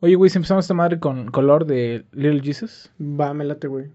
Oye, 0.00 0.14
güey, 0.14 0.28
si 0.28 0.36
empezamos 0.36 0.64
esta 0.64 0.74
madre 0.74 1.00
con 1.00 1.30
color 1.30 1.64
de 1.64 2.04
Little 2.12 2.42
Jesus. 2.42 2.92
Va, 3.00 3.32
me 3.32 3.44
late, 3.44 3.66
güey. 3.66 3.90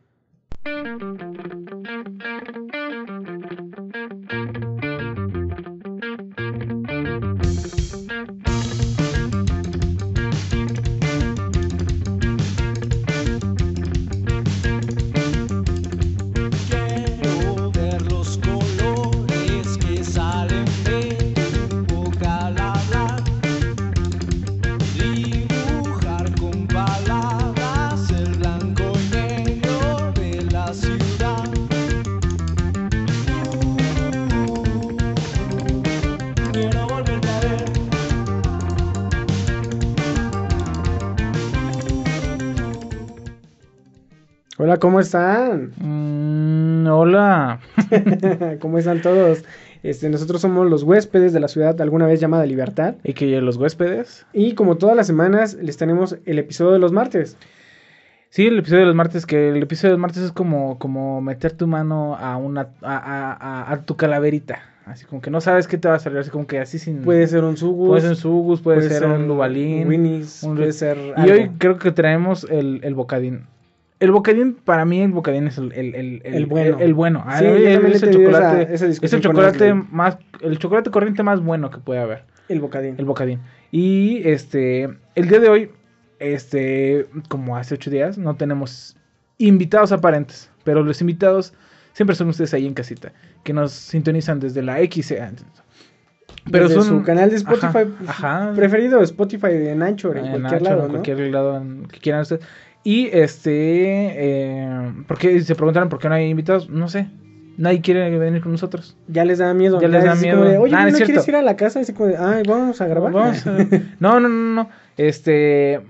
Hola, 44.71 44.79
¿cómo 44.79 45.01
están? 45.01 45.73
Mm, 45.81 46.87
hola. 46.87 47.59
¿Cómo 48.61 48.77
están 48.77 49.01
todos? 49.01 49.43
Este, 49.83 50.07
nosotros 50.07 50.39
somos 50.39 50.69
los 50.69 50.83
huéspedes 50.83 51.33
de 51.33 51.41
la 51.41 51.49
ciudad 51.49 51.81
alguna 51.81 52.05
vez 52.05 52.21
llamada 52.21 52.45
Libertad. 52.45 52.95
Y 53.03 53.11
que 53.11 53.41
los 53.41 53.57
huéspedes. 53.57 54.25
Y 54.31 54.53
como 54.53 54.77
todas 54.77 54.95
las 54.95 55.07
semanas, 55.07 55.55
les 55.61 55.75
tenemos 55.75 56.15
el 56.25 56.39
episodio 56.39 56.71
de 56.71 56.79
los 56.79 56.93
martes. 56.93 57.35
Sí, 58.29 58.47
el 58.47 58.59
episodio 58.59 58.79
de 58.83 58.85
los 58.85 58.95
martes, 58.95 59.25
que 59.25 59.49
el 59.49 59.61
episodio 59.61 59.89
de 59.89 59.97
los 59.97 60.01
martes 60.03 60.23
es 60.23 60.31
como, 60.31 60.79
como 60.79 61.19
meter 61.19 61.51
tu 61.51 61.67
mano 61.67 62.15
a 62.15 62.37
una 62.37 62.69
a, 62.81 62.95
a- 62.95 63.33
a- 63.33 63.73
a 63.73 63.81
tu 63.81 63.97
calaverita. 63.97 64.59
Así 64.85 65.03
como 65.03 65.21
que 65.21 65.31
no 65.31 65.41
sabes 65.41 65.67
qué 65.67 65.77
te 65.77 65.89
va 65.89 65.95
a 65.95 65.99
salir, 65.99 66.19
así 66.19 66.29
como 66.29 66.47
que 66.47 66.59
así 66.59 66.79
sin... 66.79 67.01
Puede 67.01 67.27
ser 67.27 67.43
un 67.43 67.57
Sugus. 67.57 67.89
puede 67.89 68.01
ser 68.03 68.09
un 68.11 68.15
Sugus, 68.15 68.61
puede, 68.61 68.87
ser, 68.87 69.05
un 69.05 69.27
Dubalín. 69.27 69.85
Winnie's, 69.89 70.43
un- 70.43 70.55
puede 70.55 70.71
ser 70.71 70.97
Y 71.17 71.19
algo. 71.19 71.33
hoy 71.33 71.51
creo 71.57 71.77
que 71.77 71.91
traemos 71.91 72.45
el, 72.49 72.79
el 72.85 72.95
bocadín. 72.95 73.41
El 74.01 74.11
bocadín, 74.11 74.55
para 74.55 74.83
mí 74.83 74.99
el 75.01 75.11
bocadín 75.11 75.47
es 75.47 75.57
el, 75.57 75.71
el, 75.73 75.95
el, 75.95 76.21
El 76.25 76.45
bueno. 76.47 76.77
El, 76.79 76.93
bueno. 76.93 77.23
Sí, 77.39 77.45
es 77.45 77.77
el 77.77 77.85
esa- 77.93 78.11
chocolate, 78.11 78.73
esa 78.73 78.87
es 78.87 79.13
el 79.13 79.21
chocolate 79.21 79.73
más, 79.73 80.17
el 80.41 80.57
chocolate 80.57 80.89
corriente 80.91 81.23
más 81.23 81.39
bueno 81.39 81.69
que 81.69 81.77
puede 81.77 81.99
haber. 82.01 82.23
El 82.49 82.59
bocadín. 82.59 82.95
El 82.97 83.05
bocadín. 83.05 83.39
Y 83.71 84.27
este, 84.27 84.89
el 85.15 85.29
día 85.29 85.39
de 85.39 85.47
hoy, 85.49 85.71
este, 86.19 87.05
como 87.29 87.55
hace 87.57 87.75
ocho 87.75 87.89
días, 87.89 88.17
no 88.17 88.35
tenemos 88.35 88.97
invitados 89.37 89.91
aparentes, 89.91 90.49
pero 90.63 90.83
los 90.83 90.99
invitados 90.99 91.53
siempre 91.93 92.15
son 92.15 92.29
ustedes 92.29 92.53
ahí 92.53 92.65
en 92.65 92.73
casita, 92.73 93.13
que 93.43 93.53
nos 93.53 93.71
sintonizan 93.71 94.39
desde 94.39 94.61
la 94.63 94.81
X. 94.81 95.11
eh, 95.11 95.29
Pero 96.51 96.67
Desde 96.67 96.81
son 96.81 96.99
su 96.99 97.03
canal 97.03 97.29
de 97.29 97.35
Spotify 97.37 97.85
Ajá, 98.07 98.45
ajá. 98.47 98.53
preferido, 98.55 99.01
Spotify 99.01 99.47
en 99.51 99.83
Anchor, 99.83 100.17
en, 100.17 100.25
en 100.25 100.31
cualquier 100.41 100.53
Anchor, 100.55 100.63
lado, 100.69 100.79
en 100.81 100.87
¿no? 100.87 100.91
cualquier 100.93 101.19
lado 101.31 101.57
en 101.57 101.85
que 101.85 101.99
quieran 101.99 102.21
ustedes. 102.21 102.43
Y 102.83 103.07
este, 103.11 103.51
eh, 104.15 104.93
¿por 105.07 105.17
qué 105.17 105.39
se 105.41 105.55
preguntaron 105.55 105.89
por 105.89 105.99
qué 105.99 106.09
no 106.09 106.15
hay 106.15 106.29
invitados? 106.29 106.69
No 106.69 106.87
sé. 106.87 107.07
Nadie 107.57 107.81
quiere 107.81 108.17
venir 108.17 108.41
con 108.41 108.51
nosotros. 108.53 108.97
Ya 109.07 109.23
les 109.25 109.37
da 109.37 109.53
miedo. 109.53 109.79
Ya 109.79 109.87
les 109.87 109.99
es 109.99 110.05
da 110.05 110.15
miedo. 110.15 110.43
de, 110.43 110.57
Oye, 110.57 110.73
Ah, 110.75 110.83
¿no 110.83 110.87
es 110.97 111.03
quieres 111.03 111.27
ir 111.27 111.35
a 111.35 111.41
la 111.43 111.55
casa? 111.55 111.81
Así 111.81 111.93
como 111.93 112.07
de, 112.09 112.17
ay, 112.17 112.43
vamos 112.47 112.81
a 112.81 112.87
grabar. 112.87 113.11
Vamos 113.11 113.45
a- 113.45 113.51
No, 113.99 114.19
no, 114.19 114.29
no, 114.29 114.53
no. 114.63 114.69
Este, 114.97 115.81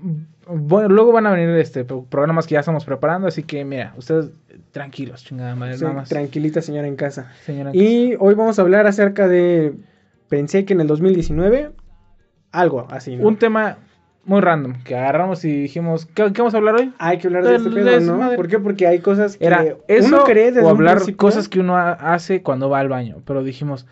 bueno, 0.46 0.88
luego 0.90 1.12
van 1.12 1.26
a 1.26 1.30
venir 1.30 1.48
este 1.56 1.84
pro- 1.84 2.04
programas 2.04 2.46
que 2.46 2.54
ya 2.54 2.60
estamos 2.60 2.84
preparando, 2.84 3.28
así 3.28 3.42
que 3.44 3.64
mira, 3.64 3.94
ustedes 3.96 4.30
tranquilos, 4.72 5.24
chingada 5.24 5.54
madre, 5.54 5.78
Sí, 5.78 5.84
nada 5.84 5.94
más. 5.96 6.08
tranquilita 6.10 6.60
señora 6.60 6.88
en 6.88 6.96
casa. 6.96 7.30
Señora. 7.46 7.70
Y 7.74 8.16
hoy 8.18 8.34
vamos 8.34 8.58
a 8.58 8.62
hablar 8.62 8.86
acerca 8.86 9.28
de. 9.28 9.72
Pensé 10.28 10.64
que 10.66 10.74
en 10.74 10.80
el 10.82 10.88
2019. 10.88 11.70
Algo 12.50 12.86
así, 12.90 13.16
¿no? 13.16 13.26
un 13.28 13.36
tema 13.38 13.78
muy 14.24 14.40
random 14.40 14.74
que 14.84 14.94
agarramos 14.96 15.44
y 15.44 15.62
dijimos, 15.62 16.06
¿qué, 16.06 16.32
qué 16.32 16.40
vamos 16.42 16.54
a 16.54 16.58
hablar 16.58 16.76
hoy? 16.76 16.92
Hay 16.98 17.18
que 17.18 17.26
hablar 17.26 17.44
de 17.44 17.56
este 17.56 17.70
pedo, 17.70 17.84
¿no? 17.86 17.90
desmadre. 17.96 18.36
¿Por 18.36 18.48
qué? 18.48 18.58
Porque 18.58 18.86
hay 18.86 19.00
cosas 19.00 19.36
que 19.36 19.44
Era 19.46 19.64
eso 19.88 20.06
uno 20.06 20.24
cree 20.24 20.52
desde 20.52 20.62
o 20.62 20.68
hablar 20.68 21.00
cosas 21.16 21.48
que 21.48 21.58
uno 21.60 21.76
ha- 21.76 21.92
hace 21.92 22.42
cuando 22.42 22.70
va 22.70 22.78
al 22.80 22.88
baño, 22.88 23.22
pero 23.26 23.42
dijimos, 23.42 23.86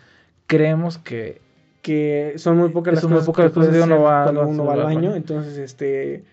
creemos 0.47 0.97
que 0.97 1.41
que 1.81 2.33
son 2.37 2.57
muy 2.57 2.69
pocas 2.69 2.93
las 2.93 3.01
Son 3.01 3.09
muy 3.09 3.17
cosas 3.17 3.25
pocas 3.27 3.45
que 3.47 3.53
cosas 3.55 3.73
que 3.73 3.81
uno 3.81 4.01
va- 4.03 4.23
cuando 4.23 4.43
no, 4.43 4.49
uno 4.49 4.65
va 4.65 4.73
al 4.73 4.83
baño. 4.83 5.15
Entonces, 5.15 5.57
este. 5.57 6.23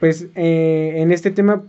Pues 0.00 0.26
eh, 0.34 0.94
en 0.96 1.12
este 1.12 1.30
tema. 1.30 1.62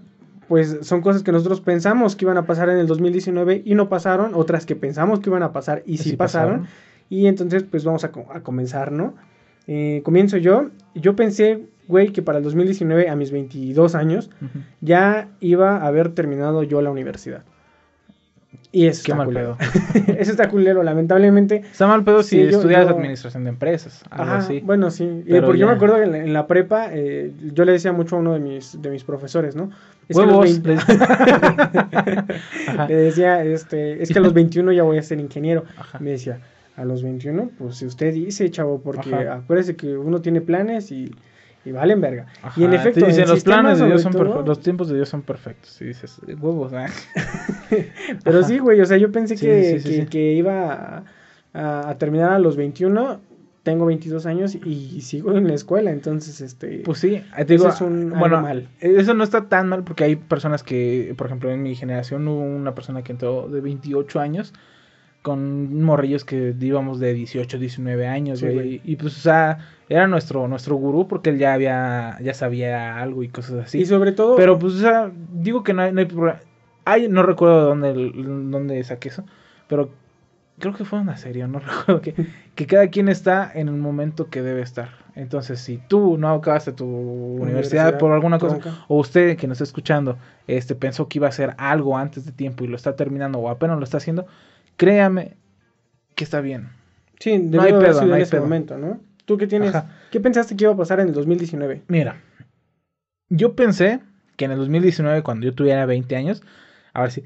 Pues 0.48 0.80
son 0.82 1.02
cosas 1.02 1.22
que 1.22 1.32
nosotros 1.32 1.62
pensamos 1.62 2.16
que 2.16 2.26
iban 2.26 2.38
a 2.38 2.48
pasar 2.48 2.70
en 2.70 2.80
el 2.80 2.88
2019 2.88 3.62
y 3.64 3.76
no 3.76 3.88
pasaron, 3.88 4.32
otras 4.34 4.66
que 4.66 4.76
pensamos 4.76 5.20
que 5.20 5.30
iban 5.30 5.44
a 5.44 5.52
pasar 5.52 5.84
y 5.86 5.98
sí, 6.00 6.10
sí 6.10 6.16
pasaron. 6.18 6.66
Y 7.08 7.28
entonces, 7.28 7.62
pues 7.64 7.84
vamos 7.86 8.04
a, 8.04 8.12
a 8.34 8.40
comenzar, 8.42 8.92
¿no? 8.92 9.14
Eh, 9.72 10.02
comienzo 10.04 10.38
yo. 10.38 10.70
Yo 10.96 11.16
pensé, 11.16 11.60
güey, 11.88 12.10
que 12.12 12.24
para 12.24 12.40
el 12.40 12.44
2019, 12.44 13.08
a 13.08 13.16
mis 13.16 13.30
22 13.32 13.94
años, 13.94 14.32
ya 14.82 15.28
iba 15.42 15.78
a 15.78 15.86
haber 15.86 16.10
terminado 16.10 16.64
yo 16.64 16.82
la 16.82 16.90
universidad. 16.90 17.44
Y 18.72 18.86
eso 18.88 19.02
Qué 19.04 19.12
está 19.12 19.16
mal 19.16 19.28
culero. 19.28 19.58
pedo. 19.58 20.18
eso 20.20 20.32
está 20.32 20.50
culero, 20.50 20.82
lamentablemente. 20.84 21.58
Está 21.72 21.86
mal 21.88 22.04
pedo 22.04 22.22
si 22.24 22.36
Sí, 22.38 22.42
estudias 22.56 22.88
yo- 22.88 22.96
administración 22.96 23.44
de 23.44 23.50
empresas, 23.50 24.04
algo 24.10 24.24
Ajá, 24.24 24.38
así. 24.38 24.60
bueno, 24.62 24.90
sí. 24.92 25.24
Pero 25.28 25.46
porque 25.48 25.60
yo 25.60 25.68
me 25.68 25.74
acuerdo 25.74 25.96
que 25.98 26.04
en 26.04 26.12
la, 26.12 26.18
en 26.20 26.34
la 26.34 26.48
prepa, 26.48 26.88
eh, 26.92 27.32
yo 27.54 27.66
le 27.66 27.72
decía 27.74 27.92
mucho 27.94 28.16
a 28.16 28.20
uno 28.20 28.34
de 28.34 28.40
mis, 28.40 28.80
de 28.82 28.90
mis 28.90 29.04
profesores, 29.04 29.56
¿no? 29.56 29.70
Es 30.08 30.18
que 30.18 30.26
los 30.26 30.36
Huevos. 30.38 30.62
20 30.64 30.84
Ajá. 32.68 32.88
le 32.88 32.96
decía, 32.96 33.44
este, 33.44 34.02
es 34.02 34.10
que 34.10 34.20
a 34.20 34.22
los 34.22 34.34
21 34.36 34.72
ya 34.72 34.84
voy 34.84 34.98
a 34.98 35.04
ser 35.04 35.20
ingeniero. 35.20 35.64
Ajá. 35.78 36.00
Me 36.00 36.12
decía, 36.12 36.40
a 36.80 36.86
los 36.86 37.04
21, 37.04 37.52
pues 37.58 37.76
si 37.76 37.86
usted 37.86 38.14
dice, 38.14 38.50
chavo, 38.50 38.82
porque 38.82 39.14
Ajá. 39.14 39.34
acuérdese 39.36 39.76
que 39.76 39.98
uno 39.98 40.22
tiene 40.22 40.40
planes 40.42 40.92
y, 40.92 41.12
y 41.66 41.72
valen 41.72 42.00
verga. 42.00 42.28
Ajá, 42.42 42.60
Y 42.60 42.64
en 42.64 42.74
efecto, 42.74 43.06
dicen, 43.06 43.28
los 43.28 43.44
planes 43.44 43.80
de 43.80 43.86
Dios 43.88 44.02
son 44.02 44.14
todo- 44.14 44.44
los 44.44 44.62
tiempos 44.62 44.88
de 44.88 44.96
Dios 44.96 45.10
son 45.10 45.22
perfectos. 45.24 45.82
Y 45.82 45.86
dices, 45.86 46.22
huevos, 46.40 46.72
ah. 46.74 46.88
Pero 48.24 48.40
Ajá. 48.40 48.48
sí, 48.48 48.60
güey, 48.60 48.80
o 48.82 48.86
sea, 48.86 48.98
yo 48.98 49.12
pensé 49.12 49.36
Sí, 49.38 49.46
que, 49.46 49.80
sí, 49.80 49.94
sí, 50.02 50.06
que, 50.06 50.34
iba 50.34 51.04
a, 51.54 51.96
terminar 51.98 52.32
a 52.32 52.40
los 52.40 52.56
21. 52.56 53.20
Tengo 53.64 53.86
22 53.86 54.26
años 54.26 54.56
y 54.56 55.02
sigo 55.02 55.36
en 55.38 55.48
la 55.48 55.54
escuela, 55.54 55.92
entonces, 55.92 56.40
este... 56.40 56.80
Pues 56.86 57.00
sí, 57.00 57.16
eh, 57.16 57.46
te 57.46 57.54
digo, 57.54 57.68
Eso 57.68 57.76
es 57.76 57.82
un- 57.82 58.04
algo 58.06 58.20
bueno, 58.20 58.42
mal. 58.42 58.70
eso 58.80 59.14
no 59.14 59.24
está 59.24 59.50
tan 59.50 59.68
mal 59.68 59.84
porque 59.84 60.06
hay 60.06 60.16
personas 60.16 60.64
que, 60.64 61.14
por 61.18 61.28
ejemplo, 61.28 61.52
en 61.52 61.62
mi 61.62 61.76
generación 61.76 62.26
hubo 62.30 62.40
una 62.42 62.74
persona 62.74 63.04
que 63.04 63.12
entró 63.12 63.50
de 63.50 63.60
28 63.60 64.20
años 64.22 64.54
con 65.30 65.84
morrillos 65.84 66.26
que 66.26 66.56
íbamos 66.60 67.00
de 67.00 67.14
18, 67.14 67.60
19 67.60 68.08
años, 68.08 68.40
Sí, 68.40 68.46
güey, 68.46 68.56
güey. 68.56 68.82
y 68.84 68.96
pues, 68.96 69.16
o 69.16 69.20
sea, 69.20 69.60
era 69.88 70.08
nuestro 70.08 70.48
nuestro 70.48 70.76
gurú 70.76 71.08
porque 71.08 71.30
él 71.30 71.38
ya 71.38 71.54
había, 71.54 72.18
ya 72.20 72.34
sabía 72.34 73.00
algo 73.00 73.22
y 73.22 73.30
cosas 73.30 73.66
así. 73.66 73.80
Y 73.80 73.86
sobre 73.86 74.12
todo... 74.12 74.36
Pero 74.36 74.58
pues, 74.58 74.74
o 74.74 74.80
sea, 74.80 75.12
digo 75.32 75.62
que 75.64 75.74
no 75.74 75.84
hay, 75.84 75.92
no 75.92 76.00
hay 76.00 76.08
problema. 76.08 76.40
Hay, 76.86 77.08
no 77.08 77.22
recuerdo 77.22 77.64
dónde, 77.64 77.94
dónde 77.94 78.84
saqué 78.84 79.10
eso, 79.10 79.24
pero 79.68 79.92
creo 80.58 80.74
que 80.74 80.84
fue 80.84 81.00
una 81.00 81.16
serie, 81.16 81.48
no 81.48 81.60
recuerdo 81.60 82.02
que, 82.02 82.16
que 82.56 82.66
cada 82.66 82.88
quien 82.88 83.08
está 83.08 83.52
en 83.54 83.68
el 83.68 83.76
momento 83.76 84.32
que 84.32 84.42
debe 84.42 84.64
estar. 84.64 84.90
Entonces, 85.14 85.60
si 85.60 85.78
tú 85.78 86.18
no 86.18 86.30
acabaste 86.30 86.72
tu 86.72 86.86
universidad, 86.86 87.42
Universidad, 87.42 87.98
por 88.00 88.14
alguna 88.14 88.40
cosa, 88.40 88.86
o 88.88 88.98
usted 88.98 89.38
que 89.38 89.48
nos 89.48 89.58
está 89.58 89.66
escuchando, 89.66 90.18
este 90.48 90.74
pensó 90.74 91.08
que 91.08 91.20
iba 91.20 91.28
a 91.28 91.30
hacer 91.30 91.54
algo 91.60 91.98
antes 91.98 92.26
de 92.26 92.32
tiempo 92.32 92.64
y 92.64 92.68
lo 92.68 92.76
está 92.76 92.96
terminando 92.96 93.38
o 93.38 93.50
apenas 93.50 93.78
lo 93.78 93.84
está 93.84 93.98
haciendo, 93.98 94.26
créame 94.80 95.36
que 96.16 96.24
está 96.24 96.40
bien. 96.42 96.70
Sí, 97.20 97.38
No 97.38 97.62
hay 97.62 97.74
pedo, 97.74 98.02
no 98.02 98.14
hay 98.14 98.22
en 98.22 98.24
ese 98.24 98.32
pedo. 98.32 98.42
momento, 98.44 98.78
¿no? 98.78 99.02
¿Tú 99.26 99.38
qué 99.38 99.46
tienes? 99.46 99.76
Ajá. 99.76 99.92
¿Qué 100.10 100.20
pensaste 100.22 100.56
que 100.56 100.64
iba 100.64 100.74
a 100.74 100.78
pasar 100.78 101.00
en 101.02 101.10
el 101.10 101.14
2019? 101.14 101.84
Mira, 101.90 102.22
yo 103.30 103.56
pensé 103.56 104.00
que 104.38 104.46
en 104.46 104.52
el 104.52 104.58
2019, 104.58 105.22
cuando 105.22 105.46
yo 105.46 105.54
tuviera 105.54 105.86
20 105.86 106.16
años, 106.16 106.42
a 106.94 107.02
ver 107.02 107.12
si, 107.12 107.24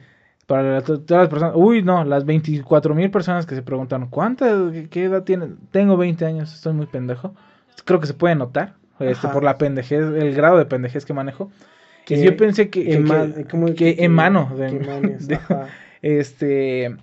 para 0.47 0.81
todas 0.81 1.09
las 1.09 1.29
personas, 1.29 1.53
uy, 1.55 1.83
no, 1.83 2.03
las 2.03 2.25
24 2.25 2.95
mil 2.95 3.09
personas 3.11 3.45
que 3.45 3.55
se 3.55 3.61
preguntaron, 3.61 4.09
¿cuánta, 4.09 4.47
qué- 4.71 4.89
qué 4.89 5.03
edad 5.05 5.23
tienen? 5.23 5.57
Tengo 5.71 5.95
20 5.95 6.25
años, 6.25 6.53
estoy 6.53 6.73
muy 6.73 6.88
pendejo. 6.88 7.35
Creo 7.85 8.00
que 8.00 8.07
se 8.07 8.13
puede 8.15 8.35
notar, 8.35 8.73
este, 9.00 9.27
por 9.29 9.44
la 9.44 9.57
pendejez, 9.57 10.01
el 10.03 10.33
grado 10.33 10.57
de 10.57 10.65
pendejez 10.65 11.05
que 11.05 11.13
manejo. 11.13 11.51
Que 12.05 12.21
yo 12.21 12.35
pensé 12.35 12.69
que, 12.69 12.83
que, 12.83 12.91
que- 13.35 13.45
¿cómo- 13.45 13.73
que 13.73 13.95
emano 14.00 14.51
de- 14.57 14.79
de- 15.19 15.39
este, 16.01 16.95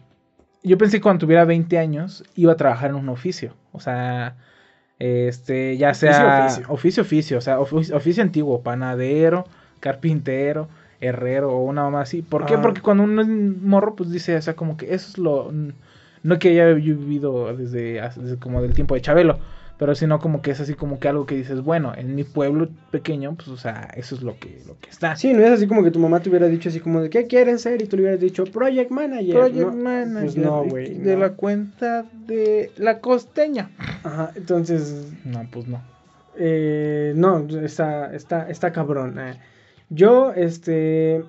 yo 0.63 0.79
pensé 0.79 0.99
que 0.99 1.03
cuando 1.03 1.21
tuviera 1.21 1.45
20 1.45 1.79
años 1.79 2.25
iba 2.37 2.53
a 2.53 2.57
trabajar 2.57 2.91
en 2.91 2.97
un 2.97 3.09
oficio, 3.09 3.55
o 3.73 3.81
sea, 3.81 4.37
este, 4.99 5.77
ya 5.79 5.91
Oficio, 5.91 6.09
sea 6.13 6.47
oficio. 6.47 6.67
oficio, 6.69 7.03
oficio, 7.03 7.39
o 7.39 7.41
sea, 7.41 7.61
oficio, 7.61 7.97
oficio 7.97 8.23
antiguo, 8.23 8.63
panadero, 8.63 9.47
carpintero, 9.81 10.69
herrero 11.01 11.53
o 11.53 11.65
una 11.65 11.83
mamá 11.85 12.03
así. 12.03 12.23
¿Por 12.23 12.47
qué? 12.47 12.55
Ah. 12.55 12.61
Porque 12.63 12.83
cuando 12.83 13.05
uno 13.05 13.23
es 13.23 13.29
morro, 13.29 13.97
pues 13.97 14.11
dice, 14.11 14.37
o 14.37 14.43
sea, 14.43 14.55
como 14.55 14.77
que 14.77 14.95
eso 14.95 15.09
es 15.09 15.19
lo, 15.19 15.53
no 16.23 16.39
que 16.39 16.51
haya 16.51 16.67
vivido 16.75 17.57
desde, 17.57 18.01
desde 18.17 18.39
como 18.39 18.63
del 18.63 18.75
tiempo 18.75 18.95
de 18.95 19.01
Chabelo, 19.01 19.39
Pero 19.81 19.95
si 19.95 20.07
no, 20.07 20.19
como 20.19 20.43
que 20.43 20.51
es 20.51 20.61
así 20.61 20.75
como 20.75 21.01
que 21.01 21.09
algo 21.09 21.25
que 21.25 21.35
dices, 21.35 21.63
bueno, 21.63 21.95
en 21.97 22.15
mi 22.15 22.23
pueblo 22.23 22.69
pequeño, 22.91 23.35
pues, 23.35 23.49
o 23.49 23.57
sea, 23.57 23.89
eso 23.97 24.15
es 24.15 24.21
lo 24.21 24.39
que, 24.39 24.63
lo 24.69 24.79
que 24.79 24.91
está. 24.91 25.17
Sí, 25.17 25.33
no 25.33 25.43
es 25.43 25.51
así 25.51 25.67
como 25.67 25.83
que 25.83 25.91
tu 25.91 25.99
mamá 25.99 26.21
te 26.21 26.29
hubiera 26.29 26.49
dicho 26.49 26.69
así 26.69 26.81
como 26.81 27.01
de 27.01 27.09
¿qué 27.09 27.27
quieres 27.27 27.63
ser? 27.63 27.81
Y 27.81 27.87
tú 27.87 27.97
le 27.97 28.03
hubieras 28.03 28.21
dicho 28.21 28.45
Project 28.45 28.91
Manager. 28.91 29.33
Project 29.35 29.57
¿no? 29.57 29.73
Manager 29.73 30.21
Pues 30.23 30.37
no, 30.37 30.65
güey. 30.65 30.95
de 30.99 31.15
no. 31.15 31.21
la 31.21 31.31
cuenta 31.31 32.05
de 32.27 32.71
la 32.77 32.99
costeña. 33.01 33.71
Ajá, 34.05 34.33
entonces, 34.37 35.11
No, 35.25 35.49
pues 35.51 35.67
no. 35.67 35.81
eh, 36.37 37.15
no, 37.17 37.47
está, 37.65 38.15
está, 38.15 38.51
está 38.51 38.73
cabrón. 38.73 39.19
eh. 39.19 39.41
Yo, 39.89 40.33
este, 40.35 41.25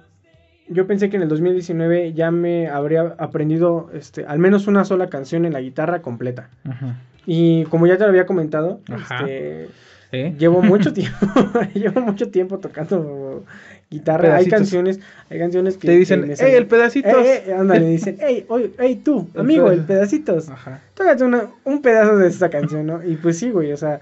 yo 0.68 0.88
pensé 0.88 1.10
que 1.10 1.16
en 1.16 1.24
el 1.24 1.30
2019 1.30 2.12
ya 2.12 2.32
me 2.32 2.68
habría 2.68 3.16
aprendido, 3.18 3.90
este, 3.94 4.26
al 4.26 4.40
menos 4.40 4.68
una 4.68 4.84
sola 4.84 5.08
canción 5.08 5.46
en 5.46 5.54
la 5.54 5.62
guitarra 5.62 6.02
completa. 6.02 6.50
Ajá. 6.66 7.00
Y 7.26 7.64
como 7.66 7.88
ya 7.88 7.98
te 7.98 8.04
lo 8.04 8.10
había 8.10 8.26
comentado, 8.26 8.82
este, 8.88 9.68
¿Eh? 10.12 10.36
llevo 10.38 10.62
mucho 10.62 10.92
tiempo, 10.94 11.18
llevo 11.74 12.02
mucho 12.02 12.30
tiempo 12.30 12.60
tocando 12.60 13.44
guitarra. 13.90 14.36
Hay 14.38 14.48
canciones, 14.48 15.00
hay 15.30 15.38
canciones 15.40 15.78
que 15.78 15.88
Te 15.88 15.96
dicen, 15.98 16.24
que 16.34 16.34
¡Ey, 16.46 16.56
el 16.56 16.66
pedacitos! 16.68 17.14
Eh, 17.26 17.44
eh, 17.48 17.54
ándale, 17.54 17.88
dicen, 17.88 18.18
hey, 18.20 18.46
oye, 18.48 18.72
hey, 18.80 19.02
tú, 19.04 19.28
amigo, 19.36 19.70
el 19.72 19.82
pedacitos. 19.82 20.50
Ajá. 20.50 20.82
Tócate 20.94 21.24
una- 21.24 21.50
un 21.66 21.82
pedazo 21.82 22.18
de 22.18 22.28
esta 22.28 22.50
canción, 22.50 22.86
¿no? 22.88 23.04
Y 23.06 23.16
pues 23.18 23.38
sí, 23.38 23.52
güey, 23.52 23.72
o 23.72 23.78
sea, 23.78 24.00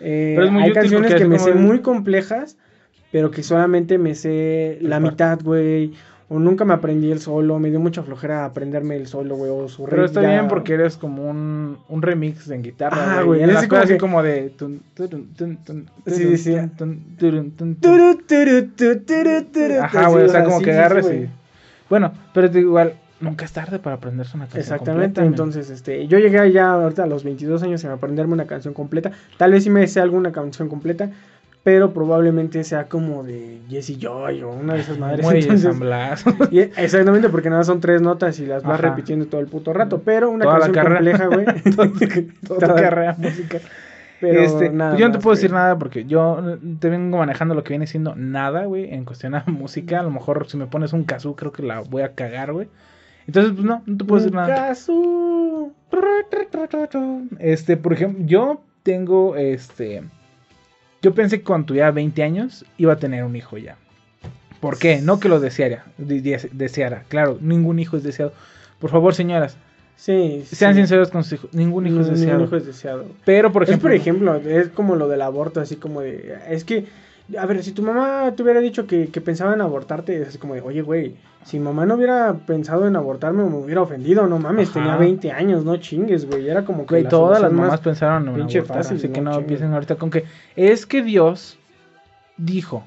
eh, 0.00 0.32
Pero 0.36 0.46
es 0.46 0.52
muy 0.52 0.62
hay 0.64 0.72
canciones 0.72 1.14
que 1.14 1.24
me 1.24 1.38
sé 1.38 1.50
de- 1.52 1.56
muy 1.60 1.80
complejas, 1.80 2.56
pero 3.12 3.30
que 3.30 3.42
solamente 3.42 3.98
me 3.98 4.14
sé 4.14 4.78
la 4.80 4.98
mitad, 5.00 5.38
güey. 5.42 5.92
O 6.34 6.38
nunca 6.40 6.64
me 6.64 6.74
aprendí 6.74 7.12
el 7.12 7.20
solo, 7.20 7.60
me 7.60 7.70
dio 7.70 7.78
mucha 7.78 8.02
flojera 8.02 8.44
aprenderme 8.44 8.96
el 8.96 9.06
solo, 9.06 9.36
güey, 9.36 9.52
o 9.52 9.68
su 9.68 9.84
Pero 9.84 10.04
está 10.04 10.20
ya- 10.22 10.30
bien 10.30 10.48
porque 10.48 10.74
eres 10.74 10.96
como 10.96 11.28
un, 11.30 11.78
un 11.88 12.02
remix 12.02 12.50
en 12.50 12.62
guitarra. 12.62 13.18
Ah, 13.20 13.22
güey. 13.22 13.40
Y 13.40 13.44
en 13.44 13.50
así 13.50 13.68
como 13.68 13.82
así 13.82 13.92
que- 13.92 13.98
como 13.98 14.22
de. 14.22 14.52
Sí, 16.06 16.36
sí. 16.36 16.56
turu, 17.18 17.52
Ajá, 19.80 20.08
güey, 20.08 20.24
o 20.24 20.28
sea, 20.28 20.44
como 20.44 20.58
sí, 20.58 20.64
que 20.64 20.70
sí, 20.70 20.76
sí, 20.76 20.78
agarres 20.78 21.06
y... 21.12 21.28
Bueno, 21.88 22.12
pero 22.32 22.50
te 22.50 22.58
digo, 22.58 22.70
igual, 22.70 22.94
nunca 23.20 23.44
es 23.44 23.52
tarde 23.52 23.78
para 23.78 23.96
aprenderse 23.96 24.36
una 24.36 24.46
canción 24.46 24.60
Exactamente, 24.62 25.20
completa, 25.20 25.24
entonces 25.26 25.70
este, 25.70 26.06
yo 26.06 26.18
llegué 26.18 26.50
ya 26.52 26.72
ahorita 26.72 27.04
a 27.04 27.06
los 27.06 27.24
22 27.24 27.62
años 27.62 27.84
a 27.84 27.92
aprenderme 27.92 28.32
una 28.32 28.46
canción 28.46 28.74
completa. 28.74 29.12
Tal 29.36 29.52
vez 29.52 29.64
sí 29.64 29.70
me 29.70 29.86
sé 29.86 30.00
alguna 30.00 30.32
canción 30.32 30.68
completa, 30.68 31.10
pero 31.64 31.92
probablemente 31.92 32.62
sea 32.62 32.88
como 32.88 33.24
de 33.24 33.58
Jesse 33.68 33.98
Joy 33.98 34.42
o 34.42 34.50
una 34.50 34.74
de 34.74 34.80
esas 34.80 34.98
madres. 34.98 35.24
Muelle, 35.24 35.40
entonces- 35.40 35.68
San 35.70 35.80
Blas. 35.80 36.24
y- 36.52 36.60
exactamente, 36.60 37.28
porque 37.30 37.50
nada 37.50 37.64
son 37.64 37.80
tres 37.80 38.00
notas 38.02 38.38
y 38.38 38.46
las 38.46 38.62
vas 38.62 38.78
Ajá. 38.78 38.90
repitiendo 38.90 39.26
todo 39.26 39.40
el 39.40 39.48
puto 39.48 39.72
rato, 39.72 40.02
pero 40.04 40.30
una 40.30 40.44
Toda 40.44 40.60
canción 40.60 40.86
compleja, 40.86 41.26
güey. 41.26 41.46
Toda 42.46 42.60
tu 42.68 42.74
carrera 42.74 43.16
musical. 43.18 43.60
Pero 44.20 44.40
Este, 44.40 44.70
nada 44.70 44.92
pues 44.92 45.00
yo 45.00 45.08
no 45.08 45.12
te 45.12 45.18
puedo 45.18 45.32
güey. 45.34 45.36
decir 45.42 45.52
nada 45.52 45.78
porque 45.78 46.04
yo 46.04 46.58
te 46.78 46.88
vengo 46.88 47.18
manejando 47.18 47.54
lo 47.54 47.64
que 47.64 47.70
viene 47.70 47.86
siendo 47.86 48.14
nada, 48.14 48.64
güey, 48.66 48.92
en 48.94 49.04
cuestión 49.04 49.34
a 49.34 49.42
música. 49.46 50.00
A 50.00 50.02
lo 50.02 50.10
mejor 50.10 50.46
si 50.48 50.56
me 50.56 50.66
pones 50.66 50.92
un 50.92 51.04
kazoo 51.04 51.34
creo 51.34 51.50
que 51.52 51.62
la 51.62 51.80
voy 51.80 52.02
a 52.02 52.12
cagar, 52.14 52.52
güey. 52.52 52.68
Entonces, 53.26 53.52
pues 53.54 53.64
no, 53.64 53.82
no 53.86 53.96
te 53.96 54.04
puedo 54.04 54.20
decir 54.22 54.34
nada. 54.34 54.54
Casu. 54.54 55.72
Este, 57.38 57.76
por 57.76 57.92
ejemplo, 57.92 58.24
yo 58.26 58.60
tengo, 58.82 59.36
este, 59.36 60.04
yo 61.04 61.14
pensé 61.14 61.38
que 61.38 61.44
cuando 61.44 61.66
tuviera 61.66 61.90
20 61.90 62.22
años 62.22 62.64
iba 62.78 62.94
a 62.94 62.96
tener 62.96 63.22
un 63.24 63.36
hijo 63.36 63.58
ya. 63.58 63.76
¿Por 64.60 64.78
qué? 64.78 65.02
No 65.02 65.20
que 65.20 65.28
lo 65.28 65.38
deseara, 65.38 65.84
de- 65.98 66.22
de- 66.22 66.48
deseara. 66.52 67.02
Claro, 67.08 67.36
ningún 67.42 67.78
hijo 67.78 67.98
es 67.98 68.02
deseado. 68.02 68.32
Por 68.78 68.88
favor, 68.90 69.14
señoras, 69.14 69.58
Sí, 69.96 70.42
sean 70.46 70.72
sí. 70.74 70.80
sinceros 70.80 71.10
con 71.10 71.22
sus 71.22 71.34
hijos. 71.34 71.52
Ningún 71.52 71.86
hijo 71.86 72.00
es 72.00 72.06
Ningún 72.06 72.20
deseado. 72.20 72.44
hijo 72.44 72.56
es 72.56 72.66
deseado. 72.66 73.04
Pero, 73.26 73.52
por 73.52 73.62
es 73.64 73.68
ejemplo, 73.68 73.88
por 73.90 73.94
ejemplo, 73.94 74.34
es 74.36 74.68
como 74.70 74.96
lo 74.96 75.06
del 75.08 75.20
aborto, 75.20 75.60
así 75.60 75.76
como 75.76 76.00
de, 76.00 76.34
es 76.48 76.64
que, 76.64 76.86
a 77.38 77.46
ver, 77.46 77.62
si 77.62 77.72
tu 77.72 77.82
mamá 77.82 78.32
te 78.36 78.42
hubiera 78.42 78.60
dicho 78.60 78.86
que, 78.86 79.08
que 79.08 79.20
pensaba 79.20 79.54
en 79.54 79.60
abortarte, 79.60 80.20
es 80.22 80.36
como 80.38 80.54
de, 80.54 80.60
oye, 80.60 80.82
güey, 80.82 81.14
si 81.44 81.58
mamá 81.58 81.86
no 81.86 81.94
hubiera 81.96 82.32
pensado 82.46 82.86
en 82.86 82.96
abortarme, 82.96 83.44
me 83.44 83.56
hubiera 83.56 83.82
ofendido, 83.82 84.26
no 84.26 84.38
mames, 84.38 84.70
Ajá. 84.70 84.80
tenía 84.80 84.96
20 84.96 85.32
años, 85.32 85.64
no 85.64 85.76
chingues, 85.78 86.26
güey, 86.26 86.48
era 86.48 86.64
como 86.64 86.86
que 86.86 86.94
güey, 87.00 87.08
todas 87.08 87.40
las 87.40 87.52
mamás 87.52 87.80
pensaron 87.80 88.28
en 88.28 88.34
pinche 88.34 88.58
abortar, 88.58 88.76
fácil, 88.78 88.96
así 88.98 89.08
que 89.08 89.20
no 89.20 89.30
chingues. 89.32 89.42
empiecen 89.42 89.72
ahorita 89.74 89.96
con 89.96 90.10
que 90.10 90.24
es 90.56 90.86
que 90.86 91.02
Dios 91.02 91.58
dijo. 92.36 92.84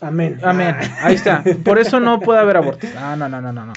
Amén. 0.00 0.38
Amén. 0.42 0.74
Ahí 1.02 1.14
está. 1.14 1.44
Por 1.64 1.78
eso 1.78 2.00
no 2.00 2.20
puede 2.20 2.40
haber 2.40 2.56
abortos. 2.56 2.88
Ah, 2.96 3.16
no, 3.16 3.28
no, 3.28 3.40
no, 3.40 3.52
no, 3.52 3.66
no. 3.66 3.72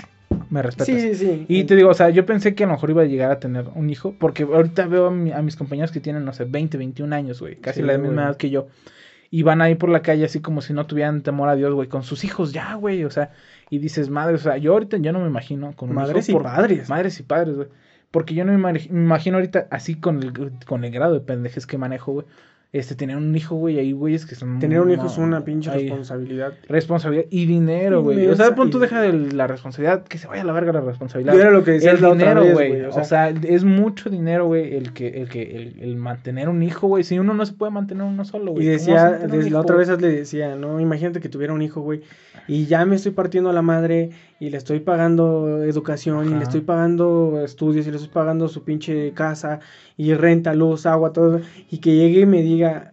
Me 0.50 0.62
respetas. 0.62 0.88
Sí, 0.88 1.00
sí, 1.00 1.16
sí. 1.16 1.46
Y 1.48 1.64
te 1.66 1.76
digo, 1.76 1.90
o 1.90 1.94
sea, 1.94 2.10
yo 2.10 2.26
pensé 2.26 2.56
que 2.56 2.64
a 2.64 2.68
lo 2.68 2.74
mejor 2.74 2.90
iba 2.92 3.02
a 3.02 3.06
llegar 3.06 3.32
a 3.32 3.40
tener 3.40 3.66
un 3.76 3.90
hijo, 3.90 4.14
porque 4.18 4.44
ahorita 4.44 4.86
veo 4.88 5.08
a, 5.08 5.12
mi- 5.12 5.32
a 5.32 5.42
mis 5.42 5.56
compañeros 5.56 5.92
que 5.92 6.00
tienen, 6.00 6.24
no 6.26 6.34
sé, 6.34 6.46
20, 6.46 6.78
21 6.78 7.14
años, 7.14 7.40
güey, 7.40 7.56
casi 7.58 7.82
Sí, 7.82 7.86
la 7.86 7.98
misma 7.98 8.24
edad 8.26 8.38
que 8.38 8.50
yo, 8.50 8.68
y 9.34 9.42
van 9.42 9.64
ahí 9.64 9.74
por 9.74 9.90
la 9.90 10.04
calle 10.04 10.26
así 10.26 10.42
como 10.42 10.62
si 10.62 10.74
no 10.74 10.86
tuvieran 10.86 11.24
temor 11.24 11.50
a 11.50 11.56
Dios, 11.56 11.74
güey, 11.74 11.90
con 11.90 12.04
sus 12.04 12.24
hijos 12.24 12.54
ya, 12.54 12.76
güey, 12.76 13.04
o 13.04 13.10
sea, 13.10 13.32
y 13.72 13.80
dices, 13.80 14.12
madre, 14.12 14.36
o 14.36 14.38
sea, 14.38 14.58
yo 14.58 14.74
ahorita 14.74 14.98
yo 14.98 15.12
no 15.12 15.22
me 15.22 15.26
imagino 15.26 15.76
con 15.76 15.92
Madres 15.92 16.30
y 16.30 16.36
padres. 16.36 16.88
Madres 16.88 17.20
y 17.20 17.24
padres, 17.24 17.56
güey, 17.56 17.68
porque 18.12 18.36
yo 18.36 18.46
no 18.46 18.56
me 18.56 18.80
imagino 18.92 19.38
ahorita 19.38 19.66
así 19.72 19.96
con 19.96 20.22
el, 20.22 20.34
con 20.68 20.84
el 20.84 20.92
grado 20.92 21.16
de 21.16 21.22
pendejes 21.22 21.66
que 21.66 21.80
manejo, 21.80 22.12
güey, 22.12 22.28
este, 22.74 22.96
tener 22.96 23.18
un 23.18 23.36
hijo, 23.36 23.56
güey, 23.56 23.78
ahí, 23.78 23.92
güeyes 23.92 24.26
que 24.26 24.34
son... 24.34 24.58
Tener 24.58 24.82
un 24.82 24.90
hijo 24.90 25.04
no, 25.04 25.10
es 25.10 25.18
una 25.20 25.46
pinche 25.46 25.72
responsabilidad. 25.72 26.54
Responsabilidad 26.68 27.26
y 27.30 27.46
dinero, 27.46 28.02
güey. 28.02 28.26
O 28.26 28.36
sea, 28.36 28.56
pon 28.56 28.72
tú 28.72 28.80
deja 28.80 29.00
de 29.00 29.14
la 29.14 29.46
responsabilidad, 29.46 30.04
que 30.06 30.18
se 30.18 30.28
vaya 30.28 30.42
a 30.42 30.46
la 30.46 30.54
verga 30.54 30.74
la 30.74 30.82
responsabilidad. 30.82 31.40
Era 31.40 31.52
lo 31.52 31.64
que 31.64 31.72
decías 31.72 31.98
el 31.98 32.02
la 32.02 32.12
dinero, 32.14 32.44
güey. 32.52 32.82
O, 32.82 32.90
o 32.90 33.04
sea, 33.04 33.30
es 33.30 33.64
mucho 33.64 34.10
dinero, 34.10 34.48
güey, 34.48 34.76
el 34.76 34.92
que, 34.92 35.22
el 35.22 35.30
que, 35.30 35.44
el, 35.56 35.76
el 35.82 35.96
mantener 35.98 36.50
un 36.50 36.64
hijo, 36.64 36.88
güey. 36.88 37.04
Si 37.04 37.20
uno 37.20 37.36
no 37.36 37.46
se 37.46 37.54
puede 37.54 37.72
mantener 37.72 38.06
uno 38.06 38.26
solo, 38.26 38.54
güey. 38.54 38.64
Y 38.64 38.70
¿cómo 38.70 38.80
decía, 38.80 39.12
desde 39.12 39.52
la 39.52 39.60
otra 39.60 39.76
vez 39.76 39.90
le 39.90 40.10
decía, 40.10 40.56
no, 40.56 40.80
imagínate 40.80 41.20
que 41.20 41.30
tuviera 41.30 41.54
un 41.54 41.62
hijo, 41.62 41.82
güey, 41.82 42.02
y 42.48 42.66
ya 42.66 42.86
me 42.86 42.96
estoy 42.96 43.12
partiendo 43.12 43.52
a 43.52 43.54
la 43.54 43.62
madre 43.62 44.10
y 44.46 44.50
le 44.50 44.58
estoy 44.58 44.82
pagando 44.82 45.64
educación 45.64 46.30
y 46.30 46.34
le 46.36 46.44
estoy 46.44 46.60
pagando 46.62 47.42
estudios 47.46 47.88
y 47.88 47.92
le 47.92 47.96
estoy 47.96 48.12
pagando 48.12 48.50
su 48.50 48.64
pinche 48.64 49.14
casa 49.14 49.62
y 49.96 50.14
renta, 50.14 50.54
luz, 50.54 50.86
agua, 50.86 51.14
todo, 51.14 51.40
y 51.72 51.78
que 51.78 51.96
llegue 51.96 52.22
y 52.22 52.26
me 52.26 52.42
diga, 52.42 52.92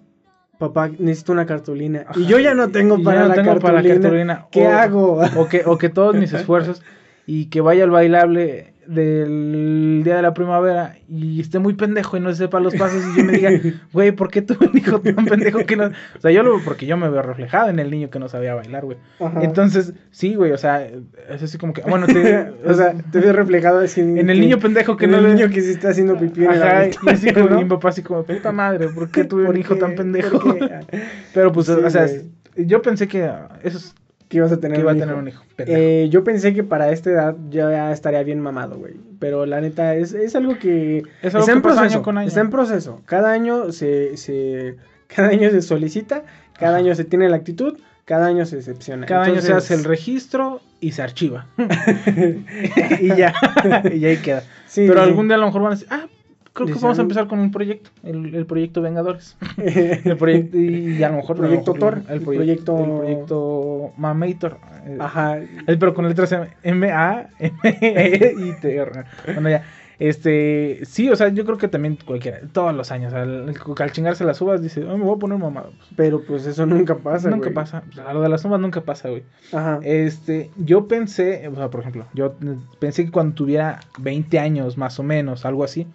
papá, 0.58 0.90
necesito 0.98 1.32
una 1.32 1.46
cartulina. 1.46 2.04
Ajá. 2.06 2.20
Y 2.20 2.26
yo 2.26 2.38
ya 2.38 2.54
no 2.54 2.68
tengo 2.68 3.02
para, 3.02 3.16
ya 3.16 3.22
no 3.22 3.28
la, 3.30 3.34
tengo 3.34 3.46
cartulina. 3.54 3.72
para 3.72 3.82
la 3.82 4.00
cartulina. 4.00 4.46
¿Qué 4.52 4.66
O- 4.68 4.70
hago? 4.70 5.20
O 5.36 5.48
que, 5.48 5.62
o 5.66 5.76
que 5.76 5.88
todos 5.88 6.14
mis 6.14 6.32
esfuerzos 6.40 6.82
y 7.26 7.46
que 7.46 7.60
vaya 7.60 7.82
al 7.82 7.90
bailable 7.90 8.74
del 8.94 10.02
día 10.04 10.16
de 10.16 10.22
la 10.22 10.34
primavera 10.34 10.96
y 11.08 11.40
esté 11.40 11.60
muy 11.60 11.74
pendejo 11.74 12.16
y 12.16 12.20
no 12.20 12.32
sepa 12.34 12.58
los 12.58 12.74
pasos 12.74 13.02
y 13.14 13.18
yo 13.18 13.24
me 13.24 13.32
diga, 13.34 13.50
güey, 13.92 14.10
¿por 14.10 14.30
qué 14.30 14.42
tuve 14.42 14.66
un 14.66 14.76
hijo 14.76 15.00
tan 15.00 15.24
pendejo 15.24 15.64
que 15.64 15.76
no? 15.76 15.86
O 15.86 16.20
sea, 16.20 16.30
yo 16.32 16.42
lo 16.42 16.60
porque 16.64 16.86
yo 16.86 16.96
me 16.96 17.08
veo 17.08 17.22
reflejado 17.22 17.70
en 17.70 17.78
el 17.78 17.90
niño 17.90 18.10
que 18.10 18.18
no 18.18 18.28
sabía 18.28 18.54
bailar, 18.54 18.84
güey. 18.84 18.98
Entonces, 19.42 19.94
sí, 20.10 20.34
güey, 20.34 20.50
o 20.52 20.58
sea, 20.58 20.84
es 20.84 21.42
así 21.42 21.56
como 21.56 21.72
que, 21.72 21.82
bueno, 21.82 22.06
te, 22.06 22.50
o 22.66 22.74
sea, 22.74 22.94
te 23.12 23.20
ves 23.20 23.34
reflejado 23.34 23.78
así 23.78 24.00
en 24.00 24.28
el 24.28 24.40
niño 24.40 24.58
pendejo 24.58 24.96
que 24.96 25.04
en 25.04 25.12
no 25.12 25.18
el 25.18 25.34
niño 25.34 25.48
que 25.50 25.60
se 25.60 25.70
está 25.70 25.90
haciendo 25.90 26.18
pipí 26.18 26.44
en 26.44 26.50
Ajá, 26.50 26.86
y 26.88 27.08
así 27.08 27.32
como 27.32 27.48
¿no? 27.48 27.58
mi 27.62 27.64
papá 27.66 27.90
así 27.90 28.02
como, 28.02 28.24
puta 28.24 28.50
madre, 28.50 28.88
¿por 28.88 29.10
qué 29.10 29.24
tuve 29.24 29.44
¿Por 29.44 29.54
un 29.54 29.60
hijo 29.60 29.74
qué? 29.74 29.80
tan 29.80 29.94
pendejo? 29.94 30.42
Pero 31.34 31.52
pues, 31.52 31.66
Sí, 31.66 31.72
o 31.72 31.90
sea, 31.90 32.06
güey. 32.06 32.66
yo 32.66 32.82
pensé 32.82 33.06
que 33.06 33.30
eso 33.62 33.78
es 33.78 33.94
que 34.30 34.36
ibas 34.38 34.50
a 34.52 34.58
tener 34.60 34.76
que 34.76 34.80
iba 34.82 34.92
a 34.92 34.94
un 34.94 35.00
tener 35.00 35.12
hijo. 35.14 35.20
un 35.22 35.28
hijo. 35.28 35.44
Eh, 35.58 36.08
yo 36.10 36.24
pensé 36.24 36.54
que 36.54 36.62
para 36.64 36.90
esta 36.92 37.10
edad 37.10 37.36
ya 37.50 37.92
estaría 37.92 38.22
bien 38.22 38.40
mamado, 38.40 38.78
güey. 38.78 38.94
Pero 39.18 39.44
la 39.44 39.60
neta, 39.60 39.94
es, 39.96 40.14
es 40.14 40.34
algo 40.36 40.56
que 40.58 41.02
Es 41.20 41.34
algo 41.34 41.40
está 41.40 41.52
que 41.52 41.56
en 41.56 41.62
proceso. 41.62 41.82
año 41.82 42.02
con 42.02 42.16
año. 42.16 42.28
Está 42.28 42.40
en 42.40 42.50
proceso. 42.50 43.02
Cada 43.06 43.32
año 43.32 43.72
se, 43.72 44.16
se, 44.16 44.76
cada 45.08 45.28
año 45.30 45.50
se 45.50 45.60
solicita, 45.60 46.22
cada 46.58 46.76
Ajá. 46.76 46.78
año 46.78 46.94
se 46.94 47.04
tiene 47.04 47.28
la 47.28 47.36
actitud, 47.36 47.76
cada 48.04 48.26
año 48.26 48.46
se 48.46 48.56
excepciona. 48.58 49.04
Cada 49.06 49.24
año 49.24 49.40
se 49.42 49.52
hace 49.52 49.74
el 49.74 49.82
registro 49.84 50.60
y 50.80 50.92
se 50.92 51.02
archiva. 51.02 51.46
y 53.00 53.08
ya, 53.16 53.34
y 53.92 54.04
ahí 54.04 54.16
queda. 54.18 54.44
sí, 54.66 54.86
Pero 54.86 55.02
sí. 55.02 55.08
algún 55.10 55.26
día 55.28 55.36
a 55.36 55.40
lo 55.40 55.46
mejor 55.46 55.62
van 55.62 55.72
a 55.72 55.74
decir, 55.74 55.88
ah, 55.90 56.06
creo 56.52 56.66
que 56.68 56.74
vamos 56.74 56.98
a 56.98 57.02
empezar 57.02 57.26
con 57.28 57.38
un 57.38 57.50
proyecto, 57.50 57.90
el, 58.02 58.34
el 58.34 58.46
proyecto 58.46 58.82
Vengadores. 58.82 59.36
El 59.56 60.16
proyecto, 60.16 60.56
y 60.58 61.02
a 61.02 61.08
lo 61.10 61.16
mejor... 61.16 61.36
Proyecto 61.36 61.74
Thor, 61.74 62.02
El 62.08 62.14
el 62.16 62.20
proyecto... 62.22 62.78
El 62.78 62.90
proyecto 62.98 63.92
Mamator. 63.96 64.58
eh, 64.86 64.96
Ajá. 65.00 65.38
Pero 65.66 65.94
con 65.94 66.08
letras 66.08 66.34
M, 66.62 66.90
A, 66.90 67.28
M, 67.38 67.54
E, 67.62 68.34
I, 68.38 68.60
T, 68.60 68.76
R. 68.76 69.04
Bueno, 69.34 69.50
ya. 69.50 69.64
Este, 70.00 70.80
sí, 70.86 71.10
o 71.10 71.14
sea, 71.16 71.28
yo 71.28 71.44
creo 71.44 71.58
que 71.58 71.68
también 71.68 71.98
cualquiera, 72.02 72.40
todos 72.54 72.74
los 72.74 72.90
años, 72.90 73.12
al, 73.12 73.54
al 73.78 73.92
chingarse 73.92 74.24
las 74.24 74.40
uvas, 74.40 74.62
dice, 74.62 74.80
"Ay, 74.88 74.96
me 74.96 75.04
voy 75.04 75.14
a 75.14 75.18
poner 75.18 75.36
mamado. 75.36 75.74
Pero 75.94 76.22
pues 76.24 76.46
eso 76.46 76.64
nunca 76.64 76.96
pasa, 76.96 77.28
nunca 77.28 77.50
pasa. 77.50 77.82
O 77.90 77.92
sea, 77.92 78.14
lo 78.14 78.22
de 78.22 78.30
las 78.30 78.42
uvas 78.46 78.58
nunca 78.62 78.80
pasa, 78.80 79.10
güey. 79.10 79.24
Ajá. 79.52 79.78
Este, 79.82 80.50
yo 80.56 80.88
pensé, 80.88 81.46
o 81.48 81.54
sea, 81.54 81.68
por 81.68 81.80
ejemplo, 81.80 82.06
yo 82.14 82.34
pensé 82.78 83.04
que 83.04 83.10
cuando 83.10 83.34
tuviera 83.34 83.80
20 83.98 84.38
años 84.38 84.78
más 84.78 84.98
o 84.98 85.02
menos, 85.02 85.44
algo 85.44 85.64
así, 85.64 85.86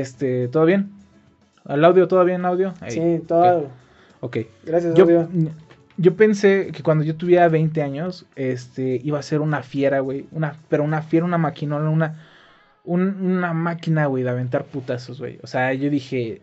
este, 0.00 0.48
¿todo 0.48 0.64
bien? 0.64 0.90
¿Al 1.64 1.84
audio 1.84 2.08
todo 2.08 2.24
bien, 2.24 2.44
audio? 2.44 2.74
Ahí. 2.80 2.90
sí, 2.92 3.22
todo. 3.26 3.68
Ok. 4.20 4.38
Gracias, 4.64 4.94
Yo, 4.94 5.04
audio. 5.04 5.28
yo 5.96 6.16
pensé 6.16 6.70
que 6.72 6.82
cuando 6.82 7.04
yo 7.04 7.16
tuviera 7.16 7.48
20 7.48 7.82
años, 7.82 8.26
este, 8.36 9.00
iba 9.04 9.18
a 9.18 9.22
ser 9.22 9.40
una 9.40 9.62
fiera, 9.62 10.00
güey, 10.00 10.26
una, 10.32 10.56
pero 10.68 10.84
una 10.84 11.02
fiera, 11.02 11.24
una 11.26 11.38
maquinona, 11.38 11.88
una, 11.90 12.20
un- 12.84 13.16
una 13.24 13.52
máquina, 13.52 14.06
güey, 14.06 14.22
de 14.24 14.30
aventar 14.30 14.64
putazos, 14.64 15.18
güey. 15.20 15.38
O 15.42 15.46
sea, 15.46 15.72
yo 15.74 15.90
dije... 15.90 16.42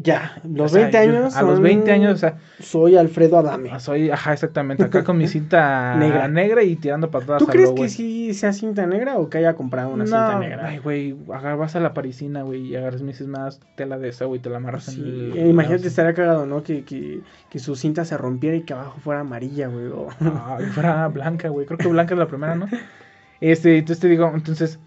Ya, 0.00 0.40
los 0.48 0.70
o 0.72 0.74
sea, 0.74 0.82
20 0.88 1.06
yo- 1.06 1.18
años. 1.18 1.36
A 1.36 1.42
los 1.42 1.54
son- 1.54 1.62
20 1.64 1.90
años, 1.92 2.14
o 2.14 2.16
sea, 2.18 2.36
Soy 2.60 2.96
Alfredo 2.96 3.38
Adame. 3.38 3.80
soy, 3.80 4.10
ajá, 4.10 4.32
exactamente, 4.32 4.84
acá 4.84 5.02
con 5.02 5.18
mi 5.18 5.26
cinta 5.28 5.96
Negra. 5.96 6.28
negra. 6.28 6.62
y 6.62 6.76
tirando 6.76 7.10
patadas 7.10 7.38
¿Tú 7.42 7.48
a 7.48 7.52
crees 7.52 7.70
lo, 7.70 7.74
que 7.74 7.88
sí 7.88 8.32
sea 8.34 8.52
cinta 8.52 8.86
negra 8.86 9.16
o 9.18 9.28
que 9.28 9.38
haya 9.38 9.54
comprado 9.54 9.90
una 9.90 10.04
no, 10.04 10.10
cinta 10.10 10.38
negra? 10.38 10.66
Ay, 10.68 10.78
güey, 10.78 11.12
vas 11.12 11.74
a 11.74 11.80
la 11.80 11.94
parisina, 11.94 12.42
güey, 12.42 12.60
y 12.68 12.76
agarras 12.76 13.02
me 13.02 13.08
dices 13.08 13.26
más 13.26 13.60
tela 13.76 13.98
de 13.98 14.08
esa, 14.10 14.26
güey, 14.26 14.40
te 14.40 14.50
la 14.50 14.58
amarras 14.58 14.84
Sí, 14.84 15.00
en 15.00 15.06
el... 15.06 15.38
eh, 15.38 15.48
imagínate, 15.48 15.88
estaría 15.88 16.14
cagado, 16.14 16.46
¿no? 16.46 16.62
Que, 16.62 16.84
que, 16.84 17.20
que 17.50 17.58
su 17.58 17.74
cinta 17.74 18.04
se 18.04 18.16
rompiera 18.16 18.56
y 18.56 18.62
que 18.62 18.74
abajo 18.74 19.00
fuera 19.00 19.20
amarilla, 19.20 19.68
güey. 19.68 19.86
o- 19.86 20.08
Ay, 20.20 20.66
fuera 20.66 21.08
blanca, 21.08 21.48
güey. 21.48 21.66
Creo 21.66 21.78
que 21.78 21.88
blanca 21.88 22.14
es 22.14 22.18
la 22.18 22.26
primera, 22.28 22.54
¿no? 22.54 22.66
Este, 23.40 23.78
entonces 23.78 24.00
te 24.00 24.08
digo, 24.08 24.30
entonces, 24.34 24.80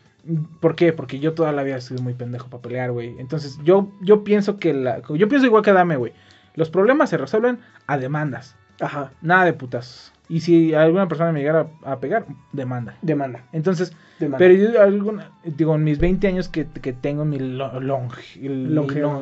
¿por 0.60 0.76
qué? 0.76 0.94
Porque 0.94 1.20
yo 1.20 1.34
toda 1.34 1.52
la 1.52 1.64
vida 1.64 1.78
he 1.78 1.82
sido 1.82 2.02
muy 2.02 2.14
pendejo 2.14 2.48
para 2.50 2.62
pelear, 2.62 2.92
güey. 2.92 3.16
Entonces, 3.20 3.60
yo, 3.64 3.92
yo 4.02 4.24
pienso 4.24 4.58
que 4.58 4.74
la. 4.74 5.02
Yo 5.10 5.28
pienso 5.28 5.46
igual 5.46 5.64
que 5.64 5.74
Dame, 5.74 5.96
güey. 5.98 6.14
Los 6.56 6.70
problemas 6.70 7.10
se 7.10 7.18
resuelven 7.18 7.60
a 7.88 7.98
demandas. 7.98 8.56
Ajá, 8.80 9.12
Nada 9.22 9.46
de 9.46 9.54
putas. 9.54 10.12
Y 10.28 10.40
si 10.40 10.74
alguna 10.74 11.08
persona 11.08 11.32
me 11.32 11.40
llegara 11.40 11.68
a, 11.84 11.94
a 11.94 12.00
pegar, 12.00 12.26
demanda. 12.54 12.96
demanda. 13.02 13.44
Entonces, 13.52 13.94
demanda. 14.20 14.38
pero 14.38 14.54
yo 14.54 14.82
alguna, 14.82 15.32
digo, 15.44 15.76
en 15.76 15.84
mis 15.84 16.00
20 16.00 16.28
años 16.28 16.48
que, 16.50 16.66
que 16.66 16.94
tengo 16.94 17.26
mi 17.26 17.38
longe- 17.38 18.40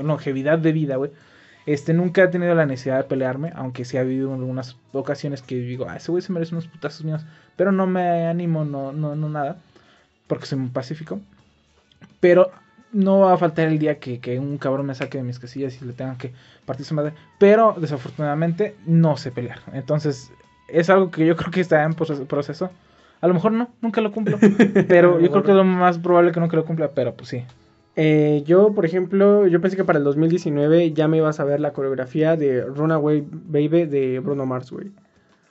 longevidad 0.04 0.60
de 0.60 0.72
vida, 0.72 0.96
güey. 0.98 1.12
Este, 1.66 1.94
nunca 1.94 2.24
he 2.24 2.28
tenido 2.30 2.56
la 2.56 2.66
necesidad 2.66 2.98
de 2.98 3.04
pelearme, 3.04 3.52
aunque 3.56 3.86
sí 3.86 3.98
ha 3.98 4.02
habido 4.02 4.34
algunas 4.34 4.78
ocasiones 4.92 5.42
que 5.44 5.56
digo, 5.56 5.86
ah, 5.88 5.98
ese 5.98 6.10
güey 6.12 6.22
se 6.24 6.32
merece 6.32 6.56
unos 6.56 6.68
putazos 6.68 7.06
míos, 7.06 7.26
pero 7.56 7.72
no 7.72 7.86
me 7.86 8.26
animo, 8.28 8.66
no, 8.66 8.92
no, 8.92 9.16
no 9.16 9.30
nada, 9.30 9.58
porque 10.30 10.46
soy 10.46 10.60
muy 10.60 10.70
pacífico. 10.70 11.20
Pero 12.22 12.52
no 12.94 13.20
va 13.20 13.34
a 13.34 13.38
faltar 13.38 13.68
el 13.68 13.78
día 13.80 14.00
que, 14.00 14.20
que 14.20 14.40
un 14.40 14.58
cabrón 14.58 14.86
me 14.86 14.96
saque 14.96 15.18
de 15.18 15.24
mis 15.24 15.40
casillas 15.40 15.80
y 15.82 15.86
le 15.86 15.94
tengan 15.94 16.18
que 16.18 16.32
partir 16.66 16.86
su 16.86 16.94
madre. 16.96 17.14
Pero 17.38 17.76
desafortunadamente 17.78 18.76
no 18.86 19.18
sé 19.18 19.32
pelear. 19.32 19.60
Entonces 19.74 20.32
es 20.70 20.90
algo 20.90 21.12
que 21.12 21.26
yo 21.26 21.36
creo 21.36 21.52
que 21.52 21.62
está 21.62 21.84
en 21.84 21.94
proces- 21.94 22.26
proceso. 22.26 22.70
A 23.22 23.28
lo 23.28 23.34
mejor 23.34 23.52
no, 23.52 23.70
nunca 23.82 24.00
lo 24.02 24.12
cumplo. 24.12 24.38
Pero 24.88 25.20
yo 25.20 25.30
creo 25.30 25.44
que 25.44 25.52
es 25.52 25.58
lo 25.58 25.66
más 25.66 26.00
probable 26.00 26.32
que 26.32 26.40
nunca 26.40 26.56
lo 26.56 26.66
cumpla. 26.66 26.92
Pero 26.92 27.14
pues 27.16 27.30
sí. 27.30 27.44
Eh, 27.96 28.44
yo, 28.46 28.72
por 28.74 28.86
ejemplo, 28.86 29.46
yo 29.48 29.60
pensé 29.60 29.76
que 29.76 29.84
para 29.84 29.98
el 30.00 30.06
2019 30.06 30.94
ya 30.94 31.08
me 31.10 31.18
ibas 31.18 31.40
a 31.40 31.44
ver 31.44 31.60
la 31.60 31.74
coreografía 31.74 32.38
de 32.38 32.64
Runaway 32.64 33.26
Baby 33.30 33.86
de 33.88 34.20
Bruno 34.20 34.46
Mars, 34.46 34.72
güey. 34.72 34.88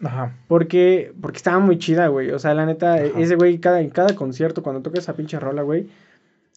Ajá. 0.03 0.33
Porque, 0.47 1.13
porque 1.21 1.39
estaba 1.39 1.59
muy 1.59 1.79
chida, 1.79 2.07
güey. 2.09 2.31
O 2.31 2.39
sea, 2.39 2.55
la 2.55 2.67
neta, 2.67 2.95
Ajá. 2.95 3.05
ese 3.19 3.35
güey, 3.37 3.59
cada, 3.59 3.81
en 3.81 3.91
cada 3.91 4.15
concierto, 4.15 4.63
cuando 4.63 4.83
toca 4.83 4.99
esa 4.99 5.15
pinche 5.15 5.39
rola, 5.41 5.63
güey. 5.63 5.89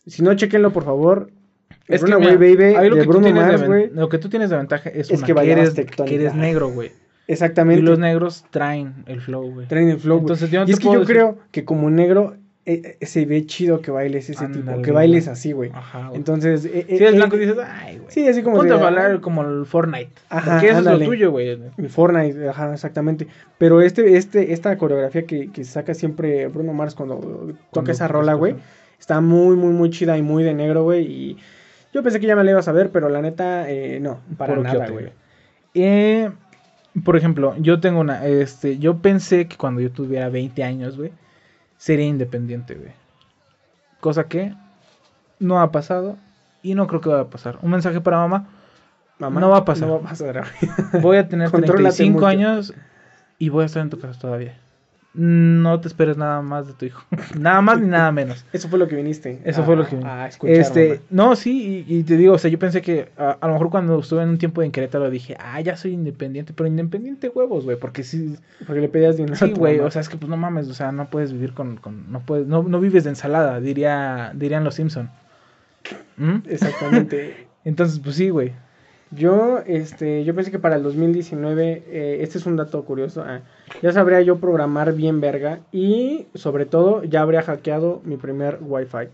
Si 0.06 0.22
no, 0.24 0.34
chequenlo, 0.36 0.72
por 0.72 0.84
favor. 0.84 1.30
Es 1.88 2.04
que 2.04 2.12
Runaway 2.12 2.38
mira, 2.38 2.56
Baby 2.80 2.90
lo 2.90 2.96
de 2.96 3.02
que 3.02 3.06
tú 3.06 3.10
Bruno 3.12 3.28
de 3.28 3.34
Mars, 3.34 3.66
güey. 3.68 3.90
Lo 3.94 4.10
que 4.10 4.18
tú 4.18 4.30
tienes 4.30 4.50
de 4.50 4.58
ventaja 4.58 4.90
es, 4.90 5.10
Es 5.12 5.18
una, 5.20 5.28
que 5.28 5.34
que, 5.34 5.52
eres, 5.52 5.74
que 5.74 6.16
eres 6.16 6.36
negro, 6.36 6.70
güey. 6.70 6.92
Exactamente. 7.28 7.82
Y 7.82 7.86
los 7.86 7.98
negros 8.00 8.46
traen 8.50 9.04
el 9.08 9.22
flow, 9.22 9.52
güey. 9.54 9.68
Traen 9.68 9.90
el 9.90 10.00
flow, 10.00 10.18
güey. 10.18 10.24
Entonces 10.24 10.50
yo 10.52 10.62
no 10.62 10.68
y 10.68 10.72
es 10.74 10.80
que 10.80 10.86
yo 10.86 11.00
decir- 11.00 11.08
creo 11.08 11.38
que 11.52 11.66
como 11.66 11.90
negro 11.90 12.36
eh, 12.66 12.98
eh, 13.00 13.06
se 13.06 13.26
ve 13.26 13.46
chido 13.48 13.82
que 13.82 13.90
bailes 13.90 14.30
ese 14.30 14.46
tipo, 14.48 14.60
Ándale, 14.60 14.84
que 14.84 14.92
bailes 14.92 15.28
así, 15.28 15.52
güey. 15.52 15.72
Ajá, 15.74 16.08
güey. 16.08 16.18
Entonces, 16.18 16.66
eh, 16.66 16.86
si 16.88 16.94
eh, 16.94 16.98
eres 16.98 17.16
blanco 17.16 17.38
dices, 17.38 17.58
ay, 17.58 17.98
güey. 17.98 18.12
Sí, 18.12 18.28
así 18.28 18.44
como 18.44 18.58
Ponte 18.58 18.74
a 18.74 18.78
bailar 18.78 19.20
como 19.20 19.42
el 19.42 19.66
Fortnite. 19.66 20.12
Ajá, 20.30 20.52
porque 20.52 20.70
eso 20.70 20.80
es 20.80 20.86
lo 20.86 21.00
tuyo, 21.00 21.32
güey. 21.32 21.50
el 21.50 21.90
Fortnite, 21.90 22.50
ajá, 22.50 22.74
exactamente. 22.74 23.28
Pero 23.58 23.82
este, 23.82 24.16
este, 24.18 24.54
esta 24.54 24.78
coreografía 24.78 25.26
que, 25.26 25.52
que 25.52 25.64
saca 25.64 25.94
siempre 25.94 26.48
Bruno 26.48 26.74
Mars 26.74 26.94
cuando 26.94 27.54
toca 27.72 27.92
esa 27.92 28.08
rola, 28.08 28.36
güey, 28.36 28.56
está 29.00 29.22
muy, 29.22 29.56
muy, 29.56 29.74
muy 29.74 29.90
chida 29.90 30.18
y 30.18 30.22
muy 30.22 30.44
de 30.44 30.54
negro, 30.54 30.84
güey. 30.84 31.06
Y 31.06 31.38
yo 31.94 32.04
pensé 32.04 32.20
que 32.20 32.28
ya 32.28 32.36
me 32.36 32.44
la 32.44 32.52
ibas 32.52 32.68
a 32.68 32.72
ver, 32.72 32.92
pero 32.92 33.10
la 33.10 33.22
neta, 33.22 33.70
eh, 33.70 34.00
no, 34.00 34.20
para 34.38 34.54
Puro 34.54 34.64
nada, 34.64 34.88
güey. 34.88 35.12
Eh, 35.74 36.30
por 37.04 37.16
ejemplo, 37.16 37.56
yo 37.58 37.80
tengo 37.80 38.02
una, 38.02 38.26
este, 38.28 38.78
yo 38.78 38.98
pensé 39.00 39.48
que 39.48 39.58
cuando 39.58 39.82
yo 39.82 39.92
tuviera 39.92 40.30
20 40.30 40.64
años, 40.64 40.98
güey, 40.98 41.12
sería 41.82 42.06
independiente, 42.06 42.76
güey. 42.76 42.92
Cosa 44.00 44.26
que 44.26 44.54
no 45.40 45.60
ha 45.60 45.72
pasado 45.72 46.16
y 46.62 46.76
no 46.76 46.86
creo 46.86 47.02
que 47.02 47.10
vaya 47.10 47.24
a 47.24 47.30
pasar. 47.30 47.58
Un 47.64 47.72
mensaje 47.72 48.00
para 48.02 48.18
mamá, 48.18 48.48
Mamá, 49.18 49.42
No 49.42 49.50
va 49.50 49.58
a 49.58 49.66
pasar. 49.66 49.88
No 49.88 49.96
va 49.96 50.06
a 50.06 50.10
pasar, 50.12 50.44
voy 51.02 51.18
a 51.18 51.28
tener 51.28 51.50
Contrólate 51.52 51.82
35 51.98 52.14
mucho. 52.14 52.28
años 52.28 52.74
y 53.40 53.50
voy 53.50 53.64
a 53.64 53.66
estar 53.66 53.82
en 53.82 53.90
tu 53.90 54.00
casa 54.00 54.20
todavía. 54.20 54.56
No 55.14 55.82
te 55.82 55.90
esperes 55.90 56.16
nada 56.16 56.42
más 56.42 56.68
de 56.68 56.74
tu 56.74 56.86
hijo. 56.86 57.04
nada 57.38 57.60
más 57.62 57.82
ni 57.82 57.88
nada 57.88 58.14
menos. 58.14 58.46
Eso 58.54 58.70
fue 58.70 58.80
lo 58.80 58.88
que 58.88 58.96
viniste. 58.96 59.42
Eso 59.44 59.62
a- 59.62 59.66
fue 59.66 59.76
lo 59.76 59.86
que 59.86 59.98
A 60.06 60.28
escuchar, 60.28 60.56
Este, 60.56 60.88
mamá. 60.88 61.02
no, 61.10 61.36
sí, 61.36 61.84
y, 61.86 61.98
y 61.98 62.04
te 62.04 62.16
digo, 62.16 62.34
o 62.34 62.38
sea, 62.38 62.50
yo 62.50 62.58
pensé 62.58 62.82
que 62.82 63.10
a, 63.18 63.32
a 63.42 63.48
lo 63.48 63.54
mejor 63.54 63.70
cuando 63.72 64.00
estuve 64.00 64.24
en 64.24 64.30
un 64.30 64.38
tiempo 64.38 64.64
en 64.64 64.72
Querétaro 64.72 65.10
dije, 65.10 65.36
ah, 65.38 65.60
ya 65.60 65.76
soy 65.76 65.92
independiente, 65.92 66.54
pero 66.54 66.68
independiente 66.68 67.28
huevos, 67.28 67.66
güey, 67.66 67.78
porque 67.78 68.04
sí, 68.04 68.38
Porque 68.66 68.80
le 68.80 68.88
pedías 68.88 69.18
dinero. 69.18 69.36
sí, 69.36 69.52
güey, 69.52 69.80
o 69.80 69.92
sea, 69.92 70.02
es 70.02 70.08
que 70.08 70.16
pues 70.16 70.30
no 70.30 70.38
mames, 70.38 70.70
o 70.70 70.74
sea, 70.74 70.94
no 70.94 71.10
puedes 71.10 71.34
vivir 71.34 71.54
con, 71.54 71.76
con 71.76 72.10
no 72.10 72.22
puedes, 72.22 72.48
no, 72.48 72.64
no 72.64 72.80
vives 72.80 73.04
de 73.04 73.10
ensalada, 73.10 73.60
diría, 73.60 74.32
dirían 74.34 74.64
los 74.64 74.76
Simpson. 74.76 75.10
¿Mm? 76.18 76.38
Exactamente. 76.48 77.48
Entonces, 77.66 78.00
pues 78.00 78.16
sí, 78.16 78.30
güey. 78.30 78.54
Yo, 79.14 79.60
este, 79.66 80.24
yo 80.24 80.34
pensé 80.34 80.52
que 80.52 80.60
para 80.60 80.78
el 80.78 80.84
2019, 80.84 81.84
eh, 81.88 82.18
este 82.22 82.38
es 82.38 82.46
un 82.46 82.56
dato 82.56 82.84
curioso, 82.86 83.24
ah, 83.28 83.42
ya 83.82 83.92
sabría 83.92 84.22
yo 84.22 84.38
programar 84.40 84.94
bien 84.94 85.20
verga 85.20 85.60
y 85.72 86.28
sobre 86.34 86.66
todo 86.66 87.04
ya 87.04 87.22
habría 87.22 87.42
hackeado 87.42 88.02
mi 88.06 88.16
primer 88.16 88.60
Wi-Fi. 88.62 89.10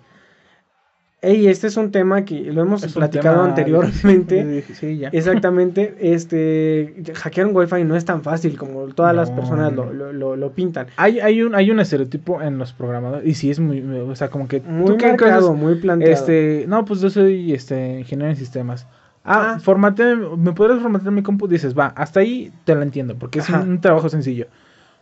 Ey, 1.19 1.47
este 1.47 1.65
es 1.65 1.77
un 1.77 1.91
tema 1.91 2.25
que 2.25 2.41
lo 2.53 2.61
hemos 2.61 2.83
Es 2.83 2.93
platicado 2.93 3.41
anteriormente. 3.41 4.63
Sí, 4.75 4.99
ya. 4.99 5.09
Exactamente, 5.11 5.95
este, 5.99 6.93
hackear 7.15 7.47
un 7.47 7.55
Wi-Fi 7.55 7.83
no 7.83 7.95
es 7.95 8.05
tan 8.05 8.21
fácil 8.21 8.55
como 8.55 8.85
todas 8.89 9.15
las 9.15 9.31
personas 9.31 9.73
lo, 9.73 9.91
lo, 9.91 10.13
lo- 10.13 10.35
lo 10.35 10.51
pintan. 10.51 10.85
Hay, 10.95 11.19
hay 11.19 11.41
un, 11.41 11.55
hay 11.55 11.71
un 11.71 11.79
estereotipo 11.79 12.39
en 12.43 12.59
los 12.59 12.71
programadores, 12.71 13.27
y 13.27 13.33
sí 13.33 13.49
es 13.49 13.59
muy, 13.59 13.81
o 13.81 14.15
sea, 14.15 14.29
como 14.29 14.47
que 14.47 14.61
Muy 14.61 14.91
¿tú 14.91 14.97
qué 14.97 15.07
marcado, 15.07 15.41
cosas- 15.47 15.57
muy 15.59 15.73
planteado. 15.75 16.13
Este, 16.13 16.65
no, 16.67 16.85
pues 16.85 17.01
yo 17.01 17.09
soy 17.09 17.51
este 17.51 17.97
ingeniero 18.01 18.29
en 18.29 18.35
sistemas. 18.37 18.85
Ah, 19.29 19.55
Ah. 19.55 19.59
formate, 19.59 20.15
¿me 20.15 20.53
podrías 20.53 20.81
formatear 20.81 21.11
mi 21.11 21.21
compu? 21.21 21.47
Dices, 21.47 21.77
va, 21.77 21.87
hasta 21.87 22.21
ahí 22.21 22.51
te 22.63 22.73
lo 22.73 22.81
entiendo, 22.81 23.15
porque 23.17 23.39
es 23.39 23.49
un, 23.49 23.55
un 23.69 23.81
trabajo 23.81 24.07
sencillo. 24.09 24.47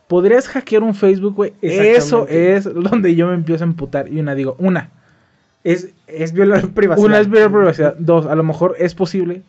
¿Podrías 0.07 0.47
hackear 0.47 0.83
un 0.83 0.95
Facebook, 0.95 1.35
güey? 1.35 1.53
Eso 1.61 2.27
es 2.27 2.63
donde 2.65 3.15
yo 3.15 3.27
me 3.27 3.33
empiezo 3.35 3.63
a 3.63 3.67
emputar. 3.67 4.11
Y 4.11 4.19
una 4.19 4.33
digo, 4.35 4.55
una, 4.59 4.89
es, 5.63 5.89
es 6.07 6.33
violar 6.33 6.67
privacidad. 6.73 7.05
una 7.07 7.19
es 7.19 7.29
violar 7.29 7.51
privacidad. 7.51 7.95
Dos, 7.99 8.25
a 8.25 8.35
lo 8.35 8.43
mejor 8.43 8.75
es 8.79 8.93
posible, 8.95 9.43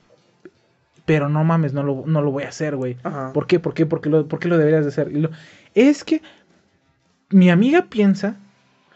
pero 1.05 1.29
no 1.29 1.43
mames, 1.45 1.73
no 1.73 1.83
lo, 1.83 2.05
no 2.07 2.21
lo 2.23 2.31
voy 2.31 2.45
a 2.45 2.49
hacer, 2.49 2.77
güey. 2.77 2.97
¿Por 3.33 3.47
qué? 3.47 3.61
¿Por 3.61 3.75
qué? 3.75 3.87
¿Por 3.87 4.01
qué 4.01 4.11
lo, 4.11 4.27
por 4.27 4.39
qué 4.39 4.49
lo 4.49 4.59
deberías 4.59 4.85
de 4.85 4.89
hacer? 4.89 5.11
Y 5.13 5.21
lo- 5.21 5.31
es 5.75 6.05
que 6.05 6.21
mi 7.31 7.49
amiga 7.51 7.87
piensa 7.89 8.37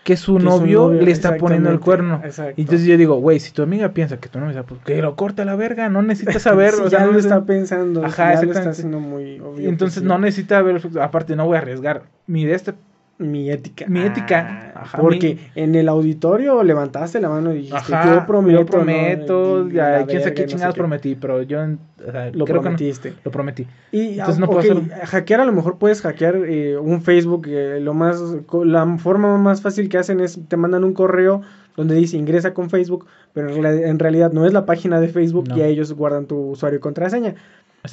que 0.03 0.17
su 0.17 0.37
Que 0.37 0.41
su 0.41 0.45
novio, 0.45 0.91
le 0.91 1.11
está 1.11 1.37
poniendo 1.37 1.71
el 1.71 1.81
cuerno. 1.81 2.21
exacto. 2.25 2.55
Y 2.57 2.63
entonces 2.63 2.87
yo 2.87 2.97
digo, 2.97 3.17
güey, 3.17 3.41
si 3.41 3.53
tu 3.53 3.63
amiga 3.63 3.93
piensa 3.93 4.19
que 4.19 4.29
tu 4.29 4.39
novio 4.39 4.51
está, 4.53 4.63
pues 4.65 4.81
que 4.83 5.01
lo 5.03 5.17
corte 5.17 5.43
a 5.43 5.45
la 5.45 5.57
verga, 5.57 5.89
no 5.89 6.03
necesitas 6.03 6.43
saber. 6.43 6.75
Sí, 6.75 6.83
o 6.83 6.91
sea, 6.91 7.01
ya 7.01 7.07
no 7.07 7.13
lo 7.13 7.19
está 7.19 7.45
pensando, 7.45 8.05
Ajá, 8.05 8.35
ya 8.35 8.43
lo 8.43 8.53
está 8.53 8.71
haciendo 8.71 9.01
muy 9.01 9.41
obvio. 9.41 9.69
Entonces 9.69 10.01
pues, 10.01 10.09
no 10.09 10.19
necesita 10.19 10.63
ver, 10.63 10.81
aparte 11.01 11.37
no 11.37 11.47
voy 11.47 11.57
a 11.57 11.61
arriesgar 11.61 12.05
mi 12.27 12.45
de 12.45 12.55
este. 12.55 12.75
Mi 13.21 13.51
ética. 13.51 13.85
Mi 13.87 14.01
ética, 14.01 14.73
Ah, 14.75 14.81
ajá, 14.83 14.99
porque 14.99 15.35
mi- 15.35 15.63
en 15.63 15.75
el 15.75 15.89
auditorio 15.89 16.63
levantaste 16.63 17.21
la 17.21 17.29
mano 17.29 17.53
y 17.53 17.59
dijiste, 17.59 17.77
Ajá, 17.95 18.15
yo 18.21 18.27
prometo. 18.27 18.59
yo 18.61 18.67
prometo, 18.67 19.65
¿no? 19.65 19.71
Ya, 19.71 20.07
quién 20.07 20.23
sabe 20.23 20.35
qué 20.35 20.43
no 20.43 20.49
sé 20.49 20.55
chingados 20.55 20.75
qué. 20.75 20.79
prometí, 20.81 21.15
pero 21.17 21.43
yo 21.43 21.61
o 21.61 22.11
sea, 22.13 22.27
Lo 22.27 22.31
creo 22.33 22.47
que 22.47 22.53
no, 22.55 22.61
prometiste. 22.63 23.13
lo 23.23 23.31
prometí. 23.31 23.67
Y 23.93 24.13
Entonces 24.19 24.37
ah, 24.37 24.41
no 24.41 24.47
puedo 24.47 24.79
ok, 24.79 24.89
hackear 25.05 25.41
a 25.41 25.45
lo 25.45 25.53
mejor 25.53 25.77
puedes 25.79 26.01
hackear 26.01 26.37
eh, 26.47 26.79
un 26.79 27.03
Facebook, 27.03 27.47
eh, 27.47 27.79
lo 27.81 27.93
más 27.95 28.19
la 28.65 28.87
forma 28.97 29.37
más 29.37 29.61
fácil 29.61 29.89
que 29.91 29.99
hacen 29.99 30.21
es 30.21 30.41
te 30.49 30.57
mandan 30.57 30.83
un 30.85 30.95
correo 30.95 31.43
donde 31.77 31.95
dice 31.95 32.17
ingresa 32.17 32.55
con 32.55 32.71
Facebook, 32.71 33.07
pero 33.35 33.51
en, 33.51 33.63
reali- 33.63 33.85
en 33.87 33.99
realidad 33.99 34.33
no 34.33 34.47
es 34.47 34.53
la 34.55 34.65
página 34.65 34.99
de 35.01 35.09
Facebook 35.09 35.49
No. 35.49 35.59
y 35.59 35.61
a 35.61 35.67
ellos 35.67 35.93
guardan 35.93 36.25
tu 36.27 36.37
usuario 36.53 36.79
y 36.79 36.81
contraseña. 36.81 37.35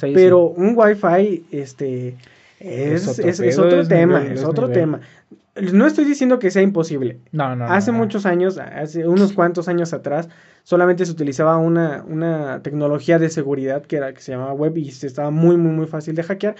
Ahí 0.02 0.12
Pero 0.14 0.40
un 0.46 0.72
Wi-Fi, 0.76 1.44
este, 1.50 2.16
es, 2.60 3.02
Es 3.06 3.08
otro 3.18 3.28
es- 3.30 3.40
es 3.40 3.56
pedo, 3.56 3.66
otro 3.66 3.80
es 3.80 3.88
tema, 3.88 4.20
nivel, 4.20 4.32
es 4.38 4.44
otro 4.44 4.68
nivel. 4.68 4.80
tema. 4.82 5.00
No 5.72 5.86
estoy 5.86 6.04
diciendo 6.04 6.38
que 6.38 6.50
sea 6.52 6.62
imposible. 6.62 7.20
No, 7.32 7.56
no, 7.56 7.64
Hace 7.66 7.90
no. 7.90 7.98
muchos 7.98 8.26
años, 8.26 8.58
hace 8.58 9.08
unos 9.08 9.32
cuantos 9.32 9.66
años 9.68 9.92
atrás, 9.92 10.28
solamente 10.62 11.04
se 11.04 11.10
utilizaba 11.10 11.56
una, 11.56 12.04
una 12.06 12.62
tecnología 12.62 13.18
de 13.18 13.28
seguridad 13.28 13.82
que 13.84 13.96
era 13.96 14.12
que 14.14 14.20
se 14.20 14.32
llamaba 14.32 14.52
web 14.52 14.76
y 14.78 14.92
se 14.92 15.06
estaba 15.08 15.30
muy 15.32 15.56
muy 15.56 15.72
muy 15.72 15.86
fácil 15.86 16.14
de 16.14 16.22
hackear. 16.22 16.54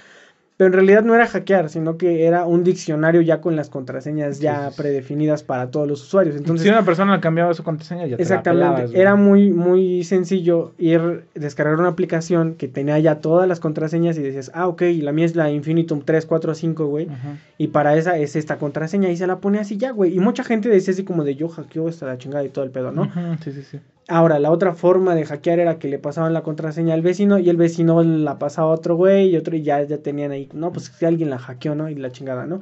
Pero 0.58 0.66
en 0.66 0.72
realidad 0.72 1.04
no 1.04 1.14
era 1.14 1.28
hackear, 1.28 1.70
sino 1.70 1.96
que 1.96 2.26
era 2.26 2.44
un 2.44 2.64
diccionario 2.64 3.20
ya 3.22 3.40
con 3.40 3.54
las 3.54 3.70
contraseñas 3.70 4.40
ya 4.40 4.56
Sí, 4.56 4.64
sí, 4.64 4.70
sí. 4.74 4.82
predefinidas 4.82 5.44
para 5.44 5.70
todos 5.70 5.86
los 5.86 6.02
usuarios. 6.02 6.34
Entonces, 6.34 6.64
si 6.64 6.68
una 6.68 6.84
persona 6.84 7.20
cambiaba 7.20 7.54
su 7.54 7.62
contraseña, 7.62 8.06
ya 8.06 8.16
te 8.16 8.22
la 8.22 8.22
Exactamente. 8.22 8.64
pelabas, 8.66 8.90
güey. 8.90 9.00
Era 9.00 9.14
muy, 9.14 9.52
muy 9.52 10.02
sencillo 10.02 10.72
ir, 10.76 11.22
descargar 11.36 11.78
una 11.78 11.90
aplicación 11.90 12.56
que 12.56 12.66
tenía 12.66 12.98
ya 12.98 13.20
todas 13.20 13.46
las 13.48 13.60
contraseñas 13.60 14.18
y 14.18 14.22
decías, 14.22 14.50
ah, 14.52 14.66
ok, 14.66 14.82
la 15.00 15.12
mía 15.12 15.26
es 15.26 15.36
la 15.36 15.48
Infinitum 15.52 16.02
345, 16.02 16.86
güey. 16.86 17.06
Ajá. 17.08 17.36
Y 17.56 17.68
para 17.68 17.96
esa 17.96 18.18
es 18.18 18.34
esta 18.34 18.56
contraseña 18.58 19.10
y 19.10 19.16
se 19.16 19.28
la 19.28 19.36
pone 19.38 19.60
así 19.60 19.76
ya, 19.76 19.92
güey. 19.92 20.12
Y 20.12 20.18
mucha 20.18 20.42
gente 20.42 20.68
decía 20.68 20.92
así 20.92 21.04
como 21.04 21.22
de 21.22 21.36
yo 21.36 21.48
hackeo 21.48 21.88
esta 21.88 22.06
la 22.06 22.18
chingada 22.18 22.42
y 22.42 22.48
todo 22.48 22.64
el 22.64 22.72
pedo, 22.72 22.90
¿no? 22.90 23.04
Sí, 23.44 23.52
sí, 23.52 23.62
sí. 23.62 23.78
Ahora, 24.08 24.38
la 24.38 24.50
otra 24.50 24.72
forma 24.72 25.14
de 25.14 25.26
hackear 25.26 25.58
era 25.58 25.78
que 25.78 25.88
le 25.88 25.98
pasaban 25.98 26.32
la 26.32 26.42
contraseña 26.42 26.94
al 26.94 27.02
vecino 27.02 27.38
y 27.38 27.50
el 27.50 27.58
vecino 27.58 28.02
la 28.02 28.38
pasaba 28.38 28.68
a 28.70 28.74
otro 28.74 28.96
güey 28.96 29.28
y 29.28 29.36
otro 29.36 29.54
y 29.54 29.62
ya, 29.62 29.82
ya 29.82 29.98
tenían 29.98 30.30
ahí, 30.32 30.48
no, 30.54 30.72
pues 30.72 30.86
si 30.86 31.04
alguien 31.04 31.28
la 31.28 31.38
hackeó, 31.38 31.74
¿no? 31.74 31.90
Y 31.90 31.94
la 31.94 32.10
chingada, 32.10 32.46
¿no? 32.46 32.60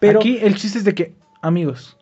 Pero 0.00 0.18
Aquí 0.18 0.38
el 0.42 0.56
chiste 0.56 0.78
es 0.78 0.84
de 0.84 0.94
que, 0.94 1.14
amigos, 1.40 1.96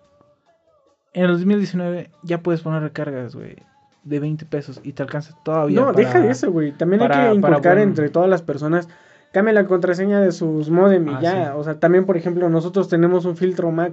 en 1.13 1.25
el 1.25 1.33
2019 1.33 2.11
ya 2.23 2.39
puedes 2.43 2.63
poner 2.63 2.83
recargas, 2.83 3.35
güey, 3.37 3.57
de 4.05 4.21
20 4.21 4.47
pesos 4.47 4.81
y 4.83 4.93
te 4.93 5.03
alcanza 5.03 5.37
todavía. 5.45 5.79
No, 5.81 5.87
para- 5.93 5.99
deja 5.99 6.21
de 6.21 6.31
eso, 6.31 6.51
güey. 6.51 6.73
También 6.73 7.01
para- 7.01 7.23
hay 7.25 7.31
que 7.31 7.37
inculcar 7.37 7.77
buen- 7.77 7.89
entre 7.91 8.09
todas 8.09 8.31
las 8.31 8.41
personas. 8.43 8.89
Cambia 9.33 9.53
la 9.53 9.67
contraseña 9.67 10.21
de 10.21 10.33
sus 10.33 10.71
modem 10.71 11.07
y 11.09 11.15
Ah, 11.15 11.21
ya. 11.21 11.33
sí. 11.33 11.51
O 11.57 11.65
sea, 11.65 11.79
también, 11.79 12.07
por 12.07 12.17
ejemplo, 12.17 12.49
nosotros 12.49 12.89
tenemos 12.89 13.27
un 13.27 13.37
filtro 13.37 13.71
Mac. 13.73 13.93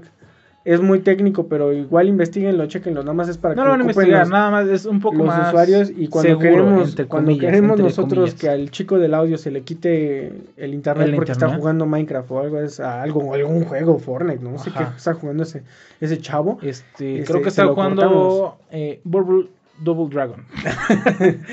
Es 0.65 0.79
muy 0.81 0.99
técnico, 0.99 1.47
pero 1.47 1.73
igual 1.73 2.07
investiguenlo, 2.07 2.65
chequenlo. 2.67 3.01
Nada 3.01 3.13
más 3.13 3.27
es 3.27 3.37
para 3.37 3.53
No 3.53 3.63
que 3.63 3.67
lo 3.67 3.73
ocupen 3.73 3.89
investigar, 3.89 4.21
los, 4.21 4.29
nada 4.29 4.49
más, 4.49 4.67
es 4.69 4.85
un 4.85 5.01
poco 5.01 5.17
los 5.17 5.27
más. 5.27 5.49
usuarios. 5.49 5.91
Y 5.95 6.07
cuando 6.07 6.29
seguro, 6.29 6.49
queremos, 6.49 6.89
entre 6.89 7.05
cuando 7.05 7.27
comillas, 7.27 7.45
queremos 7.45 7.71
entre 7.71 7.83
nosotros 7.83 8.19
comillas. 8.19 8.39
que 8.39 8.49
al 8.49 8.71
chico 8.71 8.97
del 8.97 9.13
audio 9.13 9.37
se 9.37 9.51
le 9.51 9.61
quite 9.63 10.31
el 10.55 10.73
internet 10.73 11.09
El 11.09 11.15
porque 11.15 11.33
está 11.33 11.53
jugando 11.53 11.85
Minecraft 11.85 12.31
o 12.31 12.39
algo, 12.39 12.59
es 12.59 12.79
algo, 12.79 13.33
algún 13.33 13.65
juego, 13.65 13.99
Fortnite, 13.99 14.41
no 14.41 14.57
sé 14.57 14.71
qué 14.71 14.83
está 14.95 15.13
jugando 15.13 15.43
ese, 15.43 15.63
ese 15.99 16.19
chavo. 16.19 16.59
Este, 16.61 17.19
Este, 17.19 17.23
creo 17.25 17.41
que 17.43 17.51
se 17.51 17.61
está 17.61 17.73
jugando 17.73 18.57
eh, 18.71 19.01
Bubble 19.03 19.49
Double 19.79 20.07
Dragon. 20.13 20.45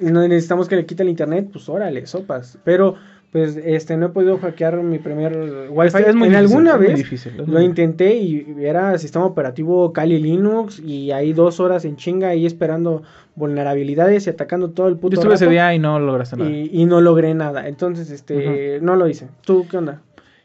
Y 0.00 0.10
no 0.10 0.26
necesitamos 0.26 0.68
que 0.68 0.76
le 0.76 0.86
quite 0.86 1.02
el 1.04 1.08
internet, 1.08 1.50
pues 1.52 1.68
órale, 1.68 2.06
sopas. 2.06 2.58
Pero 2.64 2.96
pues 3.30 3.56
este 3.62 3.96
no 3.96 4.06
he 4.06 4.08
podido 4.08 4.38
hackear 4.38 4.76
mi 4.82 4.98
primer 4.98 5.68
wifi. 5.70 5.98
Es 5.98 6.14
muy 6.14 6.28
en 6.28 6.34
difícil, 6.34 6.36
alguna 6.36 6.70
es 6.72 6.76
muy 6.78 6.86
vez 6.86 6.96
difícil, 6.96 7.36
lo 7.36 7.44
difícil. 7.44 7.62
intenté 7.62 8.14
y 8.16 8.56
era 8.60 8.96
sistema 8.98 9.26
operativo 9.26 9.92
Kali 9.92 10.18
Linux 10.18 10.78
y 10.78 11.10
ahí 11.12 11.34
dos 11.34 11.60
horas 11.60 11.84
en 11.84 11.96
chinga 11.96 12.28
ahí 12.28 12.46
esperando 12.46 13.02
vulnerabilidades 13.34 14.26
y 14.26 14.30
atacando 14.30 14.70
todo 14.70 14.88
el 14.88 14.96
puto 14.96 15.16
Yo 15.16 15.20
estuve 15.20 15.34
ese 15.34 15.48
día 15.48 15.74
y 15.74 15.78
no 15.78 15.98
lograste 16.00 16.36
nada. 16.36 16.50
y, 16.50 16.70
y 16.72 16.86
no 16.86 17.00
logré 17.00 17.34
nada. 17.34 17.68
Entonces, 17.68 18.10
este, 18.10 18.80
no 18.80 18.96
lo 18.96 19.06
hice. 19.08 19.28
¿Tú 19.42 19.66
qué 19.70 19.76
onda? 19.76 20.00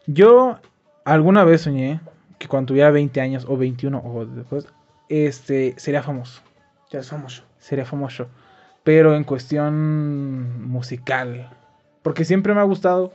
Yo 0.06 0.60
alguna 1.06 1.46
vez 1.46 1.62
soñé 1.62 2.02
que 2.38 2.48
cuando 2.50 2.68
tuviera 2.68 2.92
20 2.92 3.22
años 3.22 3.46
o 3.48 3.56
21 3.56 3.98
o 4.04 4.26
después, 4.26 4.68
este, 5.08 5.74
sería 5.78 6.04
famoso. 6.04 6.42
Ya 6.92 7.02
somos. 7.02 7.44
Sería 7.60 7.86
famoso. 7.86 8.28
Pero 8.84 9.16
en 9.16 9.24
cuestión 9.24 10.68
musical. 10.68 11.50
Porque 12.04 12.26
siempre 12.26 12.54
me 12.54 12.60
ha 12.60 12.64
gustado. 12.64 13.12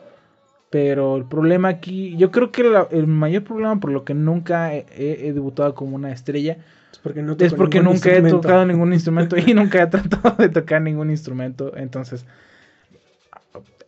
Pero 0.70 1.16
el 1.16 1.24
problema 1.24 1.68
aquí, 1.68 2.14
yo 2.18 2.30
creo 2.30 2.52
que 2.52 2.62
la- 2.62 2.88
el 2.90 3.06
mayor 3.06 3.42
problema 3.42 3.80
por 3.80 3.90
lo 3.90 4.04
que 4.04 4.12
nunca 4.12 4.74
he, 4.74 4.84
he- 4.96 5.28
he 5.28 5.32
debutado 5.32 5.74
como 5.74 5.96
una 5.96 6.12
estrella 6.12 6.58
Es 6.92 6.98
porque 6.98 7.22
no 7.22 7.32
es 7.32 7.38
toco 7.38 7.56
porque 7.56 7.78
ningún 7.78 7.94
nunca 7.94 8.12
he 8.14 8.22
tocado 8.22 8.66
ningún 8.66 8.92
instrumento 8.92 9.36
y 9.38 9.54
nunca 9.54 9.82
he 9.82 9.86
tratado 9.86 10.34
de 10.36 10.50
tocar 10.50 10.82
ningún 10.82 11.08
instrumento. 11.08 11.74
Entonces, 11.74 12.26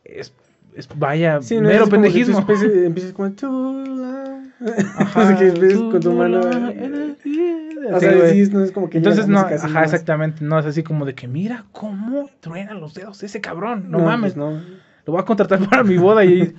es, 0.04 0.33
es- 0.75 0.88
vaya, 0.97 1.42
Sí, 1.42 1.57
no 1.57 1.69
mero 1.69 1.85
es 1.85 1.90
que 1.90 1.97
pendejismo. 1.97 2.38
especies- 2.40 2.85
empiezas 2.87 3.14
la- 3.42 4.42
Ajá, 4.97 5.38
tú 5.73 5.90
con 5.90 6.00
tu 6.00 6.12
mano. 6.12 6.40
la- 6.40 7.97
O 7.97 8.00
sea, 8.00 8.14
güey. 8.14 8.45
sí, 8.47 8.50
no 8.52 8.62
es 8.62 8.73
como 8.73 8.88
que 8.90 8.99
Entonces, 8.99 9.26
no, 9.26 9.40
ajá, 9.40 9.85
exactamente. 9.85 10.45
No 10.45 10.59
es 10.59 10.66
así 10.66 10.83
como 10.83 11.04
de 11.07 11.14
que, 11.14 11.28
mira 11.28 11.64
cómo 11.73 12.28
truena 12.40 12.75
los 12.75 12.95
dedos 12.95 13.23
ese 13.23 13.40
cabrón. 13.40 13.90
No, 13.90 13.99
No, 13.99 14.04
mames, 14.04 14.35
pues 14.35 14.37
no. 14.37 14.61
Lo 15.07 15.12
voy 15.12 15.23
a 15.23 15.25
contratar 15.25 15.59
para 15.69 15.85
mi 15.85 15.97
boda 15.97 16.25
y. 16.25 16.54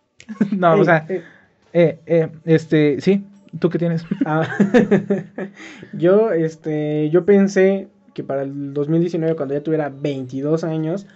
no, 0.56 0.74
o 0.74 0.84
sea, 0.84 1.06
ey. 1.08 1.22
eh, 1.72 1.98
eh, 2.06 2.28
este, 2.44 3.00
sí, 3.00 3.24
¿tú 3.58 3.70
qué 3.70 3.78
tienes? 3.78 4.04
Ah, 4.26 4.48
yo, 5.92 6.32
este, 6.32 7.10
yo 7.10 7.24
pensé 7.24 7.88
que 8.14 8.22
para 8.22 8.42
el 8.42 8.72
2019, 8.72 9.34
cuando 9.36 9.54
ya 9.54 9.62
tuviera 9.62 9.90
22 9.90 10.64
años, 10.64 11.06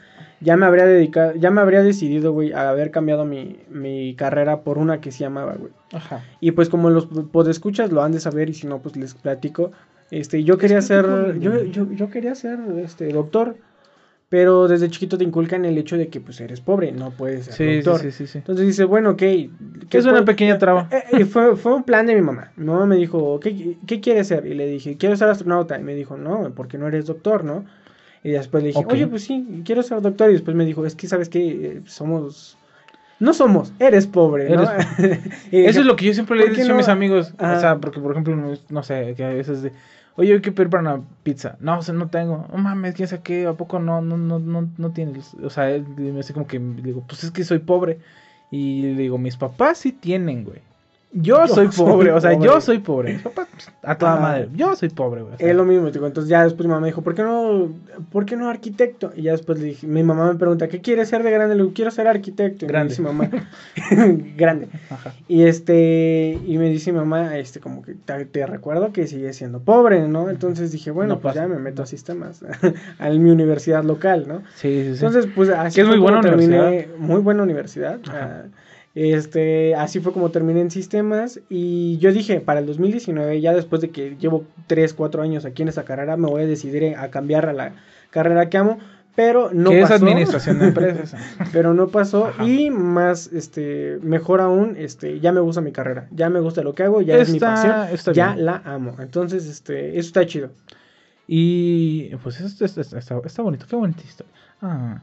ya 0.41 0.57
me 0.57 0.67
habría 0.67 0.85
dedicado, 0.85 1.35
ya 1.37 1.51
me 1.51 1.61
habría 1.61 1.83
decidido, 1.83 2.33
güey, 2.33 2.53
a 2.53 2.69
haber 2.69 2.91
cambiado 2.91 3.25
mi, 3.25 3.61
mi 3.71 4.15
carrera 4.15 4.63
por 4.63 4.79
una 4.79 5.01
que 5.01 5.13
se 5.13 5.21
llamaba, 5.21 5.55
güey. 5.55 5.73
Ajá. 5.93 6.25
Y 6.41 6.53
pues 6.53 6.69
como 6.69 6.91
los 6.91 7.07
podescuchas 7.07 7.93
lo 7.93 8.03
han 8.03 8.13
de 8.13 8.21
saber 8.21 8.51
y 8.51 8.55
si 8.55 8.67
no, 8.67 8.81
pues 8.81 8.97
les 8.97 9.15
platico. 9.15 9.73
Este, 10.11 10.43
yo 10.43 10.59
quería 10.59 10.81
ser, 10.81 11.39
yo, 11.39 11.65
yo, 11.65 11.91
yo 11.93 12.11
quería 12.11 12.35
ser, 12.35 12.59
este, 12.83 13.13
doctor, 13.13 13.57
pero 14.29 14.69
desde 14.69 14.91
chiquito 14.91 15.17
te 15.17 15.25
inculcan 15.25 15.65
el 15.65 15.79
hecho 15.79 15.97
de 15.97 16.09
que, 16.09 16.21
pues, 16.21 16.41
eres 16.41 16.61
pobre, 16.61 16.93
no 16.93 17.11
puedes 17.11 17.47
ser 17.47 17.55
Sí, 17.55 17.65
sí, 17.65 17.75
doctor. 17.81 18.01
sí, 18.03 18.11
sí, 18.13 18.27
sí. 18.27 18.39
Entonces 18.39 18.67
dice, 18.67 18.85
bueno, 18.85 19.11
ok. 19.11 19.17
¿qué 19.19 19.49
Es 19.91 20.05
una 20.05 20.25
pequeña 20.25 20.59
traba. 20.59 20.89
Eh, 20.91 21.03
eh, 21.21 21.25
fue, 21.25 21.57
fue 21.57 21.75
un 21.75 21.83
plan 21.85 22.05
de 22.07 22.15
mi 22.15 22.21
mamá. 22.21 22.53
Mi 22.57 22.67
mamá 22.67 22.85
me 22.87 22.97
dijo, 22.97 23.41
¿qué, 23.41 23.77
qué 23.87 24.01
quieres 24.01 24.29
ser? 24.29 24.47
Y 24.47 24.55
le 24.55 24.67
dije, 24.67 24.97
quiero 24.99 25.17
ser 25.17 25.29
astronauta. 25.29 25.79
Y 25.81 25.83
me 25.83 25.95
dijo, 25.95 26.17
no, 26.19 26.53
porque 26.55 26.77
no 26.77 26.87
eres 26.89 27.07
doctor, 27.07 27.45
¿no? 27.45 27.65
Y 28.23 28.31
después 28.31 28.63
le 28.63 28.69
dije, 28.69 28.81
Ok. 28.81 28.93
oye, 28.93 29.07
pues 29.07 29.23
sí, 29.25 29.63
quiero 29.65 29.83
ser 29.83 30.03
doctor. 30.03 30.29
Y 30.29 30.35
después 30.35 30.55
me 30.57 30.67
dijo, 30.67 30.85
es 30.85 30.95
que, 30.95 31.07
¿sabes 31.09 31.29
qué? 31.29 31.81
Somos... 31.87 32.57
No 33.21 33.35
somos, 33.35 33.73
eres 33.81 34.07
pobre, 34.07 34.49
¿no? 34.49 34.63
Dije, 34.63 35.21
Eso 35.51 35.81
es 35.81 35.87
lo 35.87 35.97
que 35.97 36.05
yo 36.05 36.15
siempre 36.15 36.37
le 36.37 36.45
he 36.45 36.47
¿por 36.47 36.55
qué 36.55 36.63
dicho 36.63 36.73
a 36.73 36.75
no? 36.75 36.79
mis 36.79 36.89
amigos. 36.89 37.35
Ajá. 37.39 37.57
O 37.57 37.61
sea, 37.61 37.77
porque 37.79 37.99
por 37.99 38.13
ejemplo, 38.13 38.37
no 38.69 38.83
sé, 38.85 39.15
que 39.17 39.25
a 39.25 39.31
veces 39.31 39.63
de, 39.63 39.73
oye, 40.19 40.35
hay 40.35 40.41
que 40.43 40.53
pedir 40.53 40.69
para 40.71 40.83
una 40.83 41.09
pizza. 41.23 41.57
No, 41.61 41.79
o 41.79 41.83
sea, 41.83 41.95
no 41.95 42.11
tengo. 42.11 42.47
No 42.53 42.59
mames, 42.59 42.95
quién 42.95 43.09
sabe 43.09 43.23
qué, 43.23 43.47
¿a 43.47 43.55
poco 43.55 43.79
no, 43.79 44.01
no, 44.03 44.17
no, 44.17 44.39
no, 44.41 44.69
no 44.77 44.93
tienes? 44.93 45.35
O 45.35 45.51
sea, 45.51 45.71
él 45.71 45.87
me 45.97 46.21
hace 46.21 46.35
como 46.35 46.47
que, 46.47 46.59
digo, 46.59 47.05
pues 47.07 47.25
es 47.25 47.31
que 47.31 47.45
soy 47.45 47.61
pobre. 47.61 48.01
Y 48.51 48.83
le 48.83 48.95
digo, 49.03 49.19
mis 49.19 49.37
papás 49.37 49.79
sí 49.79 49.93
tienen, 49.93 50.45
güey. 50.45 50.68
Yo, 51.13 51.47
Yo 51.47 51.49
soy 51.55 51.69
pobre, 51.69 52.13
o 52.13 52.21
sea, 52.21 52.39
yo 52.39 52.61
soy 52.61 52.79
pobre. 52.79 53.21
Pues, 53.35 53.49
a 53.83 53.97
toda 53.97 54.17
madre. 54.17 54.49
Yo 54.55 54.77
soy 54.77 54.91
pobre, 54.91 55.23
güey. 55.23 55.35
o 55.35 55.39
sea. 55.39 55.49
Es 55.51 55.57
lo 55.57 55.65
mismo, 55.65 55.91
digo, 55.91 56.07
entonces 56.07 56.29
ya 56.29 56.45
después 56.45 56.67
mi 56.67 56.71
mamá 56.71 56.83
me 56.83 56.89
dijo, 56.89 57.03
¿por 57.03 57.15
qué 57.15 57.23
no, 57.23 57.73
¿por 58.13 58.27
qué 58.27 58.37
no 58.37 58.49
arquitecto? 58.49 59.13
Y 59.17 59.23
ya 59.23 59.33
después 59.33 59.59
le 59.59 59.67
dije, 59.67 59.87
mi 59.87 60.03
mamá 60.03 60.31
me 60.31 60.39
pregunta, 60.39 60.69
¿qué 60.69 60.81
quieres 60.81 61.09
ser 61.09 61.23
de 61.23 61.31
grande? 61.31 61.55
Le 61.55 61.63
digo, 61.63 61.75
quiero 61.75 61.91
ser 61.91 62.09
arquitecto. 62.09 62.67
Y 62.67 62.69
Grande. 62.69 62.85
me 62.85 62.89
dice 62.91 63.03
mamá, 63.03 63.31
grande. 64.37 64.69
Ajá. 64.91 65.15
Y 65.29 65.45
este, 65.45 66.39
y 66.47 66.59
me 66.59 66.69
dice 66.69 66.93
mi 66.93 66.99
mamá, 66.99 67.39
este, 67.39 67.61
como 67.61 67.83
que 67.83 67.95
te, 67.95 68.27
te 68.27 68.47
recuerdo 68.47 68.93
que 68.93 69.07
sigue 69.07 69.33
siendo 69.33 69.61
pobre, 69.61 70.07
¿no? 70.09 70.29
Entonces 70.29 70.73
dije, 70.73 70.91
bueno, 70.91 71.15
No 71.15 71.21
pues 71.21 71.35
ya 71.35 71.47
me 71.49 71.59
meto 71.59 71.83
a 71.83 71.87
sistemas, 71.87 72.45
a 72.99 73.11
mi 73.11 73.31
universidad 73.31 73.83
local, 73.83 74.27
¿no? 74.29 74.43
Sí, 74.57 74.83
sí, 74.83 74.97
sí. 74.97 75.05
Entonces, 75.05 75.27
pues 75.35 75.49
así 75.49 75.81
es 75.81 75.87
muy 75.87 75.99
buena 75.99 76.21
terminé, 76.21 76.89
muy 76.99 77.21
buena 77.21 77.43
universidad. 77.43 77.99
Ajá. 78.09 78.45
ah, 78.45 78.49
este, 79.13 79.75
así 79.77 80.01
fue 80.01 80.13
como 80.13 80.31
terminé 80.31 80.61
en 80.61 80.71
sistemas 80.71 81.41
y 81.49 81.99
yo 81.99 82.13
dije, 82.13 82.41
para 82.41 82.61
el 82.61 82.67
2019, 82.67 83.41
ya 83.41 83.55
después 83.55 83.81
de 83.81 83.91
que 83.91 84.17
llevo 84.19 84.45
3, 84.67 84.93
4 84.95 85.23
años 85.23 85.45
aquí 85.45 85.63
en 85.63 85.69
esa 85.69 85.85
carrera, 85.85 86.17
me 86.17 86.29
voy 86.29 86.43
a 86.43 86.47
decidir 86.47 86.97
a 86.97 87.09
cambiar 87.11 87.47
a 87.49 87.53
la 87.53 87.73
carrera 88.11 88.49
que 88.49 88.57
amo, 88.59 88.79
pero 89.15 89.51
no 89.53 89.71
es 89.73 89.83
pasó. 89.83 89.95
administración 90.05 90.59
de 90.59 90.67
empresas. 90.69 91.15
pero 91.53 91.75
no 91.75 91.89
pasó 91.89 92.27
Ajá. 92.27 92.45
y 92.45 92.71
más 92.71 93.31
este 93.33 93.99
mejor 94.03 94.41
aún 94.41 94.75
este 94.79 95.21
ya 95.21 95.33
me 95.33 95.41
gusta 95.41 95.61
mi 95.61 95.73
carrera 95.73 96.07
ya 96.13 96.29
me 96.31 96.41
gusta 96.41 96.63
lo 96.63 96.75
que 96.75 96.85
hago 96.85 97.01
ya 97.03 97.17
es 97.17 97.29
mi 97.31 97.37
Está- 97.39 97.55
pasión 97.55 97.95
está 97.95 98.13
ya 98.13 98.33
bien. 98.35 98.47
la 98.47 98.63
amo 98.65 98.95
entonces 99.01 99.47
este 99.47 99.91
eso 99.99 100.07
está 100.09 100.25
chido 100.27 100.51
Y 101.27 102.15
pues 102.23 102.41
esto 102.41 102.65
está, 102.65 102.81
está- 102.81 102.99
está 103.25 103.43
bonito, 103.43 103.67
qué 103.69 103.77
bonita 103.77 104.03
historia. 104.03 104.33
Ah, 104.63 105.03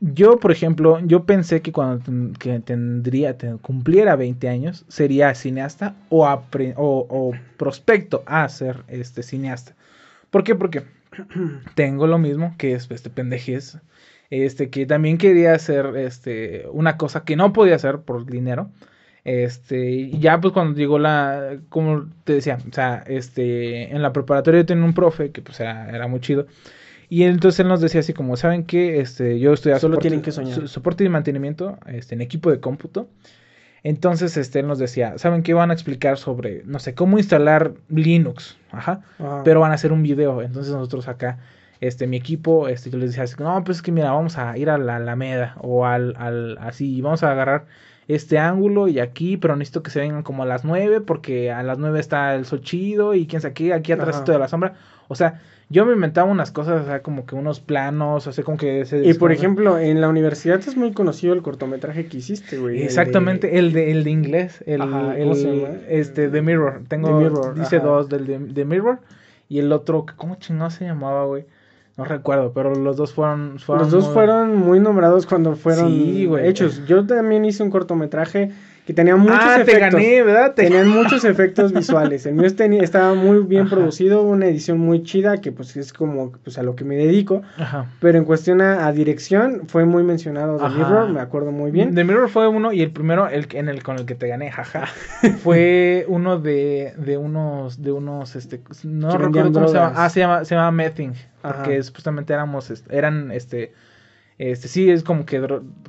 yo, 0.00 0.38
por 0.38 0.52
ejemplo, 0.52 1.00
yo 1.00 1.24
pensé 1.24 1.62
que 1.62 1.72
cuando 1.72 2.04
ten- 2.04 2.34
que 2.34 2.60
tendría, 2.60 3.38
te- 3.38 3.56
cumpliera 3.62 4.16
20 4.16 4.48
años, 4.48 4.84
sería 4.88 5.34
cineasta 5.34 5.96
o, 6.10 6.26
apre- 6.26 6.74
o, 6.76 7.06
o 7.08 7.32
prospecto 7.56 8.22
a 8.26 8.48
ser 8.48 8.84
este 8.88 9.22
cineasta. 9.22 9.74
¿Por 10.30 10.44
qué? 10.44 10.54
Porque 10.54 10.84
tengo 11.74 12.06
lo 12.06 12.18
mismo 12.18 12.54
que 12.58 12.74
es 12.74 12.90
este 12.90 13.10
pendejez. 13.10 13.78
Este, 14.30 14.70
que 14.70 14.86
también 14.86 15.18
quería 15.18 15.54
hacer 15.54 15.96
este, 15.96 16.66
una 16.72 16.96
cosa 16.96 17.24
que 17.24 17.36
no 17.36 17.52
podía 17.52 17.76
hacer 17.76 18.00
por 18.00 18.26
dinero. 18.26 18.70
Este, 19.24 19.90
y 19.90 20.18
ya 20.20 20.40
pues 20.40 20.52
cuando 20.54 20.78
llegó 20.78 20.98
la, 20.98 21.58
como 21.68 22.08
te 22.24 22.34
decía, 22.34 22.58
o 22.68 22.72
sea, 22.72 23.02
este, 23.08 23.92
en 23.94 24.02
la 24.02 24.12
preparatoria 24.12 24.60
yo 24.60 24.66
tenía 24.66 24.84
un 24.84 24.94
profe 24.94 25.32
que 25.32 25.42
pues 25.42 25.58
era, 25.60 25.88
era 25.90 26.06
muy 26.08 26.20
chido. 26.20 26.46
Y 27.08 27.22
entonces 27.22 27.60
él 27.60 27.68
nos 27.68 27.80
decía 27.80 28.00
así 28.00 28.12
como, 28.12 28.36
¿saben 28.36 28.64
qué? 28.64 29.00
Este, 29.00 29.38
yo 29.38 29.52
estoy 29.52 29.72
Solo 29.78 29.94
soporte- 29.96 30.02
tienen 30.02 30.22
que 30.22 30.32
soñar. 30.32 30.54
so- 30.54 30.66
soporte 30.68 31.04
y 31.04 31.08
mantenimiento 31.08 31.78
este, 31.86 32.14
en 32.14 32.20
equipo 32.20 32.50
de 32.50 32.58
cómputo. 32.60 33.08
Entonces, 33.82 34.36
este, 34.36 34.60
él 34.60 34.66
nos 34.66 34.78
decía, 34.78 35.16
¿saben 35.18 35.42
qué? 35.42 35.54
Van 35.54 35.70
a 35.70 35.74
explicar 35.74 36.18
sobre, 36.18 36.62
no 36.64 36.78
sé, 36.80 36.94
cómo 36.94 37.18
instalar 37.18 37.74
Linux. 37.88 38.56
Ajá 38.72 39.02
Ajá. 39.18 39.42
pero 39.44 39.60
van 39.60 39.70
a 39.70 39.74
hacer 39.76 39.92
un 39.92 40.02
video. 40.02 40.42
Entonces 40.42 40.72
nosotros 40.72 41.06
acá, 41.06 41.38
este, 41.80 42.06
mi 42.08 42.16
equipo, 42.16 42.66
este, 42.68 42.90
yo 42.90 42.98
les 42.98 43.10
decía, 43.10 43.22
así, 43.24 43.36
no, 43.38 43.62
pues 43.62 43.78
es 43.78 43.82
que 43.82 43.92
mira, 43.92 44.10
vamos 44.10 44.38
a 44.38 44.58
ir 44.58 44.70
a 44.70 44.78
la 44.78 44.96
Alameda 44.96 45.54
o 45.60 45.86
al, 45.86 46.14
al, 46.18 46.58
así, 46.58 47.00
vamos 47.00 47.22
a 47.22 47.30
agarrar 47.30 47.66
este 48.08 48.38
ángulo 48.38 48.88
y 48.88 49.00
aquí, 49.00 49.36
pero 49.36 49.56
necesito 49.56 49.82
que 49.82 49.90
se 49.90 50.00
vengan 50.00 50.22
como 50.22 50.42
a 50.42 50.46
las 50.46 50.64
9 50.64 51.00
porque 51.00 51.50
a 51.50 51.62
las 51.62 51.78
9 51.78 51.98
está 52.00 52.34
el 52.34 52.44
sol 52.44 52.60
chido 52.60 53.14
y 53.14 53.26
quién 53.26 53.42
sabe 53.42 53.54
qué, 53.54 53.72
aquí 53.72 53.92
atrás 53.92 54.24
de 54.24 54.38
la 54.38 54.48
sombra. 54.48 54.74
O 55.08 55.14
sea, 55.14 55.40
yo 55.68 55.84
me 55.84 55.94
inventaba 55.94 56.30
unas 56.30 56.52
cosas, 56.52 56.82
o 56.82 56.84
sea, 56.84 57.02
como 57.02 57.26
que 57.26 57.34
unos 57.34 57.58
planos, 57.58 58.26
o 58.28 58.32
sea, 58.32 58.44
como 58.44 58.56
que... 58.56 58.84
Se 58.84 59.04
Y 59.04 59.14
por 59.14 59.32
ejemplo, 59.32 59.78
en 59.78 60.00
la 60.00 60.08
universidad 60.08 60.60
es 60.60 60.76
muy 60.76 60.92
conocido 60.92 61.34
el 61.34 61.42
cortometraje 61.42 62.06
que 62.06 62.18
hiciste, 62.18 62.58
güey. 62.58 62.74
el 62.76 62.80
de- 62.82 62.86
Exactamente, 62.86 63.58
el 63.58 63.72
de, 63.72 63.90
el 63.90 64.04
de 64.04 64.10
inglés, 64.10 64.62
el, 64.66 64.82
Ajá, 64.82 64.90
¿cómo 64.90 65.12
el- 65.12 65.34
se 65.34 65.56
llama? 65.56 65.74
este, 65.88 66.28
The 66.28 66.42
Mirror. 66.42 66.82
Tengo, 66.86 67.08
The 67.08 67.14
Mirror, 67.24 67.54
dice 67.58 67.76
ajá. 67.78 67.86
dos 67.86 68.08
del 68.08 68.26
de, 68.26 68.38
The 68.38 68.64
Mirror 68.64 69.00
y 69.48 69.58
el 69.58 69.72
otro, 69.72 70.06
¿cómo 70.16 70.36
chingado 70.36 70.70
se 70.70 70.84
llamaba, 70.84 71.24
güey? 71.24 71.44
No 71.96 72.04
recuerdo, 72.04 72.52
pero 72.52 72.74
los 72.74 72.96
dos 72.96 73.14
fueron... 73.14 73.58
fueron 73.58 73.84
Los 73.84 73.92
dos 73.92 74.04
muy- 74.04 74.12
fueron 74.14 74.56
muy 74.56 74.80
nombrados 74.80 75.26
cuando 75.26 75.56
fueron 75.56 75.88
Sí, 75.88 76.28
hechos. 76.42 76.86
Yo 76.86 77.06
también 77.06 77.44
hice 77.46 77.62
un 77.62 77.70
cortometraje 77.70 78.52
que 78.86 78.94
tenía 78.94 79.16
muchos 79.16 79.36
Ah, 79.40 79.60
efectos. 79.60 79.74
te 79.74 79.80
gané, 79.80 80.22
¿verdad? 80.22 80.54
Te- 80.54 80.62
Tenían 80.62 80.88
muchos 80.88 81.24
efectos 81.24 81.72
visuales. 81.72 82.24
El 82.24 82.34
mío 82.36 82.54
tenía- 82.54 82.82
estaba 82.84 83.14
muy 83.14 83.40
bien 83.40 83.66
Ajá. 83.66 83.74
producido, 83.74 84.22
una 84.22 84.46
edición 84.46 84.78
muy 84.78 85.02
chida, 85.02 85.38
que 85.40 85.50
pues 85.50 85.76
es 85.76 85.92
como 85.92 86.30
pues, 86.30 86.56
a 86.56 86.62
lo 86.62 86.76
que 86.76 86.84
me 86.84 86.94
dedico. 86.96 87.42
Ajá. 87.58 87.86
Pero 88.00 88.16
en 88.16 88.24
cuestión 88.24 88.60
a, 88.62 88.86
a 88.86 88.92
dirección, 88.92 89.62
fue 89.66 89.84
muy 89.84 90.04
mencionado 90.04 90.56
The 90.58 90.66
Ajá. 90.66 90.78
Mirror, 90.78 91.08
me 91.10 91.20
acuerdo 91.20 91.50
muy 91.50 91.72
bien. 91.72 91.96
The 91.96 92.04
Mirror 92.04 92.28
fue 92.28 92.46
uno 92.46 92.72
y 92.72 92.80
el 92.80 92.92
primero, 92.92 93.26
el 93.28 93.48
en 93.54 93.68
el 93.68 93.82
con 93.82 93.98
el 93.98 94.06
que 94.06 94.14
te 94.14 94.28
gané, 94.28 94.52
jaja, 94.52 94.84
fue 95.42 96.04
uno 96.08 96.38
de, 96.38 96.92
de 96.96 97.16
unos, 97.18 97.82
de 97.82 97.90
unos, 97.92 98.36
este, 98.36 98.60
no 98.84 99.16
recuerdo 99.18 99.52
cómo 99.52 99.68
se 99.68 99.74
llama, 99.74 99.92
ah, 99.96 100.08
se 100.08 100.20
llama, 100.20 100.44
se 100.44 100.54
llama 100.54 100.70
Mething, 100.70 101.10
porque 101.42 101.82
supuestamente 101.82 102.32
éramos, 102.32 102.70
este, 102.70 102.96
eran, 102.96 103.32
este, 103.32 103.72
este, 104.38 104.68
sí, 104.68 104.90
es 104.90 105.02
como 105.02 105.24
que, 105.26 105.40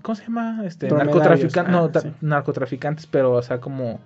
¿cómo 0.02 0.16
se 0.16 0.24
llama? 0.24 0.62
Este, 0.66 0.90
narcotraficantes, 0.90 1.72
no, 1.72 1.86
ah, 1.86 1.92
ta- 1.92 2.02
sí. 2.02 2.12
narcotraficantes, 2.22 3.08
pero, 3.08 3.34
o 3.34 3.42
sea, 3.42 3.60
como, 3.60 4.00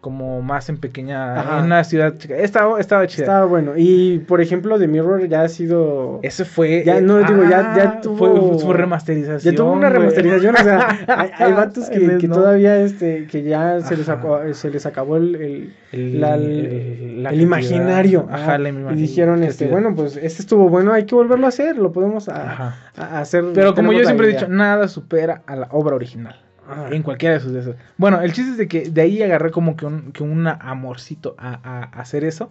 como 0.00 0.40
más 0.40 0.68
en 0.68 0.78
pequeña, 0.78 1.40
Ajá. 1.40 1.58
en 1.58 1.64
una 1.64 1.82
ciudad 1.82 2.16
chica, 2.16 2.36
estaba, 2.36 2.78
estaba 2.78 3.06
chida. 3.08 3.24
Estaba 3.24 3.46
bueno. 3.46 3.72
Y 3.76 4.20
por 4.20 4.40
ejemplo, 4.40 4.78
The 4.78 4.86
Mirror 4.86 5.26
ya 5.28 5.42
ha 5.42 5.48
sido. 5.48 6.20
Ese 6.22 6.44
fue, 6.44 6.84
Ya, 6.86 7.00
no, 7.00 7.18
digo, 7.18 7.42
ya- 7.42 7.74
ya 7.76 7.82
ah, 7.96 8.00
tuvo- 8.00 8.16
fue 8.52 8.58
su 8.60 8.72
remasterización, 8.72 9.52
Ya 9.52 9.56
tuvo 9.56 9.72
una 9.72 9.88
remasterización, 9.90 10.54
o 10.54 10.62
sea, 10.62 10.88
hay, 11.08 11.30
hay 11.36 11.52
vatos 11.52 11.90
que, 11.90 12.18
que 12.18 12.28
no. 12.28 12.34
todavía 12.36 12.76
este, 12.78 13.26
que 13.26 13.42
ya 13.42 13.80
se 13.80 13.96
les, 13.96 14.08
acabó, 14.08 14.40
se 14.54 14.70
les 14.70 14.86
acabó 14.86 15.16
el, 15.16 15.34
el, 15.34 15.74
El- 15.90 16.20
la- 16.20 16.34
el- 16.36 16.44
el 16.46 17.22
la 17.24 17.34
imaginario. 17.34 18.28
Ajá, 18.30 18.58
la 18.58 18.68
y 18.68 18.72
imaginación. 18.72 18.96
dijeron, 19.08 19.42
este, 19.42 19.66
bueno, 19.66 19.92
pues 19.96 20.16
este 20.16 20.40
estuvo 20.42 20.68
bueno, 20.68 20.92
hay 20.92 21.04
que 21.06 21.16
volverlo 21.16 21.46
a 21.46 21.48
hacer, 21.48 21.76
lo 21.78 21.90
podemos 21.90 22.28
a, 22.28 22.74
a- 22.96 23.18
hacer. 23.20 23.44
Pero 23.54 23.74
como 23.74 23.92
yo 23.92 24.04
siempre 24.04 24.28
he 24.28 24.32
dicho, 24.34 24.46
nada 24.46 24.86
supera 24.86 25.42
a 25.46 25.56
la 25.56 25.68
obra 25.72 25.96
original. 25.96 26.36
Ajá. 26.68 26.88
En 26.90 27.02
cualquiera 27.02 27.34
de 27.34 27.40
sus 27.40 27.52
de 27.52 27.60
esos. 27.60 27.76
Bueno, 27.96 28.20
el 28.20 28.32
chiste 28.32 28.52
es 28.52 28.56
de 28.56 28.68
que 28.68 28.88
de 28.90 29.00
ahí 29.00 29.22
agarré 29.22 29.50
como 29.50 29.76
que 29.76 29.86
un, 29.86 30.12
que 30.12 30.22
un 30.22 30.46
amorcito 30.46 31.34
a, 31.38 31.54
a- 31.62 31.84
a 31.84 32.00
hacer 32.00 32.24
eso. 32.24 32.50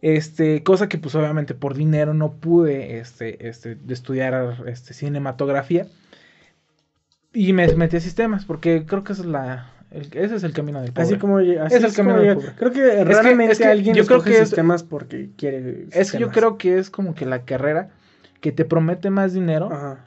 Este, 0.00 0.64
cosa 0.64 0.88
que 0.88 0.98
pues 0.98 1.14
obviamente 1.14 1.54
por 1.54 1.74
dinero 1.74 2.12
no 2.12 2.32
pude 2.32 2.98
este, 2.98 3.48
este, 3.48 3.78
estudiar 3.88 4.56
este, 4.66 4.94
cinematografía. 4.94 5.86
Y 7.32 7.52
me 7.52 7.66
metí 7.76 7.96
a 7.96 8.00
sistemas, 8.00 8.44
porque 8.44 8.84
creo 8.84 9.04
que 9.04 9.12
esa 9.14 9.22
es 9.22 9.28
la, 9.28 9.70
el- 9.90 10.08
ese 10.12 10.34
es 10.36 10.42
el 10.42 10.52
camino 10.52 10.82
del 10.82 10.92
pobre. 10.92 11.02
Así 11.08 11.16
como 11.18 11.38
así 11.38 11.52
Es 11.52 11.72
el 11.74 11.84
es 11.86 11.96
camino 11.96 12.18
del 12.20 12.34
pobre. 12.34 12.52
Creo 12.56 12.72
que 12.72 12.80
que- 12.80 13.04
raramente 13.04 13.52
es 13.52 13.58
que 13.58 13.66
alguien 13.66 13.94
yo 13.94 14.04
creo 14.04 14.22
que 14.22 14.32
es- 14.32 14.48
sistemas 14.48 14.82
porque 14.82 15.30
quiere 15.36 15.58
Es 15.58 16.10
que 16.10 16.18
yo 16.18 16.26
sistemas. 16.26 16.34
creo 16.34 16.58
que 16.58 16.78
es 16.78 16.90
como 16.90 17.14
que 17.14 17.24
la 17.24 17.44
carrera 17.44 17.90
que 18.40 18.50
te 18.52 18.64
promete 18.64 19.08
más 19.10 19.32
dinero 19.32 19.72
Ajá. 19.72 20.04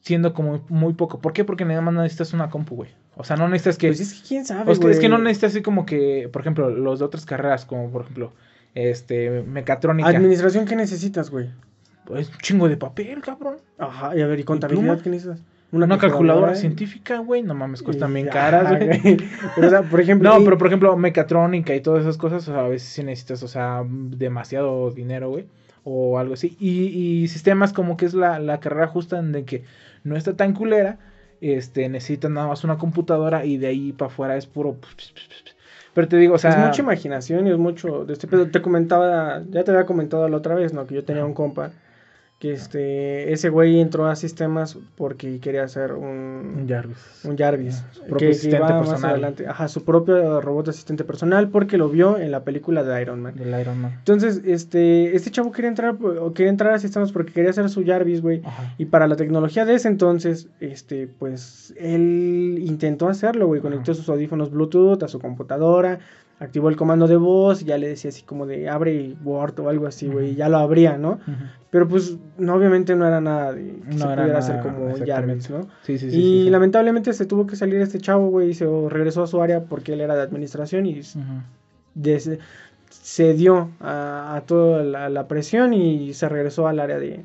Siendo 0.00 0.32
como 0.32 0.64
muy 0.68 0.94
poco. 0.94 1.20
¿Por 1.20 1.32
qué? 1.32 1.44
Porque 1.44 1.64
nada 1.64 1.80
más 1.80 1.94
necesitas 1.94 2.32
una 2.32 2.50
compu, 2.50 2.76
güey. 2.76 2.90
O 3.16 3.24
sea, 3.24 3.36
no 3.36 3.48
necesitas 3.48 3.76
que... 3.76 3.88
Pues 3.88 4.00
es 4.00 4.14
que 4.14 4.28
quién 4.28 4.46
sabe, 4.46 4.70
O 4.70 4.72
es, 4.72 4.78
que, 4.78 4.90
es 4.90 4.98
que 4.98 5.08
no 5.08 5.18
necesitas 5.18 5.52
así 5.52 5.62
como 5.62 5.84
que, 5.84 6.28
por 6.32 6.40
ejemplo, 6.40 6.70
los 6.70 6.98
de 7.00 7.04
otras 7.04 7.26
carreras, 7.26 7.66
como 7.66 7.90
por 7.90 8.02
ejemplo, 8.02 8.32
este, 8.74 9.42
mecatrónica. 9.42 10.08
Administración, 10.08 10.64
¿qué 10.64 10.76
necesitas, 10.76 11.30
güey? 11.30 11.50
Es 12.16 12.30
un 12.30 12.38
chingo 12.38 12.68
de 12.68 12.76
papel, 12.76 13.20
cabrón. 13.20 13.56
Ajá, 13.78 14.16
y 14.16 14.22
a 14.22 14.26
ver, 14.26 14.40
¿y 14.40 14.44
contabilidad 14.44 15.00
qué 15.00 15.10
necesitas? 15.10 15.42
Una, 15.72 15.98
calculadora 15.98 16.56
científica, 16.56 17.18
güey. 17.18 17.42
No 17.42 17.54
mames, 17.54 17.82
cuestan 17.82 18.12
bien 18.12 18.26
caras, 18.26 18.76
güey. 18.76 19.16
Pero, 19.54 19.66
o 19.66 19.70
sea, 19.70 19.82
por 19.82 20.00
ejemplo. 20.00 20.28
No, 20.28 20.40
y- 20.40 20.44
pero 20.44 20.58
por 20.58 20.66
ejemplo, 20.66 20.96
mecatrónica 20.96 21.74
y 21.76 21.80
todas 21.80 22.02
esas 22.02 22.16
cosas, 22.16 22.48
o 22.48 22.52
sea, 22.52 22.64
a 22.64 22.68
veces 22.68 22.88
sí 22.88 23.04
necesitas, 23.04 23.42
o 23.44 23.48
sea, 23.48 23.84
demasiado 23.86 24.90
dinero, 24.90 25.30
güey. 25.30 25.46
O 25.84 26.18
algo 26.18 26.34
así. 26.34 26.56
Y, 26.58 26.86
y 26.86 27.28
sistemas 27.28 27.72
como 27.72 27.96
que 27.96 28.06
es 28.06 28.14
la, 28.14 28.40
la 28.40 28.58
carrera 28.58 28.88
justa 28.88 29.18
en 29.18 29.30
de 29.30 29.44
que 29.44 29.62
no 30.04 30.16
está 30.16 30.36
tan 30.36 30.54
culera. 30.54 30.98
Este, 31.40 31.88
necesitas 31.88 32.30
nada 32.30 32.48
más 32.48 32.64
una 32.64 32.76
computadora 32.76 33.46
y 33.46 33.56
de 33.56 33.68
ahí 33.68 33.92
para 33.92 34.12
afuera 34.12 34.36
es 34.36 34.46
puro. 34.46 34.76
Pero 35.94 36.08
te 36.08 36.16
digo, 36.16 36.34
o 36.34 36.38
sea. 36.38 36.50
es 36.50 36.58
mucha 36.58 36.82
imaginación 36.82 37.46
y 37.46 37.50
es 37.50 37.58
mucho 37.58 38.04
de 38.04 38.12
este 38.12 38.26
pedo. 38.26 38.50
Te 38.50 38.60
comentaba, 38.60 39.42
ya 39.48 39.64
te 39.64 39.70
había 39.70 39.86
comentado 39.86 40.28
la 40.28 40.36
otra 40.36 40.54
vez, 40.54 40.72
¿no? 40.74 40.86
Que 40.86 40.96
yo 40.96 41.04
tenía 41.04 41.24
un 41.24 41.34
compa 41.34 41.72
que 42.40 42.54
este, 42.54 43.32
ese 43.34 43.50
güey 43.50 43.80
entró 43.80 44.06
a 44.06 44.16
sistemas 44.16 44.78
porque 44.96 45.40
quería 45.40 45.62
hacer 45.62 45.92
un, 45.92 46.54
Un 46.60 46.66
Jarvis. 46.66 46.96
un 47.24 47.36
Jarvis. 47.36 47.84
Su 47.92 48.00
propio 48.00 48.16
que 48.16 48.28
asistente 48.30 48.56
iba 48.56 48.70
más 48.70 48.88
personal. 48.88 49.10
adelante. 49.10 49.46
Ajá, 49.46 49.68
su 49.68 49.84
propio 49.84 50.40
robot 50.40 50.68
asistente 50.70 51.04
personal 51.04 51.50
porque 51.50 51.76
lo 51.76 51.90
vio 51.90 52.16
en 52.16 52.30
la 52.30 52.42
película 52.42 52.82
de 52.82 53.02
Iron 53.02 53.20
Man. 53.20 53.34
Del 53.36 53.60
Iron 53.60 53.82
Man. 53.82 53.92
Entonces, 53.98 54.40
este, 54.46 55.14
este 55.14 55.30
chavo 55.30 55.52
quería 55.52 55.68
entrar, 55.68 55.98
o 56.02 56.32
quería 56.32 56.48
entrar 56.50 56.72
a 56.72 56.78
sistemas 56.78 57.12
porque 57.12 57.30
quería 57.34 57.50
hacer 57.50 57.68
su 57.68 57.84
Jarvis, 57.84 58.22
güey. 58.22 58.40
Ajá. 58.42 58.74
Y 58.78 58.86
para 58.86 59.06
la 59.06 59.16
tecnología 59.16 59.66
de 59.66 59.74
ese 59.74 59.88
entonces, 59.88 60.48
este, 60.60 61.08
pues, 61.08 61.74
él 61.78 62.56
intentó 62.66 63.08
hacerlo, 63.10 63.48
güey. 63.48 63.60
Conectó 63.60 63.92
Ajá. 63.92 64.00
sus 64.00 64.08
audífonos 64.08 64.50
Bluetooth 64.50 65.02
a 65.02 65.08
su 65.08 65.18
computadora, 65.18 65.98
activó 66.38 66.70
el 66.70 66.76
comando 66.76 67.06
de 67.06 67.16
voz 67.16 67.60
y 67.60 67.66
ya 67.66 67.76
le 67.76 67.86
decía 67.86 68.08
así 68.08 68.22
como 68.22 68.46
de 68.46 68.70
abre 68.70 69.14
Word 69.22 69.60
o 69.60 69.68
algo 69.68 69.86
así, 69.86 70.06
güey. 70.08 70.34
Ya 70.36 70.48
lo 70.48 70.56
abría, 70.56 70.96
¿no? 70.96 71.20
Ujú. 71.28 71.32
Pero 71.70 71.86
pues, 71.86 72.16
no, 72.36 72.54
obviamente 72.54 72.96
no 72.96 73.06
era 73.06 73.20
nada 73.20 73.52
de 73.52 73.62
que 73.62 73.86
No 73.86 73.98
se 73.98 74.04
era 74.04 74.22
pudiera 74.22 74.26
nada, 74.26 74.38
hacer 74.38 74.60
como. 74.60 75.06
Jarvis, 75.06 75.50
¿no? 75.50 75.62
Sí, 75.82 75.98
sí, 75.98 75.98
sí. 75.98 76.06
y 76.08 76.10
sí, 76.10 76.42
sí. 76.44 76.50
lamentablemente 76.50 77.12
se 77.12 77.26
tuvo 77.26 77.46
que 77.46 77.54
salir 77.54 77.80
este 77.80 77.98
chavo, 78.00 78.28
güey, 78.28 78.50
y 78.50 78.54
se 78.54 78.66
regresó 78.88 79.22
a 79.22 79.26
su 79.28 79.40
área 79.40 79.60
porque 79.64 79.92
él 79.92 80.00
era 80.00 80.16
de 80.16 80.22
administración 80.22 80.86
y 80.86 80.98
Ujú. 80.98 81.42
des- 81.94 82.38
cedió 82.90 83.70
a, 83.80 84.34
a 84.36 84.40
toda 84.42 84.82
la, 84.82 85.08
la 85.08 85.28
presión 85.28 85.72
y 85.72 86.12
se 86.14 86.28
regresó 86.28 86.66
al 86.66 86.80
área 86.80 86.98
de, 86.98 87.08
de- 87.08 87.24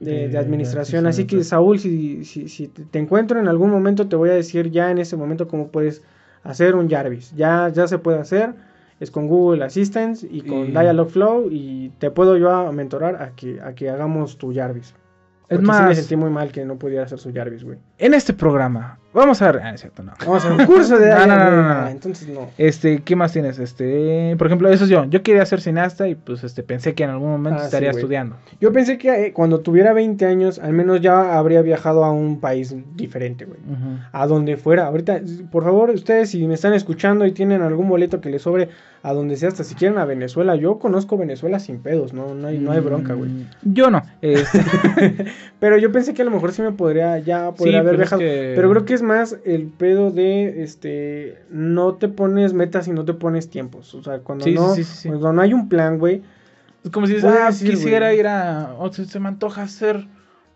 De- 0.00 0.12
de 0.12 0.28
de 0.28 0.38
administración. 0.38 1.06
Así 1.06 1.26
que. 1.26 1.44
Saúl, 1.44 1.78
si, 1.78 2.24
si, 2.24 2.48
si 2.48 2.68
te 2.68 2.82
te 2.84 2.98
encuentro 2.98 3.38
en 3.38 3.46
algún 3.48 3.70
momento, 3.70 4.08
te 4.08 4.16
voy 4.16 4.30
a 4.30 4.34
decir 4.34 4.70
ya 4.70 4.90
en 4.90 4.98
ese 4.98 5.16
momento 5.16 5.46
cómo 5.48 5.68
puedes 5.68 6.02
hacer 6.42 6.74
un 6.74 6.88
Jarvis. 6.90 7.32
Ya, 7.36 7.68
ya 7.68 7.86
se 7.86 7.98
puede 7.98 8.18
hacer. 8.18 8.54
Es 8.98 9.10
con 9.10 9.28
Google 9.28 9.62
Assistance 9.64 10.26
y 10.30 10.40
con 10.40 10.68
Y- 10.68 10.70
Dialogflow 10.70 11.48
y 11.50 11.90
te 11.98 12.10
puedo 12.10 12.36
yo 12.38 12.50
a 12.50 12.72
mentorar 12.72 13.22
a 13.22 13.32
que, 13.36 13.60
a 13.60 13.74
que 13.74 13.90
hagamos 13.90 14.38
tu 14.38 14.54
Jarvis. 14.54 14.94
Es 15.48 15.58
Porque 15.58 15.66
sí 15.66 15.72
me 15.80 15.86
más, 15.88 15.96
sentí 15.96 16.16
muy 16.16 16.30
mal 16.30 16.50
que 16.50 16.64
no 16.64 16.74
pudiera 16.76 17.04
hacer 17.04 17.20
su 17.20 17.32
Jarvis, 17.32 17.62
güey. 17.62 17.78
en 17.98 18.14
este 18.14 18.32
programa, 18.32 18.98
vamos 19.14 19.40
a 19.40 19.52
ver. 19.52 19.62
Ah, 19.62 19.74
es 19.74 19.80
cierto, 19.80 20.02
no. 20.02 20.12
Vamos 20.26 20.44
a 20.44 20.48
hacer 20.48 20.60
un 20.60 20.66
curso 20.66 20.98
de 20.98 21.08
No, 21.14 21.24
no, 21.26 21.36
no, 21.38 21.50
no, 21.62 21.80
no. 21.82 21.88
Entonces 21.88 22.26
no. 22.28 22.48
Este, 22.58 23.00
¿qué 23.02 23.14
más 23.14 23.32
tienes? 23.32 23.60
Este, 23.60 24.34
por 24.38 24.48
ejemplo, 24.48 24.68
eso 24.70 24.82
es 24.84 24.90
yo. 24.90 25.04
Yo 25.04 25.22
quería 25.22 25.46
ser 25.46 25.60
cineasta 25.60 26.08
y 26.08 26.16
pues 26.16 26.42
este 26.42 26.64
pensé 26.64 26.94
que 26.94 27.04
en 27.04 27.10
algún 27.10 27.30
momento 27.30 27.60
Ah, 27.62 27.64
estaría 27.64 27.90
estudiando. 27.90 28.36
Yo 28.60 28.72
pensé 28.72 28.98
que 28.98 29.26
eh, 29.26 29.32
cuando 29.32 29.60
tuviera 29.60 29.92
20 29.92 30.26
años, 30.26 30.58
al 30.58 30.72
menos 30.72 31.00
ya 31.00 31.38
habría 31.38 31.62
viajado 31.62 32.04
a 32.04 32.10
un 32.10 32.40
país 32.40 32.74
diferente, 32.96 33.44
güey. 33.44 33.60
Ujú. 33.60 33.98
A 34.10 34.26
donde 34.26 34.56
fuera. 34.56 34.86
Ahorita, 34.88 35.20
por 35.52 35.62
favor, 35.62 35.90
ustedes 35.90 36.30
si 36.30 36.44
me 36.48 36.54
están 36.54 36.72
escuchando 36.74 37.24
y 37.24 37.30
tienen 37.30 37.62
algún 37.62 37.88
boleto 37.88 38.20
que 38.20 38.30
les 38.30 38.42
sobre 38.42 38.68
a 39.08 39.12
donde 39.12 39.36
sea, 39.36 39.50
hasta 39.50 39.62
si 39.62 39.76
quieren 39.76 39.98
a 39.98 40.04
Venezuela. 40.04 40.56
Yo 40.56 40.80
conozco 40.80 41.16
Venezuela 41.16 41.60
sin 41.60 41.78
pedos, 41.78 42.12
no, 42.12 42.34
no, 42.34 42.48
hay, 42.48 42.58
no 42.58 42.72
hay 42.72 42.80
bronca, 42.80 43.14
güey. 43.14 43.30
Mm, 43.30 43.46
Yo 43.62 43.88
no. 43.88 44.02
Pero 45.60 45.78
yo 45.78 45.92
pensé 45.92 46.12
que 46.14 46.22
a 46.22 46.24
lo 46.24 46.30
mejor 46.30 46.52
sí 46.52 46.62
me 46.62 46.72
podría, 46.72 47.18
ya 47.18 47.52
podría 47.52 47.80
haber 47.80 47.94
es 47.94 47.98
viajado. 48.00 48.18
que- 48.20 48.52
Pero 48.56 48.70
creo 48.70 48.84
que 48.84 48.94
es 48.94 49.02
más 49.02 49.36
el 49.44 49.66
pedo 49.66 50.10
de, 50.10 50.62
este, 50.62 51.38
no 51.50 51.94
te 51.94 52.08
pones 52.08 52.52
metas 52.52 52.88
y 52.88 52.90
no 52.92 53.04
te 53.04 53.14
pones 53.14 53.48
tiempos. 53.48 53.94
O 53.94 54.02
sea, 54.02 54.18
cuando 54.18 54.44
Sí, 54.44 54.54
no, 54.54 54.74
sí, 54.74 55.08
cuando 55.08 55.32
no 55.32 55.42
hay 55.42 55.54
un 55.54 55.68
plan, 55.68 55.98
güey. 55.98 56.22
es 56.84 56.90
como 56.90 57.06
si 57.06 57.14
dices, 57.14 57.30
ah, 57.32 57.46
decir, 57.46 57.70
quisiera 57.70 58.12
ir 58.14 58.26
a. 58.26 58.74
O 58.78 58.92
se, 58.92 59.04
se 59.06 59.20
me 59.20 59.28
antoja 59.28 59.62
hacer 59.62 60.06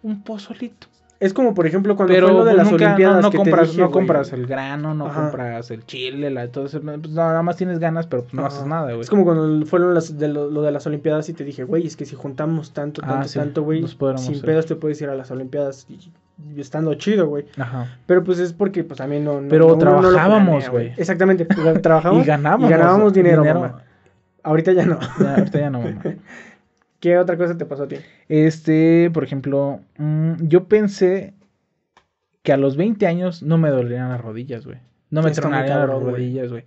un 0.02 0.22
pozolito. 0.22 0.86
Es 1.20 1.34
como, 1.34 1.52
por 1.52 1.66
ejemplo, 1.66 1.96
cuando 1.96 2.14
Pero 2.14 2.28
fue 2.28 2.34
lo 2.36 2.44
de 2.44 2.52
pues, 2.52 2.56
las 2.56 2.70
nunca, 2.72 2.84
Olimpiadas 2.86 3.16
no, 3.16 3.22
no 3.22 3.30
que 3.30 3.36
compras, 3.36 3.68
dije, 3.68 3.80
no 3.82 3.90
compras 3.90 4.32
el 4.32 4.46
grano, 4.46 4.94
no 4.94 5.06
Ajá. 5.06 5.20
compras 5.20 5.70
el 5.70 5.84
chile, 5.84 6.30
la, 6.30 6.48
todo 6.48 6.64
eso. 6.64 6.80
Pues, 6.80 7.10
nada 7.10 7.42
más 7.42 7.56
tienes 7.56 7.78
ganas, 7.78 8.06
pero 8.06 8.22
pues, 8.22 8.32
no 8.32 8.40
Ajá. 8.46 8.48
haces 8.56 8.66
nada, 8.66 8.84
güey. 8.88 9.00
Es 9.00 9.10
como 9.10 9.24
cuando 9.24 9.66
fueron 9.66 9.92
las, 9.92 10.18
de 10.18 10.28
lo, 10.28 10.50
lo 10.50 10.62
de 10.62 10.70
las 10.72 10.86
Olimpiadas 10.86 11.28
y 11.28 11.34
te 11.34 11.44
dije, 11.44 11.64
güey, 11.64 11.86
es 11.86 11.94
que 11.96 12.06
si 12.06 12.16
juntamos 12.16 12.72
tanto, 12.72 13.02
Ah, 13.04 13.08
tanto, 13.08 13.28
sí, 13.28 13.38
tanto, 13.38 13.62
güey, 13.64 13.86
sin 13.86 14.14
hacer. 14.14 14.40
pedos 14.46 14.64
te 14.64 14.76
puedes 14.76 14.98
ir 15.02 15.10
a 15.10 15.14
las 15.14 15.30
Olimpiadas 15.30 15.86
y, 15.90 16.10
y 16.56 16.58
estando 16.60 16.94
chido, 16.94 17.28
güey. 17.28 17.44
Ajá. 17.58 17.98
Pero 18.06 18.24
pues 18.24 18.38
es 18.38 18.54
porque 18.54 18.82
pues 18.82 18.96
también 18.96 19.22
no... 19.22 19.42
no- 19.42 19.48
Pero 19.50 19.68
lo 19.68 19.76
trabajábamos, 19.76 20.70
güey. 20.70 20.94
Exactamente, 20.96 21.44
pues, 21.44 21.82
trabajamos 21.82 22.24
Y 22.24 22.26
ganábamos. 22.26 22.66
y 22.66 22.72
ganábamos 22.72 23.12
dinero, 23.12 23.44
mamá. 23.44 23.82
Ahorita 24.42 24.72
ya 24.72 24.86
no. 24.86 24.98
Ya, 25.20 25.34
ahorita 25.36 25.58
ya 25.60 25.68
no, 25.68 25.80
mamá. 25.82 26.00
¿Qué 27.00 27.16
otra 27.18 27.36
cosa 27.36 27.56
te 27.56 27.64
pasó 27.66 27.84
a 27.84 27.88
ti? 27.88 27.96
Este, 28.28 29.10
por 29.12 29.24
ejemplo, 29.24 29.80
mm, 29.98 30.34
yo 30.48 30.64
pensé 30.68 31.34
que 32.42 32.52
a 32.52 32.56
los 32.56 32.76
20 32.76 33.06
años 33.06 33.42
no 33.42 33.58
me 33.58 33.70
dolerían 33.70 34.08
las 34.10 34.20
rodillas, 34.20 34.64
güey. 34.66 34.78
No 35.10 35.22
me 35.22 35.34
Sí, 35.34 35.40
tronarían 35.40 35.80
las 35.80 35.88
rodillas, 36.02 36.50
güey. 36.50 36.64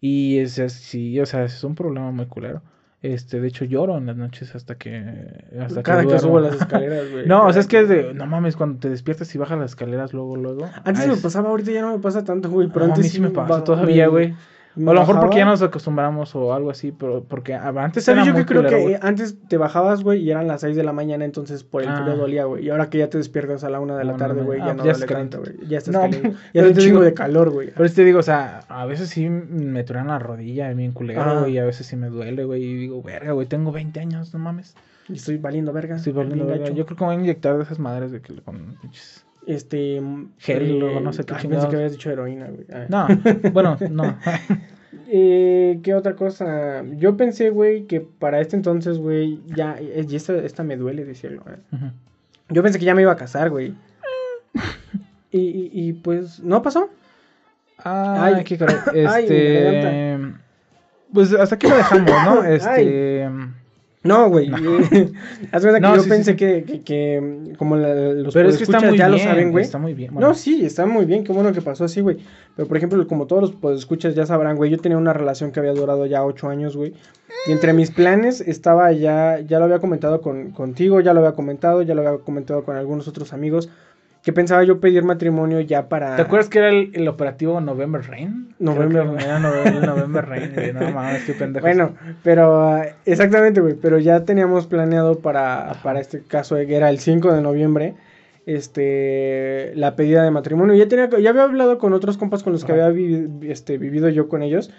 Y 0.00 0.38
es 0.38 0.58
así, 0.58 1.18
o 1.20 1.26
sea, 1.26 1.44
es 1.44 1.62
un 1.64 1.74
problema 1.74 2.10
muy 2.10 2.26
culero. 2.26 2.62
Este, 3.02 3.40
de 3.40 3.48
hecho, 3.48 3.64
lloro 3.64 3.98
en 3.98 4.06
las 4.06 4.16
noches 4.16 4.54
hasta 4.54 4.76
que. 4.76 5.02
Hasta 5.60 5.82
Cada 5.82 6.02
que, 6.02 6.06
duermo. 6.08 6.20
subo 6.20 6.40
las 6.40 6.54
escaleras, 6.60 7.10
güey. 7.10 7.26
No, 7.26 7.46
o 7.46 7.52
sea, 7.52 7.60
es 7.60 7.66
que 7.66 7.80
es 7.80 7.88
que- 7.88 7.94
de. 7.94 8.14
No 8.14 8.26
mames, 8.26 8.56
cuando 8.56 8.78
te 8.78 8.88
despiertas 8.90 9.34
y 9.34 9.38
bajas 9.38 9.58
las 9.58 9.70
escaleras 9.72 10.12
luego, 10.12 10.36
luego. 10.36 10.68
Antes 10.84 11.04
ah, 11.04 11.08
me 11.08 11.14
es- 11.14 11.20
pasaba, 11.20 11.48
ahorita 11.50 11.72
ya 11.72 11.80
no 11.82 11.96
me 11.96 11.98
pasa 12.02 12.22
tanto, 12.24 12.48
güey. 12.50 12.68
Pero 12.68 12.86
no, 12.86 12.92
a 12.92 12.94
antes 12.94 13.04
mí 13.06 13.10
sí 13.10 13.20
me 13.20 13.28
ba- 13.30 13.64
todavía, 13.64 14.04
me- 14.04 14.10
güey. 14.10 14.34
O 14.74 14.90
a 14.90 14.94
lo 14.94 15.00
mejor 15.00 15.20
porque 15.20 15.36
ya 15.36 15.44
nos 15.44 15.60
acostumbramos 15.60 16.34
o 16.34 16.54
algo 16.54 16.70
así, 16.70 16.92
pero 16.92 17.22
porque 17.24 17.54
ah, 17.54 17.72
antes 17.76 18.08
era 18.08 18.24
Yo 18.24 18.32
muy 18.32 18.40
que 18.42 18.46
creo 18.46 18.62
culero, 18.62 18.76
que 18.78 18.82
güey. 18.82 18.96
antes 19.02 19.36
te 19.48 19.58
bajabas, 19.58 20.02
güey, 20.02 20.20
y 20.22 20.30
eran 20.30 20.48
las 20.48 20.62
6 20.62 20.76
de 20.76 20.82
la 20.82 20.92
mañana, 20.94 21.24
entonces 21.26 21.62
por 21.62 21.82
el 21.82 21.88
Ah. 21.88 22.02
frío 22.02 22.16
dolía, 22.16 22.44
güey. 22.46 22.64
Y 22.64 22.70
ahora 22.70 22.88
que 22.88 22.96
ya 22.98 23.10
te 23.10 23.18
despiertas 23.18 23.64
a 23.64 23.68
la 23.70 23.80
1 23.80 23.96
de 23.96 24.04
la 24.04 24.16
tarde, 24.16 24.42
güey, 24.42 24.60
ya 24.60 24.70
Ah, 24.70 24.74
no 24.74 24.78
ya 24.84 24.92
duele 24.92 25.04
estás 25.04 25.08
tanto, 25.08 25.40
güey. 25.40 25.52
Ya 25.68 25.78
estás 25.78 25.92
No, 25.94 26.00
caliente. 26.00 26.32
Ya 26.54 26.62
te 26.62 26.68
chingo 26.74 26.84
digo- 26.84 27.00
de 27.02 27.14
calor, 27.14 27.50
güey. 27.50 27.70
Pero 27.76 27.90
te 27.90 28.04
digo, 28.04 28.20
o 28.20 28.22
sea, 28.22 28.60
a 28.68 28.86
veces 28.86 29.10
sí 29.10 29.28
me 29.28 29.84
truenan 29.84 30.08
la 30.08 30.18
rodilla 30.18 30.72
bien 30.72 30.92
culero, 30.92 31.20
Ajá. 31.20 31.40
güey, 31.40 31.52
y 31.52 31.58
a 31.58 31.64
veces 31.64 31.86
sí 31.86 31.96
me 31.96 32.06
duele, 32.08 32.44
güey, 32.44 32.62
y 32.62 32.74
digo, 32.74 33.02
verga, 33.02 33.32
güey, 33.32 33.46
tengo 33.46 33.72
20 33.72 34.00
años, 34.00 34.32
no 34.32 34.38
mames. 34.40 34.74
Y 35.08 35.14
estoy 35.14 35.36
valiendo 35.36 35.72
verga. 35.72 35.96
Estoy 35.96 36.12
valiendo 36.12 36.46
verga. 36.46 36.70
Yo 36.70 36.86
creo 36.86 36.96
que 36.96 37.04
me 37.04 37.08
voy 37.10 37.16
a 37.16 37.20
inyectar 37.20 37.56
de 37.56 37.64
esas 37.64 37.78
madres 37.78 38.12
de 38.12 38.22
que 38.22 38.32
le 38.32 38.40
con 38.40 38.76
pinches- 38.80 39.21
Este. 39.46 40.00
Gel, 40.38 40.78
luego 40.78 41.00
no 41.00 41.12
sé 41.12 41.24
qué 41.24 41.34
ay. 41.36 41.48
Pensé 41.48 41.68
que 41.68 41.76
habías 41.76 41.92
dicho 41.92 42.10
heroína, 42.10 42.46
güey. 42.46 42.66
Ah. 42.72 42.86
No, 42.88 43.08
bueno, 43.52 43.76
no. 43.90 44.16
Eh, 45.08 45.80
¿Qué 45.82 45.94
otra 45.94 46.14
cosa? 46.14 46.82
Yo 46.96 47.16
pensé, 47.16 47.50
güey, 47.50 47.84
que 47.86 48.00
para 48.00 48.40
este 48.40 48.56
entonces, 48.56 48.98
güey, 48.98 49.40
ya. 49.46 49.76
eh, 49.80 50.06
Y 50.08 50.16
esta, 50.16 50.34
esta 50.38 50.62
me 50.62 50.76
duele 50.76 51.04
decirlo, 51.04 51.42
eh. 51.48 51.56
Ujú. 51.74 51.86
Yo 52.50 52.62
pensé 52.62 52.78
que 52.78 52.84
ya 52.84 52.94
me 52.94 53.02
iba 53.02 53.12
a 53.12 53.16
casar, 53.16 53.50
güey. 53.50 53.74
Y, 55.34 55.38
y, 55.40 55.70
y, 55.72 55.92
pues, 55.94 56.40
¿no 56.40 56.60
pasó? 56.60 56.90
Ah, 57.78 58.24
Ay. 58.36 58.44
qué. 58.44 58.58
Ay, 59.08 59.24
Este. 59.24 60.18
pues 61.10 61.32
hasta 61.32 61.54
aquí 61.54 61.66
lo 61.66 61.76
dejamos, 61.76 62.10
¿no? 62.26 62.44
Este. 62.44 63.26
No, 64.04 64.28
güey. 64.28 64.50
eh, 64.50 65.12
Haz 65.52 65.64
que 65.64 65.80
No, 65.80 65.94
yo 65.94 66.02
sí, 66.02 66.08
pensé 66.08 66.32
sí. 66.32 66.36
Que, 66.36 66.64
que, 66.64 66.80
que, 66.82 67.52
como 67.56 67.76
la- 67.76 67.94
los 68.14 68.34
Pero 68.34 68.48
es 68.48 68.56
que 68.56 68.64
está 68.64 68.80
muy 68.80 68.98
ya 68.98 69.06
bien. 69.08 69.10
lo 69.12 69.18
saben, 69.18 69.50
güey. 69.52 69.64
Está 69.64 69.78
muy 69.78 69.94
bien. 69.94 70.12
bueno. 70.12 70.28
No, 70.28 70.34
sí, 70.34 70.64
está 70.64 70.86
muy 70.86 71.04
bien, 71.04 71.22
qué 71.22 71.32
bueno 71.32 71.52
que 71.52 71.62
pasó 71.62 71.84
así, 71.84 72.00
güey. 72.00 72.16
Pero, 72.56 72.66
por 72.66 72.76
ejemplo, 72.76 73.06
como 73.06 73.26
todos 73.26 73.42
los 73.42 73.52
podescuchas 73.52 74.14
ya 74.14 74.26
sabrán, 74.26 74.56
güey, 74.56 74.70
yo 74.70 74.78
tenía 74.78 74.98
una 74.98 75.12
relación 75.12 75.52
que 75.52 75.60
había 75.60 75.72
durado 75.72 76.04
ya 76.06 76.24
ocho 76.24 76.48
años, 76.48 76.76
güey. 76.76 76.94
Y 77.46 77.52
entre 77.52 77.72
mis 77.72 77.90
planes 77.92 78.40
estaba 78.40 78.90
ya, 78.92 79.38
ya 79.40 79.58
lo 79.58 79.66
había 79.66 79.78
comentado 79.78 80.20
con, 80.20 80.50
contigo, 80.50 81.00
ya 81.00 81.14
lo 81.14 81.20
había 81.20 81.32
comentado, 81.32 81.82
ya 81.82 81.94
lo 81.94 82.06
había 82.06 82.20
comentado 82.24 82.64
con 82.64 82.76
algunos 82.76 83.06
otros 83.08 83.32
amigos, 83.32 83.68
que 84.22 84.32
pensaba 84.32 84.62
yo 84.62 84.78
pedir 84.78 85.02
matrimonio 85.02 85.60
ya 85.60 85.88
para... 85.88 86.14
¿Te 86.16 86.22
acuerdas 86.22 86.48
que 86.48 86.58
era 86.58 86.68
el, 86.70 86.90
el 86.94 87.08
operativo 87.08 87.60
November 87.60 88.02
Rain? 88.06 88.54
November 88.60 89.02
que 89.18 89.24
Era 89.24 89.38
Nove- 89.40 89.66
el 89.78 89.80
November 89.80 90.24
Rain, 90.24 90.52
güey. 90.54 90.72
No 90.72 90.90
mames, 90.92 91.24
qué 91.24 91.32
pendejo. 91.34 91.66
Bueno, 91.66 91.94
pero 92.22 92.68
ah, 92.68 92.84
exactamente, 93.04 93.60
güey, 93.60 93.74
pero 93.74 93.98
ya 93.98 94.24
teníamos 94.24 94.66
planeado 94.68 95.18
para, 95.18 95.74
para 95.82 95.98
este 95.98 96.22
caso, 96.22 96.54
que 96.54 96.76
era 96.76 96.88
el 96.90 97.00
5 97.00 97.32
de 97.34 97.42
noviembre, 97.42 97.94
este, 98.46 99.72
la 99.74 99.96
pedida 99.96 100.22
de 100.22 100.30
matrimonio. 100.30 100.74
Ya, 100.74 100.88
tenía, 100.88 101.08
ya 101.18 101.30
había 101.30 101.42
hablado 101.44 101.78
con 101.78 101.92
otros 101.92 102.16
compas 102.16 102.42
con 102.42 102.52
los 102.52 102.64
que 102.64 102.72
Ajá. 102.72 102.86
había 102.86 102.96
vivi- 103.00 103.50
este, 103.50 103.78
vivido 103.78 104.08
yo 104.08 104.28
con 104.28 104.42
ellos, 104.42 104.70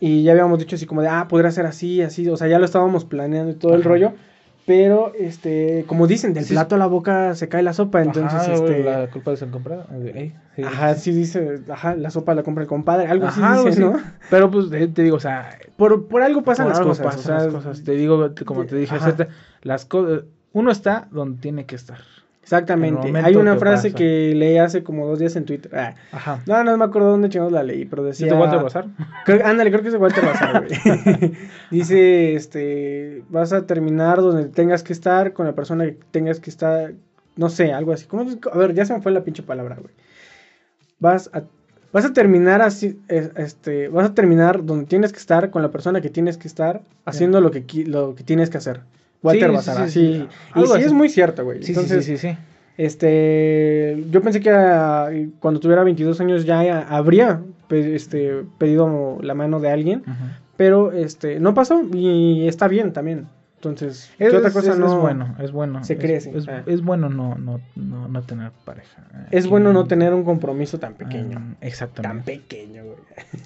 y 0.00 0.22
ya 0.22 0.32
habíamos 0.32 0.58
dicho 0.58 0.76
así 0.76 0.86
como 0.86 1.02
de, 1.02 1.08
ah, 1.08 1.26
podría 1.28 1.50
ser 1.50 1.66
así, 1.66 2.02
así, 2.02 2.28
o 2.28 2.36
sea, 2.36 2.48
ya 2.48 2.58
lo 2.58 2.64
estábamos 2.64 3.04
planeando 3.04 3.52
y 3.52 3.54
todo 3.54 3.74
el 3.74 3.80
Ajá. 3.80 3.88
rollo, 3.90 4.12
pero, 4.68 5.12
este, 5.18 5.84
como 5.88 6.06
dicen, 6.06 6.34
del 6.34 6.44
Sí, 6.44 6.52
plato 6.52 6.74
a 6.74 6.78
la 6.78 6.86
boca 6.86 7.34
se 7.34 7.48
cae 7.48 7.62
la 7.62 7.72
sopa, 7.72 8.02
entonces, 8.02 8.38
Ajá, 8.38 8.52
este... 8.52 8.84
La 8.84 9.08
culpa 9.08 9.30
de 9.30 9.38
ser 9.38 9.48
comprada. 9.48 9.86
Ey, 10.14 10.34
sí. 10.54 10.62
Ajá, 10.62 10.94
sí 10.94 11.10
dice, 11.10 11.62
ajá, 11.70 11.96
la 11.96 12.10
sopa 12.10 12.34
la 12.34 12.42
compra 12.42 12.64
el 12.64 12.68
compadre, 12.68 13.06
algo 13.06 13.26
así 13.26 13.40
Ajá, 13.40 13.62
dice, 13.64 13.82
algo 13.82 13.92
¿no? 13.92 13.96
así. 13.96 14.06
Pero 14.28 14.50
pues 14.50 14.68
te, 14.68 14.86
te 14.88 15.02
digo, 15.02 15.16
o 15.16 15.20
sea, 15.20 15.58
Por, 15.78 16.06
por 16.06 16.20
algo 16.20 16.42
pasan 16.42 16.66
por 16.66 16.70
las 16.72 16.78
algo 16.80 16.90
cosas, 16.90 17.06
pasan 17.06 17.20
o 17.20 17.22
sea, 17.22 17.34
las 17.46 17.54
cosas. 17.54 17.82
Te 17.82 17.92
digo, 17.92 18.34
como 18.44 18.66
te 18.66 18.76
dije, 18.76 18.94
Ajá. 18.94 19.16
las 19.62 19.86
cosas. 19.86 20.24
Uno 20.52 20.70
está 20.70 21.08
donde 21.10 21.40
tiene 21.40 21.64
que 21.64 21.74
estar. 21.74 22.00
Exactamente. 22.48 23.12
Hay 23.22 23.36
una 23.36 23.52
que 23.52 23.58
frase 23.58 23.88
pasa. 23.90 23.98
que 23.98 24.32
leí 24.34 24.56
hace 24.56 24.82
como 24.82 25.06
dos 25.06 25.18
días 25.18 25.36
en 25.36 25.44
Twitter. 25.44 25.70
Ah, 25.76 25.94
Ajá. 26.12 26.40
no, 26.46 26.64
no 26.64 26.78
me 26.78 26.84
acuerdo 26.86 27.10
dónde 27.10 27.28
chingados 27.28 27.52
la 27.52 27.62
leí, 27.62 27.84
pero 27.84 28.02
¿Sí 28.04 28.24
decía... 28.24 28.28
te 28.28 28.34
Walter 28.40 28.62
Bazar? 28.62 28.86
Creo- 29.26 29.44
ándale, 29.44 29.70
creo 29.70 29.82
que 29.82 29.88
es 29.88 29.92
de 29.92 29.98
Walter 29.98 30.24
Bazar, 30.24 30.64
güey. 30.66 31.32
Dice, 31.70 32.34
este, 32.34 33.22
vas 33.28 33.52
a 33.52 33.66
terminar 33.66 34.18
donde 34.22 34.46
tengas 34.48 34.82
que 34.82 34.94
estar 34.94 35.34
con 35.34 35.44
la 35.44 35.52
persona 35.54 35.84
que 35.84 35.98
tengas 36.10 36.40
que 36.40 36.48
estar, 36.48 36.94
no 37.36 37.50
sé, 37.50 37.72
algo 37.72 37.92
así. 37.92 38.06
¿Cómo 38.06 38.22
es? 38.22 38.38
A 38.50 38.56
ver, 38.56 38.72
ya 38.72 38.86
se 38.86 38.94
me 38.94 39.02
fue 39.02 39.12
la 39.12 39.24
pinche 39.24 39.42
palabra, 39.42 39.76
güey. 39.78 39.92
Vas 41.00 41.28
a, 41.34 41.42
vas 41.92 42.06
a 42.06 42.12
terminar 42.14 42.62
así, 42.62 42.98
es- 43.08 43.30
este, 43.36 43.88
vas 43.88 44.06
a 44.10 44.14
terminar 44.14 44.64
donde 44.64 44.86
tienes 44.86 45.12
que 45.12 45.18
estar 45.18 45.50
con 45.50 45.60
la 45.62 45.70
persona 45.70 46.00
que 46.00 46.08
tienes 46.08 46.38
que 46.38 46.48
estar 46.48 46.80
haciendo 47.04 47.40
lo 47.42 47.50
que, 47.50 47.64
lo 47.86 48.14
que 48.14 48.24
tienes 48.24 48.48
que 48.48 48.56
hacer. 48.56 48.80
Walter 49.22 49.48
Sí, 49.50 49.54
Bazar, 49.56 49.88
sí, 49.88 49.92
sí, 49.92 50.14
sí. 50.18 50.28
Y 50.60 50.66
sí 50.66 50.72
así. 50.74 50.84
es 50.84 50.92
muy 50.92 51.08
cierto, 51.08 51.44
güey. 51.44 51.62
Sí, 51.62 51.72
Entonces, 51.72 52.04
sí, 52.04 52.16
sí, 52.16 52.28
sí, 52.28 52.36
este, 52.76 54.04
yo 54.10 54.22
pensé 54.22 54.40
que 54.40 54.48
era- 54.48 55.10
cuando 55.40 55.60
tuviera 55.60 55.82
22 55.84 56.20
años 56.20 56.44
ya 56.44 56.82
habría 56.88 57.40
pe- 57.68 57.94
este, 57.94 58.44
pedido 58.58 59.18
la 59.22 59.34
mano 59.34 59.60
de 59.60 59.70
alguien, 59.70 60.02
pero 60.56 60.92
este, 60.92 61.40
no 61.40 61.54
pasó 61.54 61.82
y 61.92 62.46
está 62.48 62.68
bien 62.68 62.92
también. 62.92 63.26
Entonces, 63.56 64.08
¿qué 64.18 64.26
Es, 64.28 64.34
otra 64.34 64.52
cosa 64.52 64.70
es- 64.72 64.78
no? 64.78 64.86
es 64.86 65.00
bueno, 65.00 65.34
es 65.40 65.50
bueno. 65.50 65.82
se 65.82 65.98
crece. 65.98 66.30
Es, 66.36 66.46
Ah. 66.46 66.62
es 66.66 66.80
bueno 66.82 67.08
no, 67.08 67.34
no, 67.34 67.60
no, 67.74 68.06
no 68.06 68.22
tener 68.22 68.52
pareja. 68.64 69.02
Es 69.32 69.40
Aquí 69.44 69.48
bueno 69.50 69.72
no 69.72 69.84
tener 69.86 70.14
un 70.14 70.22
compromiso 70.22 70.78
tan 70.78 70.94
pequeño. 70.94 71.38
Ah, 71.40 71.42
Tan 71.42 71.56
exactamente. 71.60 72.36
pequeño, 72.36 72.84
güey. 72.84 72.96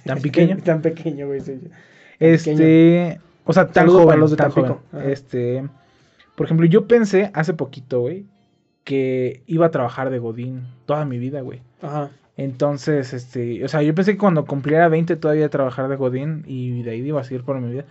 ¿Tan 0.05 0.21
pequeño? 0.23 0.59
tan 0.63 0.83
pequeño, 0.83 1.29
güey. 1.29 1.41
sí. 1.41 1.59
Tan 1.63 1.71
pequeño. 2.19 3.21
O 3.45 3.53
sea, 3.53 3.69
tan 3.69 3.89
joven, 3.89 4.07
para 4.07 4.19
los 4.19 4.31
de 4.31 4.37
Tampico. 4.37 4.81
Este, 5.05 5.69
por 6.37 6.47
ejemplo, 6.47 6.67
yo 6.67 6.87
pensé 6.87 7.31
hace 7.35 7.55
poquito, 7.55 8.01
güey, 8.01 8.27
que 8.85 9.43
iba 9.47 9.67
a 9.67 9.71
trabajar 9.71 10.11
de 10.11 10.19
godín 10.19 10.65
toda 10.87 11.05
mi 11.05 11.19
vida, 11.19 11.41
güey. 11.41 11.61
Ajá. 11.81 12.11
Entonces, 12.37 13.13
este, 13.13 13.65
o 13.65 13.69
sea, 13.69 13.83
yo 13.83 13.95
pensé 13.95 14.13
que 14.13 14.19
cuando 14.19 14.45
cumpliera 14.47 14.89
20 14.89 15.17
todavía 15.17 15.41
iba 15.41 15.47
a 15.47 15.51
trabajar 15.51 15.89
de 15.89 15.97
godín 15.97 16.45
y 16.47 16.83
de 16.83 16.93
ahí 16.93 17.01
iba 17.01 17.21
a 17.21 17.25
seguir 17.25 17.45
por 17.45 17.61
mi 17.61 17.71
vida. 17.71 17.85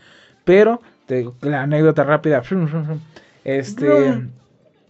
Pero, 0.43 0.81
te 1.05 1.27
la 1.41 1.63
anécdota 1.63 2.03
rápida. 2.03 2.41
Este, 3.43 4.21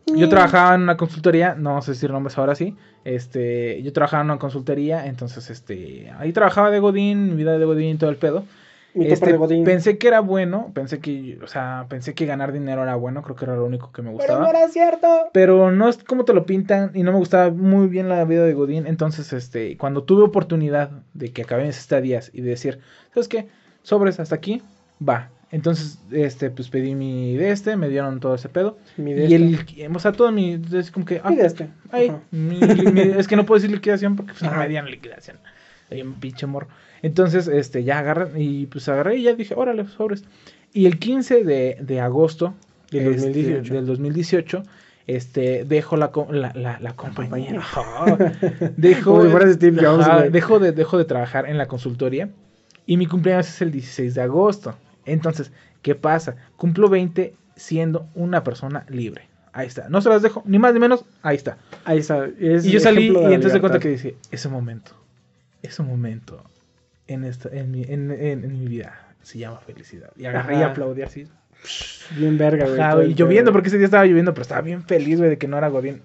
yo 0.06 0.30
trabajaba 0.30 0.76
en 0.76 0.84
una 0.84 0.98
consultoría, 0.98 1.56
no 1.56 1.82
sé 1.82 1.92
decir 1.92 2.12
nombres 2.12 2.38
ahora 2.38 2.56
sí. 2.56 2.76
Este, 3.04 3.82
yo 3.84 3.92
trabajaba 3.92 4.22
en 4.22 4.30
una 4.32 4.40
consultoría, 4.40 5.06
entonces, 5.06 5.50
este, 5.50 6.12
ahí 6.18 6.32
trabajaba 6.32 6.72
de 6.72 6.80
godín, 6.80 7.32
mi 7.32 7.36
vida 7.36 7.58
de 7.58 7.66
godín 7.66 7.96
y 7.96 7.98
todo 7.98 8.10
el 8.10 8.18
pedo. 8.18 8.46
Este, 8.94 9.38
pensé 9.64 9.98
que 9.98 10.08
era 10.08 10.20
bueno, 10.20 10.72
pensé 10.74 11.00
que, 11.00 11.40
o 11.42 11.48
sea, 11.48 11.86
pensé 11.90 12.14
que 12.14 12.26
ganar 12.26 12.52
dinero 12.52 12.84
era 12.84 12.96
bueno, 12.96 13.22
creo 13.24 13.36
que 13.36 13.46
era 13.46 13.56
lo 13.56 13.66
único 13.66 13.92
que 13.92 14.02
me 14.02 14.10
Pero 14.10 14.18
gustaba. 14.18 14.40
no 14.42 14.50
era 14.50 14.68
cierto. 14.68 15.08
Pero 15.32 15.72
no 15.72 15.88
es 15.88 16.04
como 16.04 16.26
te 16.26 16.34
lo 16.34 16.46
pintan 16.46 16.92
y 16.94 17.04
no 17.04 17.12
me 17.14 17.18
gustaba 17.18 17.50
muy 17.52 17.88
bien 17.88 18.10
la 18.10 18.24
vida 18.26 18.44
de 18.44 18.54
Godín. 18.54 18.88
Entonces, 18.88 19.32
este, 19.34 19.78
cuando 19.78 20.04
tuve 20.04 20.24
oportunidad 20.24 20.92
de 21.14 21.30
que 21.32 21.44
acabé 21.44 21.66
mis 21.66 21.78
estadías 21.78 22.32
y 22.34 22.42
de 22.42 22.50
decir, 22.50 22.80
¿sabes 23.14 23.28
qué? 23.30 23.48
Sobres 23.84 24.20
hasta 24.20 24.36
aquí, 24.36 24.62
va. 25.08 25.30
Entonces, 25.52 26.00
este, 26.12 26.50
pues 26.50 26.70
pedí 26.70 26.96
mi 26.96 27.36
de 27.36 27.52
este, 27.52 27.76
me 27.76 27.90
dieron 27.90 28.20
todo 28.20 28.36
ese 28.36 28.48
pedo. 28.50 28.78
Mi 28.98 29.12
y 29.12 29.14
de 29.16 29.26
este. 29.26 29.84
el, 29.86 29.96
o 29.96 30.00
sea, 30.00 30.12
todo 30.14 30.32
mi, 30.32 30.62
es 30.74 30.92
como 30.92 31.06
que, 31.06 31.20
ah, 31.24 31.30
Mi 31.30 31.36
de 31.38 31.46
este. 31.46 31.70
ay, 31.92 32.12
mi- 32.32 32.60
mi- 32.92 33.02
es 33.02 33.28
que 33.28 33.36
no 33.36 33.46
puedo 33.46 33.60
decir 33.60 33.74
liquidación 33.74 34.16
porque 34.16 34.32
pues, 34.34 34.44
no 34.50 34.58
me 34.58 34.68
dieron 34.70 34.90
liquidación. 34.90 35.38
Hay 35.90 36.02
un 36.02 36.14
pinche 36.14 36.46
morro. 36.46 36.68
Entonces, 37.02 37.48
este, 37.48 37.84
ya 37.84 38.00
agarré 38.00 38.42
y 38.42 38.68
pues 38.68 38.88
agarré 38.90 39.18
y 39.18 39.24
ya 39.24 39.34
dije, 39.34 39.54
órale, 39.56 39.88
sobres. 39.88 40.24
Y 40.74 40.86
el 40.86 41.00
15 41.00 41.44
de, 41.44 41.78
de 41.82 42.00
agosto 42.00 42.54
Del 42.92 43.08
este, 43.08 43.28
2018. 43.28 43.74
del 43.74 43.86
2018, 43.86 44.64
este, 45.08 45.66
dejo 45.66 45.98
la, 45.98 46.12
la, 46.30 46.54
la, 46.54 46.80
la 46.80 46.94
compañía. 46.94 47.54
dejo, 48.78 49.24
dejo, 49.24 50.60
de, 50.60 50.72
dejo 50.72 50.98
de 50.98 51.06
trabajar 51.06 51.50
en 51.50 51.58
la 51.58 51.68
consultoría 51.68 52.30
y 52.86 52.98
mi 52.98 53.08
cumpleaños 53.08 53.50
es 53.50 53.62
el 53.62 53.72
16 53.72 54.16
de 54.16 54.22
agosto. 54.22 54.76
Entonces, 55.06 55.52
¿qué 55.82 55.96
pasa? 55.96 56.36
Cumplo 56.58 56.90
20 56.90 57.34
siendo 57.56 58.08
una 58.16 58.44
persona 58.44 58.86
libre. 58.90 59.28
Ahí 59.54 59.68
está. 59.68 59.90
No 59.90 60.02
se 60.02 60.10
las 60.10 60.22
dejo, 60.22 60.44
ni 60.46 60.60
más 60.60 60.74
ni 60.74 60.80
menos, 60.80 61.04
ahí 61.22 61.36
está. 61.36 61.58
Ahí 61.84 62.00
está. 62.00 62.26
es 62.40 62.66
Y 62.66 62.72
yo 62.72 62.80
salí 62.80 63.08
y 63.08 63.34
entonces 63.34 63.54
de 63.54 63.60
cuenta 63.60 63.80
que 63.80 63.90
dice, 63.90 64.16
ese 64.32 64.48
momento, 64.48 64.92
ese 65.62 65.84
momento 65.84 66.42
en, 67.12 67.24
esta, 67.24 67.50
en, 67.52 67.72
mi, 67.72 67.84
en, 67.84 68.12
en- 68.12 68.44
en 68.44 68.60
mi 68.60 68.68
vida 68.68 69.00
se 69.22 69.38
llama 69.40 69.58
felicidad. 69.60 70.10
Y 70.18 70.26
agarré 70.26 70.56
y 70.56 70.58
Ajá. 70.58 70.72
aplaudí 70.72 71.02
así. 71.04 71.28
Bien 72.18 72.38
verga, 72.38 72.66
güey. 72.66 72.80
Ajá, 72.80 73.02
el 73.02 73.16
lloviendo, 73.16 73.52
porque 73.52 73.68
ese 73.68 73.78
día 73.78 73.86
estaba 73.86 74.06
lloviendo, 74.06 74.34
pero 74.34 74.42
estaba 74.42 74.62
bien 74.62 74.84
feliz, 74.84 75.18
güey, 75.20 75.30
de 75.30 75.38
que 75.38 75.48
no 75.48 75.58
era 75.58 75.68
Godín. 75.70 76.02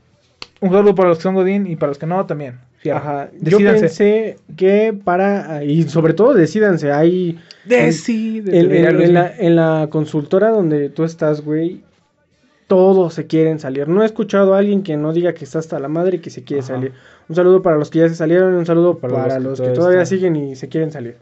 Un 0.61 0.71
saludo 0.71 0.95
para 0.95 1.09
los 1.09 1.19
que 1.19 1.23
son 1.23 1.35
Godín 1.35 1.67
y 1.67 1.77
para 1.77 1.89
los 1.89 1.99
que 1.99 2.07
no 2.07 2.25
también. 2.27 2.59
Fierro. 2.79 2.99
Ajá. 2.99 3.29
Yo 3.41 3.59
Decídanse. 3.59 3.81
pensé 3.81 4.37
que 4.57 4.95
para. 5.05 5.65
Y 5.65 5.85
sobre 5.85 6.13
todo, 6.13 6.35
decídanse. 6.35 6.93
Hay. 6.93 7.39
Decídete, 7.65 8.59
En, 8.59 8.73
en- 8.73 9.01
en 9.01 9.15
la, 9.15 9.33
en 9.37 9.57
la 9.57 9.89
consultora 9.91 10.51
donde 10.51 10.89
tú 10.91 11.05
estás, 11.05 11.41
güey, 11.41 11.83
todos 12.67 13.15
se 13.15 13.27
quieren 13.27 13.59
salir. 13.59 13.89
No 13.89 14.03
he 14.03 14.07
escuchado 14.07 14.55
a 14.55 14.59
alguien 14.59 14.83
que 14.83 14.97
no 14.97 15.13
diga 15.13 15.35
que 15.35 15.45
está 15.45 15.59
hasta 15.61 15.79
la 15.79 15.89
madre 15.89 16.17
y 16.17 16.21
que 16.21 16.31
se 16.31 16.43
quiere 16.45 16.63
Ajá. 16.63 16.75
salir. 16.75 16.93
Un 17.29 17.37
saludo 17.37 17.63
para 17.63 17.77
los 17.77 17.91
que 17.91 18.01
ya 18.01 18.09
se 18.09 18.15
salieron 18.15 18.55
y 18.55 18.57
un 18.57 18.67
saludo 18.67 18.99
para, 18.99 19.15
Para 19.15 19.39
los, 19.39 19.59
los 19.59 19.69
que 19.69 19.75
todavía 19.75 20.03
están. 20.03 20.19
siguen 20.19 20.37
y 20.37 20.57
se 20.57 20.69
quieren 20.69 20.91
salir. 20.91 21.17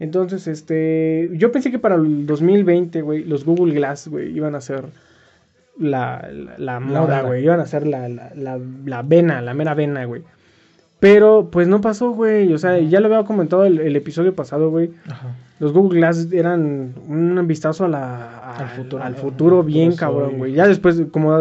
Entonces, 0.00 0.46
este, 0.46 1.30
yo 1.32 1.52
pensé 1.52 1.70
que 1.70 1.78
para 1.78 1.94
el 1.96 2.26
2020, 2.26 3.02
güey, 3.02 3.24
los 3.24 3.44
Google 3.44 3.74
Glass, 3.74 4.08
güey, 4.08 4.36
iban 4.36 4.54
a 4.54 4.60
ser 4.60 4.84
la, 5.78 6.28
la, 6.32 6.54
la 6.58 6.80
moda, 6.80 7.22
güey. 7.22 7.42
Iban 7.44 7.60
a 7.60 7.66
ser 7.66 7.86
la, 7.86 8.08
la, 8.08 8.32
la, 8.34 8.58
la 8.84 9.02
vena, 9.02 9.40
la 9.40 9.54
mera 9.54 9.74
vena, 9.74 10.04
güey. 10.04 10.22
Pero, 11.12 11.48
pues 11.50 11.68
no 11.68 11.80
pasó, 11.80 12.10
güey. 12.12 12.52
O 12.52 12.58
sea, 12.58 12.78
ya 12.78 13.00
lo 13.00 13.06
había 13.06 13.24
comentado 13.26 13.64
el, 13.64 13.78
el 13.80 13.94
episodio 13.96 14.34
pasado, 14.34 14.70
güey. 14.70 14.90
Los 15.60 15.72
Google 15.72 15.98
Glass 16.00 16.28
eran 16.32 16.94
un 17.06 17.46
vistazo 17.46 17.84
a 17.84 17.88
la, 17.88 18.38
a- 18.40 18.56
Al 18.56 18.68
futuro. 18.70 19.02
al 19.02 19.14
futuro 19.14 19.62
bien 19.62 19.92
futuro 19.92 20.12
cabrón, 20.12 20.38
güey. 20.38 20.52
Ya 20.54 20.66
después, 20.66 21.02
como 21.10 21.36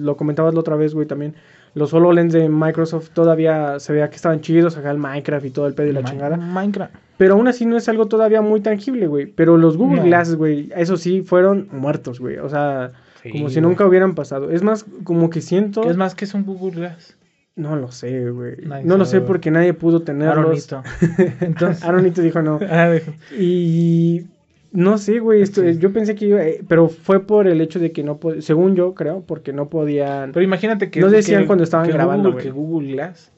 lo 0.00 0.16
comentabas 0.16 0.54
la 0.54 0.60
otra 0.60 0.76
vez, 0.76 0.94
güey, 0.94 1.06
también. 1.06 1.34
Los 1.74 1.92
HoloLens 1.92 2.32
de 2.32 2.48
Microsoft 2.48 3.10
todavía 3.10 3.78
se 3.78 3.92
veía 3.92 4.08
que 4.08 4.16
estaban 4.16 4.40
chidos, 4.40 4.76
acá 4.76 4.90
el 4.90 4.98
Minecraft 4.98 5.44
y 5.46 5.50
todo 5.50 5.66
el 5.66 5.74
pedo 5.74 5.88
y 5.88 5.92
la 5.92 6.02
chingada. 6.02 6.36
Minecraft. 6.36 6.94
Pero 7.18 7.34
aún 7.34 7.46
así 7.48 7.66
no 7.66 7.76
es 7.76 7.88
algo 7.88 8.06
todavía 8.06 8.40
muy 8.40 8.60
tangible, 8.60 9.06
güey. 9.06 9.26
Pero 9.26 9.56
los 9.58 9.76
Google 9.76 9.98
No. 10.00 10.04
Glass, 10.06 10.34
güey, 10.36 10.70
eso 10.76 10.96
sí, 10.96 11.22
fueron 11.22 11.68
muertos, 11.72 12.20
güey. 12.20 12.38
O 12.38 12.48
sea, 12.48 12.92
Sí, 13.22 13.32
como 13.32 13.50
si 13.50 13.60
nunca 13.60 13.84
hubieran 13.84 14.14
pasado. 14.14 14.50
Es 14.52 14.62
más, 14.62 14.86
como 15.04 15.28
que 15.28 15.40
siento... 15.40 15.80
¿Qué 15.82 15.90
es 15.90 15.96
más 15.96 16.14
que 16.14 16.24
es 16.24 16.34
un 16.34 16.44
Google 16.44 16.76
Glass? 16.76 17.16
No 17.58 17.76
lo 17.76 17.90
sé, 17.92 18.30
güey. 18.30 18.56
Nadie 18.64 18.84
No 18.86 18.96
lo 18.96 19.04
sé 19.04 19.20
porque 19.20 19.50
nadie 19.50 19.74
pudo 19.74 20.00
tenerlos. 20.02 20.38
Aronito. 20.38 20.82
Entonces, 21.40 21.84
Aronito 21.84 22.22
dijo 22.22 22.40
no. 22.40 22.58
Ah, 22.70 22.96
Y 23.38 24.26
no 24.72 24.96
sé, 24.98 25.18
güey, 25.18 25.42
esto, 25.42 25.62
Sí. 25.62 25.78
yo 25.78 25.92
pensé 25.92 26.14
que 26.14 26.26
iba, 26.26 26.42
eh, 26.42 26.62
pero 26.68 26.88
fue 26.88 27.20
por 27.26 27.46
el 27.48 27.60
hecho 27.60 27.78
de 27.80 27.90
que 27.92 28.02
no 28.04 28.20
pod- 28.20 28.40
según 28.42 28.76
yo 28.76 28.94
creo, 28.94 29.22
porque 29.26 29.52
no 29.52 29.68
podían. 29.68 30.32
Pero 30.32 30.44
imagínate 30.44 30.88
que. 30.90 31.00
No 31.00 31.10
decían 31.10 31.42
que- 31.42 31.46
cuando 31.48 31.64
estaban 31.64 31.86
que 31.86 31.92
grabando, 31.92 32.30
Google, 32.30 32.44
que 32.44 32.50
Google 32.50 32.92
Glass 32.92 33.30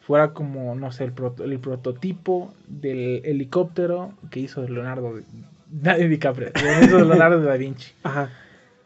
fuera 0.00 0.28
como, 0.32 0.74
no 0.74 0.90
sé, 0.92 1.04
el, 1.04 1.12
proto- 1.12 1.44
el 1.44 1.58
prototipo 1.58 2.54
del 2.68 3.20
helicóptero 3.24 4.12
que 4.30 4.40
hizo 4.40 4.66
Leonardo 4.66 5.16
de, 5.16 5.22
de 5.98 6.08
DiCaprio. 6.08 6.48
hizo 6.82 7.04
Leonardo 7.04 7.42
da 7.42 7.56
Vinci. 7.56 7.90
Ajá. 8.04 8.30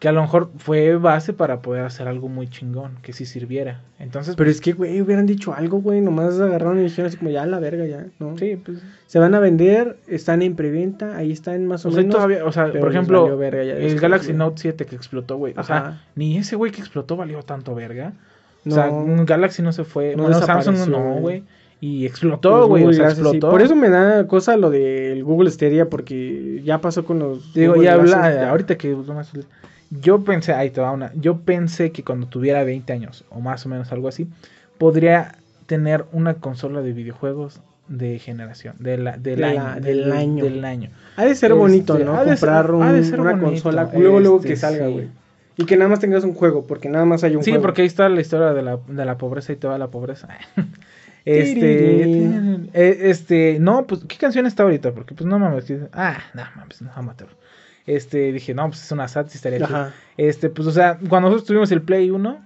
Que 0.01 0.09
a 0.09 0.13
lo 0.13 0.23
mejor 0.23 0.51
fue 0.57 0.97
base 0.97 1.35
para 1.35 1.61
poder 1.61 1.85
hacer 1.85 2.09
algo 2.09 2.29
muy 2.29 2.49
chingón, 2.49 2.97
que 3.03 3.13
sí 3.13 3.27
sirviera. 3.27 3.83
Entonces, 3.99 4.35
Pero 4.35 4.49
es 4.51 4.63
que, 4.63 4.73
güey, 4.73 4.99
hubieran 5.03 5.27
dicho 5.27 5.53
algo, 5.53 5.83
güey, 5.83 6.01
nomás 6.01 6.41
agarraron 6.41 6.81
y 6.81 6.85
dijeron 6.85 7.09
así 7.09 7.19
como 7.19 7.31
ya 7.31 7.45
la 7.45 7.59
verga 7.61 7.85
ya, 7.85 8.07
¿no? 8.19 8.37
sí, 8.39 8.57
pues. 8.57 8.79
Se 9.07 9.19
van 9.19 9.35
a 9.35 9.41
vender, 9.41 9.99
están 10.09 10.41
en 10.41 10.57
preventa, 10.57 11.17
ahí 11.19 11.31
están 11.31 11.67
más 11.67 11.85
o, 11.85 11.91
O 11.91 11.93
sea, 11.93 12.01
menos. 12.01 12.17
todavía, 12.17 12.45
o 12.47 12.51
sea, 12.51 12.73
por 12.73 12.91
ejemplo, 12.91 13.37
verga 13.37 13.63
ya 13.63 13.75
el 13.75 14.01
Galaxy. 14.01 14.33
Note 14.33 14.63
7 14.63 14.87
que 14.87 14.97
explotó, 14.97 15.37
güey. 15.37 15.53
O 15.57 15.63
sea, 15.63 16.01
ni 16.17 16.39
ese 16.39 16.57
güey 16.57 16.73
que 16.73 16.81
explotó 16.81 17.17
valió 17.17 17.43
tanto 17.43 17.75
verga. 17.75 18.15
No. 18.65 18.73
O 18.73 18.77
sea, 18.77 18.91
Galaxy 19.27 19.63
no 19.63 19.73
se 19.73 19.85
fue. 19.85 20.17
No 20.17 20.23
bueno, 20.25 20.41
Samsung 20.41 20.89
no, 20.89 21.15
güey. 21.17 21.43
Y 21.83 22.05
explotó, 22.05 22.69
güey. 22.69 22.85
O 22.85 22.93
sea, 22.93 23.11
sí. 23.11 23.21
explotó. 23.21 23.51
Por 23.51 23.63
eso 23.63 23.75
me 23.75 23.89
da 23.89 24.27
cosa 24.27 24.57
lo 24.59 24.69
del 24.71 25.25
Google 25.25 25.51
Stadia, 25.51 25.89
porque 25.89 26.61
ya 26.63 26.79
pasó 26.81 27.05
con 27.07 27.19
los. 27.19 27.55
Digo, 27.55 27.75
Google 27.75 27.89
y 27.91 27.93
Glasses, 27.95 28.15
habla, 28.15 28.35
ya. 28.35 28.51
ahorita 28.51 28.77
que 28.77 28.89
nomás- 28.95 29.33
yo 29.91 30.23
pensé, 30.25 30.53
ahí 30.53 30.71
te 30.71 30.81
va 30.81 30.91
una, 30.93 31.13
yo 31.15 31.41
pensé 31.41 31.91
que 31.93 32.05
cuando 32.05 32.27
tuviera 32.27 32.63
20 32.65 32.93
años, 32.93 33.25
o 33.31 33.41
más 33.41 33.67
o 33.67 33.69
menos 33.69 33.91
algo 33.93 34.09
así, 34.09 34.29
podría 34.79 35.37
tener 35.67 36.05
una 36.13 36.35
consola 36.35 36.81
de 36.81 36.93
videojuegos 36.93 37.61
de 37.89 38.19
generación, 38.21 38.77
de 38.79 38.99
la, 38.99 39.17
del, 39.17 39.37
De 39.41 39.45
año, 39.45 39.55
la- 39.65 39.81
del 39.81 40.13
año. 40.13 40.45
del 40.45 40.65
año. 40.65 40.91
Ha 41.17 41.25
de 41.25 41.35
ser 41.35 41.51
Este, 41.51 41.61
bonito, 41.61 41.99
¿no? 41.99 42.15
ha 42.15 42.25
de 42.25 42.37
ser- 42.37 42.49
Comprar 42.49 42.71
un- 42.73 42.83
ha 42.85 42.93
de 42.93 43.03
ser 43.05 43.21
una 43.21 43.31
bonito, 43.33 43.47
consola 43.51 43.91
luego, 43.93 44.21
luego 44.21 44.37
este, 44.37 44.49
que 44.49 44.57
salga, 44.57 44.87
sí. 44.87 44.93
güey. 44.93 45.09
Y 45.57 45.65
que 45.67 45.77
nada 45.77 45.91
más 45.91 45.99
tengas 46.01 46.23
un 46.25 46.33
juego, 46.35 46.67
porque 46.67 46.89
nada 46.89 47.05
más 47.05 47.23
hay 47.25 47.35
un 47.37 47.43
Sí, 47.43 47.51
juego. 47.51 47.63
porque 47.63 47.83
ahí 47.83 47.89
está 47.89 48.09
la 48.09 48.21
historia 48.21 48.53
de 48.55 48.63
la, 48.63 48.79
de 48.87 49.05
la 49.05 49.19
pobreza 49.19 49.53
y 49.53 49.57
toda 49.57 49.77
la 49.77 49.89
pobreza. 49.89 50.29
este, 51.25 52.03
eh, 52.73 52.99
este, 53.11 53.59
no, 53.61 53.87
pues, 53.87 54.05
¿qué 54.09 54.17
canción 54.17 54.47
está 54.47 54.63
ahorita? 54.63 54.93
Porque, 54.93 55.15
pues, 55.15 55.27
no 55.29 55.39
mames, 55.39 55.71
ah, 55.93 56.19
no 56.35 56.43
mames, 56.57 56.81
no, 56.83 56.91
amateur. 56.95 57.29
Este, 57.87 58.33
dije, 58.33 58.55
no, 58.55 58.69
pues 58.69 58.83
es 58.85 58.93
una 58.93 59.09
SAT, 59.09 59.29
sí 59.29 59.37
estaría 59.37 59.59
chido. 59.59 59.77
Ajá. 59.77 59.95
Este, 60.17 60.51
pues, 60.51 60.69
o 60.69 60.71
sea, 60.73 60.99
cuando 61.09 61.29
nosotros 61.29 61.47
tuvimos 61.47 61.73
el 61.73 61.83
Play 61.83 62.11
1, 62.11 62.45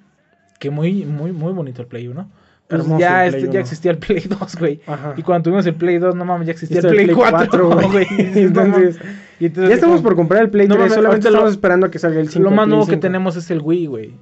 que 0.58 0.70
muy, 0.70 1.04
muy, 1.04 1.32
muy 1.32 1.52
bonito 1.52 1.82
el 1.82 1.88
Play 1.88 2.08
1, 2.08 2.30
pues 2.68 2.80
Hermoso 2.80 3.00
ya, 3.00 3.26
el 3.26 3.34
este, 3.34 3.46
ya 3.46 3.50
1. 3.50 3.58
existía 3.60 3.90
el 3.90 3.98
Play 3.98 4.20
2, 4.40 4.56
güey. 4.56 4.80
Y 5.16 5.22
cuando 5.22 5.44
tuvimos 5.44 5.66
el 5.66 5.74
Play 5.74 5.98
2, 5.98 6.14
no 6.14 6.24
mames, 6.24 6.46
ya 6.46 6.52
existía 6.52 6.78
Está 6.78 6.88
el 6.90 6.96
Play, 6.96 7.14
4, 7.14 7.70
güey. 7.90 8.06
Entonces, 8.18 8.98
entonces 9.40 9.68
ya 9.68 9.74
estamos 9.74 10.00
por 10.00 10.14
comprar 10.14 10.44
el 10.44 10.50
Play 10.50 10.68
No 10.68 10.76
3, 10.76 10.82
mames, 10.82 10.94
solamente 10.94 11.28
estamos 11.28 11.50
esperando 11.50 11.86
a 11.86 11.90
que 11.90 11.98
salga 11.98 12.20
el 12.20 12.28
5. 12.28 12.42
Lo 12.42 12.50
más 12.50 12.64
el 12.64 12.70
nuevo 12.70 12.86
que 12.86 12.92
5. 12.92 13.00
tenemos 13.00 13.36
es 13.36 13.50
el 13.50 13.60
Wii, 13.60 13.86
güey. 13.86 14.14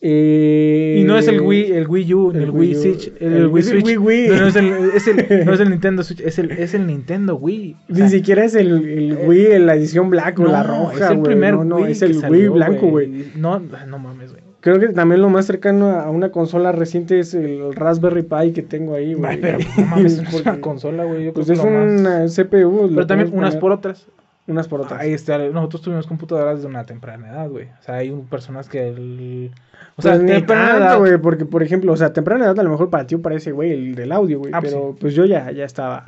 Eh, 0.00 0.98
Y 1.00 1.04
no 1.04 1.18
es 1.18 1.26
el 1.26 1.40
Wii, 1.40 1.72
el 1.72 1.88
Wii 1.88 2.14
U, 2.14 2.30
el 2.30 2.36
el 2.44 2.50
Wii 2.50 2.70
Wii. 2.70 2.74
Switch, 2.76 3.12
el, 3.20 3.32
El- 3.32 3.46
Wii 3.48 3.60
es 3.60 3.70
el 3.70 3.80
Switch. 3.80 3.86
Wii 3.86 3.96
Wii. 3.98 4.28
No, 4.28 4.36
no 4.40 4.46
es 4.46 4.56
el, 4.56 4.66
es 4.94 5.08
el- 5.08 5.16
no 5.46 5.52
es 5.54 5.60
el 5.60 5.70
Nintendo 5.70 6.02
Switch, 6.04 6.20
es 6.20 6.38
el, 6.38 6.50
es 6.52 6.74
el 6.74 6.86
Nintendo 6.86 7.36
Wii. 7.36 7.76
O 7.90 7.94
sea, 7.94 8.04
Ni 8.04 8.10
siquiera 8.10 8.44
es 8.44 8.54
el, 8.54 8.68
el 8.88 9.12
eh, 9.12 9.24
Wii, 9.26 9.46
en 9.52 9.66
la 9.66 9.74
edición 9.74 10.08
black 10.10 10.38
o 10.38 10.44
la 10.46 10.62
roja, 10.62 11.04
es 11.06 11.10
el 11.10 11.20
primer 11.22 11.54
no, 11.54 11.64
no, 11.64 11.76
Wii 11.76 11.92
es 11.92 12.02
el 12.02 12.12
Wii 12.12 12.20
salió, 12.20 12.52
blanco, 12.52 12.86
güey. 12.88 13.24
No, 13.36 13.58
no 13.88 13.98
mames, 13.98 14.30
güey. 14.32 14.42
Creo 14.60 14.80
que 14.80 14.88
también 14.88 15.20
lo 15.22 15.28
más 15.30 15.46
cercano 15.46 15.90
a 15.90 16.10
una 16.10 16.30
consola 16.30 16.72
reciente 16.72 17.20
es 17.20 17.32
el 17.32 17.72
Raspberry 17.74 18.22
Pi 18.22 18.52
que 18.52 18.62
tengo 18.62 18.94
ahí, 18.94 19.14
güey. 19.14 19.40
Pero 19.40 19.58
no 19.78 19.84
mames, 19.86 20.18
es 20.18 20.40
una 20.44 20.60
consola, 20.60 21.04
güey. 21.04 21.30
Pues 21.32 21.48
es 21.48 21.58
más- 21.58 21.66
una 21.66 22.26
CPU. 22.26 22.88
Pero 22.92 23.06
también 23.06 23.30
unas 23.32 23.54
poner- 23.54 23.60
por 23.60 23.72
otras. 23.72 24.06
Unas 24.48 24.66
por 24.66 24.80
otras. 24.80 25.00
Ahí 25.00 25.12
está, 25.12 25.38
nosotros 25.38 25.82
tuvimos 25.82 26.06
computadoras 26.06 26.56
desde 26.56 26.68
una 26.68 26.84
temprana 26.84 27.28
edad, 27.28 27.48
güey. 27.48 27.66
O 27.78 27.82
sea, 27.82 27.96
hay 27.96 28.10
personas 28.30 28.68
que 28.68 28.88
el... 28.88 29.50
O 29.96 30.02
sea, 30.02 30.16
ni 30.18 30.32
temprana 30.32 30.76
edad- 30.78 30.98
güey, 30.98 31.18
porque, 31.18 31.44
por 31.44 31.62
ejemplo, 31.62 31.92
o 31.92 31.96
sea, 31.96 32.12
temprana 32.12 32.46
edad 32.46 32.58
a 32.58 32.62
lo 32.62 32.70
mejor 32.70 32.88
para 32.90 33.06
ti 33.06 33.16
parece, 33.16 33.52
güey, 33.52 33.72
el 33.72 33.94
del 33.94 34.10
audio, 34.10 34.38
güey, 34.40 34.52
Ah, 34.54 34.60
pues 34.60 34.72
pero 34.72 34.96
pues 34.98 35.14
yo 35.14 35.24
ya, 35.24 35.50
ya 35.52 35.64
estaba. 35.64 36.06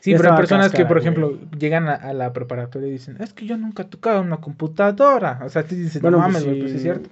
Sí, 0.00 0.10
Ya 0.12 0.16
pero 0.16 0.30
hay 0.32 0.36
personas 0.36 0.72
que, 0.72 0.84
por 0.84 0.98
ejemplo, 0.98 1.38
llegan 1.58 1.88
a, 1.88 1.94
a 1.94 2.12
la 2.12 2.32
preparatoria 2.32 2.88
y 2.88 2.92
dicen, 2.92 3.16
es 3.20 3.32
que 3.32 3.46
yo 3.46 3.56
nunca 3.56 3.84
he 3.84 3.86
tocado 3.86 4.20
una 4.20 4.38
computadora. 4.38 5.40
O 5.44 5.48
sea, 5.48 5.62
tú 5.62 5.74
dices, 5.76 6.02
Bueno, 6.02 6.16
no 6.18 6.24
pues 6.24 6.32
mames, 6.34 6.44
güey, 6.46 6.56
sí. 6.56 6.62
pues 6.62 6.74
es 6.74 6.82
cierto. 6.82 7.10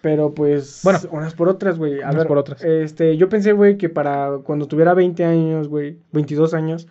Pero 0.00 0.34
pues, 0.34 0.80
Bueno. 0.82 0.98
unas 1.12 1.34
por 1.34 1.48
otras, 1.48 1.78
güey. 1.78 2.00
A 2.00 2.06
Unas 2.06 2.16
ver, 2.16 2.26
por 2.26 2.38
otras. 2.38 2.64
Este, 2.64 3.16
yo 3.16 3.28
pensé, 3.28 3.52
güey, 3.52 3.76
que 3.76 3.88
para 3.88 4.38
cuando 4.42 4.66
tuviera 4.66 4.94
20 4.94 5.24
años, 5.24 5.68
güey, 5.68 5.98
22 6.12 6.54
años, 6.54 6.88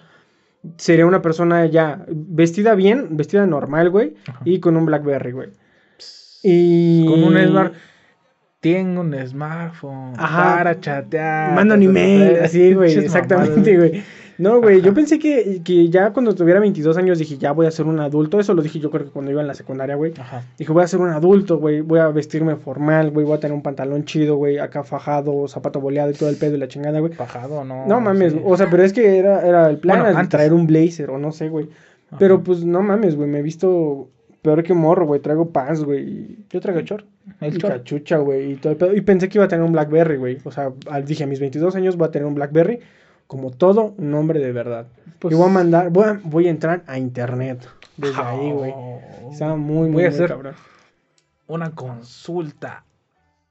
sería 0.78 1.06
una 1.06 1.22
persona 1.22 1.66
ya 1.66 2.06
vestida 2.10 2.76
bien, 2.76 3.18
vestida 3.18 3.46
normal, 3.46 3.90
güey, 3.90 4.16
Ajá. 4.28 4.42
y 4.46 4.60
con 4.60 4.78
un 4.78 4.86
Blackberry, 4.86 5.32
güey. 5.32 5.50
Y 6.44 7.06
Con 7.06 7.24
un 7.24 7.38
smart... 7.48 7.74
Tengo 8.60 9.02
un 9.02 9.16
smartphone 9.28 10.14
Ajá. 10.18 10.58
para 10.58 10.80
chatear. 10.80 11.56
Mando 11.56 11.74
un 11.74 11.82
email, 11.82 12.38
así, 12.44 12.76
güey, 12.76 12.94
exactamente, 12.96 13.76
güey. 13.76 14.04
No, 14.42 14.60
güey, 14.60 14.82
yo 14.82 14.92
pensé 14.92 15.20
que, 15.20 15.62
que 15.64 15.90
ya 15.90 16.12
cuando 16.14 16.34
tuviera 16.34 16.60
22 16.60 16.98
años 16.98 17.20
dije, 17.20 17.38
ya 17.38 17.52
voy 17.52 17.68
a 17.68 17.72
ser 17.72 17.86
un 17.86 18.00
adulto. 18.00 18.40
Eso 18.40 18.56
lo 18.56 18.64
dije 18.64 18.80
yo 18.80 18.90
creo 18.90 19.06
que 19.06 19.12
cuando 19.12 19.30
iba 19.30 19.40
en 19.40 19.46
la 19.46 19.54
secundaria, 19.54 19.94
güey. 19.94 20.14
Dije, 20.58 20.72
voy 20.72 20.84
a 20.84 20.88
ser 20.88 21.00
un 21.00 21.10
adulto, 21.10 21.60
güey. 21.60 21.82
Voy 21.82 22.00
a 22.00 22.08
vestirme 22.08 22.56
formal, 22.56 23.12
güey. 23.12 23.24
Voy 23.24 23.36
a 23.36 23.40
tener 23.40 23.54
un 23.54 23.62
pantalón 23.62 24.04
chido, 24.06 24.38
güey. 24.38 24.58
Acá 24.58 24.82
fajado, 24.84 25.48
zapato 25.48 25.80
boleado 25.80 26.10
y 26.10 26.16
todo 26.16 26.28
el 26.28 26.38
pedo 26.38 26.56
y 26.56 26.58
la 26.58 26.68
chingada, 26.68 27.00
güey. 27.00 27.14
Bajado, 27.16 27.64
no. 27.64 27.86
No 27.86 28.02
mames, 28.02 28.34
sí. 28.34 28.42
o 28.44 28.58
sea, 28.58 28.68
pero 28.68 28.82
es 28.82 28.94
que 28.94 29.20
era, 29.20 29.48
era 29.48 29.70
el 29.70 29.78
plan, 29.78 30.02
Bueno, 30.02 30.28
traer 30.28 30.54
un 30.54 30.66
blazer 30.66 31.12
o 31.12 31.20
no 31.20 31.32
sé, 31.32 31.50
güey. 31.50 31.70
Pero 32.18 32.42
pues 32.44 32.66
no 32.66 32.82
mames, 32.82 33.16
güey. 33.16 33.30
Me 33.30 33.40
he 33.40 33.44
visto 33.44 34.10
peor 34.42 34.64
que 34.64 34.74
morro, 34.74 35.06
güey. 35.06 35.22
Traigo 35.22 35.52
pants, 35.52 35.84
güey. 35.84 36.40
Yo 36.50 36.60
traigo 36.60 36.82
short. 36.82 37.06
El 37.40 37.56
y 37.56 37.60
short. 37.60 37.76
cachucha, 37.76 38.18
güey. 38.18 38.54
Y 38.54 38.56
todo 38.56 38.74
el 38.74 38.78
pedo. 38.80 38.96
Y 38.96 39.02
pensé 39.02 39.30
que 39.30 39.38
iba 39.38 39.46
a 39.46 39.48
tener 39.48 39.64
un 39.64 39.72
Blackberry, 39.72 40.18
güey. 40.18 40.40
O 40.44 40.52
sea, 40.52 40.72
dije 41.06 41.26
a 41.26 41.28
mis 41.28 41.40
22 41.40 41.76
años 41.76 41.96
voy 41.96 42.08
a 42.08 42.12
tener 42.12 42.26
un 42.26 42.34
Blackberry. 42.34 42.80
Como 43.32 43.50
todo 43.50 43.94
un 43.98 44.14
hombre 44.14 44.42
de 44.42 44.52
verdad. 44.52 44.88
Pues- 45.20 45.34
y 45.34 45.38
voy 45.38 45.46
a 45.48 45.54
mandar, 45.54 45.90
voy 45.90 46.04
a, 46.04 46.20
voy 46.22 46.48
a 46.48 46.50
entrar 46.50 46.84
a 46.86 46.98
internet. 46.98 47.66
Desde 47.96 48.22
ahí, 48.22 48.52
güey. 48.52 48.74
Estaba 49.32 49.56
muy, 49.56 49.88
muy, 49.88 49.92
Voy 49.94 50.04
a 50.04 50.08
muy 50.10 50.16
hacer 50.16 50.28
cabrón. 50.28 50.54
una 51.48 51.72
consulta 51.72 52.84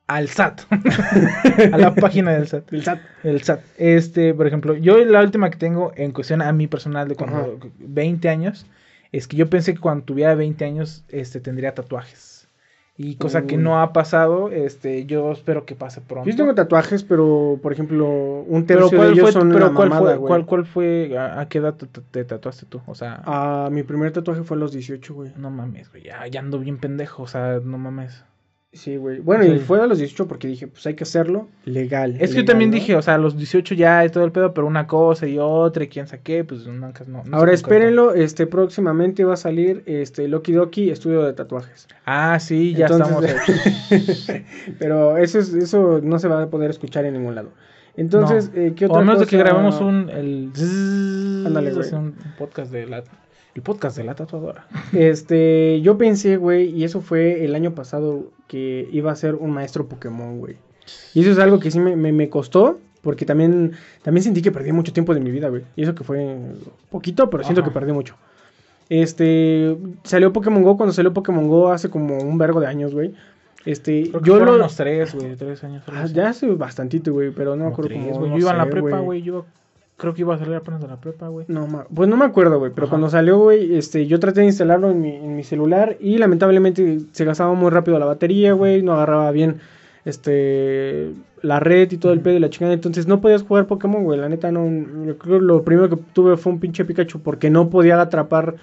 al 0.06 0.28
SAT. 0.28 0.60
a 1.72 1.78
la 1.78 1.94
página 1.94 2.32
del 2.32 2.46
SAT. 2.46 2.70
El 2.74 2.82
SAT. 2.84 2.98
El 3.24 3.42
SAT. 3.42 3.60
Este, 3.78 4.34
por 4.34 4.46
ejemplo, 4.46 4.74
yo 4.76 5.02
la 5.02 5.22
última 5.22 5.48
que 5.48 5.56
tengo 5.56 5.92
en 5.96 6.10
cuestión 6.12 6.42
a 6.42 6.52
mí 6.52 6.66
personal 6.66 7.08
de 7.08 7.14
cuando 7.14 7.38
Ajá. 7.38 7.70
20 7.78 8.28
años, 8.28 8.66
es 9.12 9.26
que 9.26 9.38
yo 9.38 9.48
pensé 9.48 9.72
que 9.72 9.80
cuando 9.80 10.04
tuviera 10.04 10.34
20 10.34 10.62
años, 10.62 11.04
este, 11.08 11.40
tendría 11.40 11.74
tatuajes. 11.74 12.29
Y 13.02 13.16
cosa 13.16 13.46
que 13.46 13.56
no 13.56 13.80
ha 13.80 13.94
pasado, 13.94 14.50
este, 14.50 15.06
yo 15.06 15.32
espero 15.32 15.64
que 15.64 15.74
pase 15.74 16.02
pronto. 16.02 16.28
Yo 16.28 16.36
tengo 16.36 16.54
tatuajes, 16.54 17.02
pero 17.02 17.58
por 17.62 17.72
ejemplo, 17.72 18.06
un 18.46 18.66
pero 18.66 18.90
tercio 18.90 18.90
de 18.90 18.96
cuál 18.98 19.12
ellos 19.12 19.22
fue, 19.22 19.32
son 19.32 19.48
pero 19.50 19.68
la 19.68 19.74
cuál 19.74 19.88
mamada, 19.88 20.16
fue, 20.18 20.26
cuál, 20.28 20.44
cuál 20.46 20.66
fue, 20.66 21.16
a, 21.16 21.40
a 21.40 21.48
qué 21.48 21.58
edad 21.58 21.74
te, 21.76 21.86
te- 21.86 22.02
te 22.02 22.24
tatuaste 22.26 22.66
tú? 22.66 22.82
O 22.86 22.94
sea, 22.94 23.22
Ah, 23.24 23.70
mi 23.72 23.84
primer 23.84 24.12
tatuaje 24.12 24.42
fue 24.42 24.58
a 24.58 24.60
los 24.60 24.72
18, 24.72 25.14
güey. 25.14 25.32
no 25.36 25.50
mames, 25.50 25.90
güey, 25.90 26.02
ya, 26.04 26.26
ya 26.26 26.40
ando 26.40 26.58
bien 26.58 26.76
pendejo, 26.76 27.22
o 27.22 27.26
sea, 27.26 27.58
no 27.64 27.78
mames. 27.78 28.22
Sí, 28.72 28.96
güey. 28.96 29.18
Bueno, 29.18 29.42
Sí. 29.42 29.50
y 29.50 29.58
fue 29.58 29.80
a 29.80 29.86
los 29.88 29.98
18 29.98 30.28
porque 30.28 30.46
dije, 30.46 30.68
pues 30.68 30.86
hay 30.86 30.94
que 30.94 31.02
hacerlo 31.02 31.48
legal. 31.64 32.16
Es 32.20 32.30
que 32.30 32.36
yo 32.36 32.44
también 32.44 32.70
¿no? 32.70 32.74
dije, 32.76 32.94
o 32.94 33.02
sea, 33.02 33.14
a 33.14 33.18
los 33.18 33.36
18 33.36 33.74
ya 33.74 34.04
es 34.04 34.12
todo 34.12 34.24
el 34.24 34.30
pedo, 34.30 34.54
pero 34.54 34.64
una 34.68 34.86
cosa 34.86 35.26
y 35.26 35.38
otra 35.40 35.82
y 35.82 35.88
quién 35.88 36.06
saqué, 36.06 36.44
pues 36.44 36.68
nunca, 36.68 37.02
no. 37.08 37.24
no 37.24 37.36
Ahora 37.36 37.52
espérenlo, 37.52 38.14
este 38.14 38.46
próximamente 38.46 39.24
va 39.24 39.34
a 39.34 39.36
salir 39.36 39.82
este 39.86 40.28
Loki 40.28 40.52
Doki 40.52 40.88
Estudio 40.90 41.24
de 41.24 41.32
Tatuajes. 41.32 41.88
Ah, 42.06 42.38
sí, 42.38 42.72
ya 42.74 42.86
Entonces- 42.86 43.34
estamos. 43.34 44.42
Pero 44.78 45.16
eso 45.16 45.40
es, 45.40 45.52
eso 45.52 46.00
no 46.02 46.20
se 46.20 46.28
va 46.28 46.40
a 46.42 46.48
poder 46.48 46.70
escuchar 46.70 47.04
en 47.06 47.14
ningún 47.14 47.34
lado. 47.34 47.50
Entonces, 47.96 48.52
No. 48.54 48.60
eh, 48.60 48.72
¿qué 48.76 48.86
o 48.86 48.88
otra 48.90 49.00
a 49.02 49.04
menos 49.04 49.18
de 49.20 49.26
que 49.26 49.36
grabemos 49.36 49.80
un, 49.80 50.08
el 50.10 50.52
Ándale, 51.44 51.72
güey. 51.72 51.92
un 51.92 52.14
podcast 52.38 52.70
de 52.70 52.86
la, 52.86 53.02
el 53.54 53.62
podcast 53.62 53.96
de 53.96 54.04
la 54.04 54.14
tatuadora. 54.14 54.66
Este, 54.92 55.80
yo 55.80 55.98
pensé, 55.98 56.36
güey, 56.36 56.68
y 56.70 56.84
eso 56.84 57.00
fue 57.00 57.44
el 57.44 57.54
año 57.54 57.74
pasado 57.74 58.30
que 58.46 58.88
iba 58.92 59.10
a 59.10 59.16
ser 59.16 59.34
un 59.34 59.50
maestro 59.50 59.86
Pokémon, 59.86 60.38
güey. 60.38 60.56
Y 61.14 61.20
eso 61.20 61.30
es 61.30 61.38
algo 61.38 61.60
que 61.60 61.70
sí 61.70 61.78
me, 61.78 61.96
me, 61.96 62.12
me 62.12 62.28
costó, 62.28 62.78
porque 63.02 63.24
también, 63.24 63.72
también 64.02 64.24
sentí 64.24 64.42
que 64.42 64.52
perdí 64.52 64.72
mucho 64.72 64.92
tiempo 64.92 65.14
de 65.14 65.20
mi 65.20 65.30
vida, 65.30 65.48
güey. 65.48 65.62
Y 65.76 65.82
eso 65.82 65.94
que 65.94 66.04
fue 66.04 66.36
poquito, 66.90 67.30
pero 67.30 67.42
siento 67.44 67.60
Ajá. 67.62 67.70
que 67.70 67.74
perdí 67.74 67.92
mucho. 67.92 68.16
Este, 68.88 69.76
salió 70.02 70.32
Pokémon 70.32 70.62
Go, 70.62 70.76
cuando 70.76 70.92
salió 70.92 71.12
Pokémon 71.12 71.46
Go 71.48 71.70
hace 71.70 71.90
como 71.90 72.18
un 72.18 72.38
vergo 72.38 72.60
de 72.60 72.66
años, 72.66 72.92
güey. 72.92 73.14
Este, 73.64 74.08
Creo 74.08 74.20
que 74.20 74.26
yo 74.26 74.44
lo... 74.44 74.54
unos 74.54 74.74
tres, 74.74 75.14
güey, 75.14 75.36
tres 75.36 75.62
años. 75.62 75.84
Ah, 75.86 76.06
ya 76.06 76.30
hace 76.30 76.46
bastantito, 76.48 77.12
güey, 77.12 77.30
pero 77.30 77.54
no 77.56 77.64
me 77.66 77.70
acuerdo 77.70 77.90
tres, 77.90 78.02
cómo. 78.02 78.18
güey. 78.18 78.30
no 78.30 78.36
Yo 78.36 78.40
iba 78.42 78.50
en 78.52 78.58
la 78.58 78.70
prepa, 78.70 78.98
güey, 79.00 79.22
yo 79.22 79.44
creo 80.00 80.14
que 80.14 80.22
iba 80.22 80.34
a 80.34 80.38
salir 80.38 80.54
apenas 80.54 80.80
de 80.80 80.88
la 80.88 80.96
prepa, 80.96 81.28
güey. 81.28 81.44
No, 81.48 81.66
ma- 81.66 81.84
pues 81.94 82.08
no 82.08 82.16
me 82.16 82.24
acuerdo, 82.24 82.58
güey, 82.58 82.72
pero 82.74 82.86
Ajá. 82.86 82.90
cuando 82.92 83.10
salió, 83.10 83.38
güey, 83.38 83.76
este, 83.76 84.06
yo 84.06 84.18
traté 84.18 84.40
de 84.40 84.46
instalarlo 84.46 84.90
en 84.90 85.00
mi, 85.02 85.14
en 85.14 85.36
mi 85.36 85.42
celular 85.44 85.96
y 86.00 86.16
lamentablemente 86.18 87.00
se 87.12 87.24
gastaba 87.26 87.52
muy 87.52 87.70
rápido 87.70 87.98
la 87.98 88.06
batería, 88.06 88.54
güey, 88.54 88.82
no 88.82 88.94
agarraba 88.94 89.30
bien, 89.30 89.56
este, 90.06 91.12
la 91.42 91.60
red 91.60 91.90
y 91.92 91.96
todo 91.98 92.12
el 92.12 92.20
pedo 92.20 92.34
y 92.36 92.40
la 92.40 92.50
chingada, 92.50 92.72
entonces 92.74 93.06
no 93.06 93.20
podías 93.20 93.42
jugar 93.42 93.66
Pokémon, 93.66 94.02
güey, 94.04 94.18
la 94.18 94.28
neta 94.28 94.50
no, 94.50 94.66
yo 95.06 95.18
creo 95.18 95.38
que 95.38 95.44
lo 95.44 95.62
primero 95.62 95.88
que 95.88 95.96
tuve 96.12 96.36
fue 96.36 96.52
un 96.52 96.60
pinche 96.60 96.84
Pikachu 96.84 97.20
porque 97.20 97.50
no 97.50 97.68
podía 97.70 98.00
atrapar, 98.00 98.56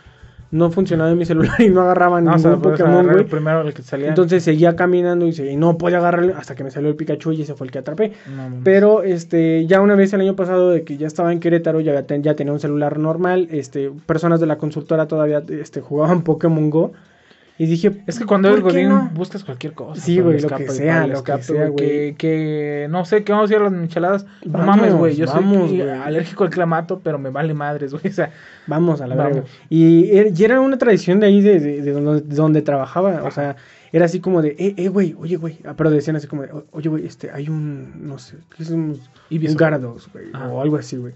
no 0.52 0.72
funcionaba 0.72 1.12
en 1.12 1.18
mi 1.18 1.26
celular 1.26 1.56
y 1.60 1.70
no 1.70 1.82
agarraba 1.82 2.22
No, 2.22 2.32
o 2.32 2.36
ningún 2.36 2.52
sea, 2.52 2.56
puedes 2.62 2.80
Pokémon, 2.80 3.06
güey. 3.06 3.18
el 3.20 3.26
primero 3.26 3.62
el 3.62 3.74
que 3.74 3.82
salía. 3.82 4.10
Entonces 4.10 4.44
seguía 4.44 4.76
caminando 4.76 5.26
y, 5.28 5.34
se- 5.34 5.52
y 5.52 5.56
no 5.58 5.78
podía 5.78 5.98
agarrarle 5.98 6.34
hasta 6.38 6.56
que 6.56 6.64
me 6.64 6.72
salió 6.72 6.90
el 6.90 6.96
Pikachu 6.96 7.32
y 7.34 7.42
ese 7.42 7.54
fue 7.56 7.68
el 7.68 7.72
que 7.72 7.80
atrapé. 7.80 8.14
No. 8.36 8.50
Pero 8.64 9.04
este, 9.04 9.66
ya 9.68 9.82
una 9.82 9.96
vez 9.96 10.14
el 10.14 10.22
año 10.22 10.36
pasado 10.36 10.70
de 10.72 10.84
que 10.84 10.98
ya 10.98 11.08
estaba 11.08 11.32
en 11.34 11.40
Querétaro, 11.40 11.80
ya, 11.82 12.02
ten- 12.04 12.24
ya 12.24 12.36
tenía 12.36 12.54
un 12.54 12.60
celular 12.60 12.98
normal, 13.00 13.48
este, 13.52 13.92
personas 14.06 14.40
de 14.40 14.46
la 14.48 14.58
consultora 14.58 15.08
todavía 15.08 15.44
este, 15.50 15.82
jugaban 15.82 16.22
Pokémon 16.24 16.70
Go. 16.70 16.92
Y 17.60 17.66
dije, 17.66 18.04
Es 18.06 18.20
que 18.20 18.26
cuando 18.26 18.50
¿por 18.50 18.60
eres 18.60 18.64
godín 18.72 18.90
no? 18.90 19.10
buscas 19.16 19.44
cualquier 19.44 19.74
cosa. 19.74 20.00
Sí, 20.00 20.20
güey, 20.20 20.40
lo 20.40 20.48
que 20.50 20.70
sea, 20.70 21.08
lo 21.08 21.24
que 21.24 21.42
sea, 21.42 21.70
güey. 21.70 21.76
Que, 21.76 22.16
que, 22.18 22.88
no 22.90 23.04
sé, 23.04 23.24
que 23.24 23.32
vamos 23.32 23.50
a 23.50 23.54
ir 23.56 23.60
a 23.60 23.64
las 23.64 23.72
micheladas. 23.74 24.26
No 24.46 24.52
Vamos, 24.60 24.78
mames, 24.78 24.94
güey, 24.94 25.16
yo 25.16 25.26
vamos, 25.26 25.70
soy 25.70 25.78
güey. 25.82 25.90
alérgico 25.90 26.44
al 26.44 26.52
clamato, 26.52 27.00
pero 27.04 27.18
me 27.18 27.32
vale 27.32 27.54
madres, 27.56 27.92
güey. 27.94 28.04
O 28.10 28.14
sea, 28.14 28.32
Vamos 28.68 29.02
a 29.02 29.08
la 29.08 29.16
verga. 29.16 29.44
Y, 29.70 30.12
y 30.30 30.44
era 30.44 30.62
una 30.62 30.78
tradición 30.78 31.20
de 31.20 31.26
ahí, 31.28 31.42
de, 31.42 31.60
de- 31.60 31.82
de 31.82 31.92
donde, 31.92 32.22
de 32.22 32.36
donde 32.36 32.62
trabajaba. 32.62 33.24
O 33.24 33.32
sea, 33.32 33.56
era 33.92 34.06
así 34.06 34.20
como 34.20 34.42
de, 34.44 34.50
eh, 34.60 34.76
eh, 34.78 34.90
güey, 34.90 35.16
oye, 35.18 35.38
güey. 35.38 35.58
Ah, 35.66 35.74
Pero 35.76 35.90
decían 35.90 36.16
así 36.16 36.28
como 36.28 36.44
de, 36.44 36.52
"O- 36.52 36.66
oye, 36.74 36.90
güey, 36.90 37.06
este, 37.08 37.32
hay 37.32 37.50
un, 37.50 38.08
no 38.08 38.20
sé, 38.20 38.36
¿qué 38.56 38.62
es 38.64 38.70
un, 38.70 39.00
un 39.32 39.58
Gyarados, 39.58 40.10
güey? 40.14 40.26
Ah. 40.34 40.50
O 40.50 40.62
algo 40.62 40.76
así, 40.78 40.98
güey. 40.98 41.14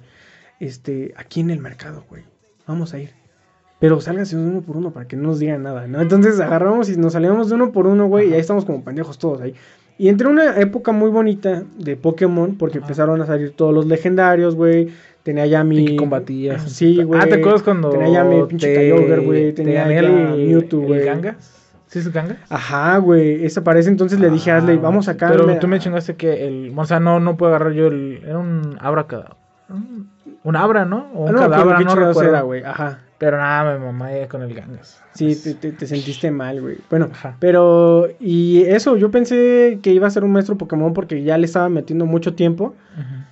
Este, 0.59 1.13
aquí 1.17 1.39
en 1.41 1.51
el 1.51 1.59
mercado, 1.59 2.03
güey. 2.09 2.23
Vamos 2.67 2.93
a 2.93 2.99
ir. 2.99 3.11
Pero 3.81 3.99
sálganse 3.99 4.37
uno 4.37 4.61
por 4.61 4.77
uno 4.77 4.91
para 4.91 5.07
que 5.07 5.17
no 5.17 5.23
nos 5.23 5.39
digan 5.39 5.63
nada, 5.63 5.87
¿no? 5.87 5.99
Entonces 5.99 6.39
agarramos 6.39 6.87
y 6.89 6.95
nos 6.97 7.11
salíamos 7.13 7.49
de 7.49 7.55
uno 7.55 7.71
por 7.73 7.87
uno, 7.87 8.05
güey, 8.07 8.29
y 8.29 8.33
ahí 8.33 8.39
estamos 8.39 8.63
como 8.63 8.81
pendejos 8.85 9.17
todos 9.17 9.41
ahí. 9.41 9.53
Y 9.97 10.07
entré 10.07 10.27
en 10.27 10.33
una 10.33 10.55
época 10.59 10.91
muy 10.93 11.09
bonita 11.09 11.63
de 11.77 11.97
Pokémon, 11.97 12.55
porque 12.57 12.77
Ajá. 12.77 12.85
empezaron 12.87 13.21
a 13.21 13.25
salir 13.25 13.51
todos 13.55 13.73
los 13.73 13.85
legendarios, 13.87 14.55
güey. 14.55 14.89
Tenía 15.23 15.45
ya 15.47 15.63
mi. 15.63 15.79
y 15.79 15.85
que 15.85 15.95
combatías. 15.97 16.63
Sí, 16.71 17.03
güey. 17.03 17.19
Ah, 17.21 17.27
¿te 17.27 17.35
acuerdas 17.35 17.61
cuando 17.61 17.89
Tenía 17.89 18.09
ya 18.09 18.23
mi 18.23 18.41
pinche 18.45 18.73
Kyogre, 18.73 19.17
güey. 19.25 19.53
te 19.53 19.63
Tenía 19.63 19.87
ya 19.87 19.99
el, 19.99 20.47
Mewtwo, 20.47 20.81
güey. 20.81 21.03
Gangas? 21.05 21.59
¿Sí 21.87 21.99
es 21.99 22.11
Gangas? 22.11 22.37
Ajá, 22.49 22.97
güey. 22.99 23.43
Esa 23.45 23.63
parece. 23.63 23.89
Entonces 23.89 24.19
le 24.19 24.29
dije 24.31 24.49
a 24.49 24.55
Ah, 24.55 24.57
Ashley, 24.59 24.77
vamos 24.77 25.07
acá. 25.09 25.27
Pero 25.29 25.45
me- 25.45 25.57
tú 25.57 25.67
me 25.67 25.77
chingaste 25.79 26.15
que 26.15 26.47
el. 26.47 26.73
O 26.75 26.85
sea, 26.85 26.99
no, 26.99 27.19
no 27.19 27.35
puedo 27.37 27.53
agarrar 27.53 27.73
yo 27.73 27.87
el. 27.87 28.21
Era 28.25 28.37
un 28.39 28.77
abra 28.79 29.05
cada. 29.07 29.35
Un, 30.43 30.55
abra, 30.55 30.85
¿no? 30.85 31.11
O 31.13 31.23
un 31.25 31.29
Ah, 31.29 31.31
no, 31.33 31.39
cadabra, 31.41 31.79
no 31.81 31.95
recuerdo. 31.95 32.29
era, 32.29 32.41
güey. 32.41 32.63
Ajá. 32.63 32.99
Pero 33.21 33.37
nada, 33.37 33.77
me 33.77 33.85
mamá 33.85 34.09
con 34.27 34.41
el 34.41 34.51
Gangas. 34.55 34.99
Sí, 35.13 35.27
Es- 35.27 35.43
te, 35.43 35.53
te- 35.53 35.71
te 35.73 35.85
sentiste 35.85 36.31
mal, 36.31 36.59
güey. 36.59 36.77
Bueno, 36.89 37.09
Ajá. 37.11 37.37
pero. 37.39 38.07
Y 38.19 38.63
eso, 38.63 38.97
yo 38.97 39.11
pensé 39.11 39.77
que 39.83 39.93
iba 39.93 40.07
a 40.07 40.09
ser 40.09 40.23
un 40.23 40.31
maestro 40.31 40.57
Pokémon 40.57 40.91
porque 40.95 41.21
ya 41.21 41.37
le 41.37 41.45
estaba 41.45 41.69
metiendo 41.69 42.07
mucho 42.07 42.33
tiempo. 42.33 42.73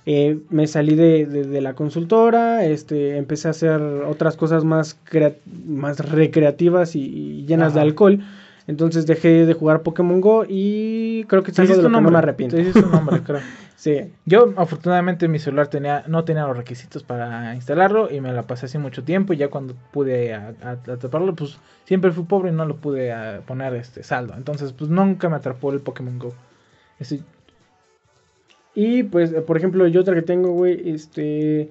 Eh, 0.06 0.38
me 0.48 0.68
salí 0.68 0.94
de, 0.94 1.26
de- 1.26 1.42
de 1.44 1.60
la 1.60 1.74
consultora, 1.74 2.64
este, 2.64 3.16
empecé 3.16 3.48
a 3.48 3.50
hacer 3.50 3.80
otras 3.80 4.36
cosas 4.36 4.62
más, 4.64 4.96
crea- 5.02 5.34
más 5.66 5.98
recreativas 5.98 6.94
y, 6.94 7.00
y 7.02 7.46
llenas 7.46 7.74
de 7.74 7.80
alcohol. 7.80 8.20
Entonces 8.68 9.04
dejé 9.06 9.44
de 9.46 9.52
jugar 9.54 9.82
Pokémon 9.82 10.20
Go 10.20 10.44
y 10.48 11.24
creo 11.24 11.42
que 11.42 11.50
es 11.50 11.58
algo 11.58 11.74
de 11.74 11.82
lo 11.82 11.88
que 11.88 11.92
no 12.00 12.10
me 12.10 12.16
arrepiento. 12.16 12.54
Te 12.54 12.62
hiciste 12.62 12.80
un 12.84 12.92
nombre, 12.92 13.20
creo. 13.24 13.40
Sí, 13.80 14.12
Yo, 14.26 14.52
afortunadamente, 14.56 15.26
mi 15.26 15.38
celular 15.38 15.68
tenía, 15.68 16.04
no 16.06 16.22
tenía 16.26 16.46
los 16.46 16.54
requisitos 16.54 17.02
para 17.02 17.54
instalarlo 17.54 18.10
y 18.12 18.20
me 18.20 18.30
la 18.30 18.42
pasé 18.42 18.66
así 18.66 18.76
mucho 18.76 19.04
tiempo. 19.04 19.32
Y 19.32 19.38
ya 19.38 19.48
cuando 19.48 19.74
pude 19.90 20.34
atraparlo, 20.34 21.34
pues 21.34 21.58
siempre 21.86 22.12
fui 22.12 22.24
pobre 22.24 22.50
y 22.50 22.54
no 22.54 22.66
lo 22.66 22.76
pude 22.76 23.10
a, 23.10 23.40
poner 23.46 23.74
este 23.76 24.02
saldo. 24.02 24.34
Entonces, 24.36 24.74
pues 24.74 24.90
nunca 24.90 25.30
me 25.30 25.36
atrapó 25.36 25.72
el 25.72 25.80
Pokémon 25.80 26.18
Go. 26.18 26.34
Y 28.74 29.04
pues, 29.04 29.32
eh, 29.32 29.40
por 29.40 29.56
ejemplo, 29.56 29.86
yo 29.86 30.02
otra 30.02 30.14
que 30.14 30.22
tengo, 30.22 30.50
güey, 30.50 30.90
este... 30.90 31.70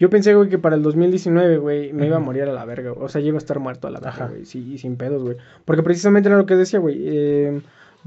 Yo 0.00 0.10
pensé, 0.10 0.34
güey, 0.34 0.48
que 0.48 0.58
para 0.58 0.74
el 0.74 0.82
2019, 0.82 1.58
güey, 1.58 1.92
me 1.92 2.06
iba 2.06 2.16
a 2.16 2.20
morir 2.20 2.42
a 2.42 2.52
la 2.52 2.64
verga. 2.64 2.90
O 2.90 3.08
sea, 3.08 3.20
iba 3.20 3.36
a 3.36 3.38
estar 3.38 3.60
muerto 3.60 3.86
a 3.86 3.92
la 3.92 4.00
verga, 4.00 4.26
güey. 4.26 4.46
Sí, 4.46 4.72
y 4.72 4.78
sin 4.78 4.96
pedos, 4.96 5.22
güey. 5.22 5.36
Porque 5.64 5.84
precisamente 5.84 6.28
era 6.28 6.38
lo 6.38 6.44
que 6.44 6.56
decía, 6.56 6.80
güey. 6.80 6.96
eh, 7.06 7.60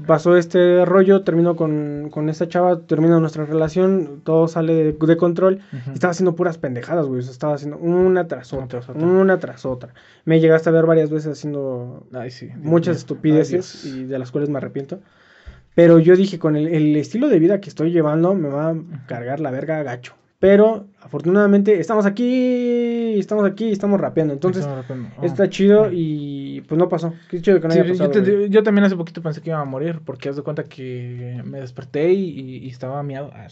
pasó 0.06 0.36
este 0.36 0.84
rollo, 0.84 1.22
terminó 1.22 1.56
con, 1.56 2.08
con 2.10 2.28
esta 2.28 2.48
chava, 2.48 2.80
termina 2.80 3.18
nuestra 3.20 3.44
relación, 3.44 4.20
todo 4.24 4.48
sale 4.48 4.74
de, 4.74 4.92
de 4.92 5.16
control. 5.16 5.60
Ujú. 5.72 5.92
Estaba 5.92 6.10
haciendo 6.12 6.34
puras 6.36 6.58
pendejadas, 6.58 7.06
güey. 7.06 7.20
O 7.20 7.22
sea, 7.22 7.32
estaba 7.32 7.54
haciendo 7.54 7.76
una 7.78 8.26
tras 8.28 8.52
otra, 8.52 8.80
otra. 8.80 8.94
una 8.94 9.38
tras 9.38 9.64
otra. 9.66 9.94
Me 10.24 10.40
llegaste 10.40 10.68
a 10.68 10.72
ver 10.72 10.86
varias 10.86 11.10
veces 11.10 11.32
haciendo 11.38 12.06
Ay, 12.12 12.30
sí. 12.30 12.46
Dios 12.46 12.58
muchas 12.58 12.94
mío. 12.94 12.98
estupideces 12.98 13.84
Ay, 13.84 13.90
Dios. 13.90 13.96
y 14.00 14.04
de 14.04 14.18
las 14.18 14.30
cuales 14.30 14.50
me 14.50 14.58
arrepiento. 14.58 15.00
Pero 15.74 15.98
yo 15.98 16.16
dije, 16.16 16.38
con 16.38 16.56
el, 16.56 16.66
el 16.68 16.96
estilo 16.96 17.28
de 17.28 17.38
vida 17.38 17.60
que 17.60 17.68
estoy 17.68 17.92
llevando, 17.92 18.34
me 18.34 18.48
va 18.48 18.70
a 18.70 18.76
cargar 19.06 19.40
la 19.40 19.50
verga 19.50 19.82
gacho. 19.82 20.14
Pero 20.40 20.86
afortunadamente 21.02 21.78
estamos 21.80 22.06
aquí, 22.06 23.18
estamos 23.18 23.44
aquí 23.44 23.66
y 23.66 23.72
estamos 23.72 24.00
rapeando. 24.00 24.32
Entonces 24.32 24.62
Estaba 24.62 24.80
rapeando. 24.80 25.08
Ah. 25.18 25.26
está 25.26 25.50
chido 25.50 25.92
y 25.92 26.39
pues 26.66 26.78
no 26.78 26.88
pasó. 26.88 27.12
Qué 27.28 27.40
chido 27.40 27.60
que 27.60 27.68
no 27.68 27.74
Sí, 27.74 27.80
haya 27.80 27.92
yo, 27.94 28.10
te- 28.10 28.62
también 28.62 28.84
hace 28.84 28.96
poquito 28.96 29.22
pensé 29.22 29.40
que 29.40 29.50
iba 29.50 29.60
a 29.60 29.64
morir 29.64 30.00
porque 30.04 30.28
haz 30.28 30.36
de 30.36 30.42
cuenta 30.42 30.64
que 30.64 31.40
me 31.44 31.60
desperté 31.60 32.12
y, 32.12 32.58
y 32.58 32.68
estaba 32.68 33.02
miado. 33.02 33.30
Ah. 33.34 33.48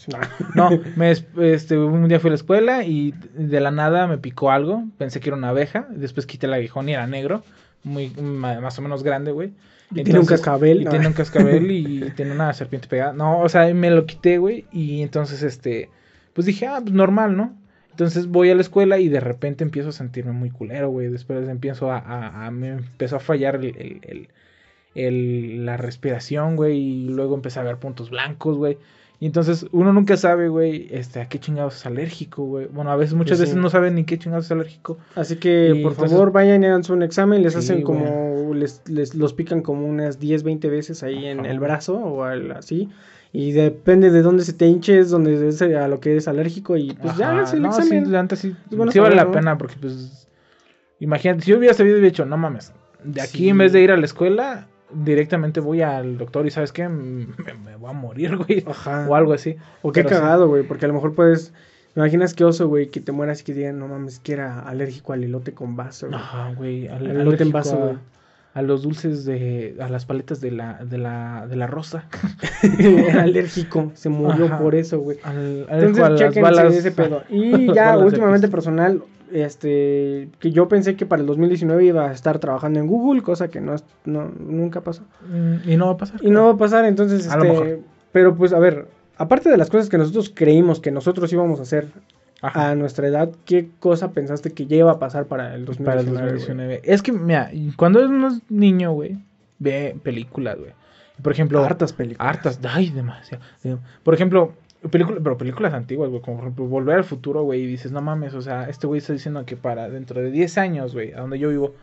No, 0.55 0.69
me, 0.95 1.11
este, 1.11 1.77
un 1.77 2.07
día 2.07 2.19
fui 2.19 2.29
a 2.29 2.31
la 2.31 2.35
escuela 2.35 2.83
y 2.83 3.13
de 3.35 3.59
la 3.59 3.71
nada 3.71 4.07
me 4.07 4.17
picó 4.17 4.51
algo. 4.51 4.83
Pensé 4.97 5.19
que 5.19 5.29
era 5.29 5.37
una 5.37 5.49
abeja. 5.49 5.87
Después 5.89 6.25
quité 6.25 6.47
el 6.47 6.53
aguijón 6.53 6.89
y 6.89 6.93
era 6.93 7.07
negro. 7.07 7.43
Muy, 7.83 8.09
más 8.09 8.77
o 8.77 8.81
menos 8.81 9.03
grande, 9.03 9.31
güey. 9.31 9.51
Y 9.91 10.03
tiene 10.03 10.19
un 10.19 10.25
cascabel, 10.25 10.81
Y 10.81 10.85
¿no? 10.85 10.91
tiene 10.91 11.07
un 11.07 11.13
cascabel 11.13 11.71
y 11.71 12.11
tiene 12.15 12.31
una 12.33 12.53
serpiente 12.53 12.87
pegada. 12.87 13.13
No, 13.13 13.39
o 13.39 13.49
sea, 13.49 13.73
me 13.73 13.89
lo 13.89 14.05
quité, 14.05 14.37
güey. 14.37 14.65
Y 14.71 15.01
entonces, 15.01 15.41
este, 15.43 15.89
pues 16.33 16.45
dije, 16.45 16.67
ah, 16.67 16.79
pues 16.81 16.93
normal, 16.93 17.35
¿no? 17.35 17.53
Entonces 17.99 18.27
voy 18.29 18.49
a 18.49 18.55
la 18.55 18.61
escuela 18.61 18.97
y 18.97 19.09
de 19.09 19.19
repente 19.19 19.61
empiezo 19.65 19.89
a 19.89 19.91
sentirme 19.91 20.31
muy 20.31 20.49
culero, 20.51 20.89
güey. 20.89 21.09
Después 21.09 21.49
empiezo 21.49 21.91
a, 21.91 21.97
a, 21.97 22.45
a- 22.45 22.51
me 22.51 22.69
empezó 22.69 23.17
a 23.17 23.19
fallar 23.19 23.55
el, 23.57 23.65
el- 23.75 23.99
el- 24.03 24.27
el- 24.95 25.65
la 25.65 25.75
respiración, 25.75 26.55
güey. 26.55 26.77
Y 26.77 27.09
luego 27.09 27.35
empecé 27.35 27.59
a 27.59 27.63
ver 27.63 27.75
puntos 27.75 28.09
blancos, 28.09 28.55
güey. 28.55 28.77
Y 29.19 29.25
entonces 29.25 29.65
uno 29.73 29.91
nunca 29.91 30.15
sabe, 30.15 30.47
güey, 30.47 30.87
este, 30.91 31.19
a 31.19 31.27
qué 31.27 31.39
chingados 31.39 31.75
es 31.75 31.85
alérgico, 31.85 32.45
güey. 32.45 32.67
Bueno, 32.67 32.89
a 32.89 32.95
veces, 32.95 33.15
muchas 33.15 33.37
sí. 33.37 33.43
veces 33.43 33.57
no 33.57 33.69
saben 33.69 33.95
ni 33.95 34.05
qué 34.05 34.17
chingados 34.17 34.45
es 34.45 34.51
alérgico. 34.53 34.97
Así 35.15 35.35
que 35.35 35.73
Y 35.75 35.83
por 35.83 35.91
entonces- 35.91 36.11
favor 36.17 36.31
vayan 36.31 36.63
y 36.63 36.67
hagan 36.67 36.83
un 36.89 37.03
examen. 37.03 37.43
Les 37.43 37.51
Sí, 37.51 37.59
hacen 37.59 37.81
como, 37.81 38.53
les, 38.53 38.81
les 38.87 39.13
los 39.15 39.33
pican 39.33 39.61
como 39.61 39.85
unas 39.85 40.19
10, 40.19 40.43
20 40.43 40.69
veces 40.69 41.03
ahí 41.03 41.25
en 41.25 41.45
el 41.45 41.59
brazo 41.59 41.97
o 41.97 42.23
al- 42.23 42.53
así. 42.53 42.87
Y 43.31 43.51
depende 43.51 44.09
de 44.09 44.21
dónde 44.23 44.43
se 44.43 44.53
te 44.53 44.65
hinches, 44.65 45.11
donde 45.11 45.47
es 45.47 45.61
a 45.61 45.87
lo 45.87 45.99
que 45.99 46.11
eres 46.13 46.27
alérgico. 46.27 46.75
Y 46.77 46.93
pues 46.93 47.15
ya 47.17 47.29
háganse 47.29 47.57
el 47.57 47.61
no, 47.61 47.69
examen. 47.69 48.27
Sí, 48.35 48.55
Es 48.71 48.75
bueno 48.77 48.91
sí 48.91 48.99
vale 48.99 49.15
la 49.15 49.29
pena 49.31 49.57
porque 49.57 49.75
pues 49.79 50.27
imagínate, 50.99 51.43
si 51.43 51.51
yo 51.51 51.57
hubiera 51.59 51.73
sabido 51.73 51.97
y 51.97 51.99
hubiera 51.99 52.11
dicho, 52.11 52.25
no 52.25 52.37
mames, 52.37 52.73
de 53.03 53.21
aquí 53.21 53.37
Sí. 53.43 53.49
en 53.49 53.57
vez 53.59 53.71
de 53.71 53.81
ir 53.81 53.91
a 53.91 53.97
la 53.97 54.05
escuela, 54.05 54.67
directamente 54.91 55.59
voy 55.59 55.81
al 55.83 56.17
doctor 56.17 56.47
y 56.47 56.51
sabes 56.51 56.71
qué, 56.71 56.89
me, 56.89 57.27
me 57.63 57.75
voy 57.77 57.89
a 57.89 57.93
morir, 57.93 58.35
güey, 58.47 58.63
Ajá. 58.67 59.05
o 59.07 59.15
algo 59.15 59.33
así. 59.33 59.55
O 59.83 59.91
qué 59.91 60.03
cagado, 60.03 60.47
güey, 60.47 60.63
porque 60.63 60.85
a 60.85 60.87
lo 60.87 60.95
mejor 60.95 61.13
puedes... 61.13 61.53
¿Me 61.95 62.03
imaginas 62.03 62.33
qué 62.35 62.45
oso, 62.45 62.67
güey, 62.67 62.89
que 62.89 62.99
te 63.01 63.11
mueras 63.11 63.41
y 63.41 63.43
que 63.43 63.53
digan, 63.53 63.79
no 63.79 63.87
mames, 63.87 64.19
que 64.19 64.33
era 64.33 64.59
alérgico 64.61 65.13
al 65.13 65.23
elote 65.23 65.53
con 65.53 65.75
vaso, 65.75 66.07
güey? 66.07 66.19
Ajá, 66.19 66.53
güey, 66.53 66.87
al- 66.87 67.05
elote 67.07 67.43
en 67.43 67.51
vaso, 67.51 67.77
güey. 67.77 67.89
a 67.93 67.99
los 68.61 68.81
dulces 68.83 69.25
de, 69.25 69.75
a 69.79 69.87
las 69.89 70.05
paletas 70.05 70.41
de 70.41 70.51
la, 70.51 70.83
de 70.83 70.97
la, 70.97 71.45
de 71.47 71.55
la 71.55 71.67
rosa. 71.67 72.05
Era 72.79 73.23
alérgico, 73.23 73.91
se 73.93 74.09
murió 74.09 74.45
Ajá. 74.45 74.59
por 74.59 74.75
eso, 74.75 74.99
güey. 74.99 75.17
Al, 75.23 75.65
Entonces, 75.69 76.03
a 76.03 76.09
las 76.09 76.35
balas- 76.35 76.73
ese 76.75 76.91
pedo. 76.93 77.23
Y 77.29 77.73
ya, 77.73 77.97
últimamente 77.97 78.47
personal, 78.47 79.03
este, 79.31 80.29
que 80.39 80.51
yo 80.51 80.67
pensé 80.67 80.95
que 80.95 81.05
para 81.05 81.21
el 81.21 81.27
2019 81.27 81.85
iba 81.85 82.09
a 82.09 82.11
estar 82.13 82.39
trabajando 82.39 82.79
en 82.79 82.87
Google, 82.87 83.21
cosa 83.21 83.47
que 83.49 83.61
no, 83.61 83.75
no 84.05 84.25
nunca 84.39 84.81
pasó. 84.81 85.03
Mm, 85.29 85.69
Y 85.69 85.77
no 85.77 85.85
va 85.87 85.91
a 85.93 85.97
pasar. 85.97 86.19
Y 86.23 86.29
no 86.31 86.45
va 86.45 86.51
a 86.51 86.57
pasar, 86.57 86.85
entonces, 86.85 87.29
A 87.29 87.37
lo 87.37 87.43
este, 87.45 87.53
mejor. 87.63 87.79
pero 88.11 88.35
pues, 88.35 88.53
a 88.53 88.59
ver, 88.59 88.87
aparte 89.17 89.49
de 89.49 89.57
las 89.57 89.69
cosas 89.69 89.89
que 89.89 89.97
nosotros 89.97 90.31
creímos 90.33 90.79
que 90.79 90.91
nosotros 90.91 91.31
íbamos 91.31 91.59
a 91.59 91.63
hacer 91.63 91.87
Ajá. 92.41 92.71
a 92.71 92.75
nuestra 92.75 93.07
edad, 93.07 93.29
¿qué 93.45 93.69
cosa 93.79 94.11
pensaste 94.11 94.51
que 94.51 94.65
ya 94.65 94.77
iba 94.77 94.91
a 94.91 94.99
pasar 94.99 95.25
para 95.25 95.55
el 95.55 95.65
2019? 95.65 95.85
para 95.85 96.01
el 96.01 96.07
güey? 96.07 96.33
2019. 96.33 96.81
Es 96.83 97.01
que, 97.01 97.11
mira, 97.11 97.51
cuando 97.75 97.99
eres 97.99 98.11
un 98.11 98.41
niño, 98.49 98.93
güey, 98.93 99.17
ve 99.59 99.95
películas, 100.03 100.57
güey. 100.57 100.71
Por 101.21 101.33
ejemplo, 101.33 101.63
Hartas 101.63 101.91
películas. 101.93 102.27
hartas, 102.27 102.59
ay, 102.63 102.89
demasiado. 102.91 103.43
Por 104.03 104.13
ejemplo, 104.13 104.53
películas, 104.89 105.19
pero 105.23 105.37
películas 105.37 105.73
antiguas, 105.73 106.09
güey, 106.09 106.21
como 106.21 106.37
por 106.37 106.45
ejemplo 106.45 106.65
Volver 106.65 106.97
al 106.97 107.03
Futuro, 107.03 107.43
güey, 107.43 107.63
y 107.63 107.67
dices, 107.67 107.91
no 107.91 108.01
mames, 108.01 108.33
o 108.33 108.41
sea, 108.41 108.69
este 108.69 108.87
güey 108.87 108.99
está 108.99 109.13
diciendo 109.13 109.45
que 109.45 109.57
para 109.57 109.89
dentro 109.89 110.21
de 110.21 110.31
10 110.31 110.57
años, 110.57 110.93
güey, 110.93 111.11
a 111.11 111.19
donde 111.19 111.39
yo 111.39 111.49
vivo, 111.49 111.75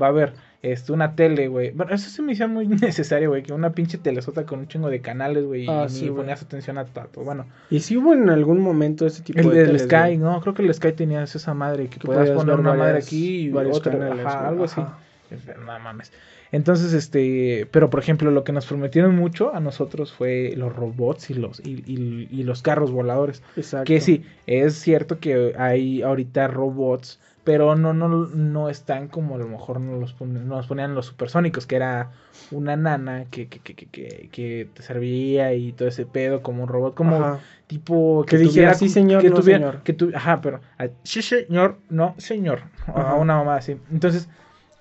va 0.00 0.06
a 0.06 0.10
haber 0.10 0.34
este, 0.62 0.92
una 0.92 1.14
tele, 1.16 1.48
güey. 1.48 1.72
Bueno, 1.72 1.92
eso 1.94 2.08
se 2.08 2.22
me 2.22 2.32
hacía 2.32 2.46
muy 2.48 2.66
necesario, 2.68 3.30
güey, 3.30 3.42
que 3.42 3.52
una 3.52 3.72
pinche 3.72 3.98
telesota 3.98 4.46
con 4.46 4.60
un 4.60 4.68
chingo 4.68 4.88
de 4.88 5.00
canales, 5.00 5.44
güey, 5.44 5.66
Ah, 5.68 5.86
y 5.88 5.90
sí, 5.92 6.02
ni 6.02 6.08
güey. 6.08 6.22
ponías 6.22 6.40
atención 6.42 6.78
a 6.78 6.84
tanto. 6.84 7.22
Bueno, 7.22 7.46
¿Y 7.70 7.80
si 7.80 7.96
hubo 7.96 8.12
en 8.14 8.30
algún 8.30 8.60
momento 8.60 9.06
ese 9.06 9.22
tipo 9.22 9.40
el 9.40 9.50
de 9.50 9.56
del 9.66 9.66
teles, 9.66 9.82
Sky, 9.82 10.16
no, 10.18 10.40
creo 10.40 10.54
que 10.54 10.62
el 10.62 10.72
Sky 10.72 10.92
tenía 10.92 11.22
esa 11.22 11.52
madre 11.54 11.88
que 11.88 11.98
Que 11.98 12.06
podías 12.06 12.30
poner 12.30 12.58
una 12.60 12.74
madre 12.74 12.98
aquí 12.98 13.40
y 13.42 13.48
varios 13.50 13.76
otra, 13.78 13.92
canales, 13.92 14.24
ajá, 14.24 14.48
algo 14.48 14.64
así. 14.64 14.80
No 15.64 15.78
mames. 15.80 16.12
Entonces, 16.52 16.92
este, 16.92 17.66
pero 17.70 17.88
por 17.88 18.00
ejemplo, 18.00 18.30
lo 18.30 18.44
que 18.44 18.52
nos 18.52 18.66
prometieron 18.66 19.16
mucho 19.16 19.54
a 19.54 19.60
nosotros 19.60 20.12
fue 20.12 20.52
los 20.54 20.76
robots 20.76 21.30
y 21.30 21.34
los 21.34 21.60
y, 21.60 21.82
y- 21.86 22.28
y 22.30 22.42
los 22.44 22.60
carros 22.60 22.90
voladores. 22.92 23.42
Exacto. 23.56 23.86
Que 23.86 24.02
sí, 24.02 24.22
es 24.46 24.74
cierto 24.74 25.18
que 25.18 25.54
hay 25.56 26.02
ahorita 26.02 26.48
robots, 26.48 27.18
pero 27.44 27.74
no 27.74 27.92
no 27.92 28.08
no 28.08 28.68
están 28.68 29.08
como 29.08 29.34
a 29.34 29.38
lo 29.38 29.48
mejor 29.48 29.80
nos 29.80 30.20
nos 30.20 30.66
ponían 30.66 30.94
los 30.94 31.06
supersónicos, 31.06 31.66
que 31.66 31.76
era 31.76 32.10
una 32.50 32.76
nana 32.76 33.24
que 33.30 33.48
que, 33.48 33.58
que, 33.60 33.74
que, 33.74 33.86
que, 33.86 34.28
que 34.30 34.68
te 34.72 34.82
servía 34.82 35.52
y 35.54 35.72
todo 35.72 35.88
ese 35.88 36.06
pedo 36.06 36.42
como 36.42 36.62
un 36.62 36.68
robot, 36.68 36.94
como 36.94 37.16
Ajá. 37.16 37.40
tipo 37.66 38.24
Que 38.28 38.36
dijera, 38.38 38.72
tuviera- 38.72 38.74
"Sí, 38.74 38.88
señor, 38.88 39.22
que 39.22 39.30
no, 39.30 39.36
tuviera- 39.36 39.58
señor". 39.58 39.82
que 39.82 39.92
tu- 39.92 40.12
ajá, 40.14 40.40
pero 40.40 40.60
ah, 40.78 40.86
sí 41.02 41.20
señor, 41.22 41.78
no 41.90 42.14
señor, 42.18 42.60
a 42.86 43.14
una 43.14 43.36
mamá 43.36 43.56
así. 43.56 43.76
Entonces 43.90 44.28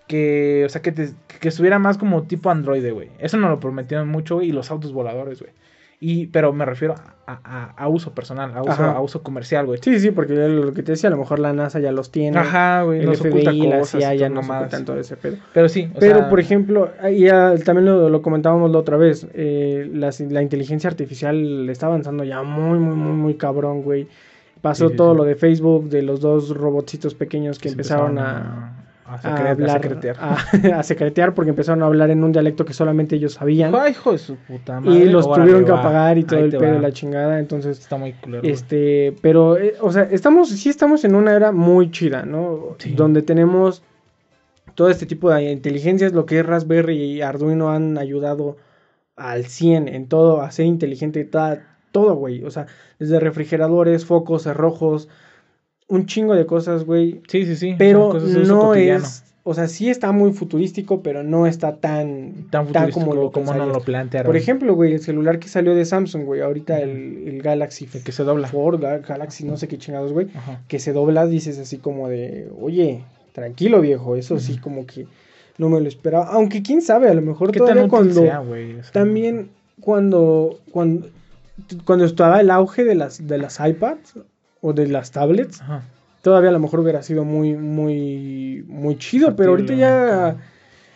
que, 0.07 0.63
o 0.65 0.69
sea, 0.69 0.81
que, 0.81 0.91
te- 0.91 1.13
que 1.39 1.47
estuviera 1.47 1.79
más 1.79 1.97
como 1.97 2.23
tipo 2.23 2.49
androide, 2.49 2.91
güey. 2.91 3.09
Eso 3.19 3.37
nos 3.37 3.49
lo 3.49 3.59
prometieron 3.59 4.09
mucho, 4.09 4.35
güey, 4.35 4.49
y 4.49 4.51
los 4.51 4.69
autos 4.69 4.91
voladores, 4.93 5.39
güey. 5.41 5.53
Y, 6.03 6.25
pero 6.27 6.51
me 6.51 6.65
refiero 6.65 6.95
a, 7.27 7.39
a- 7.43 7.73
a 7.77 7.87
uso 7.87 8.11
personal, 8.15 8.51
a 8.57 8.63
uso, 8.63 8.83
a 8.83 8.99
uso 9.01 9.21
comercial, 9.21 9.67
güey. 9.67 9.79
Sí, 9.83 9.99
sí, 9.99 10.09
porque 10.09 10.33
lo 10.33 10.73
que 10.73 10.81
te 10.81 10.93
decía, 10.93 11.09
a 11.09 11.11
lo 11.11 11.17
mejor 11.19 11.37
la 11.37 11.53
NASA 11.53 11.79
ya 11.79 11.91
los 11.91 12.09
tiene. 12.11 12.39
Ajá, 12.39 12.81
güey, 12.81 13.01
el 13.01 13.05
nos 13.05 13.21
oculta 13.21 13.51
FBI, 13.51 13.67
la 13.67 13.79
cosas, 13.79 14.01
CIA 14.01 14.15
ya 14.15 14.27
no 14.29 14.41
mamadas. 14.41 14.63
ocultan 14.63 14.85
todo 14.85 14.99
ese 14.99 15.15
pedo. 15.15 15.37
Pero 15.53 15.69
sí, 15.69 15.91
o 15.95 15.99
Pero, 15.99 16.17
sea, 16.21 16.29
por 16.31 16.39
ejemplo, 16.39 16.89
ya 17.15 17.53
también 17.63 17.85
lo, 17.85 18.09
lo 18.09 18.21
comentábamos 18.23 18.71
la 18.71 18.79
otra 18.79 18.97
vez, 18.97 19.27
eh, 19.35 19.87
la, 19.93 20.41
inteligencia 20.41 20.89
artificial 20.89 21.69
está 21.69 21.85
avanzando 21.85 22.23
ya 22.23 22.41
muy, 22.41 22.79
muy, 22.79 22.95
muy, 22.95 23.13
muy 23.13 23.33
cabrón, 23.35 23.83
güey. 23.83 24.07
Pasó 24.61 24.87
Sí, 24.87 24.93
sí, 24.93 24.97
todo 24.97 25.11
sí. 25.11 25.17
lo 25.17 25.23
de 25.23 25.35
Facebook, 25.35 25.87
de 25.89 26.01
los 26.01 26.19
dos 26.19 26.49
robotcitos 26.57 27.13
pequeños 27.13 27.59
que 27.59 27.69
se 27.69 27.73
empezaron 27.73 28.17
a, 28.17 28.37
a, 28.79 28.80
a 29.13 29.21
secre- 29.21 29.47
a 29.47 29.51
hablar, 29.51 29.81
secretear. 29.81 30.17
a, 30.75 30.83
secretear, 30.83 31.33
porque 31.33 31.49
empezaron 31.49 31.83
a 31.83 31.85
hablar 31.87 32.09
en 32.09 32.23
un 32.23 32.31
dialecto 32.31 32.65
que 32.65 32.73
solamente 32.73 33.15
ellos 33.15 33.33
sabían. 33.33 33.73
Ay, 33.75 33.91
hijo 33.91 34.11
de 34.11 34.17
su 34.17 34.35
puta 34.35 34.79
madre. 34.79 34.99
y 34.99 35.09
los 35.09 35.31
tuvieron 35.31 35.65
que 35.65 35.71
va, 35.71 35.79
apagar 35.79 36.17
y 36.17 36.23
todo 36.23 36.39
ahí 36.39 36.45
el 36.45 36.51
pedo 36.51 36.73
de 36.73 36.79
la 36.79 36.91
chingada, 36.91 37.39
entonces... 37.39 37.79
Está 37.79 37.97
muy 37.97 38.13
culero. 38.13 38.43
Este, 38.47 39.15
pero, 39.21 39.57
eh, 39.57 39.75
o 39.81 39.91
sea, 39.91 40.03
estamos, 40.03 40.49
sí 40.49 40.69
estamos 40.69 41.03
en 41.03 41.15
una 41.15 41.35
era 41.35 41.51
muy 41.51 41.91
chida, 41.91 42.23
¿no? 42.23 42.75
Sí. 42.79 42.93
Donde 42.93 43.21
tenemos 43.21 43.83
todo 44.75 44.89
este 44.89 45.05
tipo 45.05 45.29
de 45.29 45.51
inteligencias, 45.51 46.13
lo 46.13 46.25
que 46.25 46.39
es 46.39 46.45
Raspberry 46.45 46.95
y 46.97 47.21
Arduino 47.21 47.71
han 47.71 47.97
ayudado 47.97 48.57
al 49.15 49.45
100 49.45 49.87
en 49.87 50.07
todo, 50.07 50.41
a 50.41 50.51
ser 50.51 50.65
inteligente, 50.65 51.23
ta- 51.25 51.61
todo, 51.91 52.15
güey. 52.15 52.43
O 52.43 52.51
sea, 52.51 52.67
desde 52.97 53.19
refrigeradores, 53.19 54.05
focos, 54.05 54.43
cerrojos, 54.43 55.09
un 55.91 56.05
chingo 56.05 56.33
de 56.35 56.45
cosas, 56.45 56.85
güey. 56.85 57.21
Sí, 57.27 57.45
sí, 57.45 57.55
sí. 57.55 57.75
Pero 57.77 58.13
no 58.47 58.73
es, 58.75 59.23
o 59.43 59.53
sea, 59.53 59.67
sí 59.67 59.89
está 59.89 60.11
muy 60.11 60.31
futurístico, 60.33 61.01
pero 61.01 61.23
no 61.23 61.47
está 61.47 61.75
tan, 61.75 62.47
tan 62.49 62.67
futurístico 62.67 62.99
como 63.01 63.15
lo 63.15 63.31
como 63.31 63.53
no 63.53 63.65
lo 63.65 63.81
plantearon. 63.81 64.27
Por 64.27 64.37
ejemplo, 64.37 64.73
güey, 64.75 64.93
el 64.93 65.01
celular 65.01 65.39
que 65.39 65.47
salió 65.47 65.75
de 65.75 65.83
Samsung, 65.83 66.23
güey, 66.25 66.41
ahorita 66.41 66.79
el, 66.79 67.27
el 67.27 67.41
Galaxy 67.41 67.89
el 67.93 68.03
que 68.03 68.11
se 68.11 68.23
dobla. 68.23 68.47
Ford, 68.47 68.79
Ga- 68.81 69.05
Galaxy, 69.05 69.43
no 69.43 69.57
sé 69.57 69.67
qué 69.67 69.77
chingados, 69.77 70.13
güey, 70.13 70.27
Ajá. 70.35 70.61
que 70.67 70.79
se 70.79 70.93
dobla, 70.93 71.25
dices 71.27 71.57
así 71.59 71.77
como 71.77 72.07
de, 72.07 72.49
oye, 72.61 73.03
tranquilo 73.33 73.81
viejo, 73.81 74.15
eso 74.15 74.39
sí 74.39 74.57
como 74.57 74.85
que 74.85 75.07
no 75.57 75.69
me 75.69 75.81
lo 75.81 75.87
esperaba, 75.87 76.25
aunque 76.27 76.61
quién 76.61 76.81
sabe, 76.81 77.09
a 77.09 77.13
lo 77.13 77.21
mejor 77.21 77.51
¿Qué 77.51 77.59
tan 77.59 77.67
todavía 77.69 77.89
cuando, 77.89 78.21
sea, 78.21 78.39
güey? 78.39 78.75
O 78.79 78.83
sea, 78.83 78.91
también 78.93 79.49
cuando, 79.79 80.59
cuando, 80.71 81.07
cuando 81.85 82.05
estaba 82.05 82.39
el 82.41 82.49
auge 82.51 82.83
de 82.83 82.95
las, 82.95 83.27
de 83.27 83.37
las 83.37 83.59
iPads 83.59 84.19
o 84.61 84.73
de 84.73 84.87
las 84.87 85.11
tablets, 85.11 85.61
Ajá. 85.61 85.81
todavía 86.21 86.49
a 86.49 86.53
lo 86.53 86.59
mejor 86.59 86.79
hubiera 86.81 87.01
sido 87.03 87.25
muy, 87.25 87.55
muy, 87.55 88.63
muy 88.67 88.95
chido, 88.97 89.35
pero 89.35 89.51
ahorita 89.51 89.73
ya... 89.73 90.35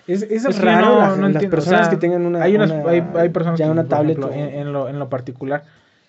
Es, 0.08 0.22
es 0.22 0.44
raro 0.62 0.86
no- 0.86 1.00
la- 1.00 1.16
no 1.16 1.30
las 1.30 1.46
personas 1.48 1.82
o 1.82 1.84
sea, 1.86 1.90
que 1.90 1.98
tengan 1.98 2.28
una, 2.28 2.44
hay, 2.44 2.56
unas, 2.56 2.70
una- 2.70 2.90
hay, 2.92 3.04
hay 3.16 3.30
personas 3.30 3.58
ya 3.58 3.66
que, 3.66 3.72
una 3.72 3.86
tablet 3.86 4.20
ejemplo, 4.20 4.40
en, 4.40 4.54
en 4.54 4.72
lo, 4.72 4.88
en 4.88 5.00
lo 5.00 5.10
particular, 5.10 5.64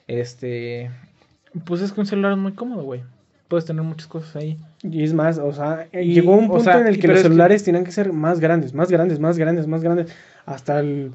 este, 0.06 0.90
pues 1.64 1.80
es 1.80 1.92
que 1.92 2.00
un 2.00 2.06
celular 2.06 2.32
es 2.32 2.38
muy 2.38 2.52
cómodo, 2.52 2.82
güey. 2.82 3.02
Puedes 3.48 3.64
tener 3.64 3.82
muchas 3.82 4.06
cosas 4.08 4.34
ahí. 4.36 4.58
Y 4.82 5.02
es 5.04 5.14
más, 5.14 5.38
o 5.38 5.52
sea, 5.52 5.86
Y, 5.92 6.12
llegó 6.14 6.32
un 6.32 6.46
o 6.46 6.48
punto 6.48 6.64
sea, 6.64 6.80
en 6.80 6.88
el 6.88 6.98
que 7.00 7.06
los 7.08 7.16
es 7.18 7.22
que- 7.22 7.28
celulares 7.28 7.64
tenían 7.64 7.84
que 7.84 7.92
ser 7.92 8.12
más 8.12 8.38
grandes, 8.40 8.74
más 8.74 8.90
grandes, 8.90 9.18
más 9.20 9.38
grandes, 9.38 9.66
más 9.66 9.82
grandes. 9.82 10.12
Hasta 10.44 10.80
el. 10.80 11.12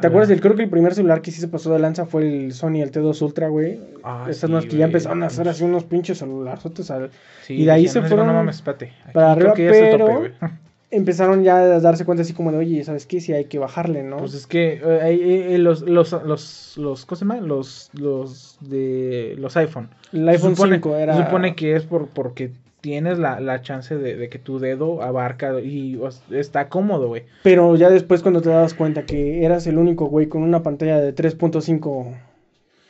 ¿Te 0.00 0.06
acuerdas? 0.08 0.28
del 0.28 0.40
creo 0.40 0.56
que 0.56 0.64
el 0.64 0.70
primer 0.70 0.94
celular 0.94 1.22
que 1.22 1.30
sí 1.30 1.40
se 1.40 1.46
pasó 1.48 1.72
de 1.72 1.78
lanza 1.78 2.04
fue 2.04 2.22
el 2.22 2.52
Sony, 2.52 2.82
el 2.82 2.90
T2 2.90 3.22
Ultra, 3.22 3.48
güey. 3.48 3.78
Ah, 4.02 4.26
Estas 4.28 4.48
sí, 4.48 4.52
más 4.54 4.66
que 4.66 4.76
ya 4.76 4.86
empezaron 4.86 5.22
a 5.22 5.26
hacer 5.26 5.48
así 5.48 5.62
unos 5.64 5.84
pinches 5.84 6.18
celularzotes. 6.18 6.90
al- 6.90 7.10
Sí, 7.42 7.54
y 7.54 7.64
de 7.64 7.70
ahí 7.70 7.86
se 7.86 8.00
no, 8.00 8.08
fueron 8.08 8.26
No 8.26 8.32
mames, 8.34 8.56
espérate. 8.56 8.92
Aquí 9.04 9.12
para 9.12 9.34
creo 9.36 9.52
arriba, 9.52 9.54
que 9.54 9.68
pero- 9.70 9.98
tope, 10.06 10.18
güey. 10.18 10.32
Empezaron 10.90 11.42
ya 11.42 11.56
a 11.58 11.80
darse 11.80 12.04
cuenta 12.04 12.22
así 12.22 12.34
como 12.34 12.52
de, 12.52 12.58
oye, 12.58 12.84
¿sabes 12.84 13.04
qué? 13.06 13.20
Sí 13.20 13.32
hay 13.32 13.46
que 13.46 13.58
bajarle, 13.58 14.04
¿no? 14.04 14.18
Pues 14.18 14.34
es 14.34 14.46
que 14.46 14.74
eh, 14.84 15.00
hay- 15.02 15.54
eh, 15.54 15.58
los, 15.58 15.82
los, 15.82 16.12
los, 16.24 16.74
los, 16.76 17.04
¿cómo 17.06 17.16
se 17.16 17.24
llama? 17.24 17.40
Los, 17.40 17.90
los 17.94 18.58
de 18.60 19.34
los 19.38 19.56
iPhone. 19.56 19.88
el 20.12 20.28
iPhone 20.28 20.54
supone, 20.54 20.76
5 20.76 20.96
era. 20.96 21.16
Se 21.16 21.24
supone 21.24 21.56
que 21.56 21.74
es 21.74 21.82
por, 21.84 22.06
porque 22.08 22.52
tienes 22.84 23.18
la, 23.18 23.40
la 23.40 23.62
chance 23.62 23.96
de, 23.96 24.14
de 24.14 24.28
que 24.28 24.38
tu 24.38 24.58
dedo 24.58 25.00
abarca 25.00 25.58
y 25.58 25.96
o 25.96 26.10
está 26.30 26.68
cómodo, 26.68 27.08
güey. 27.08 27.22
Pero 27.42 27.76
ya 27.76 27.88
después 27.88 28.20
cuando 28.20 28.42
te 28.42 28.50
das 28.50 28.74
cuenta 28.74 29.06
que 29.06 29.42
eras 29.42 29.66
el 29.66 29.78
único 29.78 30.04
güey 30.04 30.26
con 30.26 30.42
una 30.42 30.62
pantalla 30.62 31.00
de 31.00 31.14
3.5 31.14 32.14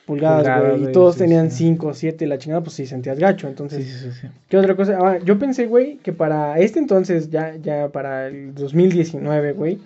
pulgadas, 0.04 0.60
güey, 0.60 0.90
y 0.90 0.92
todos 0.92 1.14
sí, 1.14 1.20
tenían 1.20 1.52
sí. 1.52 1.58
5, 1.58 1.94
7, 1.94 2.26
la 2.26 2.38
chingada, 2.38 2.60
pues 2.64 2.74
sí 2.74 2.86
sentías 2.86 3.20
gacho. 3.20 3.46
Entonces, 3.46 3.84
Sí, 3.84 3.92
sí, 3.92 4.10
sí. 4.10 4.18
sí. 4.22 4.26
¿qué 4.48 4.56
otra 4.56 4.74
cosa? 4.74 4.98
Ah, 5.00 5.18
yo 5.24 5.38
pensé, 5.38 5.66
güey, 5.66 5.98
que 5.98 6.12
para 6.12 6.58
este 6.58 6.80
entonces, 6.80 7.30
ya, 7.30 7.54
ya 7.62 7.88
para 7.90 8.26
el 8.26 8.52
2019, 8.52 9.52
güey, 9.52 9.78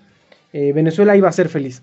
eh, 0.55 0.73
Venezuela 0.73 1.17
iba 1.17 1.29
a 1.29 1.33
ser 1.33 1.51
feliz. 1.51 1.83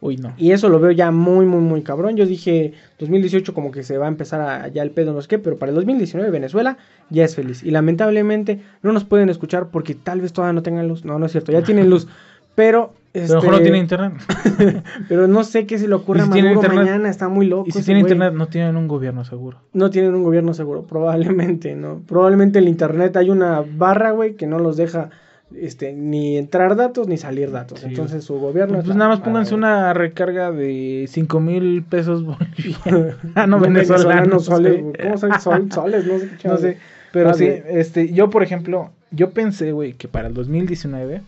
Uy, 0.00 0.16
no. 0.16 0.32
Y 0.36 0.52
eso 0.52 0.68
lo 0.68 0.78
veo 0.78 0.92
ya 0.92 1.10
muy, 1.10 1.44
muy, 1.44 1.60
muy 1.60 1.82
cabrón. 1.82 2.16
Yo 2.16 2.24
dije, 2.24 2.72
2018 3.00 3.52
como 3.52 3.72
que 3.72 3.82
se 3.82 3.98
va 3.98 4.06
a 4.06 4.08
empezar 4.08 4.40
a, 4.40 4.68
ya 4.68 4.82
el 4.82 4.92
pedo, 4.92 5.12
no 5.12 5.20
sé 5.20 5.28
qué, 5.28 5.38
pero 5.40 5.58
para 5.58 5.70
el 5.70 5.76
2019 5.76 6.30
Venezuela 6.30 6.78
ya 7.10 7.24
es 7.24 7.34
feliz. 7.34 7.64
Y 7.64 7.72
lamentablemente 7.72 8.60
no 8.82 8.92
nos 8.92 9.04
pueden 9.04 9.28
escuchar 9.28 9.70
porque 9.70 9.96
tal 9.96 10.20
vez 10.20 10.32
todavía 10.32 10.52
no 10.52 10.62
tengan 10.62 10.86
luz. 10.86 11.04
No, 11.04 11.18
no 11.18 11.26
es 11.26 11.32
cierto, 11.32 11.50
ya 11.50 11.62
tienen 11.62 11.90
luz. 11.90 12.06
Pero, 12.54 12.92
Pero 13.12 13.24
este, 13.24 13.36
mejor 13.36 13.52
no 13.52 13.60
tiene 13.60 13.78
internet. 13.78 14.12
pero 15.08 15.28
no 15.28 15.44
sé 15.44 15.64
qué 15.64 15.78
se 15.78 15.86
le 15.86 15.94
ocurre 15.94 16.18
¿Y 16.18 16.22
a 16.22 16.24
si 16.24 16.32
tiene 16.32 16.48
Maduro 16.48 16.66
internet? 16.66 16.90
mañana, 16.90 17.08
está 17.08 17.28
muy 17.28 17.46
loco. 17.46 17.68
y 17.68 17.70
si 17.70 17.84
tiene 17.84 18.00
internet, 18.00 18.34
no 18.34 18.48
tienen 18.48 18.76
un 18.76 18.88
gobierno 18.88 19.24
seguro. 19.24 19.60
No 19.72 19.90
tienen 19.90 20.12
un 20.12 20.24
gobierno 20.24 20.52
seguro, 20.54 20.82
probablemente, 20.82 21.76
¿no? 21.76 22.02
Probablemente 22.08 22.58
el 22.58 22.66
internet 22.66 23.16
hay 23.16 23.30
una 23.30 23.64
barra, 23.64 24.10
güey, 24.10 24.34
que 24.34 24.48
no 24.48 24.58
los 24.58 24.76
deja 24.76 25.10
este, 25.54 25.92
ni 25.92 26.36
entrar 26.36 26.76
datos 26.76 27.08
ni 27.08 27.16
salir 27.16 27.50
datos. 27.50 27.80
Sí. 27.80 27.86
Entonces 27.86 28.24
su 28.24 28.38
gobierno... 28.38 28.74
Pues, 28.74 28.86
está- 28.86 28.98
nada 28.98 29.10
más 29.10 29.20
pónganse 29.20 29.54
una 29.54 29.92
recarga 29.94 30.50
de 30.52 31.06
5 31.08 31.40
mil 31.40 31.82
pesos 31.82 32.24
bolivianos. 32.24 33.16
ah, 33.34 33.46
no, 33.46 33.56
no, 33.58 33.60
venezolanos. 33.60 34.44
soles. 34.44 34.84
¿Cómo 35.02 35.18
son 35.18 35.40
sol- 35.40 35.68
soles? 35.72 36.06
No 36.06 36.18
sé 36.18 36.30
qué 36.40 36.48
No 36.48 36.56
sé. 36.58 36.78
Pero 37.12 37.32
sí, 37.34 37.46
este, 37.46 38.12
yo 38.12 38.28
por 38.28 38.42
ejemplo, 38.42 38.90
yo 39.10 39.30
pensé, 39.30 39.72
güey, 39.72 39.94
que 39.94 40.08
para 40.08 40.28
el 40.28 40.34
2019 40.34 41.22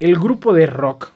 el 0.00 0.14
grupo 0.18 0.54
de 0.54 0.66
rock, 0.66 1.10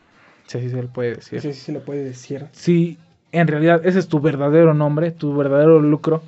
si 0.47 0.59
así 0.59 0.69
se 0.69 0.77
le 0.83 0.89
puede 0.89 1.15
decir, 1.15 1.41
Sí, 1.41 1.53
sí 1.55 1.61
se 1.61 1.73
le 1.73 1.81
puede 1.81 2.05
decir. 2.05 2.47
si 2.53 2.99
en 3.33 3.47
realidad 3.49 3.81
ese 3.87 3.99
es 3.99 4.09
tu 4.09 4.21
verdadero 4.21 4.75
nombre, 4.75 5.11
tu 5.11 5.35
verdadero 5.35 5.81
lucro, 5.81 6.23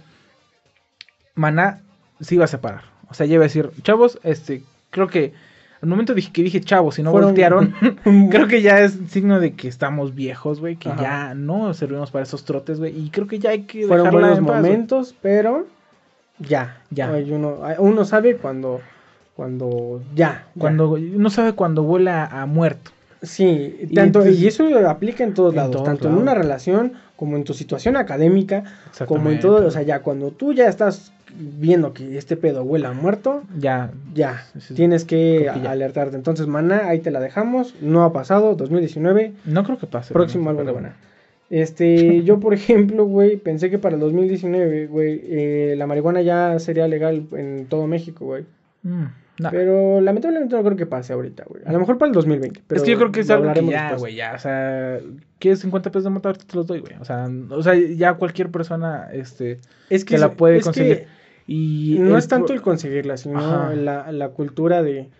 Maná 1.34 1.80
se 2.20 2.36
iba 2.36 2.44
a 2.44 2.48
separar. 2.48 2.84
O 3.10 3.14
sea, 3.14 3.26
ya 3.26 3.34
iba 3.34 3.42
a 3.42 3.48
decir, 3.48 3.70
chavos, 3.82 4.18
este, 4.22 4.62
creo 4.90 5.08
que 5.08 5.32
al 5.84 5.88
momento 5.90 6.14
dije, 6.14 6.32
que 6.32 6.42
dije 6.42 6.60
chavos, 6.62 6.94
si 6.94 7.02
no 7.02 7.10
Fueron- 7.12 7.28
voltearon, 7.30 7.74
creo 8.30 8.48
que 8.48 8.62
ya 8.62 8.80
es 8.80 8.98
signo 9.08 9.38
de 9.38 9.52
que 9.52 9.68
estamos 9.68 10.14
viejos, 10.14 10.60
güey, 10.60 10.76
que 10.76 10.88
Ajá. 10.88 11.02
ya 11.02 11.34
no 11.34 11.72
servimos 11.74 12.10
para 12.10 12.22
esos 12.24 12.44
trotes, 12.44 12.78
güey, 12.80 12.98
y 12.98 13.10
creo 13.10 13.26
que 13.26 13.38
ya 13.38 13.50
hay 13.50 13.62
que 13.62 13.86
Fueron 13.86 14.06
dejarla 14.06 14.20
buenos 14.20 14.38
en 14.38 14.46
paz, 14.46 14.56
momentos, 14.62 15.14
pero 15.20 15.66
ya. 16.38 16.78
Ya. 16.90 17.10
Hay 17.12 17.30
uno, 17.30 17.58
uno 17.78 18.04
sabe 18.04 18.36
cuando, 18.36 18.80
cuando 19.36 20.00
ya. 20.14 20.26
ya. 20.28 20.46
Cuando 20.58 20.96
no 20.98 21.30
sabe 21.30 21.52
cuando 21.52 21.82
vuela 21.82 22.24
a 22.26 22.46
muerto. 22.46 22.90
Sí, 23.22 23.76
Y 23.80 23.86
tanto, 23.94 24.20
entonces- 24.20 24.40
y 24.40 24.46
eso 24.48 24.64
aplica 24.88 25.24
en 25.24 25.34
todos 25.34 25.52
En 25.52 25.56
lados, 25.58 25.82
tanto 25.84 26.08
en 26.08 26.14
una 26.14 26.34
relación 26.34 26.94
como 27.16 27.36
en 27.36 27.44
tu 27.44 27.54
situación 27.54 27.96
académica, 27.96 28.64
como 29.06 29.30
en 29.30 29.40
todo, 29.40 29.66
o 29.66 29.70
sea, 29.70 29.82
ya 29.82 30.00
cuando 30.00 30.30
tú 30.30 30.52
ya 30.52 30.68
estás 30.68 31.12
viendo 31.36 31.92
que 31.92 32.16
este 32.18 32.36
pedo 32.36 32.62
huele 32.62 32.86
a 32.86 32.92
muerto, 32.92 33.42
Ya, 33.58 33.90
ya, 34.14 34.44
Sí, 34.58 34.74
tienes 34.74 35.04
que 35.04 35.44
ya. 35.44 35.70
alertarte. 35.70 36.16
Entonces, 36.16 36.46
Maná, 36.46 36.88
ahí 36.88 37.00
te 37.00 37.10
la 37.10 37.20
dejamos, 37.20 37.74
no 37.80 38.04
ha 38.04 38.12
pasado, 38.12 38.54
2019, 38.54 39.32
no 39.44 39.64
creo 39.64 39.78
que 39.78 39.86
pase. 39.86 40.12
próximo 40.14 40.50
álbum 40.50 40.66
de 40.66 40.72
Maná. 40.72 40.96
Este, 41.50 42.22
yo 42.24 42.40
por 42.40 42.54
ejemplo, 42.54 43.04
güey, 43.04 43.36
pensé 43.36 43.70
que 43.70 43.78
para 43.78 43.94
el 43.94 44.00
2019, 44.00 44.86
güey, 44.86 45.20
eh, 45.24 45.74
la 45.76 45.86
marihuana 45.86 46.22
ya 46.22 46.58
sería 46.58 46.88
legal 46.88 47.26
en 47.32 47.66
todo 47.66 47.86
México, 47.86 48.24
güey. 48.24 48.44
Mm, 48.82 49.04
no. 49.40 49.50
Pero 49.50 50.00
lamentablemente 50.00 50.54
no 50.54 50.62
creo 50.62 50.76
que 50.76 50.86
pase 50.86 51.12
ahorita, 51.12 51.44
güey. 51.48 51.62
A 51.66 51.72
lo 51.72 51.80
mejor 51.80 51.98
para 51.98 52.08
el 52.08 52.14
2020. 52.14 52.62
Pero 52.66 52.78
es 52.80 52.84
que 52.84 52.92
yo 52.92 52.98
creo 52.98 53.10
que 53.12 53.20
es 53.20 53.30
algo 53.30 53.52
que 53.52 53.66
ya, 53.66 53.96
güey, 53.96 54.14
ya, 54.14 54.34
o 54.34 54.38
sea, 54.38 55.00
¿quieres 55.40 55.58
50 55.60 55.90
pesos 55.90 56.04
de 56.04 56.10
mota? 56.10 56.28
Ahorita 56.28 56.44
te 56.46 56.56
los 56.56 56.66
doy, 56.66 56.80
güey. 56.80 56.94
O 57.00 57.04
sea, 57.04 57.28
o 57.50 57.62
sea, 57.62 57.74
ya 57.74 58.14
cualquier 58.14 58.50
persona, 58.50 59.08
este, 59.12 59.58
Es 59.90 60.04
que 60.04 60.18
la 60.18 60.32
puede 60.34 60.58
que 60.58 60.64
conseguir. 60.64 61.06
Y... 61.46 61.96
no 62.00 62.10
el 62.12 62.16
es 62.16 62.28
tanto 62.28 62.52
el 62.52 62.62
conseguirla, 62.62 63.16
sino 63.16 63.72
la, 63.74 64.10
la 64.12 64.28
cultura 64.30 64.82
de... 64.82 65.10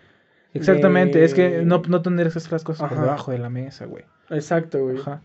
Exactamente, 0.53 1.23
es 1.23 1.33
que 1.33 1.63
no, 1.65 1.81
no 1.87 2.01
hacer 2.37 2.51
las 2.53 2.63
cosas 2.63 2.87
por 2.87 2.97
Ajá. 2.97 3.05
debajo 3.05 3.31
de 3.31 3.39
la 3.39 3.49
mesa, 3.49 3.85
güey. 3.85 4.05
Exacto, 4.29 4.83
güey. 4.83 4.97
Ajá. 4.97 5.21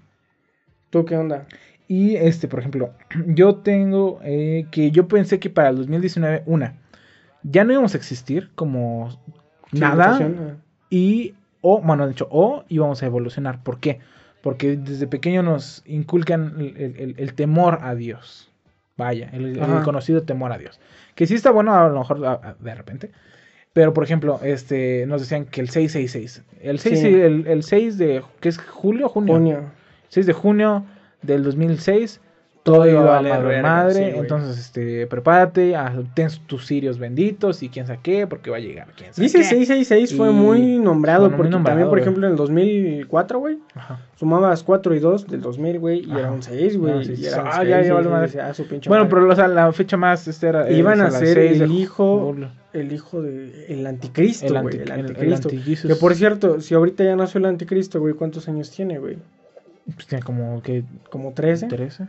¿Tú 0.90 1.05
qué 1.05 1.16
onda? 1.16 1.46
Y 1.86 2.16
este, 2.16 2.48
por 2.48 2.59
ejemplo, 2.59 2.92
yo 3.26 3.57
tengo 3.57 4.18
eh, 4.22 4.66
que 4.70 4.90
yo 4.90 5.07
pensé 5.09 5.38
que 5.38 5.48
para 5.48 5.68
el 5.70 5.76
2019, 5.76 6.42
una, 6.46 6.74
ya 7.44 7.64
no 7.64 7.72
íbamos 7.72 7.94
a 7.94 7.96
existir 7.96 8.51
como 8.55 9.09
nada. 9.72 10.18
Y, 10.90 11.34
o, 11.61 11.80
bueno, 11.80 12.07
de 12.07 12.12
hecho, 12.12 12.26
o 12.30 12.64
íbamos 12.68 13.03
a 13.03 13.07
evolucionar. 13.07 13.62
¿Por 13.62 13.78
qué? 13.78 14.01
Porque 14.42 14.76
desde 14.76 15.07
pequeño 15.07 15.42
nos 15.44 15.82
inculcan 15.86 16.55
el- 16.59 17.14
el 17.18 17.34
temor 17.34 17.78
a 17.82 17.94
Dios. 17.94 18.49
Vaya, 18.97 19.30
el, 19.32 19.59
el 19.59 19.82
conocido 19.82 20.22
temor 20.22 20.53
a 20.53 20.59
Dios. 20.59 20.78
Que 21.14 21.26
sí 21.26 21.34
está 21.34 21.51
bueno 21.51 21.74
a 21.74 21.88
lo 21.88 21.99
mejor 22.01 22.24
a- 22.26 22.32
a- 22.32 22.57
de 22.59 22.74
repente. 22.74 23.11
Pero, 23.72 23.95
por 23.95 24.03
ejemplo, 24.05 24.41
este, 24.43 25.07
nos 25.07 25.20
decían 25.22 25.45
que 25.47 25.61
el 25.61 25.68
666. 25.70 26.43
El 26.61 26.78
6, 26.80 27.01
Sí. 27.01 27.07
el, 27.07 27.47
el 27.47 27.62
6 27.62 27.99
de, 27.99 28.22
¿qué 28.41 28.49
es? 28.49 28.59
¿Julio 28.59 29.09
junio? 29.09 29.34
Junio. 29.34 29.70
6 30.09 30.26
de 30.26 30.32
junio 30.32 30.84
del 31.22 31.45
2006. 31.45 32.20
Todo 32.62 32.84
iba 32.86 33.00
iba 33.00 33.00
a 33.00 33.22
valer 33.22 33.32
madre, 33.32 33.62
madre. 33.62 33.94
sí, 34.12 34.18
entonces, 34.18 34.58
este, 34.58 35.06
prepárate, 35.06 35.74
ah, 35.76 35.94
ten 36.14 36.28
tus 36.46 36.66
sirios 36.66 36.98
benditos 36.98 37.62
y 37.62 37.70
quién 37.70 37.86
sabe 37.86 38.00
qué, 38.02 38.26
porque 38.26 38.50
va 38.50 38.58
a 38.58 38.61
llegar 38.61 38.88
quién 38.96 39.14
sabe 39.14 39.24
Dice 39.24 39.38
qué. 39.38 39.44
666 39.44 40.14
fue 40.14 40.30
muy 40.30 40.78
nombrado, 40.78 41.20
fue 41.22 41.28
muy 41.30 41.36
porque 41.38 41.50
nombrado, 41.52 41.70
también, 41.78 41.88
por 41.88 41.98
güey. 41.98 42.02
ejemplo, 42.02 42.26
en 42.26 42.32
el 42.32 42.36
2004, 42.36 43.38
güey, 43.38 43.58
sumabas 44.16 44.62
4 44.62 44.94
y 44.94 44.98
2 44.98 45.26
del 45.28 45.40
2000, 45.40 45.78
güey, 45.78 46.00
y 46.06 46.11
Ajá. 46.11 46.18
era 46.20 46.32
un 46.32 46.42
6, 46.42 46.76
güey. 46.76 46.92
No, 46.94 47.02
sí, 47.02 47.12
y 47.12 47.16
sí, 47.16 47.26
era 47.26 47.40
un 47.42 47.48
ah, 47.48 47.52
seis, 47.56 47.68
ya, 47.70 47.78
ya 47.78 47.84
sí, 47.84 47.90
vale 47.92 48.04
sí, 48.04 48.11
madre. 48.11 48.40
ah, 48.42 48.54
su 48.54 48.66
pinche 48.68 48.88
Bueno, 48.90 49.04
madre. 49.04 49.16
pero 49.16 49.32
o 49.32 49.36
sea, 49.36 49.48
la 49.48 49.72
fecha 49.72 49.96
más 49.96 50.28
este 50.28 50.48
era. 50.48 50.70
Iban 50.70 51.00
a 51.00 51.11
ser 51.11 51.38
6 51.38 51.58
de 51.61 51.64
el 51.64 51.72
hijo, 51.72 52.26
julio. 52.26 52.50
el 52.74 52.92
hijo 52.92 53.22
de 53.22 53.66
el 53.72 53.86
anticristo, 53.86 54.46
El, 54.54 54.61
güey, 54.61 54.64
anti, 54.64 54.76
el 54.76 54.82
el- 54.82 54.90
el 54.90 55.00
anticristo. 55.06 55.48
anticristo. 55.48 55.88
que 55.88 55.94
por 55.94 56.14
cierto, 56.14 56.61
si 56.61 56.74
ahorita 56.74 57.04
ya 57.04 57.16
nació 57.16 57.38
el 57.38 57.46
anticristo, 57.46 58.00
güey, 58.00 58.12
¿cuántos 58.12 58.48
años 58.48 58.70
tiene, 58.70 58.98
güey? 58.98 59.16
Pues 59.94 60.06
tiene 60.06 60.22
como 60.22 60.61
que. 60.62 60.84
¿Como 61.08 61.32
13? 61.32 61.66
13. 61.68 62.06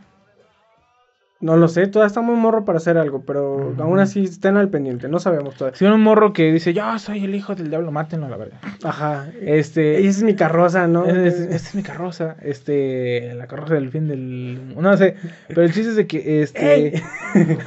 No 1.41 1.57
lo 1.57 1.67
sé, 1.67 1.87
todavía 1.87 2.07
está 2.07 2.21
muy 2.21 2.35
morro 2.35 2.65
para 2.65 2.77
hacer 2.77 2.97
algo, 2.99 3.23
pero 3.25 3.73
aún 3.79 3.99
así 3.99 4.23
estén 4.25 4.57
al 4.57 4.69
pendiente, 4.69 5.07
no 5.09 5.19
sabemos 5.19 5.55
todavía. 5.55 5.75
Si 5.77 5.85
un 5.85 5.99
morro 6.01 6.33
que 6.33 6.51
dice, 6.51 6.71
yo 6.73 6.99
soy 6.99 7.25
el 7.25 7.33
hijo 7.33 7.55
del 7.55 7.69
diablo, 7.69 7.91
mátenlo 7.91 8.29
la 8.29 8.37
verdad. 8.37 8.59
Ajá. 8.83 9.25
Este. 9.41 9.99
Esa 9.99 10.19
es 10.19 10.23
mi 10.23 10.35
carroza, 10.35 10.85
¿no? 10.87 11.05
es- 11.07 11.39
Esta 11.39 11.55
es 11.55 11.75
mi 11.75 11.81
carroza, 11.83 12.35
este, 12.43 13.33
la 13.35 13.47
carroza 13.47 13.73
del 13.73 13.89
fin 13.89 14.07
del... 14.07 14.75
No 14.79 14.95
sé, 14.97 15.15
pero 15.47 15.63
el 15.63 15.73
chiste 15.73 15.89
es 15.89 15.95
de 15.95 16.05
que, 16.07 16.41
este... 16.43 17.01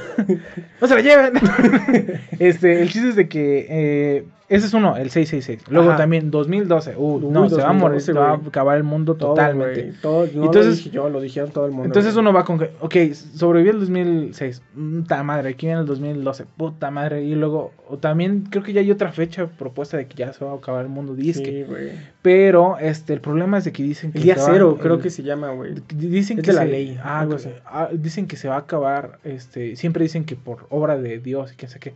¡No 0.81 0.87
se 0.87 0.95
la 0.95 1.01
lleven! 1.01 1.33
este, 2.39 2.81
el 2.81 2.89
chiste 2.89 3.09
es 3.09 3.15
de 3.15 3.27
que, 3.27 3.67
eh, 3.69 4.25
ese 4.47 4.67
es 4.67 4.73
uno, 4.73 4.95
el 4.97 5.09
666. 5.09 5.69
Luego 5.71 5.89
Ajá. 5.89 5.97
también 5.97 6.29
2012, 6.31 6.95
uh, 6.95 7.15
Uy, 7.15 7.25
no, 7.31 7.49
se 7.49 7.55
va 7.61 7.69
a 7.69 7.73
morir, 7.73 7.95
2012, 7.95 8.05
se 8.05 8.13
va 8.13 8.31
a 8.31 8.35
acabar 8.35 8.77
el 8.77 8.83
mundo 8.83 9.15
Todo, 9.15 9.29
totalmente. 9.29 9.93
todo, 10.01 10.27
no 10.35 10.45
Entonces- 10.45 10.65
lo 10.65 10.71
dije 10.75 10.89
yo, 10.91 11.09
lo 11.09 11.21
dijeron 11.21 11.51
todo 11.51 11.65
el 11.65 11.71
mundo. 11.71 11.85
Entonces 11.87 12.15
uno 12.15 12.31
va 12.31 12.45
con 12.45 12.59
que, 12.59 12.71
ok, 12.79 12.95
sobrevivió 13.35 13.71
el 13.73 13.79
2006, 13.79 14.61
puta 14.75 15.23
madre, 15.23 15.49
aquí 15.49 15.65
viene 15.65 15.81
el 15.81 15.87
2012, 15.87 16.45
puta 16.57 16.91
madre, 16.91 17.23
y 17.23 17.33
luego, 17.35 17.71
o 17.89 17.97
también 17.97 18.43
creo 18.49 18.61
que 18.63 18.73
ya 18.73 18.81
hay 18.81 18.91
otra 18.91 19.11
fecha 19.11 19.47
propuesta 19.47 19.97
de 19.97 20.05
que 20.07 20.15
ya 20.15 20.31
se 20.33 20.45
va 20.45 20.51
a 20.51 20.55
acabar 20.55 20.83
el 20.83 20.89
mundo 20.89 21.15
disque, 21.15 21.65
Sí, 21.67 21.99
pero 22.21 22.77
este, 22.79 23.13
el 23.13 23.21
problema 23.21 23.57
es 23.57 23.63
de 23.65 23.71
que 23.71 23.83
dicen 23.83 24.11
que 24.11 24.19
El 24.19 24.23
día 24.25 24.35
va- 24.35 24.43
cero, 24.45 24.77
creo 24.81 24.95
el- 24.95 25.01
que 25.01 25.09
se 25.09 25.23
llama, 25.23 25.49
güey. 25.51 25.73
Dicen 25.95 26.37
Es 26.39 26.45
que 26.45 26.51
de 26.51 26.55
la 26.57 26.63
se- 26.63 26.67
ley, 26.71 26.99
ah, 27.03 27.21
algo 27.21 27.35
así. 27.35 27.49
ah, 27.65 27.89
dicen 27.93 28.27
que 28.27 28.37
se 28.37 28.47
va 28.47 28.55
a 28.55 28.59
acabar, 28.59 29.19
este, 29.23 29.75
siempre 29.75 30.03
dicen 30.03 30.23
que 30.25 30.35
por 30.35 30.65
obra 30.69 30.97
de 30.97 31.19
Dios 31.19 31.53
y 31.53 31.55
que 31.55 31.67
sé 31.67 31.79
qué. 31.79 31.93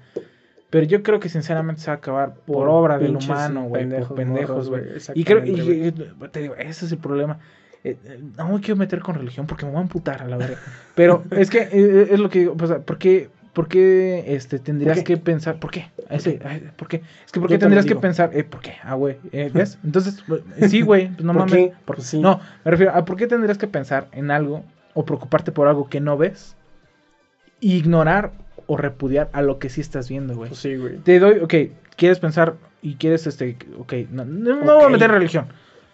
Pero 0.69 0.85
yo 0.85 1.01
creo 1.01 1.19
que 1.19 1.29
sinceramente 1.29 1.81
se 1.81 1.87
va 1.87 1.93
a 1.93 1.97
acabar 1.97 2.33
por, 2.35 2.55
Por 2.57 2.69
obra 2.69 2.97
del 2.99 3.15
humano, 3.15 3.63
güey, 3.63 3.83
por 3.83 4.15
pendejos, 4.15 4.15
pendejos, 4.17 4.69
güey. 4.69 4.83
Y 5.15 5.23
creo 5.23 5.43
y, 5.45 5.87
y- 5.87 5.91
te 6.31 6.41
digo, 6.41 6.55
ese 6.55 6.85
es 6.85 6.91
el 6.91 6.99
problema. 6.99 7.39
Eh, 7.83 7.97
eh, 8.03 8.19
no 8.37 8.49
me 8.49 8.59
quiero 8.59 8.75
meter 8.75 8.99
con 8.99 9.15
religión 9.15 9.47
porque 9.47 9.65
me 9.65 9.71
voy 9.71 9.79
a 9.79 9.83
amputar 9.83 10.21
a 10.21 10.27
la 10.27 10.37
verdad. 10.37 10.57
Pero 10.95 11.23
es 11.31 11.49
que 11.49 11.59
eh, 11.71 12.07
es 12.11 12.19
lo 12.19 12.29
que 12.29 12.39
digo, 12.39 12.55
sea, 12.67 12.79
¿por 12.79 12.97
qué, 12.99 13.29
por 13.53 13.67
qué 13.67 14.25
este, 14.35 14.59
tendrías 14.59 14.97
¿Por 14.97 15.03
qué? 15.05 15.13
que 15.15 15.17
pensar? 15.21 15.59
¿Por 15.59 15.71
qué? 15.71 15.89
Ese, 16.09 16.39
ay, 16.43 16.69
¿Por 16.75 16.87
qué? 16.87 16.97
Es 17.25 17.31
que 17.31 17.39
¿por 17.39 17.49
qué 17.49 17.55
te 17.55 17.59
tendrías 17.61 17.85
que 17.85 17.95
pensar? 17.95 18.31
Eh, 18.33 18.43
¿Por 18.43 18.59
qué? 18.61 18.73
Ah, 18.83 18.93
güey, 18.95 19.17
eh, 19.31 19.49
¿ves? 19.53 19.79
Entonces, 19.83 20.23
eh, 20.57 20.67
sí, 20.67 20.81
güey, 20.81 21.07
pues 21.07 21.23
no 21.23 21.33
¿Por 21.33 21.41
mames. 21.41 21.53
qué? 21.55 21.73
¿por- 21.85 21.95
Pues 21.95 22.07
sí. 22.07 22.19
No, 22.21 22.39
me 22.63 22.71
refiero 22.71 22.93
a 22.93 23.05
por 23.05 23.15
qué 23.15 23.25
tendrías 23.27 23.57
que 23.57 23.67
pensar 23.67 24.07
en 24.11 24.29
algo 24.29 24.65
o 24.93 25.05
preocuparte 25.05 25.51
por 25.51 25.67
algo 25.67 25.87
que 25.89 25.99
no 26.01 26.17
ves, 26.17 26.55
ignorar 27.61 28.31
o 28.71 28.77
repudiar 28.77 29.29
a 29.33 29.41
lo 29.41 29.57
que 29.57 29.67
sí 29.69 29.81
estás 29.81 30.07
viendo, 30.09 30.35
güey. 30.35 30.49
Pues 30.49 30.61
sí, 30.61 30.75
güey. 30.75 30.97
Te 30.97 31.17
doy, 31.19 31.39
ok, 31.39 31.53
quieres 31.95 32.19
pensar 32.19 32.53
y 32.83 32.93
quieres, 32.95 33.25
este, 33.25 33.57
ok, 33.79 33.93
no, 34.11 34.23
no, 34.25 34.63
no 34.63 34.75
voy 34.75 34.85
a 34.85 34.89
meter 34.89 35.09
religión. 35.09 35.47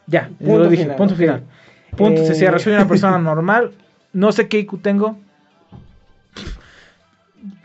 Ya, 0.07 0.29
Punto 0.37 0.59
lo 0.59 0.69
dije, 0.69 0.83
final, 0.83 0.97
punto 0.97 1.15
final. 1.15 1.43
Punto, 1.95 2.25
se 2.25 2.33
Eh. 2.33 2.35
cierra, 2.35 2.59
soy 2.59 2.73
una 2.73 2.85
persona 2.85 3.17
normal, 3.31 3.71
no 4.11 4.33
sé 4.33 4.49
qué 4.49 4.59
IQ 4.59 4.81
tengo. 4.81 5.17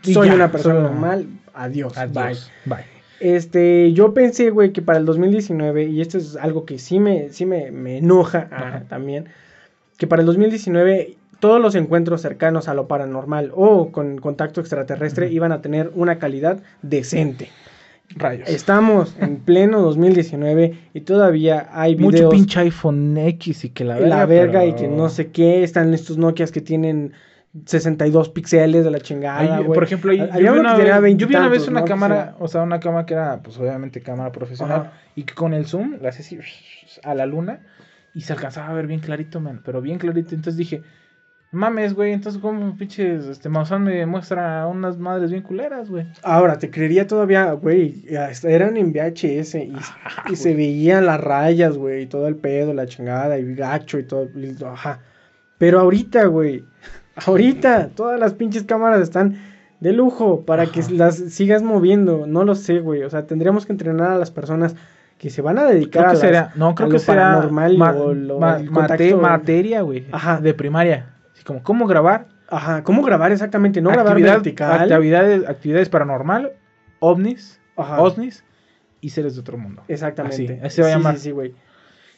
Soy 0.01 0.29
ya, 0.29 0.33
una 0.35 0.49
persona 0.51 0.75
soy- 0.75 0.83
normal. 0.83 1.27
Adiós. 1.53 1.93
Bye. 1.93 2.21
Adiós, 2.23 2.51
bye. 2.65 2.85
Este, 3.19 3.91
yo 3.93 4.13
pensé, 4.13 4.49
güey, 4.49 4.71
que 4.71 4.81
para 4.81 4.97
el 4.97 5.05
2019, 5.05 5.83
y 5.83 5.99
esto 6.01 6.17
es 6.17 6.37
algo 6.37 6.65
que 6.65 6.79
sí 6.79 6.99
me, 6.99 7.29
sí 7.29 7.45
me, 7.45 7.69
me 7.69 7.97
enoja 7.97 8.47
ah, 8.51 8.67
Ajá. 8.67 8.83
también, 8.87 9.25
que 9.97 10.07
para 10.07 10.21
el 10.21 10.25
2019 10.25 11.17
todos 11.41 11.59
los 11.61 11.75
encuentros 11.75 12.21
cercanos 12.21 12.69
a 12.69 12.73
lo 12.73 12.87
paranormal 12.87 13.51
o 13.53 13.91
con 13.91 14.17
contacto 14.19 14.61
extraterrestre 14.61 15.29
iban 15.29 15.51
a 15.51 15.61
tener 15.61 15.91
una 15.95 16.17
calidad 16.19 16.61
decente. 16.81 17.49
Rayos. 18.15 18.47
Estamos 18.49 19.15
en 19.19 19.37
pleno 19.45 19.81
2019 19.81 20.77
y 20.93 21.01
todavía 21.01 21.69
hay 21.71 21.95
Mucho 21.95 22.15
videos 22.17 22.33
pinche 22.33 22.59
iPhone 22.59 23.17
X 23.17 23.65
y 23.65 23.69
que 23.69 23.83
la 23.85 23.95
verga. 23.95 24.09
la 24.17 24.25
verga 24.25 24.59
pero- 24.61 24.71
y 24.71 24.75
que 24.75 24.87
no 24.87 25.09
sé 25.09 25.31
qué, 25.31 25.63
están 25.63 25.93
estos 25.93 26.17
Nokias 26.17 26.51
que 26.51 26.61
tienen 26.61 27.13
62 27.65 28.29
pixeles 28.29 28.85
de 28.85 28.91
la 28.91 28.99
chingada, 28.99 29.57
Ay, 29.57 29.63
por 29.65 29.83
ejemplo, 29.83 30.13
yo, 30.13 30.25
vi 30.25 30.59
una 30.59 30.73
vez, 30.99 31.17
yo 31.17 31.27
vi 31.27 31.35
una 31.35 31.49
vez 31.49 31.67
una 31.67 31.83
cámara, 31.83 32.35
o 32.39 32.47
sea, 32.47 32.61
una 32.61 32.79
cámara 32.79 33.05
que 33.05 33.13
era, 33.13 33.41
pues 33.41 33.57
obviamente 33.57 34.01
cámara 34.01 34.31
profesional, 34.31 34.81
Ajá. 34.81 34.93
y 35.15 35.23
que 35.23 35.33
con 35.33 35.53
el 35.53 35.65
zoom 35.65 35.97
la 36.01 36.09
hacía 36.09 36.21
así 36.39 36.39
a 37.03 37.13
la 37.13 37.25
luna 37.25 37.59
y 38.13 38.21
se 38.21 38.31
alcanzaba 38.33 38.69
a 38.69 38.73
ver 38.73 38.87
bien 38.87 38.99
clarito, 39.01 39.39
man, 39.41 39.61
pero 39.65 39.81
bien 39.81 39.97
clarito. 39.99 40.33
Entonces 40.35 40.55
dije, 40.57 40.81
mames, 41.51 41.93
güey, 41.93 42.13
entonces 42.13 42.41
como 42.41 42.75
pinches, 42.77 43.25
este, 43.25 43.49
Maussan 43.49 43.83
me 43.83 44.05
muestra 44.05 44.65
unas 44.67 44.97
madres 44.97 45.31
bien 45.31 45.43
culeras, 45.43 45.89
güey. 45.89 46.05
Ahora, 46.23 46.57
te 46.57 46.69
creería 46.69 47.07
todavía, 47.07 47.51
güey, 47.53 48.05
eran 48.43 48.77
en 48.77 48.91
VHS 48.93 49.55
y, 49.55 49.73
y 50.29 50.35
se 50.35 50.55
veían 50.55 51.05
las 51.05 51.19
rayas, 51.21 51.77
güey, 51.77 52.03
y 52.03 52.07
todo 52.07 52.27
el 52.27 52.35
pedo, 52.37 52.73
la 52.73 52.85
chingada, 52.87 53.37
y 53.37 53.53
gacho 53.55 53.99
y 53.99 54.03
todo, 54.03 54.29
y- 54.35 54.55
ajá. 54.63 54.99
Pero 55.57 55.79
ahorita, 55.81 56.25
güey, 56.25 56.63
ahorita 57.25 57.89
todas 57.95 58.19
las 58.19 58.33
pinches 58.33 58.63
cámaras 58.63 59.01
están 59.01 59.35
de 59.79 59.93
lujo 59.93 60.41
para 60.45 60.67
que 60.67 60.81
las 60.91 61.15
sigas 61.15 61.63
moviendo, 61.63 62.25
no 62.27 62.43
lo 62.45 62.55
sé, 62.55 62.79
güey, 62.79 63.03
o 63.03 63.09
sea, 63.09 63.25
tendríamos 63.27 63.65
que 63.65 63.73
entrenar 63.73 64.11
a 64.11 64.17
las 64.17 64.31
personas 64.31 64.75
que 65.17 65.29
se 65.29 65.41
van 65.41 65.59
a 65.59 65.65
dedicar 65.65 66.03
Creo 66.03 66.03
a 66.03 66.07
que 66.07 66.13
las- 66.13 66.19
será, 66.21 66.51
no, 66.55 66.73
creo 66.75 66.87
a 66.87 66.89
que 66.89 66.93
lo 66.93 66.99
será 66.99 67.23
paranormal 67.33 67.77
ma- 67.77 67.91
o 67.91 68.13
lo- 68.13 68.39
ma- 68.39 68.57
el 68.57 68.69
mate- 68.71 69.09
contacto- 69.11 69.17
materia, 69.21 69.81
güey, 69.81 70.05
Ajá. 70.11 70.39
de 70.39 70.53
primaria. 70.53 71.07
Así 71.41 71.47
como, 71.47 71.63
¿cómo 71.63 71.87
grabar? 71.87 72.27
Ajá, 72.49 72.83
¿cómo 72.83 73.01
grabar 73.01 73.31
exactamente? 73.31 73.81
No 73.81 73.89
grabar 73.89 74.21
vertical. 74.21 74.79
Actividades, 74.81 75.49
actividades 75.49 75.89
paranormal, 75.89 76.51
ovnis, 76.99 77.59
Ajá. 77.75 77.99
OSNIs 77.99 78.43
y 78.99 79.09
seres 79.09 79.33
de 79.33 79.41
otro 79.41 79.57
mundo. 79.57 79.81
Exactamente. 79.87 80.43
Así, 80.43 80.65
así 80.65 80.75
se 80.75 80.81
va 80.83 80.87
a 80.89 80.91
llamar. 80.91 81.15
Sí, 81.15 81.21
sí, 81.23 81.31
güey. 81.31 81.55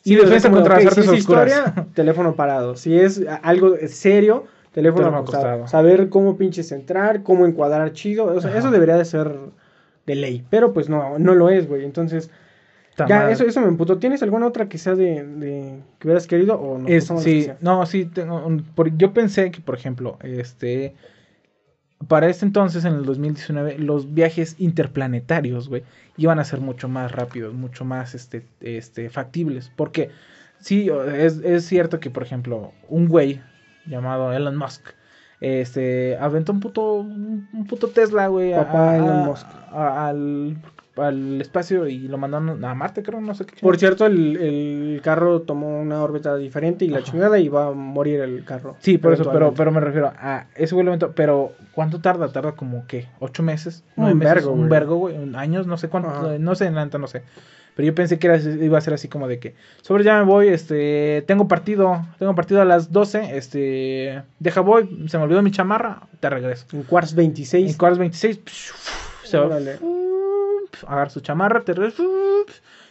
Y 0.03 0.09
Sí, 0.09 0.15
sea, 0.15 0.25
defensa 0.25 0.51
contra 0.51 0.75
las 0.75 0.87
artes 0.87 1.05
si 1.05 1.11
es 1.11 1.19
oscuras. 1.21 1.47
historia, 1.47 1.85
teléfono 1.93 2.35
parado. 2.35 2.75
Si 2.75 2.99
es 2.99 3.23
algo 3.43 3.77
serio, 3.87 4.45
teléfono, 4.73 5.03
Teléfono 5.05 5.17
acostado. 5.19 5.47
acostado. 5.53 5.67
Saber 5.69 6.09
cómo 6.09 6.35
pinches 6.35 6.73
entrar, 6.73 7.23
cómo 7.23 7.45
encuadrar 7.45 7.93
chido. 7.93 8.25
O 8.25 8.41
sea, 8.41 8.57
eso 8.57 8.71
debería 8.71 8.97
de 8.97 9.05
ser 9.05 9.33
de 10.05 10.15
ley. 10.15 10.45
Pero 10.49 10.73
pues 10.73 10.89
no, 10.89 11.17
no 11.17 11.33
lo 11.33 11.47
es, 11.49 11.65
güey. 11.69 11.85
Entonces, 11.85 12.29
Ta 12.95 13.07
ya, 13.07 13.19
madre. 13.19 13.33
eso, 13.33 13.43
eso 13.45 13.61
me 13.61 13.67
emputó. 13.67 13.97
¿Tienes 13.97 14.21
alguna 14.23 14.45
otra 14.47 14.69
que 14.69 14.77
sea 14.77 14.93
de, 14.95 15.23
de- 15.25 15.79
que 15.99 16.07
hubieras 16.07 16.27
querido 16.27 16.59
o 16.59 16.77
no? 16.77 16.87
Es- 16.87 17.11
sí, 17.19 17.49
no, 17.61 17.85
sí, 17.85 18.05
tengo 18.05 18.45
un- 18.45 18.63
por- 18.63 18.95
yo 18.97 19.13
pensé 19.13 19.49
que, 19.51 19.61
por 19.61 19.75
ejemplo, 19.75 20.17
este, 20.21 20.93
para 22.07 22.27
este 22.27 22.45
entonces, 22.45 22.83
en 22.85 22.93
el 22.95 23.05
2019, 23.05 23.77
los 23.79 24.13
viajes 24.13 24.55
interplanetarios, 24.59 25.69
güey, 25.69 25.83
iban 26.17 26.37
a 26.39 26.43
ser 26.43 26.59
mucho 26.59 26.87
más 26.89 27.11
rápidos, 27.11 27.53
mucho 27.53 27.85
más, 27.85 28.13
este, 28.13 28.45
este, 28.59 29.09
factibles, 29.09 29.71
porque 29.75 30.09
sí, 30.59 30.89
es, 31.15 31.37
es 31.43 31.65
cierto 31.65 31.99
que, 31.99 32.09
por 32.09 32.23
ejemplo, 32.23 32.73
un 32.89 33.07
güey 33.07 33.41
llamado 33.85 34.33
Elon 34.33 34.55
Musk, 34.57 34.81
este, 35.41 36.17
aventó 36.19 36.51
un 36.51 36.59
puto, 36.59 36.95
un 36.95 37.65
puto 37.67 37.87
Tesla, 37.87 38.27
güey, 38.27 38.53
Papá 38.53 38.91
a- 38.91 38.97
Elon 38.97 39.25
Musk. 39.25 39.47
a- 39.71 40.07
al, 40.09 40.57
al 40.95 41.41
espacio 41.41 41.87
y 41.87 42.07
lo 42.07 42.17
mandaron 42.17 42.63
a 42.63 42.73
Marte, 42.75 43.01
creo, 43.01 43.19
no 43.19 43.33
sé 43.33 43.45
qué. 43.45 43.55
Por 43.61 43.77
cierto, 43.77 44.05
el, 44.05 44.37
el 44.37 45.01
carro 45.01 45.41
tomó 45.41 45.79
una 45.79 46.01
órbita 46.03 46.35
diferente 46.35 46.85
y 46.85 46.89
la 46.89 46.99
Ajá. 46.99 47.05
chingada 47.11 47.39
y 47.39 47.49
va 47.49 47.67
a 47.67 47.71
morir 47.71 48.19
el 48.21 48.43
carro. 48.45 48.75
Sí, 48.79 48.97
por 48.97 49.13
eso, 49.13 49.29
pero, 49.31 49.53
pero 49.53 49.71
me 49.71 49.79
refiero 49.79 50.13
a 50.15 50.45
ese 50.55 50.75
güey 50.75 50.87
pero 51.15 51.53
¿cuánto 51.71 51.99
tarda? 51.99 52.31
Tarda 52.31 52.53
como 52.53 52.85
que 52.85 53.07
ocho 53.19 53.41
meses, 53.43 53.83
Un 53.95 54.19
vergo, 54.19 54.51
un 54.51 54.69
vergo, 54.69 54.95
güey, 54.97 55.15
años, 55.35 55.65
no 55.65 55.77
sé 55.77 55.89
cuánto, 55.89 56.09
Ajá. 56.09 56.37
no 56.39 56.55
sé, 56.55 56.65
en 56.65 56.75
no 56.75 57.07
sé. 57.07 57.23
Pero 57.75 57.87
yo 57.87 57.95
pensé 57.95 58.19
que 58.19 58.27
era, 58.27 58.37
iba 58.37 58.77
a 58.77 58.81
ser 58.81 58.93
así 58.93 59.07
como 59.07 59.27
de 59.27 59.39
que, 59.39 59.55
sobre 59.81 60.03
ya 60.03 60.19
me 60.19 60.25
voy, 60.25 60.47
este, 60.49 61.23
tengo 61.25 61.47
partido, 61.47 62.05
tengo 62.19 62.35
partido 62.35 62.61
a 62.61 62.65
las 62.65 62.91
12, 62.91 63.35
este, 63.35 64.21
deja 64.37 64.61
voy, 64.61 65.05
se 65.07 65.17
me 65.17 65.23
olvidó 65.23 65.41
mi 65.41 65.49
chamarra, 65.49 66.03
te 66.19 66.29
regreso. 66.29 66.67
En 66.71 66.83
Quartz 66.83 67.15
26. 67.15 67.71
En 67.71 67.77
cuartos 67.77 67.97
26, 67.97 68.39
se 69.23 69.37
va. 69.39 69.59
Agarra 70.87 71.09
su 71.09 71.19
chamarra, 71.21 71.61
te 71.61 71.73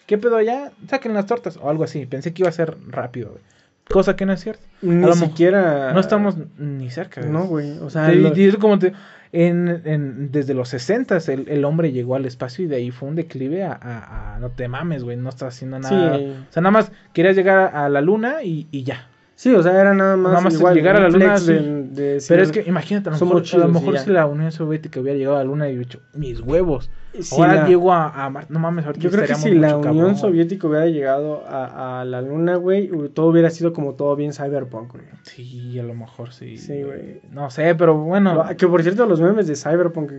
¿qué 0.06 0.18
pedo 0.18 0.36
allá? 0.36 0.72
Saquen 0.88 1.14
las 1.14 1.26
tortas, 1.26 1.58
o 1.60 1.70
algo 1.70 1.84
así, 1.84 2.06
pensé 2.06 2.32
que 2.32 2.42
iba 2.42 2.48
a 2.48 2.52
ser 2.52 2.76
rápido, 2.88 3.30
güey. 3.30 3.42
Cosa 3.90 4.16
que 4.16 4.26
no 4.26 4.32
es 4.32 4.40
cierto. 4.40 4.62
Ni 4.80 5.04
a 5.04 5.12
siquiera. 5.14 5.92
No 5.92 6.00
estamos 6.00 6.36
ni 6.58 6.88
cerca 6.90 7.20
No, 7.22 7.44
güey. 7.46 7.78
O 7.80 7.90
sea, 7.90 8.06
Te- 8.06 8.14
lo- 8.16 8.34
y 8.36 8.44
es 8.44 8.56
como 8.56 8.78
te- 8.78 8.92
en, 9.32 9.82
en- 9.84 10.30
desde 10.30 10.54
los 10.54 10.68
60 10.68 11.18
el, 11.28 11.48
el 11.48 11.64
hombre 11.64 11.90
llegó 11.92 12.14
al 12.14 12.24
espacio 12.26 12.64
y 12.64 12.68
de 12.68 12.76
ahí 12.76 12.90
fue 12.90 13.08
un 13.08 13.16
declive 13.16 13.64
a, 13.64 13.72
a- 13.72 14.34
a- 14.36 14.38
no 14.38 14.50
te 14.50 14.68
mames, 14.68 15.04
güey, 15.04 15.16
no 15.16 15.28
estás 15.30 15.54
haciendo 15.54 15.78
nada. 15.78 16.16
Sí. 16.18 16.24
O 16.48 16.52
sea, 16.52 16.62
nada 16.62 16.70
más 16.70 16.92
querías 17.12 17.34
llegar 17.36 17.74
a 17.74 17.88
la 17.88 18.00
luna 18.00 18.42
y, 18.42 18.68
y 18.70 18.84
ya. 18.84 19.08
Sí, 19.34 19.52
o 19.54 19.62
sea, 19.62 19.78
era 19.80 19.92
nada 19.94 20.16
más, 20.16 20.32
Nada 20.32 20.44
más 20.44 20.54
igual, 20.54 20.74
llegar 20.74 20.96
a 20.96 21.00
la 21.00 21.08
luna, 21.08 21.38
de- 21.40 21.82
de 21.88 22.22
Pero 22.28 22.42
es 22.42 22.52
que 22.52 22.62
imagínate, 22.66 23.08
a 23.08 23.12
lo 23.12 23.18
mejor, 23.18 23.36
a 23.38 23.66
lo 23.66 23.98
si 23.98 24.10
la 24.10 24.26
Unión 24.26 24.52
Soviética 24.52 25.00
hubiera 25.00 25.18
llegado 25.18 25.36
a 25.36 25.40
la 25.40 25.44
luna 25.44 25.68
y 25.68 25.72
hubiera 25.72 25.88
dicho, 25.88 26.00
mis 26.14 26.40
huevos. 26.40 26.90
Si 27.20 27.34
Ahora 27.34 27.54
la- 27.54 27.68
llego 27.68 27.92
a, 27.92 28.26
a 28.26 28.30
no 28.48 28.58
mames, 28.58 28.86
ahorita 28.86 29.02
Yo 29.04 29.10
creo 29.10 29.26
que 29.26 29.34
si 29.34 29.50
la 29.54 29.76
Unión 29.76 29.96
cabrón. 29.96 30.16
Soviética 30.16 30.66
hubiera 30.66 30.86
llegado 30.86 31.44
a, 31.46 32.00
a 32.00 32.04
la 32.04 32.22
luna, 32.22 32.56
güey, 32.56 32.90
todo 33.12 33.26
hubiera 33.26 33.50
sido 33.50 33.72
como 33.72 33.94
todo 33.94 34.16
bien 34.16 34.32
cyberpunk, 34.32 34.92
güey. 34.92 35.04
Sí, 35.22 35.78
a 35.78 35.82
lo 35.82 35.94
mejor 35.94 36.32
sí. 36.32 36.56
Sí, 36.56 36.82
güey. 36.82 37.20
No 37.30 37.50
sé, 37.50 37.74
pero 37.74 37.96
bueno. 37.96 38.44
Que 38.56 38.66
por 38.66 38.82
cierto, 38.82 39.06
los 39.06 39.20
memes 39.20 39.46
de 39.46 39.56
Cyberpunk 39.56 40.10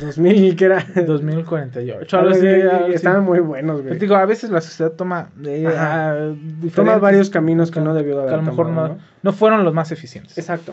2000, 0.00 0.56
que 0.56 0.64
era. 0.64 0.84
2048. 1.06 2.18
algo 2.18 2.30
así, 2.30 2.46
Algo 2.46 2.56
así, 2.58 2.68
algo 2.74 2.84
así. 2.86 2.94
estaban 2.94 3.24
muy 3.24 3.40
buenos, 3.40 3.76
Pues 3.76 3.86
güey. 3.88 3.98
digo, 4.00 4.14
a 4.16 4.26
veces 4.26 4.50
la 4.50 4.60
sociedad 4.60 4.92
toma 4.92 5.30
eh, 5.44 5.66
ah, 5.68 6.32
Toma 6.74 6.98
varios 6.98 7.30
caminos 7.30 7.70
que 7.70 7.80
no 7.80 7.94
debió 7.94 8.16
de 8.20 8.22
que 8.26 8.28
haber 8.28 8.34
a 8.34 8.36
lo 8.38 8.50
mejor 8.50 8.66
tomado, 8.66 8.88
no, 8.88 8.98
no 9.22 9.32
fueron 9.32 9.64
los 9.64 9.74
más 9.74 9.92
eficientes. 9.92 10.36
Exacto. 10.38 10.72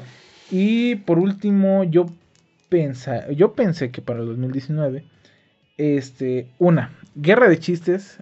Y 0.52 0.96
por 0.96 1.20
último, 1.20 1.84
yo 1.84 2.08
pensa, 2.70 3.30
yo 3.32 3.54
pensé 3.54 3.92
que 3.92 4.02
para 4.02 4.20
el 4.20 4.26
2019, 4.28 5.04
este, 5.80 6.48
una, 6.60 6.92
Guerra 7.16 7.48
de 7.48 7.58
Chistes 7.58 8.18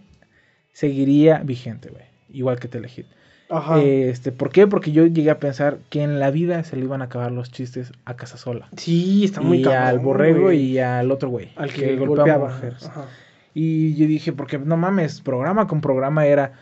seguiría 0.72 1.39
vigente, 1.39 1.89
güey. 1.89 2.03
Igual 2.30 2.60
que 2.60 2.68
Telehit. 2.68 3.08
Ajá. 3.49 3.82
Este, 3.82 4.32
¿por 4.32 4.51
qué? 4.51 4.68
Porque 4.68 4.91
yo 4.91 5.08
llegué 5.08 5.32
a 5.32 5.39
pensar 5.39 5.80
que 5.89 6.03
en 6.03 6.20
la 6.20 6.30
vida 6.30 6.64
se 6.64 6.76
le 6.76 6.84
iban 6.84 7.01
a 7.01 7.05
acabar 7.05 7.32
los 7.32 7.51
chistes 7.51 7.93
a 8.05 8.16
casa 8.16 8.38
sola. 8.38 8.68
sí, 8.76 9.24
está 9.24 9.41
muy 9.41 9.60
y 9.60 9.64
cabrón. 9.64 9.84
al 9.84 9.99
borrego 9.99 10.41
güey. 10.43 10.60
y 10.60 10.80
al 10.80 11.12
otro 11.12 11.30
güey. 11.30 11.51
al 11.55 11.72
que, 11.72 11.95
golpeaba 11.95 12.08
golpeaba. 12.08 12.55
mujeres. 12.55 12.86
Ajá. 12.86 13.05
Y 13.53 13.95
yo 13.95 14.05
dije, 14.05 14.34
porque 14.34 14.60
no 14.60 14.78
mames, 14.78 15.22
programa 15.22 15.66
con 15.68 15.82
programa 15.82 16.28
era 16.28 16.53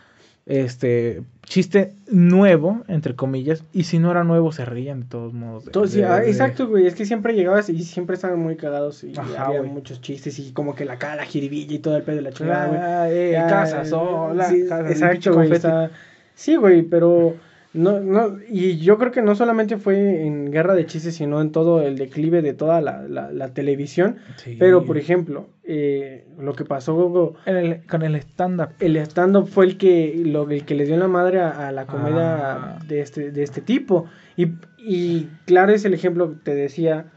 este 0.46 1.22
chiste 1.42 1.92
nuevo, 2.08 2.82
entre 2.88 3.14
comillas, 3.14 3.62
y 3.72 3.84
si 3.84 3.98
no 3.98 4.10
era 4.10 4.24
nuevo 4.24 4.50
se 4.52 4.64
rían 4.64 5.00
de 5.00 5.06
todos 5.06 5.32
modos. 5.32 5.64
de- 5.64 5.70
de- 6.00 6.04
ah, 6.06 6.20
de- 6.20 6.30
exacto, 6.30 6.68
güey. 6.68 6.86
Es 6.86 6.94
que 6.94 7.04
siempre 7.04 7.34
llegabas 7.34 7.68
y 7.68 7.82
siempre 7.84 8.14
estaban 8.14 8.38
muy 8.38 8.56
cagados 8.56 9.04
y 9.04 9.12
Ajá, 9.16 9.46
había 9.46 9.62
muchos 9.62 10.00
chistes 10.00 10.38
y 10.38 10.52
como 10.52 10.74
que 10.74 10.84
la 10.84 10.98
cara, 10.98 11.16
la 11.16 11.24
jiribilla 11.24 11.74
y 11.74 11.78
todo 11.80 11.96
el 11.96 12.02
pedo 12.02 12.16
de 12.16 12.22
la 12.22 12.32
chingada, 12.32 12.66
güey. 12.68 12.80
Ah, 12.80 13.06
eh, 13.10 13.34
casa 13.48 13.82
eh, 13.82 13.86
sola, 13.86 14.48
sí, 14.48 14.66
casa, 14.68 14.88
exacto, 14.90 15.34
güey. 15.34 15.52
está- 15.52 15.90
Sí, 16.34 16.56
güey, 16.56 16.82
pero 16.82 17.34
no, 17.76 18.00
no, 18.00 18.38
y 18.48 18.78
yo 18.78 18.98
creo 18.98 19.12
que 19.12 19.22
no 19.22 19.34
solamente 19.34 19.76
fue 19.76 20.24
en 20.26 20.50
Guerra 20.50 20.74
de 20.74 20.86
Chistes, 20.86 21.14
sino 21.16 21.40
en 21.40 21.52
todo 21.52 21.82
el 21.82 21.96
declive 21.96 22.42
de 22.42 22.54
toda 22.54 22.80
la, 22.80 23.02
la- 23.08 23.30
la 23.30 23.48
televisión. 23.54 24.16
Sí. 24.36 24.56
Pero, 24.58 24.84
por 24.84 24.98
ejemplo, 24.98 25.48
eh, 25.64 26.26
lo 26.38 26.54
que 26.54 26.64
pasó 26.64 27.34
el- 27.46 27.84
con 27.86 28.02
el 28.02 28.16
stand-up. 28.16 28.70
el 28.80 28.96
stand-up 28.98 29.46
fue 29.48 29.66
el 29.66 29.76
que, 29.78 30.14
lo, 30.24 30.48
el 30.50 30.64
que 30.64 30.74
le 30.74 30.86
dio 30.86 30.96
la 30.96 31.08
madre 31.08 31.40
a, 31.40 31.68
a 31.68 31.72
la 31.72 31.86
comedia 31.86 32.52
Ah. 32.52 32.78
de, 32.88 33.00
este, 33.00 33.30
de 33.30 33.42
este 33.42 33.60
tipo. 33.60 34.06
Y, 34.36 34.48
y 34.78 35.28
claro 35.44 35.72
es 35.72 35.84
el 35.84 35.94
ejemplo 35.94 36.30
que 36.32 36.36
te 36.44 36.54
decía. 36.54 37.12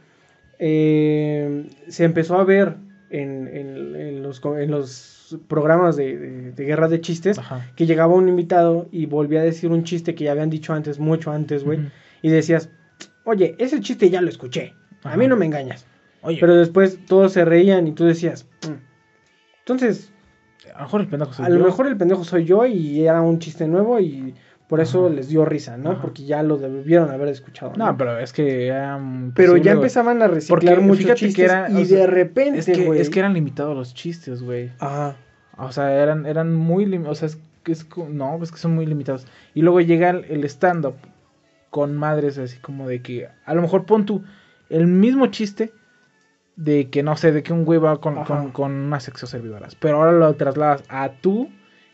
eh, 0.60 1.68
se 1.88 2.04
empezó 2.04 2.38
a 2.38 2.44
ver 2.44 2.76
en, 3.10 3.48
en- 3.48 3.96
en 3.96 4.24
los, 4.24 4.42
en 4.46 4.72
los 4.72 5.19
programas 5.48 5.96
de, 5.96 6.18
de, 6.18 6.52
de 6.52 6.66
guerra 6.66 6.88
de 6.88 7.02
chistes 7.02 7.38
Ajá. 7.38 7.72
que 7.76 7.86
llegaba 7.86 8.14
un 8.14 8.28
invitado 8.30 8.88
y 8.92 9.06
volvía 9.06 9.42
a 9.42 9.44
decir 9.44 9.72
un 9.72 9.84
chiste 9.84 10.16
que 10.16 10.24
ya 10.26 10.32
habían 10.32 10.50
dicho 10.50 10.74
antes, 10.74 11.00
mucho 11.00 11.32
antes, 11.32 11.64
güey. 11.64 11.80
Y 12.22 12.30
decías, 12.30 12.70
oye, 13.26 13.56
ese 13.60 13.80
chiste 13.82 14.10
ya 14.10 14.22
lo 14.22 14.30
escuché. 14.30 14.74
A 15.04 15.16
mí 15.18 15.28
no 15.28 15.36
me 15.38 15.46
engañas. 15.46 15.86
Oye, 16.22 16.38
Pero 16.40 16.56
después 16.56 17.00
todos 17.06 17.32
se 17.34 17.46
reían 17.46 17.88
y 17.88 17.94
tú 17.94 18.04
decías, 18.06 18.46
"Mm". 18.68 18.74
entonces 19.60 20.12
a 20.76 20.80
lo 20.80 20.84
mejor 20.86 21.02
el 21.02 21.08
pendejo 21.08 21.34
soy 21.34 21.46
a 21.46 21.50
lo 21.50 21.58
yo. 21.60 21.64
mejor 21.66 21.88
el 21.88 21.98
pendejo 21.98 22.24
soy 22.24 22.46
yo 22.46 22.66
y 22.66 23.06
era 23.06 23.22
un 23.22 23.40
chiste 23.40 23.68
nuevo 23.68 24.00
y 24.00 24.36
por 24.70 24.82
eso 24.82 25.08
Ajá. 25.08 25.16
les 25.16 25.30
dio 25.30 25.46
risa, 25.46 25.78
¿no? 25.78 25.92
Ajá. 25.92 26.02
Porque 26.02 26.26
ya 26.26 26.44
lo 26.44 26.58
debieron 26.58 27.10
haber 27.10 27.30
escuchado. 27.30 27.74
No, 27.76 27.98
pero 27.98 28.20
es 28.20 28.32
que 28.32 28.68
era 28.68 29.02
Pero 29.34 29.58
ya 29.58 29.72
empezaban 29.72 30.22
a 30.22 30.28
reciclar 30.28 30.80
muchos 30.80 31.08
que 31.08 31.16
chistes 31.16 31.46
era, 31.46 31.72
y 31.72 31.82
o 31.82 31.86
sea, 31.86 32.02
de 32.02 32.08
repente, 32.08 32.60
Es 32.60 32.66
que, 32.68 33.02
es 33.02 33.10
que 33.10 33.20
eran 33.20 33.34
limitados 33.34 33.76
los 33.76 33.96
chistes, 33.96 34.44
güey. 34.44 34.72
Ajá. 34.78 35.16
O 35.58 35.72
sea, 35.72 35.92
eran, 35.92 36.28
eran 36.28 36.54
muy 36.54 36.86
limitados. 36.86 37.18
O 37.18 37.20
sea, 37.20 37.30
es 37.30 37.40
que 37.64 37.72
es 37.72 37.88
no, 38.10 38.40
es 38.44 38.52
que 38.52 38.60
son 38.60 38.76
muy 38.76 38.86
limitados. 38.86 39.26
Y 39.56 39.64
luego 39.64 39.82
llega 39.82 40.12
el, 40.12 40.26
el 40.26 40.44
stand-up 40.44 40.96
con 41.72 41.98
madres 41.98 42.38
así 42.38 42.60
como 42.60 42.88
de 42.88 43.02
que 43.02 43.28
a 43.46 43.54
lo 43.56 43.64
mejor 43.64 43.86
pon 43.86 44.06
tú 44.06 44.24
el 44.70 44.86
mismo 44.86 45.28
chiste 45.28 45.74
de 46.56 46.90
que 46.92 47.02
no 47.02 47.18
sé, 47.18 47.32
de 47.32 47.42
que 47.42 47.54
un 47.54 47.66
güey 47.66 47.80
va 47.80 48.00
con, 48.00 48.24
con, 48.24 48.52
con 48.52 48.72
unas 48.72 49.04
sexoservidoras. 49.04 49.74
Pero 49.74 49.98
ahora 49.98 50.12
lo 50.12 50.32
trasladas 50.36 50.84
a 50.90 51.10
tú 51.10 51.50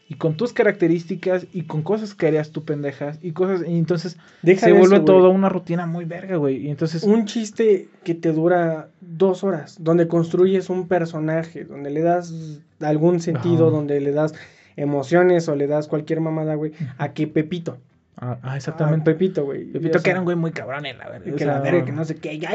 y 0.08 0.16
con 0.16 0.38
tus 0.38 0.54
características 0.54 1.48
y 1.52 1.64
con 1.64 1.82
cosas 1.82 2.14
que 2.14 2.28
harías 2.28 2.52
tú 2.52 2.64
pendejas 2.64 3.18
y 3.22 3.32
cosas. 3.32 3.68
Y 3.68 3.78
entonces 3.78 4.18
Deja 4.44 4.68
se 4.68 4.72
vuelve 4.72 4.98
eso, 4.98 5.06
todo 5.06 5.32
una 5.32 5.50
rutina 5.50 5.88
muy 5.88 6.06
verga, 6.06 6.38
güey. 6.38 6.68
Y 6.68 6.70
entonces. 6.70 7.04
Un 7.04 7.26
chiste 7.26 7.88
que 8.04 8.14
te 8.14 8.32
dura 8.32 8.90
dos 9.02 9.44
horas, 9.44 9.78
donde 9.80 10.08
construyes 10.08 10.70
un 10.70 10.88
personaje, 10.88 11.66
donde 11.66 11.90
le 11.90 12.02
das 12.02 12.34
algún 12.82 13.20
sentido, 13.20 13.72
donde 13.72 14.00
le 14.00 14.12
das 14.12 14.34
emociones 14.76 15.48
o 15.48 15.56
le 15.56 15.68
das 15.68 15.88
cualquier 15.88 16.22
mamada, 16.22 16.56
güey, 16.56 16.74
a 16.98 17.14
que 17.14 17.28
Pepito. 17.28 17.78
Ah, 18.18 18.38
ah, 18.44 18.56
exactamente. 18.56 19.12
Pepito, 19.12 19.44
güey. 19.44 19.66
Pepito 19.66 20.02
que 20.02 20.12
era 20.12 20.20
un 20.20 20.26
güey 20.26 20.38
muy 20.38 20.52
cabrón 20.52 20.86
en 20.86 20.98
la 21.00 21.10
verdad. 21.10 21.34
que 21.34 21.46
la 21.46 21.60
verga, 21.60 21.84
que 21.84 21.92
no 21.92 22.06
sé 22.06 22.16
qué. 22.16 22.38
Ya, 22.38 22.52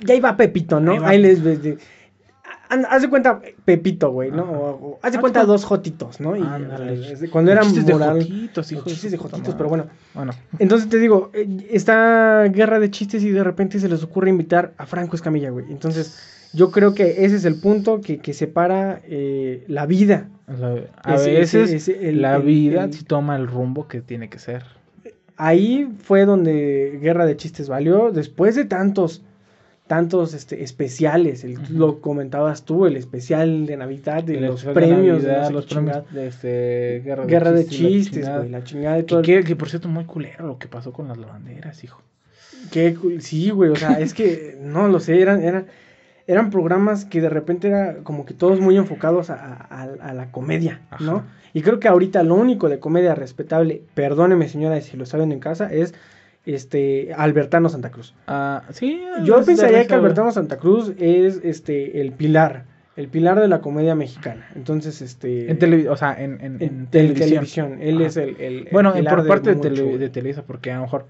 ya 0.00 0.14
iba 0.14 0.36
Pepito, 0.36 0.80
¿no? 0.80 1.04
Ahí 1.04 1.20
les 1.20 1.42
ves 1.42 1.62
de. 1.62 1.78
Haz 2.68 3.02
de 3.02 3.08
cuenta 3.10 3.40
Pepito, 3.64 4.10
güey, 4.10 4.30
¿no? 4.30 4.42
Ajá. 4.44 4.52
O, 4.52 4.70
o 4.70 4.98
haz 5.02 5.12
de 5.12 5.18
Haz 5.18 5.20
cuenta 5.20 5.44
dos 5.44 5.64
jotitos, 5.64 6.20
¿no? 6.20 6.36
Y, 6.36 6.40
sea, 6.40 7.28
cuando 7.30 7.52
eran 7.52 7.64
Chistes 7.64 7.86
de 7.86 7.92
moral. 7.92 8.18
jotitos, 8.22 8.68
de 8.68 8.82
chistes 8.82 9.12
de 9.12 9.18
jotitos, 9.18 9.54
pero 9.54 9.68
bueno. 9.68 9.86
Bueno, 10.14 10.32
Entonces 10.58 10.88
te 10.88 10.98
digo, 10.98 11.30
eh, 11.34 11.46
está 11.70 12.44
guerra 12.48 12.78
de 12.80 12.90
chistes 12.90 13.22
y 13.22 13.30
de 13.30 13.44
repente 13.44 13.78
se 13.78 13.88
les 13.88 14.02
ocurre 14.02 14.30
invitar 14.30 14.72
a 14.78 14.86
Franco 14.86 15.14
Escamilla, 15.16 15.50
güey. 15.50 15.66
Entonces, 15.70 16.48
yo 16.52 16.70
creo 16.70 16.94
que 16.94 17.24
ese 17.24 17.36
es 17.36 17.44
el 17.44 17.60
punto 17.60 18.00
que, 18.00 18.18
que 18.18 18.32
separa 18.32 19.00
eh, 19.04 19.64
la 19.68 19.86
vida. 19.86 20.28
a 21.02 21.14
Ese- 21.14 21.30
veces 21.32 21.70
ese- 21.72 21.76
ese- 21.92 22.08
el- 22.08 22.22
la 22.22 22.36
el- 22.36 22.42
vida 22.42 22.88
sí 22.90 23.04
toma 23.04 23.36
el 23.36 23.46
rumbo 23.46 23.88
que 23.88 24.00
tiene 24.00 24.28
que 24.28 24.38
ser. 24.38 24.62
Ahí 25.36 25.88
fue 26.02 26.26
donde 26.26 26.98
Guerra 27.02 27.26
de 27.26 27.36
Chistes 27.36 27.68
valió, 27.68 28.12
después 28.12 28.54
de 28.54 28.64
tantos, 28.66 29.22
tantos 29.86 30.32
este, 30.32 30.62
especiales, 30.62 31.44
el, 31.44 31.58
lo 31.70 32.00
comentabas 32.00 32.64
tú, 32.64 32.86
el 32.86 32.96
especial 32.96 33.66
de 33.66 33.76
Navidad, 33.76 34.22
de 34.24 34.38
El 34.38 34.46
los 34.46 34.62
de 34.64 34.72
premios, 34.72 35.22
de 35.22 35.28
Navidad, 35.28 35.40
no 35.42 35.46
sé 35.48 35.52
los 35.52 35.66
premios 35.66 35.96
chingada. 35.96 36.14
de 36.22 36.26
este, 36.28 37.02
guerra, 37.04 37.24
Guerra 37.26 37.52
de 37.52 37.64
la 37.64 37.68
chistes, 37.68 38.12
chingada. 38.22 38.38
güey, 38.38 38.50
la 38.50 38.64
chingada 38.64 38.96
de 38.96 39.02
Que, 39.02 39.06
todo. 39.08 39.18
el- 39.20 39.26
que, 39.26 39.44
que, 39.44 39.56
por 39.56 39.68
cierto, 39.68 39.88
muy 39.88 40.04
culero 40.04 40.46
lo 40.46 40.58
que 40.58 40.68
pasó 40.68 40.92
con 40.92 41.08
las 41.08 41.18
lavanderas, 41.18 41.84
hijo. 41.84 42.00
Qué 42.70 42.94
cool- 42.94 43.20
sí, 43.20 43.50
güey, 43.50 43.70
o 43.70 43.76
sea, 43.76 44.00
es 44.00 44.14
que 44.14 44.56
no 44.60 44.88
lo 44.88 45.00
sé, 45.00 45.20
eran, 45.20 45.42
eran, 45.42 45.66
eran 46.26 46.48
programas 46.48 47.04
que 47.04 47.20
de 47.20 47.28
repente 47.28 47.68
era 47.68 47.96
como 48.04 48.24
que 48.24 48.32
todos 48.32 48.60
muy 48.60 48.78
enfocados 48.78 49.28
a, 49.28 49.34
a- 49.34 49.82
a 50.00 50.14
la 50.14 50.30
comedia, 50.32 50.80
¿no? 50.98 51.24
Y 51.52 51.60
creo 51.60 51.78
que 51.78 51.88
ahorita 51.88 52.22
lo 52.22 52.34
único 52.36 52.70
de 52.70 52.78
comedia 52.80 53.14
respetable, 53.14 53.82
perdóneme 53.94 54.48
señora 54.48 54.80
si 54.80 54.96
lo 54.96 55.04
saben 55.04 55.30
en 55.30 55.40
casa, 55.40 55.70
es 55.72 55.92
este 56.46 57.12
Albertano 57.14 57.68
Santa 57.68 57.90
Cruz. 57.90 58.14
Ah, 58.26 58.62
sí. 58.70 59.02
Yo 59.24 59.42
pensaría 59.44 59.86
que 59.86 59.94
Albertano 59.94 60.30
Santa 60.32 60.58
Cruz 60.58 60.92
es 60.98 61.40
este 61.42 62.00
el 62.00 62.12
pilar, 62.12 62.64
el 62.96 63.08
pilar 63.08 63.40
de 63.40 63.48
la 63.48 63.60
comedia 63.60 63.94
mexicana. 63.94 64.46
Entonces, 64.54 65.00
este. 65.02 65.50
En 65.50 65.58
televi- 65.58 65.88
o 65.88 65.96
sea, 65.96 66.14
en, 66.22 66.34
en, 66.40 66.56
en 66.56 66.62
en 66.62 66.86
tel- 66.90 67.14
televisión. 67.14 67.78
Él 67.80 67.96
Ajá. 67.96 68.06
es 68.06 68.16
el, 68.16 68.36
el- 68.40 68.68
Bueno, 68.72 68.92
pilar 68.94 69.16
por 69.16 69.26
parte 69.26 69.54
de, 69.54 69.60
tele- 69.60 70.08
Televisa, 70.10 70.42
porque 70.46 70.70
a 70.70 70.76
lo 70.76 70.82
mejor 70.82 71.06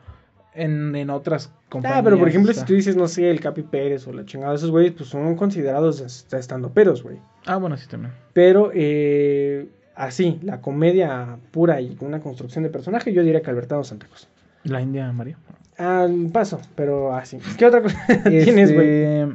en, 0.54 0.94
en 0.94 1.10
otras 1.10 1.52
compañías. 1.68 1.98
Ah, 1.98 2.04
pero 2.04 2.16
por 2.18 2.28
ejemplo, 2.28 2.52
o 2.52 2.54
si 2.54 2.64
tú 2.64 2.74
dices, 2.74 2.94
no 2.94 3.08
sé, 3.08 3.28
el 3.28 3.40
Capi 3.40 3.62
Pérez 3.62 4.06
o 4.06 4.12
la 4.12 4.24
chingada, 4.24 4.54
esos 4.54 4.70
güeyes, 4.70 4.92
pues 4.92 5.08
son 5.08 5.34
considerados 5.34 6.00
hasta 6.00 6.38
estando 6.38 6.70
peros, 6.70 7.02
güey. 7.02 7.16
Ah, 7.44 7.56
bueno, 7.56 7.76
sí 7.76 7.88
también. 7.88 8.12
Pero 8.32 8.70
eh, 8.72 9.66
así, 9.96 10.38
la 10.42 10.60
comedia 10.60 11.38
pura 11.50 11.80
y 11.80 11.96
una 12.00 12.20
construcción 12.20 12.62
de 12.62 12.70
personaje, 12.70 13.12
yo 13.12 13.24
diría 13.24 13.42
que 13.42 13.50
Albertano 13.50 13.82
Santa 13.82 14.06
Cruz. 14.06 14.28
La 14.64 14.80
India 14.80 15.10
María. 15.12 15.38
Al 15.76 16.28
paso, 16.32 16.60
pero 16.74 17.14
así. 17.14 17.38
¿Qué 17.58 17.66
otra 17.66 17.82
cosa 17.82 17.98
tienes, 18.24 18.72
güey? 18.72 18.88
Este, 18.88 19.28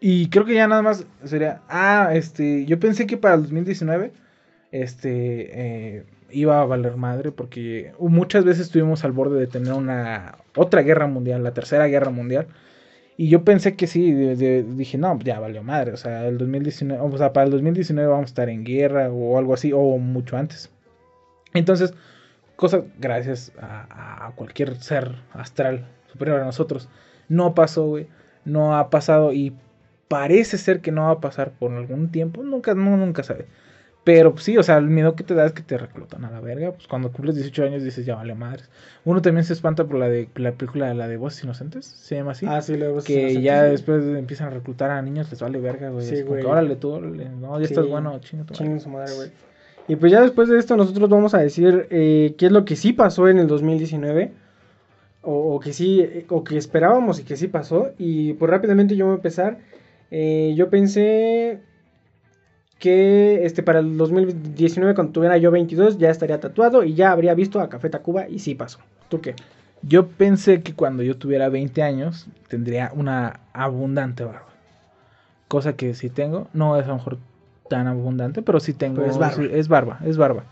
Y 0.00 0.28
creo 0.30 0.44
que 0.44 0.54
ya 0.54 0.66
nada 0.66 0.82
más 0.82 1.04
sería. 1.24 1.60
Ah, 1.68 2.10
este. 2.14 2.64
Yo 2.66 2.78
pensé 2.80 3.06
que 3.06 3.16
para 3.16 3.34
el 3.34 3.42
2019. 3.42 4.12
Este. 4.72 5.50
eh, 5.98 6.04
iba 6.30 6.60
a 6.60 6.64
valer 6.64 6.96
madre. 6.96 7.32
Porque 7.32 7.92
muchas 7.98 8.44
veces 8.44 8.66
estuvimos 8.66 9.04
al 9.04 9.12
borde 9.12 9.38
de 9.38 9.46
tener 9.46 9.72
una. 9.74 10.36
Otra 10.56 10.82
guerra 10.82 11.06
mundial. 11.06 11.42
La 11.44 11.52
tercera 11.52 11.86
guerra 11.86 12.10
mundial. 12.10 12.46
Y 13.18 13.28
yo 13.28 13.44
pensé 13.44 13.76
que 13.76 13.86
sí. 13.86 14.12
de- 14.12 14.36
de- 14.36 14.62
dije, 14.62 14.96
no, 14.96 15.18
ya 15.20 15.38
valió 15.38 15.62
madre. 15.62 15.92
O 15.92 15.96
sea, 15.98 16.26
el 16.26 16.38
2019. 16.38 17.02
O 17.02 17.18
sea, 17.18 17.32
para 17.34 17.44
el 17.44 17.52
2019 17.52 18.08
vamos 18.08 18.24
a 18.24 18.32
estar 18.32 18.48
en 18.48 18.64
guerra. 18.64 19.10
O 19.10 19.36
algo 19.38 19.52
así. 19.52 19.72
O 19.74 19.98
mucho 19.98 20.36
antes. 20.38 20.70
Entonces. 21.52 21.92
Cosas. 22.60 22.84
Gracias 22.98 23.52
a, 23.58 24.26
a 24.26 24.32
cualquier 24.32 24.76
ser 24.76 25.14
astral 25.32 25.86
superior 26.12 26.40
a 26.40 26.44
nosotros. 26.44 26.88
No 27.28 27.54
pasó, 27.54 27.86
güey. 27.86 28.06
No 28.44 28.76
ha 28.76 28.90
pasado 28.90 29.32
y 29.32 29.54
parece 30.08 30.58
ser 30.58 30.80
que 30.80 30.92
no 30.92 31.04
va 31.04 31.12
a 31.12 31.20
pasar 31.20 31.52
por 31.52 31.72
algún 31.72 32.10
tiempo. 32.10 32.42
Nunca, 32.42 32.74
no, 32.74 32.96
nunca 32.96 33.22
sabe. 33.22 33.46
Pero 34.02 34.32
pues, 34.32 34.44
sí, 34.44 34.58
o 34.58 34.62
sea, 34.62 34.78
el 34.78 34.86
miedo 34.86 35.14
que 35.14 35.24
te 35.24 35.34
da 35.34 35.44
es 35.46 35.52
que 35.52 35.62
te 35.62 35.78
reclutan 35.78 36.24
a 36.24 36.30
la 36.30 36.40
verga. 36.40 36.72
Pues 36.72 36.86
cuando 36.86 37.12
cumples 37.12 37.36
18 37.36 37.64
años 37.64 37.82
dices, 37.82 38.04
ya 38.04 38.16
vale 38.16 38.34
madres. 38.34 38.68
Uno 39.04 39.22
también 39.22 39.44
se 39.44 39.52
espanta 39.52 39.84
por 39.84 39.96
la 39.98 40.08
de 40.08 40.28
la 40.36 40.52
película, 40.52 40.92
la 40.94 41.06
de 41.06 41.16
Voces 41.16 41.44
Inocentes, 41.44 41.86
se 41.86 42.16
llama 42.16 42.32
así. 42.32 42.46
Ah, 42.48 42.60
sí, 42.62 42.76
luego 42.76 43.02
que 43.02 43.40
ya 43.40 43.62
después 43.62 44.00
después 44.02 44.18
empiezan 44.18 44.48
a 44.48 44.50
reclutar 44.50 44.90
a 44.90 45.00
niños, 45.02 45.30
les 45.30 45.40
vale 45.40 45.60
verga, 45.60 45.90
güey. 45.90 46.04
Sí, 46.06 46.22
güey. 46.22 46.44
órale 46.44 46.76
tú, 46.76 46.90
órale. 46.90 47.28
No, 47.28 47.58
ya 47.60 47.66
Sí. 47.66 47.72
estás 47.74 47.88
bueno, 47.88 48.18
chinga 48.20 48.44
tu 48.44 48.52
madre. 48.54 48.64
Chinguen 48.64 48.80
su 48.80 48.88
madre, 48.88 49.14
güey. 49.14 49.30
Y 49.90 49.96
pues 49.96 50.12
ya 50.12 50.20
después 50.20 50.48
de 50.48 50.56
esto 50.56 50.76
nosotros 50.76 51.08
vamos 51.08 51.34
a 51.34 51.38
decir 51.38 51.88
eh, 51.90 52.36
qué 52.38 52.46
es 52.46 52.52
lo 52.52 52.64
que 52.64 52.76
sí 52.76 52.92
pasó 52.92 53.26
en 53.26 53.40
el 53.40 53.48
2019. 53.48 54.30
O, 55.22 55.58
que 55.58 55.72
sí, 55.72 56.06
o 56.28 56.44
que 56.44 56.56
esperábamos 56.56 57.18
y 57.18 57.24
que 57.24 57.36
sí 57.36 57.48
pasó. 57.48 57.90
Y 57.98 58.34
pues 58.34 58.48
rápidamente 58.48 58.94
yo 58.94 59.06
voy 59.06 59.14
a 59.14 59.16
empezar. 59.16 59.58
Eh, 60.12 60.54
yo 60.56 60.70
pensé 60.70 61.58
que 62.78 63.44
este 63.44 63.64
para 63.64 63.80
el 63.80 63.96
2019 63.96 64.94
cuando 64.94 65.12
tuviera 65.12 65.36
yo 65.38 65.50
22 65.50 65.98
ya 65.98 66.10
estaría 66.10 66.38
tatuado 66.38 66.84
y 66.84 66.94
ya 66.94 67.10
habría 67.10 67.34
visto 67.34 67.58
a 67.58 67.68
Café 67.68 67.90
Tacuba 67.90 68.28
y 68.28 68.38
sí 68.38 68.54
pasó. 68.54 68.78
¿Tú 69.08 69.20
qué? 69.20 69.34
Yo 69.82 70.06
pensé 70.06 70.62
que 70.62 70.72
cuando 70.72 71.02
yo 71.02 71.16
tuviera 71.16 71.48
20 71.48 71.82
años 71.82 72.28
tendría 72.46 72.92
una 72.94 73.40
abundante 73.52 74.22
barba. 74.22 74.46
Cosa 75.48 75.72
que 75.72 75.94
sí 75.94 76.10
tengo. 76.10 76.46
No 76.52 76.78
es 76.78 76.84
a 76.84 76.90
lo 76.90 76.94
mejor 76.94 77.18
tan 77.70 77.86
abundante, 77.86 78.42
pero 78.42 78.60
sí 78.60 78.74
tengo. 78.74 78.96
Pero 78.96 79.10
es 79.10 79.16
barba. 79.16 79.36
sí, 79.36 79.48
es 79.50 79.68
barba, 79.68 79.98
es 80.04 80.16
barba. 80.18 80.44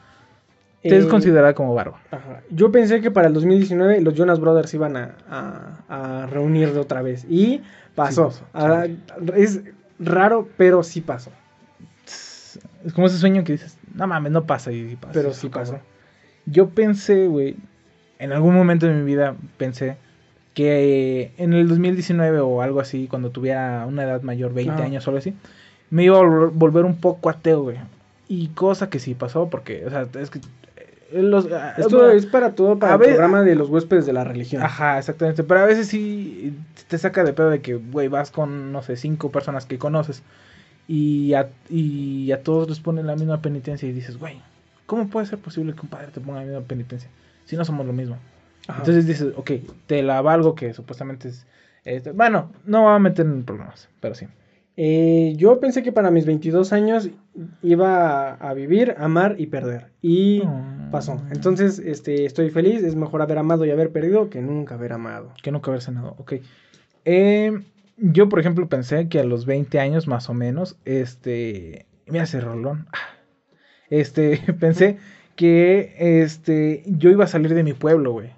Es 0.83 1.05
Eh, 1.05 1.09
considerada 1.09 1.53
como 1.55 1.75
barba. 1.75 2.01
Ajá. 2.11 2.41
Yo 2.51 2.71
pensé 2.73 3.01
que 3.03 3.11
para 3.11 3.27
el 3.29 3.35
2019 3.35 4.01
los 4.01 4.15
Jonas 4.15 4.39
Brothers 4.41 4.73
iban 4.73 4.97
a, 4.97 5.17
a, 5.29 6.23
a 6.23 6.27
reunir 6.27 6.73
de 6.73 6.79
otra 6.79 7.03
vez. 7.03 7.27
Y 7.29 7.61
pasó. 7.95 8.31
Sí 8.31 8.41
pasó, 8.53 8.71
Ah, 8.71 8.87
es 9.37 9.61
raro, 9.99 10.49
pero 10.57 10.83
sí 10.85 11.01
pasó. 11.01 11.31
Es 12.85 12.93
como 12.95 13.09
ese 13.09 13.19
sueño 13.19 13.43
que 13.45 13.53
dices, 13.53 13.77
no 13.95 14.07
mames, 14.07 14.33
no 14.33 14.45
pasa 14.47 14.71
y 14.73 14.97
pasa. 14.97 15.13
Pero 15.13 15.33
sí 15.35 15.49
pasó. 15.49 15.73
cabrón. 15.73 15.87
Yo 16.47 16.71
pensé, 16.71 17.27
güey, 17.27 17.57
en 18.21 18.33
algún 18.33 18.55
momento 18.55 18.87
de 18.87 18.95
mi 18.95 19.03
vida 19.05 19.35
pensé 19.59 19.97
que 20.55 21.33
en 21.39 21.53
el 21.53 21.69
2019 21.69 22.41
o 22.41 22.63
algo 22.63 22.81
así, 22.81 23.07
cuando 23.09 23.31
tuviera 23.31 23.85
una 23.87 24.05
edad 24.05 24.23
mayor, 24.23 24.55
20 24.55 24.73
Ajá. 24.75 24.85
años 24.85 25.07
o 25.07 25.11
algo 25.11 25.19
así, 25.19 25.35
me 25.91 26.05
iba 26.05 26.19
a 26.19 26.23
vol- 26.23 26.51
volver 26.53 26.85
un 26.85 26.97
poco 26.97 27.31
ateo, 27.31 27.63
güey. 27.63 27.79
Y 28.29 28.49
cosa 28.49 28.91
que 28.91 28.99
sí 28.99 29.15
pasó, 29.15 29.49
porque, 29.49 29.87
o 29.87 29.91
sea, 29.91 30.07
es 30.21 30.31
que... 30.31 30.39
eh, 31.13 31.23
Los, 31.23 31.47
ah, 31.53 31.75
Esto 31.79 31.97
bueno, 31.97 32.11
es 32.13 32.27
para 32.27 32.55
todo, 32.55 32.79
para 32.79 32.95
el 32.95 33.01
programa 33.01 33.43
de 33.43 33.55
los 33.55 33.71
huéspedes 33.71 34.05
de 34.05 34.13
la 34.13 34.25
religión. 34.25 34.63
Ajá, 34.63 34.99
exactamente. 34.99 35.45
Pero 35.45 35.61
a 35.61 35.65
veces 35.65 35.89
sí 35.89 36.55
te 36.89 36.99
saca 36.99 37.25
de 37.25 37.33
pedo 37.33 37.51
de 37.51 37.63
que, 37.63 37.75
güey, 37.77 38.09
vas 38.09 38.31
con, 38.31 38.71
no 38.73 38.83
sé, 38.83 38.97
cinco 38.97 39.31
personas 39.31 39.65
que 39.67 39.79
conoces 39.79 40.23
y 40.87 41.35
a, 41.35 41.51
y 41.71 42.33
a 42.33 42.43
todos 42.43 42.69
les 42.69 42.81
ponen 42.81 43.07
la 43.07 43.17
misma 43.17 43.41
penitencia 43.43 43.89
y 43.89 43.93
dices, 43.93 44.19
güey, 44.19 44.41
¿cómo 44.87 45.09
puede 45.09 45.27
ser 45.27 45.39
posible 45.39 45.75
que 45.75 45.81
un 45.83 45.89
padre 45.89 46.09
te 46.13 46.21
ponga 46.21 46.41
la 46.41 46.47
misma 46.47 46.63
penitencia 46.63 47.09
si 47.47 47.57
no 47.57 47.65
somos 47.65 47.87
lo 47.87 47.93
mismo? 47.93 48.17
Ajá. 48.67 48.81
Entonces 48.81 49.07
dices, 49.07 49.33
ok, 49.37 49.53
te 49.87 50.03
la 50.03 50.21
valgo 50.21 50.55
que 50.55 50.75
supuestamente 50.75 51.31
es... 51.85 52.15
bueno, 52.15 52.53
no 52.67 52.83
voy 52.83 52.95
a 52.95 52.99
meter 52.99 53.25
en 53.27 53.45
problemas, 53.45 53.89
pero 54.01 54.15
sí. 54.15 54.27
Eh, 54.81 55.35
yo 55.37 55.59
pensé 55.59 55.83
que 55.83 55.91
para 55.91 56.13
mis 56.13 56.25
22 56.25 56.73
años 56.73 57.11
iba 57.63 58.35
a, 58.35 58.55
vivir, 58.55 58.95
amar 58.97 59.35
y 59.37 59.49
perder. 59.49 59.91
Y 60.01 60.43
Mm. 60.45 60.93
pasó. 60.93 61.21
Entonces, 61.33 61.81
este, 61.81 62.25
estoy 62.27 62.51
feliz. 62.51 62.85
Es 62.85 62.95
mejor 62.95 63.21
haber 63.21 63.39
amado 63.39 63.65
y 63.65 63.73
haber 63.73 63.91
perdido 63.91 64.31
que 64.31 64.41
nunca 64.41 64.77
haber 64.77 64.93
amado. 64.93 65.33
Que 65.43 65.51
nunca 65.51 65.73
haber 65.73 65.83
cenado, 65.83 66.15
ok. 66.19 66.35
Eh, 67.05 67.61
yo, 67.97 68.29
por 68.29 68.39
ejemplo, 68.39 68.69
pensé 68.69 69.09
que 69.09 69.19
a 69.19 69.25
los 69.25 69.47
20 69.47 69.81
años 69.81 70.07
más 70.07 70.31
o 70.31 70.35
menos, 70.35 70.79
este... 70.85 71.87
Mira 72.07 72.23
ese 72.23 72.41
rolón. 72.41 72.87
Ah. 72.93 73.19
Este, 73.91 74.39
pensé 74.61 74.99
que 75.35 76.23
este, 76.23 76.85
yo 76.87 77.11
iba 77.11 77.25
a 77.25 77.29
salir 77.29 77.53
de 77.53 77.65
mi 77.65 77.73
pueblo, 77.73 78.13
güey. 78.13 78.31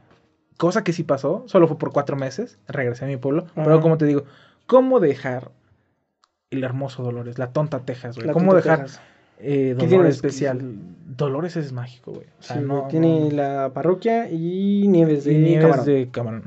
Cosa 0.56 0.84
que 0.84 0.94
sí 0.94 1.02
pasó, 1.04 1.44
solo 1.48 1.68
fue 1.68 1.76
por 1.76 1.92
cuatro 1.92 2.16
meses, 2.16 2.58
regresé 2.66 3.04
a 3.04 3.08
mi 3.08 3.18
pueblo. 3.18 3.44
Pero 3.54 3.82
como 3.82 3.98
te 3.98 4.06
digo, 4.06 4.24
¿cómo 4.66 5.00
dejar 5.00 5.50
el 6.50 6.64
hermoso 6.64 7.02
Dolores, 7.04 7.38
la 7.38 7.52
tonta 7.52 7.80
Texas, 7.80 8.16
güey? 8.16 8.26
La 8.26 8.32
¿Cómo 8.32 8.54
dejar 8.54 8.86
eh, 9.38 9.68
¿Qué 9.70 9.74
tiene 9.74 9.86
de 9.88 9.96
Dolores? 9.96 10.16
especial? 10.16 10.60
Dolores 11.16 11.56
es 11.56 11.72
mágico, 11.72 12.12
güey. 12.12 12.26
O 12.38 12.42
sea, 12.42 12.56
Sí, 12.56 12.62
no, 12.66 12.88
tiene 12.88 13.20
no- 13.20 13.30
la 13.30 13.70
parroquia 13.72 14.28
y 14.30 14.86
Nieves 14.88 15.24
de 15.24 15.32
y 15.32 15.38
nieves 15.38 15.62
Camarón. 15.66 15.86
de 15.86 16.08
camarón. 16.10 16.42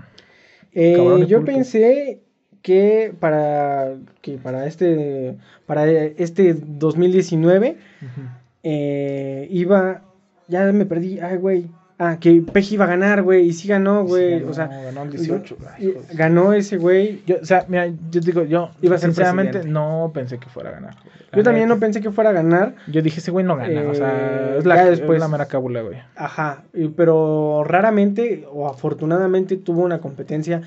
Eh, 0.73 0.93
Camarón 0.97 1.25
yo 1.25 1.37
pulpo. 1.39 1.53
pensé 1.53 2.19
que 2.61 3.13
para 3.19 3.95
que 4.21 4.37
para 4.37 4.67
este 4.67 5.37
para 5.65 5.87
este 5.89 6.53
2019 6.53 7.77
Ujú. 8.01 8.21
eh, 8.63 9.47
iba 9.51 10.01
ya 10.47 10.71
me 10.71 10.85
perdí 10.85 11.19
ay 11.19 11.37
güey 11.37 11.67
ah 12.11 12.17
que 12.19 12.41
Peji 12.41 12.75
iba 12.75 12.85
a 12.85 12.87
ganar 12.87 13.21
güey 13.23 13.45
y 13.47 13.53
sí 13.53 13.67
ganó 13.67 14.03
güey 14.05 14.39
Sí, 14.39 14.45
o 14.47 14.53
sea 14.53 14.67
ganó, 14.67 15.03
el 15.03 15.09
18. 15.11 15.55
y- 15.59 15.65
Ay, 15.75 15.87
hijos. 15.89 16.03
ganó 16.13 16.53
ese 16.53 16.77
güey 16.77 17.21
Yo, 17.25 17.37
o 17.41 17.45
sea, 17.45 17.65
mira, 17.67 17.87
yo 17.87 18.21
digo, 18.21 18.43
yo 18.43 18.71
Iba 18.81 18.95
a 18.95 18.99
ser 18.99 19.09
sinceramente 19.09 19.51
presidente. 19.59 19.73
no 19.73 20.11
pensé 20.13 20.37
que 20.39 20.47
fuera 20.49 20.69
a 20.69 20.73
ganar. 20.73 20.95
yo 21.35 21.43
también 21.43 21.67
no 21.69 21.79
pensé 21.79 22.01
que 22.01 22.11
fuera 22.11 22.29
a 22.31 22.33
ganar 22.33 22.75
Yo 22.87 23.01
dije, 23.01 23.19
ese 23.19 23.31
güey 23.31 23.45
no 23.45 23.55
gana, 23.55 23.89
o 23.89 23.93
sea, 23.93 24.09
Eh, 24.11 24.55
es 24.59 24.65
la, 24.65 24.75
ya 24.75 24.83
es 24.85 24.89
después- 24.99 25.19
la 25.19 25.27
mera 25.27 25.45
cábula, 25.47 25.81
güey. 25.81 25.97
Ajá, 26.15 26.63
y- 26.73 26.87
pero 26.89 27.63
raramente 27.65 28.45
o 28.51 28.67
afortunadamente 28.67 29.57
tuvo 29.57 29.81
una 29.83 29.99
competencia 29.99 30.61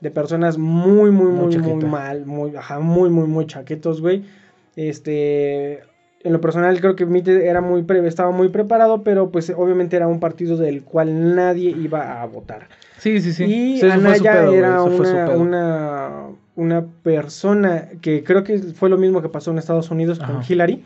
de 0.00 0.10
personas 0.10 0.58
muy, 0.58 1.10
muy, 1.10 1.30
Muy 1.30 1.56
muy, 1.58 1.74
muy 1.74 1.84
mal, 1.84 2.26
muy, 2.26 2.56
ajá, 2.56 2.80
muy, 2.80 3.08
muy, 3.08 3.26
muy 3.28 3.46
chaquetos, 3.46 4.00
güey. 4.00 4.24
Este, 4.74 5.80
en 6.24 6.32
lo 6.32 6.40
personal 6.40 6.78
creo 6.80 6.94
que 6.96 7.06
Mite 7.06 7.46
era 7.46 7.60
muy, 7.60 7.82
pre- 7.82 8.06
estaba 8.06 8.30
muy 8.30 8.48
preparado, 8.48 9.02
pero 9.02 9.30
pues 9.30 9.50
obviamente 9.56 9.96
era 9.96 10.06
un 10.08 10.20
partido 10.20 10.56
del 10.56 10.82
cual 10.84 11.34
nadie 11.34 11.70
iba 11.70 12.22
a 12.22 12.26
votar. 12.26 12.68
Sí, 12.98 13.20
sí, 13.20 13.32
sí. 13.32 13.44
Y 13.44 13.80
Sí, 13.80 13.86
Anaya 13.86 14.32
pedo, 14.32 14.52
era 14.54 14.82
una, 14.82 15.30
una, 15.30 16.10
una 16.54 16.86
persona 17.02 17.88
que 18.00 18.22
creo 18.22 18.44
que 18.44 18.58
fue 18.58 18.88
lo 18.88 18.98
mismo 18.98 19.20
que 19.22 19.28
pasó 19.28 19.50
en 19.50 19.58
Estados 19.58 19.90
Unidos 19.90 20.18
con. 20.20 20.40
Hillary, 20.48 20.84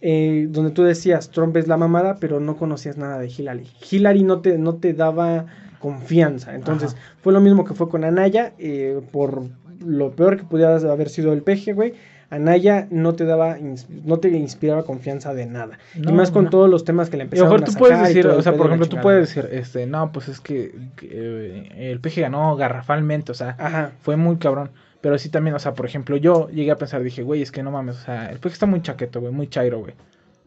eh, 0.00 0.46
donde 0.50 0.70
tú 0.70 0.82
decías 0.82 1.30
Trump 1.30 1.56
es 1.56 1.68
la 1.68 1.76
mamada, 1.76 2.16
pero 2.20 2.40
no 2.40 2.56
conocías 2.56 2.96
nada 2.96 3.18
de 3.18 3.28
Hillary. 3.28 3.66
Hillary 3.90 4.22
no 4.22 4.40
te, 4.40 4.58
no 4.58 4.74
te 4.76 4.92
daba 4.94 5.46
confianza. 5.78 6.54
Entonces 6.54 6.94
Ajá. 6.94 7.02
fue 7.22 7.32
lo 7.32 7.40
mismo 7.40 7.64
que 7.64 7.74
fue 7.74 7.88
con 7.88 8.04
Anaya, 8.04 8.52
eh, 8.58 9.00
por 9.12 9.42
lo 9.84 10.12
peor 10.12 10.38
que 10.38 10.44
pudiera 10.44 10.76
haber 10.76 11.08
sido 11.10 11.32
el 11.34 11.42
peje, 11.42 11.72
güey. 11.74 11.94
Anaya 12.30 12.86
no 12.90 13.14
te 13.14 13.24
daba, 13.24 13.56
no 14.04 14.18
te 14.18 14.28
inspiraba 14.30 14.84
confianza 14.84 15.34
de 15.34 15.46
nada. 15.46 15.78
No, 15.94 16.10
y 16.10 16.12
más 16.14 16.30
con 16.30 16.44
no. 16.44 16.50
todos 16.50 16.68
los 16.70 16.84
temas 16.84 17.10
que 17.10 17.16
le 17.16 17.22
a 17.22 17.24
empezaron 17.24 17.48
mejor 17.50 17.62
a 17.62 17.64
tú 17.66 17.72
sacar 17.72 17.80
puedes 17.88 17.98
y 17.98 18.14
decir, 18.14 18.26
o 18.26 18.42
sea, 18.42 18.56
por 18.56 18.66
ejemplo, 18.66 18.88
tú 18.88 18.96
puedes 19.00 19.20
decir, 19.34 19.48
este, 19.52 19.86
no, 19.86 20.10
pues 20.12 20.28
es 20.28 20.40
que, 20.40 20.74
que, 20.96 21.08
eh, 21.10 21.90
el 21.92 22.00
peje 22.00 22.22
ganó 22.22 22.56
garrafalmente, 22.56 23.32
o 23.32 23.34
sea, 23.34 23.56
Ajá. 23.58 23.92
fue 24.00 24.16
muy 24.16 24.36
cabrón. 24.36 24.70
Pero 25.00 25.18
sí 25.18 25.28
también, 25.28 25.54
o 25.54 25.58
sea, 25.58 25.74
por 25.74 25.84
ejemplo, 25.84 26.16
yo 26.16 26.48
llegué 26.48 26.70
a 26.70 26.76
pensar, 26.76 27.02
dije, 27.02 27.22
güey, 27.22 27.42
es 27.42 27.52
que 27.52 27.62
no 27.62 27.70
mames, 27.70 27.96
o 27.96 28.00
sea, 28.04 28.30
el 28.30 28.38
peje 28.38 28.54
está 28.54 28.64
muy 28.66 28.80
chaqueto, 28.80 29.20
güey, 29.20 29.32
muy 29.32 29.48
chairo, 29.48 29.80
güey. 29.80 29.92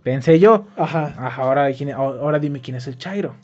Pensé 0.01 0.39
yo, 0.39 0.65
Ajá. 0.77 1.13
ajá, 1.17 1.41
ahora, 1.43 1.71
¿quién- 1.73 1.91
ahora 1.91 2.39
dime 2.39 2.59
quién 2.61 2.75
es 2.77 2.87
el 2.87 2.97
chairo. 2.97 3.35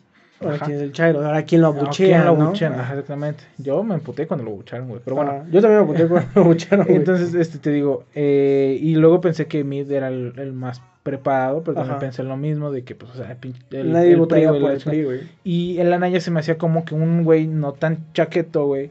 Ahora 0.43 0.59
quién 0.59 0.77
es 0.77 0.83
el 0.83 0.91
Chairo, 0.91 1.25
ahora 1.25 1.43
quién 1.43 1.61
lo 1.61 1.67
abuchea, 1.67 2.07
¿quién 2.07 2.25
lo 2.25 2.37
¿no? 2.37 2.45
abuchean? 2.45 2.73
Ajá, 2.73 2.93
exactamente. 2.93 3.43
Yo 3.57 3.83
me 3.83 3.95
emputé 3.95 4.27
cuando 4.27 4.43
lo 4.43 4.51
abucharon, 4.51 4.87
güey, 4.87 5.01
pero 5.03 5.15
bueno. 5.15 5.31
Ah, 5.31 5.43
yo 5.51 5.61
también 5.61 5.79
me 5.79 5.83
apunté 5.83 6.07
cuando 6.07 6.29
lo 6.35 6.41
abuchearon, 6.43 6.85
güey. 6.85 6.97
Entonces, 6.97 7.33
este, 7.33 7.57
te 7.59 7.71
digo, 7.71 8.05
eh, 8.15 8.77
y 8.81 8.95
luego 8.95 9.21
pensé 9.21 9.47
que 9.47 9.63
Mid 9.63 9.91
era 9.91 10.07
el, 10.09 10.33
el 10.37 10.53
más 10.53 10.81
preparado, 11.03 11.63
pero 11.63 11.75
también 11.75 11.99
pensé 11.99 12.23
lo 12.23 12.37
mismo 12.37 12.71
de 12.71 12.83
que, 12.83 12.95
pues, 12.95 13.11
o 13.11 13.15
sea, 13.15 13.37
el, 13.71 13.91
Nadie 13.91 14.13
el 14.13 14.17
votaría 14.17 14.49
por 14.49 14.71
el. 14.71 14.79
PRI, 14.79 15.03
güey. 15.03 15.19
Y 15.43 15.77
el 15.79 15.91
Anaya 15.91 16.19
se 16.21 16.31
me 16.31 16.39
hacía 16.39 16.57
como 16.57 16.85
que 16.85 16.95
un 16.95 17.23
güey 17.23 17.45
no 17.45 17.73
tan 17.73 18.05
chaqueto, 18.13 18.65
güey, 18.65 18.89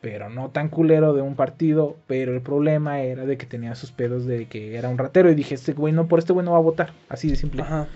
pero 0.00 0.28
no 0.28 0.50
tan 0.50 0.68
culero 0.68 1.14
de 1.14 1.22
un 1.22 1.36
partido, 1.36 1.96
pero 2.06 2.34
el 2.34 2.42
problema 2.42 3.00
era 3.00 3.24
de 3.24 3.38
que 3.38 3.46
tenía 3.46 3.74
sus 3.76 3.92
pedos 3.92 4.26
de 4.26 4.46
que 4.46 4.76
era 4.76 4.88
un 4.88 4.98
ratero 4.98 5.30
y 5.30 5.34
dije, 5.34 5.54
este 5.54 5.72
güey 5.72 5.92
no, 5.92 6.08
por 6.08 6.18
este 6.18 6.32
güey 6.32 6.44
no 6.44 6.52
va 6.52 6.58
a 6.58 6.62
votar, 6.62 6.92
así 7.08 7.30
de 7.30 7.36
simple. 7.36 7.62
Ajá. 7.62 7.86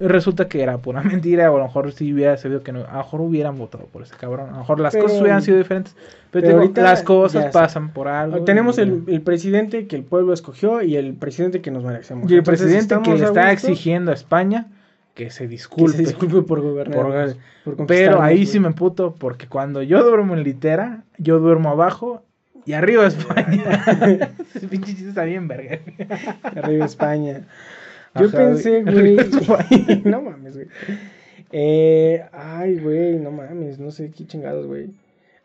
Resulta 0.00 0.48
que 0.48 0.62
era 0.62 0.78
pura 0.78 1.02
mentira, 1.04 1.50
o 1.50 1.56
a 1.56 1.58
lo 1.58 1.64
mejor 1.66 1.92
si 1.92 2.12
hubiera 2.12 2.36
sabido 2.36 2.62
que 2.62 2.72
no, 2.72 2.80
a 2.86 2.92
lo 2.92 2.98
mejor 2.98 3.20
hubieran 3.20 3.58
votado 3.58 3.86
por 3.86 4.02
ese 4.02 4.14
cabrón, 4.16 4.48
a 4.50 4.52
lo 4.52 4.58
mejor 4.58 4.78
las 4.80 4.92
Pero- 4.92 5.04
cosas 5.06 5.20
hubieran 5.20 5.42
sido 5.42 5.58
diferentes, 5.58 5.96
pero, 6.30 6.60
digo, 6.60 6.72
las 6.76 7.02
cosas 7.02 7.52
pasan 7.52 7.90
por 7.92 8.06
algo. 8.08 8.44
Tenemos 8.44 8.78
y- 8.78 8.82
el, 8.82 9.02
el 9.08 9.20
presidente 9.22 9.86
que 9.86 9.96
el 9.96 10.04
pueblo 10.04 10.32
escogió 10.32 10.82
y 10.82 10.96
el 10.96 11.14
presidente 11.14 11.60
que 11.60 11.70
nos 11.70 11.82
merecemos. 11.84 12.30
Y 12.30 12.34
el 12.34 12.38
Entonces, 12.40 12.66
presidente 12.66 13.02
que 13.02 13.18
le 13.18 13.24
está 13.24 13.50
exigiendo 13.50 14.10
a 14.10 14.14
España 14.14 14.66
que 15.14 15.30
se 15.30 15.44
que 15.44 15.48
disculpe. 15.48 15.96
se 15.96 16.02
disculpe 16.04 16.42
por 16.42 16.60
gobernar. 16.60 17.34
Por- 17.64 17.76
por 17.76 17.86
Pero 17.88 18.22
ahí 18.22 18.46
sí 18.46 18.60
me 18.60 18.68
emputo 18.68 19.14
porque 19.18 19.46
cuando 19.48 19.82
yo 19.82 20.04
duermo 20.04 20.34
en 20.34 20.44
litera, 20.44 21.02
yo 21.18 21.38
duermo 21.40 21.70
abajo 21.70 22.22
y 22.64 22.72
arriba 22.74 23.04
España. 23.06 23.84
Ese 24.54 24.68
pinche 24.68 24.92
chiste 24.94 25.08
está 25.08 25.24
bien, 25.24 25.48
verga. 25.48 25.80
Arriba 26.44 26.84
España. 26.86 27.42
Yo 28.14 28.30
pensé, 28.30 28.82
güey. 28.82 29.16
no 30.04 30.22
mames, 30.22 30.54
güey. 30.54 30.68
Eh, 31.50 32.24
ay, 32.32 32.78
güey, 32.78 33.18
no 33.18 33.30
mames, 33.30 33.78
no 33.78 33.90
sé 33.90 34.10
qué 34.10 34.26
chingados, 34.26 34.66
güey. 34.66 34.90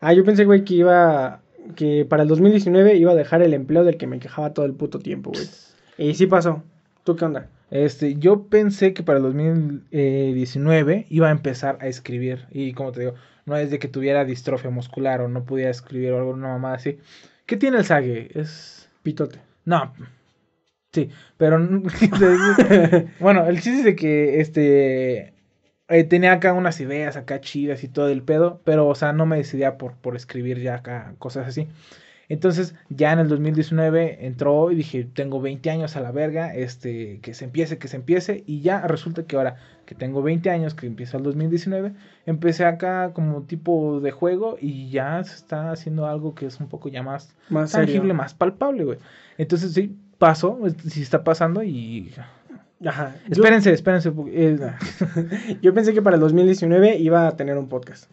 Ah, 0.00 0.12
yo 0.12 0.24
pensé, 0.24 0.44
güey, 0.44 0.64
que 0.64 0.74
iba. 0.74 1.40
Que 1.76 2.04
para 2.04 2.24
el 2.24 2.28
2019 2.28 2.96
iba 2.96 3.12
a 3.12 3.14
dejar 3.14 3.42
el 3.42 3.54
empleo 3.54 3.84
del 3.84 3.96
que 3.96 4.06
me 4.06 4.18
quejaba 4.18 4.52
todo 4.52 4.66
el 4.66 4.74
puto 4.74 4.98
tiempo, 4.98 5.30
güey. 5.30 5.46
Y 5.96 6.14
sí 6.14 6.26
pasó. 6.26 6.62
¿Tú 7.04 7.16
qué 7.16 7.24
onda? 7.24 7.48
Este, 7.70 8.16
yo 8.16 8.44
pensé 8.44 8.92
que 8.92 9.02
para 9.02 9.18
el 9.18 9.24
2019 9.24 11.06
iba 11.08 11.28
a 11.28 11.30
empezar 11.30 11.78
a 11.80 11.86
escribir. 11.86 12.46
Y 12.50 12.72
como 12.74 12.92
te 12.92 13.00
digo, 13.00 13.14
no 13.46 13.56
es 13.56 13.70
de 13.70 13.78
que 13.78 13.88
tuviera 13.88 14.24
distrofia 14.24 14.70
muscular 14.70 15.20
o 15.20 15.28
no 15.28 15.44
pudiera 15.44 15.70
escribir 15.70 16.12
o 16.12 16.18
alguna 16.18 16.48
mamada 16.48 16.76
así. 16.76 16.98
¿Qué 17.46 17.56
tiene 17.56 17.78
el 17.78 17.84
sague? 17.84 18.30
Es. 18.34 18.88
Pitote. 19.02 19.40
No. 19.64 19.92
Sí, 20.94 21.10
pero. 21.36 21.58
bueno, 23.20 23.46
el 23.46 23.56
chiste 23.60 23.80
es 23.80 23.84
de 23.84 23.96
que 23.96 24.40
este. 24.40 25.34
eh, 25.88 26.04
tenía 26.04 26.32
acá 26.34 26.52
unas 26.54 26.80
ideas 26.80 27.16
acá 27.16 27.40
chidas 27.40 27.84
y 27.84 27.88
todo 27.88 28.08
el 28.08 28.22
pedo, 28.24 28.62
pero, 28.64 28.88
o 28.88 28.94
sea, 28.96 29.12
no 29.12 29.26
me 29.26 29.36
decidía 29.38 29.78
por, 29.78 29.96
por 29.98 30.16
escribir 30.16 30.60
ya 30.60 30.76
acá 30.76 31.16
cosas 31.18 31.48
así. 31.48 31.68
Entonces, 32.28 32.74
ya 32.90 33.12
en 33.12 33.20
el 33.20 33.28
2019 33.28 34.26
entró 34.26 34.70
y 34.72 34.76
dije, 34.76 35.04
tengo 35.04 35.40
20 35.42 35.70
años 35.70 35.96
a 35.96 36.00
la 36.00 36.12
verga, 36.12 36.54
este, 36.54 37.20
que 37.20 37.34
se 37.34 37.44
empiece, 37.46 37.78
que 37.78 37.88
se 37.88 37.96
empiece, 37.96 38.44
y 38.46 38.62
ya 38.62 38.80
resulta 38.86 39.26
que 39.26 39.36
ahora 39.36 39.56
que 39.86 39.94
tengo 39.94 40.22
20 40.22 40.50
años, 40.50 40.74
que 40.74 40.86
empieza 40.86 41.18
el 41.18 41.24
2019, 41.24 41.94
empecé 42.26 42.64
acá 42.64 43.12
como 43.14 43.44
tipo 43.44 44.00
de 44.00 44.10
juego 44.12 44.56
y 44.60 44.90
ya 44.90 45.22
se 45.24 45.34
está 45.36 45.70
haciendo 45.72 46.06
algo 46.06 46.34
que 46.34 46.46
es 46.46 46.60
un 46.60 46.68
poco 46.70 46.88
ya 46.90 47.02
más 47.02 47.36
Más 47.48 47.72
tangible, 47.72 48.12
serio. 48.12 48.14
más 48.14 48.34
palpable, 48.34 48.84
güey. 48.84 48.98
Entonces, 49.36 49.72
sí, 49.74 49.98
pasó, 50.26 50.58
sí 50.88 51.02
está 51.02 51.22
pasando 51.22 51.62
y... 51.62 52.10
Ajá. 52.86 53.16
Yo- 53.28 53.32
Espérense, 53.32 53.72
espérense. 53.72 54.10
eh, 54.28 54.58
Yo 55.62 55.74
pensé 55.74 55.92
que 55.94 56.00
para 56.02 56.16
el 56.16 56.20
2019 56.20 56.96
iba 56.98 57.26
a 57.28 57.36
tener 57.36 57.56
un 57.58 57.68
podcast. 57.68 58.10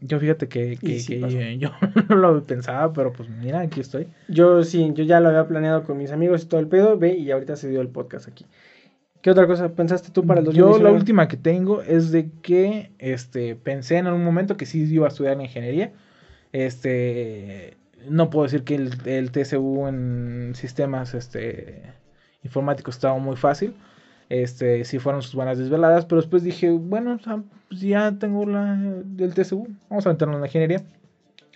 yo 0.00 0.18
fíjate 0.20 0.46
que, 0.48 0.76
sí 0.98 1.20
que 1.20 1.58
yo 1.62 1.70
no 2.08 2.16
lo 2.16 2.42
pensaba, 2.44 2.92
pero 2.92 3.12
pues 3.12 3.28
mira, 3.28 3.60
aquí 3.60 3.80
estoy. 3.80 4.06
Yo 4.28 4.62
sí, 4.64 4.90
yo 4.94 5.04
ya 5.04 5.20
lo 5.20 5.28
había 5.30 5.46
planeado 5.48 5.82
con 5.84 5.98
mis 5.98 6.10
amigos 6.12 6.42
y 6.42 6.46
todo 6.46 6.60
el 6.60 6.68
pedo, 6.68 6.96
ve, 6.98 7.16
y 7.16 7.30
ahorita 7.32 7.56
se 7.56 7.68
dio 7.68 7.80
el 7.80 7.88
podcast 7.88 8.28
aquí. 8.28 8.44
¿Qué 9.20 9.30
otra 9.30 9.46
cosa 9.46 9.68
pensaste 9.68 10.10
tú 10.10 10.26
para 10.26 10.40
el 10.40 10.46
Yo 10.46 10.66
2019? 10.66 10.90
la 10.90 10.96
última 10.98 11.28
que 11.28 11.36
tengo 11.36 11.82
es 11.82 12.10
de 12.12 12.30
que 12.42 12.90
este 12.98 13.54
pensé 13.54 13.98
en 13.98 14.06
algún 14.08 14.24
momento 14.24 14.56
que 14.56 14.66
sí 14.66 14.82
iba 14.92 15.06
a 15.06 15.10
estudiar 15.10 15.40
ingeniería. 15.40 15.92
Este 16.50 17.76
no 18.08 18.30
puedo 18.30 18.44
decir 18.44 18.64
que 18.64 18.74
el, 18.74 18.92
el 19.06 19.30
en 19.34 20.52
sistemas 20.54 21.14
este 21.14 21.82
informáticos 22.42 22.96
estaba 22.96 23.18
muy 23.18 23.36
fácil. 23.36 23.74
Este, 24.28 24.84
sí 24.84 24.98
fueron 24.98 25.22
sus 25.22 25.34
buenas 25.34 25.58
desveladas, 25.58 26.06
pero 26.06 26.20
después 26.20 26.42
dije, 26.42 26.70
bueno, 26.70 27.18
pues 27.68 27.80
ya 27.80 28.12
tengo 28.18 28.46
la 28.46 28.76
del 28.76 29.34
TSU, 29.34 29.68
vamos 29.90 30.06
a 30.06 30.10
meternos 30.10 30.36
en 30.36 30.40
la 30.40 30.46
ingeniería. 30.46 30.82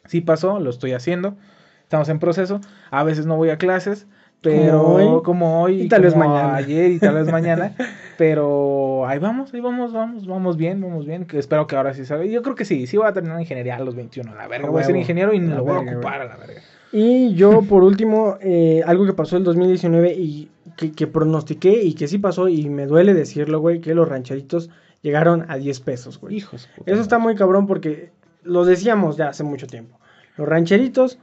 Sí 0.07 0.21
pasó, 0.21 0.61
lo 0.61 0.71
estoy 0.71 0.93
haciendo. 0.93 1.37
Estamos 1.83 2.09
en 2.09 2.19
proceso. 2.19 2.61
A 2.91 3.03
veces 3.05 3.27
no 3.27 3.37
voy 3.37 3.51
a 3.51 3.59
clases, 3.59 4.07
pero 4.47 4.83
Como 4.83 4.95
hoy. 4.95 5.23
como 5.23 5.63
hoy 5.63 5.83
Y 5.83 5.89
tal 5.89 6.03
vez 6.03 6.13
como 6.15 6.29
mañana. 6.29 6.57
ayer 6.57 6.91
y 6.93 6.99
tal 6.99 7.15
vez 7.15 7.31
mañana. 7.31 7.73
Pero 8.17 9.07
ahí 9.07 9.19
vamos, 9.19 9.53
ahí 9.53 9.61
vamos, 9.61 9.93
vamos, 9.93 10.27
vamos 10.27 10.57
bien, 10.57 10.81
vamos 10.81 11.05
bien. 11.05 11.27
Que 11.27 11.39
espero 11.39 11.67
que 11.67 11.77
ahora 11.77 11.93
sí 11.93 12.07
salga. 12.07 12.25
Yo 12.25 12.43
creo 12.43 12.55
que 12.55 12.65
sí, 12.65 12.87
sí 12.87 12.97
voy 12.97 13.07
a 13.07 13.13
terminar 13.13 13.41
ingeniería 13.41 13.77
a 13.77 13.81
los 13.81 13.95
21, 13.95 14.33
a 14.33 14.35
la 14.35 14.49
verga. 14.49 14.71
Voy 14.71 14.83
a 14.83 14.87
ser 14.87 14.97
ingeniero 14.97 15.35
y 15.35 15.41
La 15.41 15.57
lo 15.57 15.65
voy 15.65 15.77
a 15.77 15.93
ocupar 15.93 16.23
a 16.23 16.25
la 16.25 16.37
verga. 16.37 16.63
Y 16.93 17.35
yo, 17.35 17.63
por 17.63 17.83
último, 17.83 18.39
eh, 18.41 18.83
algo 18.87 19.05
que 19.05 19.13
pasó 19.13 19.37
el 19.37 19.45
2019 19.45 20.15
y 20.15 20.49
que, 20.77 20.93
que 20.93 21.07
pronostiqué 21.07 21.83
y 21.83 21.95
que 21.95 22.09
sí 22.09 22.19
pasó 22.19 22.49
y 22.49 22.69
me 22.71 22.87
duele 22.87 23.13
decirlo, 23.13 23.61
güey, 23.61 23.81
que 23.81 23.95
los 23.95 24.09
rancheritos 24.09 24.71
llegaron 25.03 25.45
a 25.49 25.57
10 25.57 25.81
pesos, 25.81 26.19
güey. 26.19 26.37
Hijos. 26.37 26.69
puta 26.77 26.91
Eso 26.91 27.03
está 27.03 27.19
muy 27.19 27.35
cabrón 27.35 27.67
porque 27.67 28.13
lo 28.45 28.65
decíamos 28.65 29.17
ya 29.17 29.29
hace 29.29 29.45
mucho 29.45 29.67
tiempo. 29.67 29.99
Los 30.37 30.49
rancheritos 30.49 31.19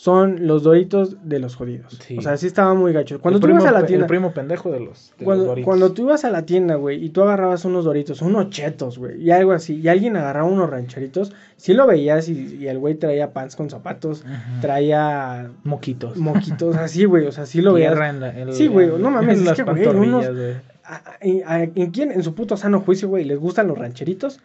son 0.00 0.46
los 0.46 0.62
doritos 0.62 1.16
de 1.28 1.40
los 1.40 1.56
jodidos. 1.56 1.98
Sí. 2.06 2.18
O 2.18 2.22
sea, 2.22 2.36
sí 2.36 2.46
estaba 2.46 2.72
muy 2.72 2.92
gacho. 2.92 3.20
Cuando 3.20 3.38
El 3.38 3.40
tú 3.40 3.46
primo 3.48 3.60
ibas 3.60 3.72
a 3.74 3.80
la 3.80 3.84
tienda... 3.84 4.04
El 4.04 4.08
primo 4.08 4.32
pendejo 4.32 4.70
de 4.70 4.78
los, 4.78 4.86
de 4.86 5.16
los 5.18 5.24
Cuando, 5.24 5.44
Doritos. 5.46 5.64
cuando 5.66 5.92
tú 5.92 6.02
ibas 6.02 6.24
a 6.24 6.30
la 6.30 6.46
tienda, 6.46 6.76
güey, 6.76 7.04
y 7.04 7.08
tú 7.10 7.22
agarrabas 7.22 7.64
unos 7.64 7.84
doritos, 7.84 8.22
unos 8.22 8.48
chetos, 8.50 8.96
güey, 8.96 9.20
y 9.20 9.32
algo 9.32 9.50
así, 9.50 9.80
y 9.80 9.88
alguien 9.88 10.16
agarraba 10.16 10.46
unos 10.48 10.70
rancheritos, 10.70 11.32
sí 11.56 11.74
lo 11.74 11.88
veías 11.88 12.28
y, 12.28 12.58
y 12.60 12.68
el 12.68 12.78
güey 12.78 12.94
traía 12.94 13.32
pants 13.32 13.56
con 13.56 13.70
zapatos, 13.70 14.24
traía 14.60 15.50
Moquitos. 15.64 16.16
moquitos 16.16 16.76
así, 16.76 17.04
güey, 17.04 17.26
o 17.26 17.32
sea, 17.32 17.46
sí 17.46 17.60
lo 17.60 17.72
veías. 17.72 17.92
En 17.98 18.20
la- 18.20 18.38
en 18.38 18.52
Sí, 18.52 18.68
güey, 18.68 18.86
no 18.98 19.10
mames, 19.10 19.40
en 19.40 19.48
es 19.48 19.52
que, 19.56 19.62
güey, 19.64 19.86
unos- 19.88 20.28
güey. 20.32 20.52
¿A, 20.84 20.94
a- 20.94 21.54
a- 21.54 21.62
en 21.64 21.90
quién, 21.90 22.12
en 22.12 22.22
su 22.22 22.34
puto 22.34 22.56
sano 22.56 22.80
juicio, 22.80 23.08
güey, 23.08 23.24
les 23.24 23.38
gustan 23.38 23.66
los 23.66 23.76
rancheritos? 23.76 24.40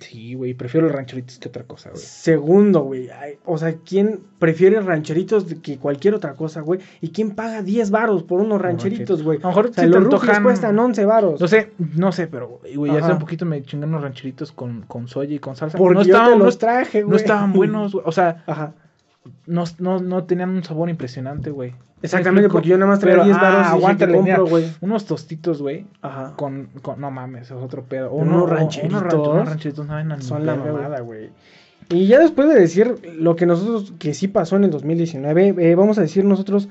Sí, 0.00 0.34
güey, 0.34 0.52
prefiero 0.52 0.86
los 0.86 0.94
rancheritos 0.94 1.38
que 1.38 1.48
otra 1.48 1.64
cosa, 1.64 1.88
güey. 1.88 2.02
Segundo, 2.02 2.82
güey, 2.82 3.08
o 3.46 3.56
sea, 3.56 3.74
¿quién 3.84 4.20
prefiere 4.38 4.78
rancheritos 4.80 5.46
que 5.62 5.78
cualquier 5.78 6.12
otra 6.14 6.34
cosa, 6.34 6.60
güey? 6.60 6.78
¿Y 7.00 7.08
quién 7.08 7.30
paga 7.34 7.62
10 7.62 7.90
varos 7.90 8.22
por 8.22 8.40
unos 8.42 8.60
rancheritos, 8.60 9.22
güey? 9.22 9.38
A 9.38 9.42
lo 9.42 9.48
mejor 9.48 9.66
O 9.66 9.72
sea, 9.72 9.84
si 9.84 9.90
te 9.90 9.98
los 9.98 10.04
antojan- 10.08 10.42
cuestan 10.42 10.78
11 10.78 11.04
varos. 11.06 11.40
No 11.40 11.48
sé, 11.48 11.72
no 11.96 12.12
sé, 12.12 12.26
pero 12.26 12.60
güey, 12.74 12.92
ya 12.92 12.98
hace 12.98 13.12
un 13.12 13.18
poquito 13.18 13.46
me 13.46 13.62
chingan 13.62 13.88
unos 13.88 14.02
rancheritos 14.02 14.52
con, 14.52 14.82
con 14.82 15.08
soya 15.08 15.34
y 15.34 15.38
con 15.38 15.56
salsa. 15.56 15.78
Porque 15.78 15.94
no 15.94 16.02
yo 16.02 16.12
estaban, 16.14 16.38
te 16.38 16.44
los 16.44 16.58
traje, 16.58 17.02
güey. 17.02 17.10
no 17.10 17.16
estaban 17.16 17.52
buenos, 17.54 17.92
güey. 17.92 18.04
O 18.06 18.12
sea, 18.12 18.44
Ajá. 18.46 18.74
no, 19.46 19.64
no, 19.78 20.00
no 20.00 20.24
tenían 20.24 20.50
un 20.50 20.64
sabor 20.64 20.90
impresionante, 20.90 21.48
güey. 21.50 21.72
Exactamente, 22.02 22.48
porque 22.48 22.68
yo 22.68 22.78
nada 22.78 22.90
más 22.92 23.00
traía 23.00 23.16
Pero, 23.16 23.24
10 23.26 23.36
varos 23.40 23.60
ah, 23.66 23.70
y 23.74 23.78
aguántale, 23.78 24.12
"Te 24.14 24.22
mira, 24.22 24.36
compro, 24.36 24.50
güey. 24.50 24.64
Unos 24.80 25.04
tostitos, 25.06 25.60
güey. 25.60 25.86
Ajá. 26.00 26.34
Con, 26.36 26.68
con, 26.82 27.00
no 27.00 27.10
mames, 27.10 27.46
es 27.46 27.52
otro 27.52 27.82
pedo. 27.84 28.12
Unos 28.12 28.48
rancheritos. 28.48 29.02
Unos, 29.02 29.14
unos 29.14 29.48
rancheritos 29.48 29.86
no 29.86 30.20
Son 30.20 30.46
la 30.46 30.54
mamada, 30.54 31.00
güey. 31.00 31.30
Y 31.90 32.06
ya 32.06 32.18
después 32.18 32.48
de 32.48 32.54
decir 32.54 32.94
lo 33.18 33.34
que 33.34 33.46
nosotros, 33.46 33.94
que 33.98 34.12
sí 34.14 34.28
pasó 34.28 34.56
en 34.56 34.64
el 34.64 34.70
2019, 34.70 35.54
eh, 35.58 35.74
vamos 35.74 35.98
a 35.98 36.02
decir 36.02 36.24
nosotros 36.24 36.68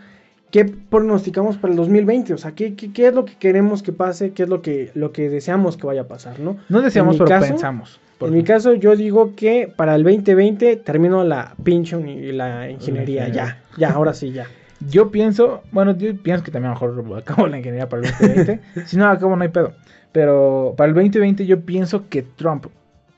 qué 0.51 0.63
pronosticamos 0.65 1.57
para 1.57 1.71
el 1.71 1.78
2020. 1.78 2.34
O 2.34 2.38
sea, 2.38 2.51
qué, 2.51 2.75
qué, 2.75 2.93
qué 2.93 3.07
es 3.07 3.13
lo 3.15 3.25
que 3.25 3.36
queremos 3.36 3.82
que 3.84 3.91
pase, 3.91 4.32
qué 4.32 4.43
es 4.43 4.49
lo 4.49 4.61
que, 4.61 4.91
lo 4.93 5.11
que 5.11 5.30
deseamos 5.30 5.75
que 5.75 5.88
vaya 5.88 6.01
a 6.01 6.07
pasar, 6.07 6.39
¿no? 6.39 6.57
No 6.69 6.82
mi 7.13 7.17
pero 7.17 7.30
caso- 7.30 7.47
pensamos. 7.47 7.99
En 8.19 8.34
mi 8.34 8.43
caso, 8.43 8.73
yo 8.73 8.95
digo 8.95 9.36
que 9.36 9.71
para 9.75 9.93
el 9.95 10.03
2020 10.03 10.78
termino 10.78 11.23
la 11.23 11.53
pinche 11.63 11.95
uni- 11.95 12.32
la 12.32 12.69
ingeniería. 12.69 13.28
ingeniería. 13.28 13.28
Ya, 13.30 13.63
ya, 13.78 13.91
ahora 13.93 14.13
sí, 14.13 14.32
ya. 14.32 14.47
Yo 14.80 15.11
pienso, 15.11 15.63
bueno, 15.71 15.97
yo 15.97 16.15
pienso 16.21 16.43
que 16.43 16.51
también 16.51 16.71
a 16.71 16.80
lo 16.80 16.93
mejor 16.93 17.17
acabo 17.23 17.47
la 17.47 17.57
ingeniería 17.57 17.89
para 17.89 18.03
el 18.03 18.11
2020. 18.11 18.61
si 18.86 18.97
no, 18.97 19.07
acabo 19.07 19.36
no 19.36 19.43
hay 19.43 19.49
pedo. 19.49 19.73
Pero 20.11 20.73
para 20.78 20.89
el 20.89 20.95
2020 20.95 21.45
yo 21.45 21.61
pienso 21.61 22.07
que 22.09 22.23
Trump 22.23 22.67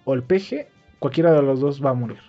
o 0.06 0.14
el 0.14 0.24
PG, 0.24 0.68
cualquiera 1.00 1.32
de 1.34 1.42
los 1.42 1.60
dos 1.60 1.84
va 1.84 1.92
a 1.92 1.94
morir. 1.94 2.20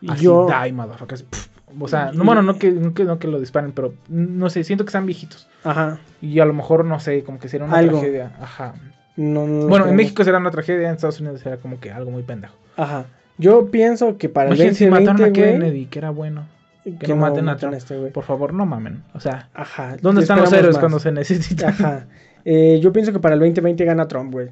Y 0.00 0.10
Así, 0.10 0.24
yo, 0.24 0.46
die, 0.46 0.72
motherfucker, 0.72 1.14
así, 1.14 1.24
pff, 1.24 1.48
O 1.80 1.88
sea, 1.88 2.12
no, 2.12 2.24
bueno, 2.24 2.42
no 2.42 2.58
que, 2.58 2.70
no, 2.70 2.94
que, 2.94 3.04
no 3.04 3.18
que 3.18 3.26
lo 3.26 3.40
disparen, 3.40 3.72
pero 3.72 3.94
no 4.08 4.50
sé, 4.50 4.64
siento 4.64 4.84
que 4.84 4.90
están 4.90 5.06
viejitos. 5.06 5.48
Ajá. 5.64 5.98
Y 6.20 6.40
a 6.40 6.44
lo 6.44 6.52
mejor, 6.52 6.84
no 6.84 7.00
sé, 7.00 7.24
como 7.24 7.38
que 7.38 7.48
sería 7.48 7.66
una 7.66 7.78
Algo. 7.78 7.98
tragedia. 7.98 8.32
Ajá. 8.40 8.74
No, 9.16 9.46
no 9.46 9.66
Bueno, 9.66 9.86
en. 9.88 9.96
México 9.96 10.24
será 10.24 10.38
una 10.38 10.50
tragedia, 10.50 10.88
en 10.88 10.94
Estados 10.94 11.20
Unidos 11.20 11.40
será 11.40 11.56
como 11.56 11.80
que 11.80 11.90
algo 11.90 12.10
muy 12.10 12.22
pendejo. 12.22 12.54
Ajá. 12.76 13.06
Yo 13.38 13.70
pienso 13.70 14.16
que 14.16 14.28
para 14.28 14.50
el 14.50 14.56
Imagínate 14.56 14.76
si 14.76 14.86
mataron 14.86 15.16
2020, 15.16 15.40
a 15.40 15.52
Kennedy, 15.52 15.86
que 15.86 15.98
era 15.98 16.10
bueno. 16.10 16.46
Que 16.84 17.08
no 17.08 17.16
maten 17.16 17.48
a 17.48 17.56
Trump. 17.56 17.74
este 17.74 17.96
güey. 17.98 18.12
Por 18.12 18.24
favor, 18.24 18.52
no 18.52 18.66
mamen. 18.66 19.02
O 19.14 19.20
sea, 19.20 19.48
Ajá. 19.54 19.96
¿dónde 20.00 20.22
están 20.22 20.38
los 20.40 20.52
héroes 20.52 20.74
más. 20.74 20.80
cuando 20.80 20.98
se 20.98 21.12
necesitan? 21.12 21.70
Ajá. 21.70 22.06
Eh, 22.44 22.78
yo 22.82 22.92
pienso 22.92 23.12
que 23.12 23.18
para 23.20 23.34
el 23.34 23.40
2020 23.40 23.84
gana 23.84 24.06
Trump, 24.06 24.32
güey. 24.32 24.50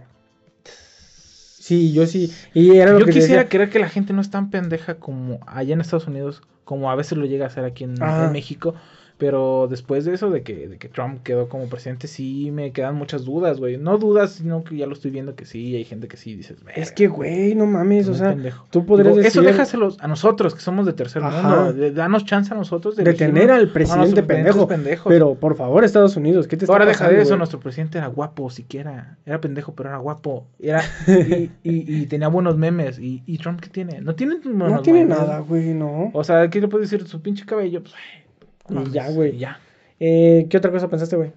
Sí, 0.64 1.92
yo 1.92 2.06
sí. 2.06 2.32
Y 2.54 2.76
era 2.76 2.92
lo 2.92 3.00
Yo 3.00 3.06
que 3.06 3.12
quisiera 3.12 3.42
decía. 3.42 3.48
creer 3.48 3.70
que 3.70 3.78
la 3.78 3.88
gente 3.88 4.12
no 4.12 4.20
es 4.20 4.30
tan 4.30 4.50
pendeja 4.50 4.94
como 4.94 5.38
allá 5.46 5.74
en 5.74 5.80
Estados 5.80 6.06
Unidos, 6.06 6.42
como 6.64 6.90
a 6.90 6.94
veces 6.96 7.16
lo 7.18 7.24
llega 7.26 7.46
a 7.46 7.50
ser 7.50 7.64
aquí 7.64 7.84
en 7.84 7.94
México. 8.32 8.74
Pero 9.22 9.68
después 9.70 10.04
de 10.04 10.14
eso, 10.14 10.30
de 10.30 10.42
que, 10.42 10.66
de 10.66 10.78
que 10.78 10.88
Trump 10.88 11.22
quedó 11.22 11.48
como 11.48 11.68
presidente, 11.68 12.08
sí 12.08 12.50
me 12.50 12.72
quedan 12.72 12.96
muchas 12.96 13.24
dudas, 13.24 13.60
güey. 13.60 13.76
No 13.76 13.96
dudas, 13.96 14.32
sino 14.32 14.64
que 14.64 14.76
ya 14.76 14.86
lo 14.86 14.94
estoy 14.94 15.12
viendo 15.12 15.36
que 15.36 15.44
sí, 15.44 15.76
hay 15.76 15.84
gente 15.84 16.08
que 16.08 16.16
sí 16.16 16.34
dices, 16.34 16.56
Es 16.58 16.64
"Verga, 16.64 16.94
que, 16.96 17.06
güey, 17.06 17.54
no 17.54 17.66
mames, 17.66 18.08
o 18.08 18.14
sea, 18.14 18.30
pendejo". 18.30 18.66
tú 18.72 18.84
podrías 18.84 19.14
Digo, 19.14 19.24
Eso 19.28 19.40
decir- 19.40 19.52
déjaselos 19.52 19.96
a 20.00 20.08
nosotros, 20.08 20.56
que 20.56 20.60
somos 20.60 20.86
de 20.86 20.92
tercer 20.92 21.22
Ajá. 21.22 21.40
mundo. 21.48 21.72
de- 21.72 21.92
danos 21.92 22.24
chance 22.24 22.52
a 22.52 22.56
nosotros 22.56 22.96
de, 22.96 23.04
de 23.04 23.10
elegir 23.10 23.28
tener 23.28 23.50
a 23.52 23.54
al 23.56 23.68
presidente 23.70 24.24
pendejo. 24.24 24.66
pendejos. 24.66 25.08
Pero, 25.08 25.36
por 25.36 25.54
favor, 25.56 25.84
Estados 25.84 26.16
Unidos, 26.16 26.48
¿qué 26.48 26.56
te 26.56 26.64
está 26.64 26.72
Ahora 26.72 26.84
deja 26.86 27.04
de 27.04 27.10
pasando, 27.10 27.22
eso, 27.22 27.28
güey? 27.30 27.38
nuestro 27.38 27.60
presidente 27.60 27.98
era 27.98 28.08
guapo 28.08 28.50
siquiera. 28.50 29.18
Era 29.24 29.40
pendejo, 29.40 29.72
pero 29.76 29.90
era 29.90 29.98
guapo. 29.98 30.46
Era, 30.58 30.82
y, 31.06 31.50
y- 31.62 32.02
y 32.02 32.06
tenía 32.06 32.26
buenos 32.26 32.56
memes. 32.56 32.98
¿Y, 32.98 33.22
y 33.24 33.38
Trump 33.38 33.60
qué 33.60 33.68
tiene? 33.68 34.00
No 34.00 34.16
tiene 34.16 34.38
No 34.44 34.82
tiene 34.82 35.04
memes. 35.04 35.18
nada, 35.18 35.38
güey, 35.38 35.74
no. 35.74 36.10
O 36.12 36.24
sea, 36.24 36.48
¿qué 36.50 36.60
le 36.60 36.66
puedes 36.66 36.90
decir? 36.90 37.06
Su 37.06 37.20
pinche 37.22 37.44
cabello. 37.46 37.82
Pues, 37.82 37.94
ay, 37.94 38.21
no 38.68 38.82
Y 38.82 38.90
ya, 38.90 39.10
güey. 39.10 39.36
Ya. 39.38 39.58
Eh, 40.00 40.46
¿Qué 40.50 40.56
otra 40.56 40.70
cosa 40.70 40.88
pensaste, 40.88 41.16
güey? 41.16 41.32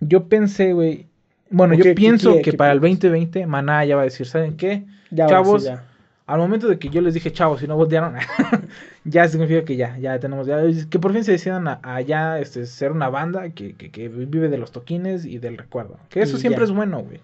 Yo 0.00 0.28
pensé, 0.28 0.72
güey. 0.72 1.06
Bueno, 1.50 1.74
¿O 1.74 1.76
yo 1.76 1.84
qué- 1.84 1.94
pienso 1.94 2.36
qué- 2.36 2.42
que 2.42 2.52
para 2.52 2.72
el 2.72 2.80
piensas? 2.80 3.02
2020 3.10 3.46
Maná 3.46 3.84
ya 3.84 3.96
va 3.96 4.02
a 4.02 4.04
decir, 4.04 4.26
¿saben 4.26 4.56
qué? 4.56 4.84
Ya, 5.10 5.24
ahora 5.24 5.38
sí, 5.38 5.44
Chavos, 5.44 5.64
ya. 5.64 5.84
Al 6.26 6.38
momento 6.38 6.68
de 6.68 6.78
que 6.78 6.90
yo 6.90 7.00
les 7.00 7.14
dije 7.14 7.32
chavos 7.32 7.60
y 7.62 7.66
no 7.66 7.74
voltearon, 7.76 8.14
ya 9.04 9.26
significa 9.26 9.64
que 9.64 9.74
ya, 9.74 9.98
ya 9.98 10.20
tenemos, 10.20 10.46
ya, 10.46 10.60
que 10.88 10.98
por 11.00 11.12
fin 11.12 11.24
se 11.24 11.32
decidan 11.32 11.66
a, 11.66 11.80
a 11.82 12.00
ya 12.02 12.38
este, 12.38 12.66
ser 12.66 12.92
una 12.92 13.08
banda 13.08 13.50
que, 13.50 13.74
que, 13.74 13.90
que 13.90 14.08
vive 14.08 14.48
de 14.48 14.56
los 14.58 14.70
toquines 14.70 15.24
y 15.24 15.38
del 15.38 15.58
recuerdo. 15.58 15.96
Que 16.08 16.20
eso 16.22 16.36
Y 16.36 16.40
siempre 16.40 16.60
ya. 16.60 16.64
es 16.66 16.76
bueno, 16.76 17.00
güey. 17.02 17.18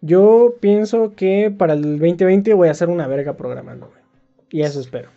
Yo 0.00 0.54
pienso 0.60 1.12
que 1.14 1.54
para 1.56 1.74
el 1.74 2.00
2020 2.00 2.52
voy 2.54 2.66
a 2.66 2.72
hacer 2.72 2.88
una 2.88 3.06
verga 3.06 3.34
programando, 3.36 3.86
güey. 3.86 4.00
Y 4.50 4.62
eso 4.62 4.80
espero. 4.80 5.10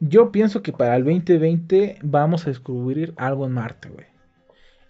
Yo 0.00 0.30
pienso 0.30 0.62
que 0.62 0.72
para 0.72 0.96
el 0.96 1.04
2020 1.04 1.98
vamos 2.02 2.46
a 2.46 2.50
descubrir 2.50 3.14
algo 3.16 3.46
en 3.46 3.52
Marte, 3.52 3.88
güey. 3.88 4.06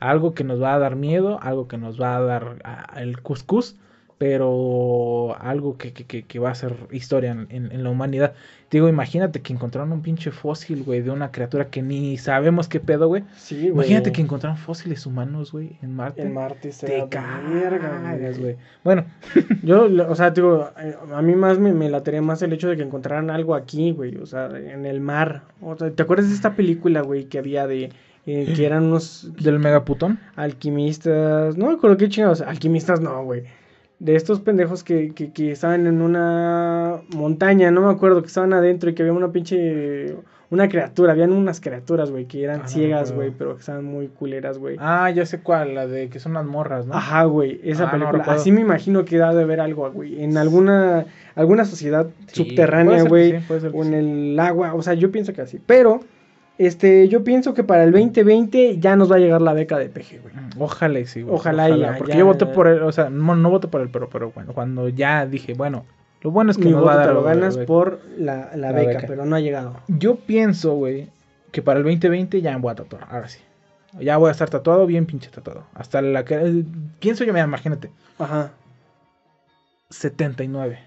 Algo 0.01 0.35
que 0.35 0.45
nos 0.45 0.61
va 0.61 0.75
a 0.75 0.79
dar 0.79 0.97
miedo, 0.97 1.39
algo 1.41 1.69
que 1.69 1.79
nos 1.79 2.01
va 2.01 2.17
a 2.17 2.21
dar 2.21 2.59
ah, 2.65 3.01
el 3.01 3.23
cuscús, 3.23 3.77
pero 4.19 5.37
algo 5.41 5.77
que, 5.77 5.93
que, 5.93 6.23
que, 6.25 6.39
va 6.39 6.51
a 6.51 6.55
ser 6.55 6.75
historia 6.91 7.33
en, 7.33 7.47
en- 7.51 7.71
en 7.73 7.85
la 7.85 7.91
humanidad. 7.91 8.33
Digo, 8.71 8.89
imagínate 8.89 9.43
que 9.43 9.53
encontraron 9.53 9.93
un 9.93 10.03
pinche 10.03 10.33
fósil, 10.33 10.83
güey, 10.83 11.01
de 11.01 11.11
una 11.11 11.31
criatura 11.31 11.67
que 11.69 11.83
ni 11.83 12.17
sabemos 12.19 12.67
qué 12.69 12.81
pedo, 12.81 13.07
güey. 13.09 13.23
Sí, 13.37 13.57
güey. 13.57 13.71
Imagínate 13.73 14.11
que 14.12 14.23
encontraron 14.23 14.59
fósiles 14.59 15.07
humanos, 15.07 15.53
güey, 15.53 15.79
en 15.83 15.95
Marte. 15.95 16.23
en 16.23 16.35
Marte 16.35 16.73
se 16.73 16.87
Te 16.87 17.09
cagas, 17.09 18.39
güey. 18.39 18.57
Bueno, 18.83 19.05
Yo, 19.62 19.87
o 20.09 20.14
sea, 20.17 20.31
digo, 20.31 20.71
eh, 20.81 20.97
a 21.14 21.23
mí 21.23 21.35
más 21.37 21.59
me, 21.59 21.73
me 21.73 21.89
latería 21.89 22.23
más 22.23 22.43
el 22.43 22.53
hecho 22.53 22.69
de 22.69 22.77
que 22.77 22.83
encontraran 22.83 23.31
algo 23.31 23.55
aquí, 23.55 23.93
güey, 23.93 24.17
o 24.17 24.27
sea, 24.27 24.47
en 24.49 24.85
el 24.87 25.01
mar. 25.01 25.43
O 25.61 25.77
sea, 25.77 25.91
¿Te 25.91 26.03
acuerdas 26.03 26.29
de 26.29 26.35
esta 26.35 26.57
película, 26.57 27.03
güey, 27.03 27.27
que 27.27 27.39
había 27.39 27.67
de, 27.69 27.91
eh, 28.27 28.53
que 28.57 28.67
eran 28.67 28.85
unos 28.85 29.31
del 29.41 29.61
megaputón. 29.61 30.19
alquimistas, 30.35 31.57
no 31.57 31.69
me 31.69 31.75
acuerdo 31.75 31.97
qué 31.97 32.09
chingados, 32.09 32.41
alquimistas 32.41 33.01
no, 33.01 33.23
güey. 33.25 33.45
De 33.99 34.14
estos 34.14 34.40
pendejos 34.40 34.84
que, 34.84 35.12
que, 35.14 35.32
que 35.32 35.53
estaban 35.53 35.86
en 35.86 36.03
una 36.03 37.01
montaña, 37.14 37.70
no 37.70 37.80
me 37.80 37.90
acuerdo, 37.90 38.20
que 38.20 38.26
estaban 38.28 38.53
adentro 38.53 38.90
y 38.90 38.94
que 38.94 39.03
había 39.03 39.14
una 39.14 39.32
pinche, 39.32 40.16
una 40.51 40.68
criatura, 40.68 41.12
habían 41.12 41.32
unas 41.32 41.62
criaturas, 41.62 42.11
güey, 42.11 42.26
que 42.26 42.44
eran 42.44 42.61
Ah, 42.64 42.68
ciegas, 42.68 43.12
güey, 43.12 43.30
pero 43.30 43.55
que 43.55 43.61
estaban 43.61 43.84
muy 43.86 44.09
culeras, 44.09 44.59
güey. 44.59 44.76
Ah, 44.78 45.11
ya 45.11 45.24
sé 45.24 45.40
cuál, 45.40 45.74
la 45.74 45.86
de 45.86 46.11
que 46.11 46.18
son 46.20 46.34
las 46.34 46.44
morras, 46.44 46.84
¿no? 46.86 46.92
Ajá, 46.94 47.24
güey, 47.24 47.59
esa 47.64 47.84
Ah, 47.88 47.90
película. 47.90 48.24
Así 48.24 48.53
me 48.53 48.61
imagino 48.61 49.05
que 49.07 49.16
da 49.16 49.32
de 49.34 49.47
ver 49.47 49.61
algo, 49.61 49.90
güey. 49.90 50.22
En 50.22 50.36
alguna, 50.36 51.07
alguna 51.34 51.64
sociedad 51.64 52.07
Sí, 52.26 52.44
subterránea, 52.44 53.03
güey. 53.05 53.40
sí, 53.40 53.47
o 53.72 53.82
en 53.82 53.94
el 53.94 54.38
agua. 54.38 54.74
O 54.74 54.82
sea, 54.82 54.92
yo 54.92 55.11
pienso 55.11 55.32
que 55.32 55.40
así. 55.40 55.59
Pero, 55.64 56.01
este, 56.59 57.09
yo 57.09 57.23
pienso 57.25 57.53
que 57.55 57.65
para 57.65 57.85
el 57.85 57.93
2020 57.93 58.79
ya 58.79 58.97
nos 58.97 59.11
va 59.11 59.17
a 59.17 59.19
llegar 59.19 59.43
la 59.43 59.53
beca 59.53 59.79
de 59.79 59.89
PG, 59.89 60.21
güey. 60.23 60.35
Mm, 60.35 60.51
Ojalá 60.63 60.99
y 61.01 61.07
sí, 61.07 61.23
güey. 61.23 61.35
Ojalá 61.35 61.69
y 61.71 61.81
ya, 61.81 61.97
Porque 61.99 62.13
ya. 62.13 62.19
yo 62.19 62.27
voté 62.27 62.47
por 62.47 62.67
él, 62.69 62.83
o 62.83 62.93
sea, 62.93 63.11
no, 63.11 63.35
no 63.37 63.51
voté 63.51 63.69
por 63.69 63.81
él, 63.81 63.89
pero, 63.93 64.09
pero 64.09 64.31
bueno, 64.33 64.53
cuando 64.55 64.89
ya 64.89 65.27
dije, 65.27 65.55
bueno, 65.55 65.85
lo 66.23 66.31
bueno 66.31 66.51
es 66.51 66.57
que 66.59 66.65
nos 66.65 66.75
voto 66.81 66.87
va 66.87 66.93
a 66.95 66.97
dar 67.07 67.15
lo 67.15 67.23
ganas 67.23 67.57
por 67.59 68.01
la, 68.19 68.51
la 68.55 68.57
La 68.57 68.73
beca, 68.73 68.89
beca. 68.95 69.07
pero 69.07 69.25
no 69.27 69.37
ha 69.37 69.41
llegado. 69.41 69.77
Yo 69.89 70.17
pienso, 70.17 70.75
güey, 70.75 71.09
que 71.53 71.63
para 71.63 71.79
el 71.79 71.85
2020 71.85 72.41
ya 72.41 72.53
me 72.53 72.59
voy 72.61 72.73
a 72.73 72.75
tatuar, 72.77 73.07
ahora 73.11 73.29
sí. 73.29 73.41
Ya 74.01 74.17
voy 74.19 74.29
a 74.29 74.33
estar 74.33 74.51
tatuado, 74.51 74.87
bien 74.87 75.07
pinche 75.07 75.31
tatuado. 75.31 75.65
Hasta 75.75 76.03
la 76.03 76.25
que... 76.25 76.35
eh, 76.35 76.65
Pienso 77.01 77.25
yo, 77.25 77.33
mira, 77.33 77.45
imagínate, 77.47 77.91
Ajá. 78.19 78.51
79. 79.91 80.79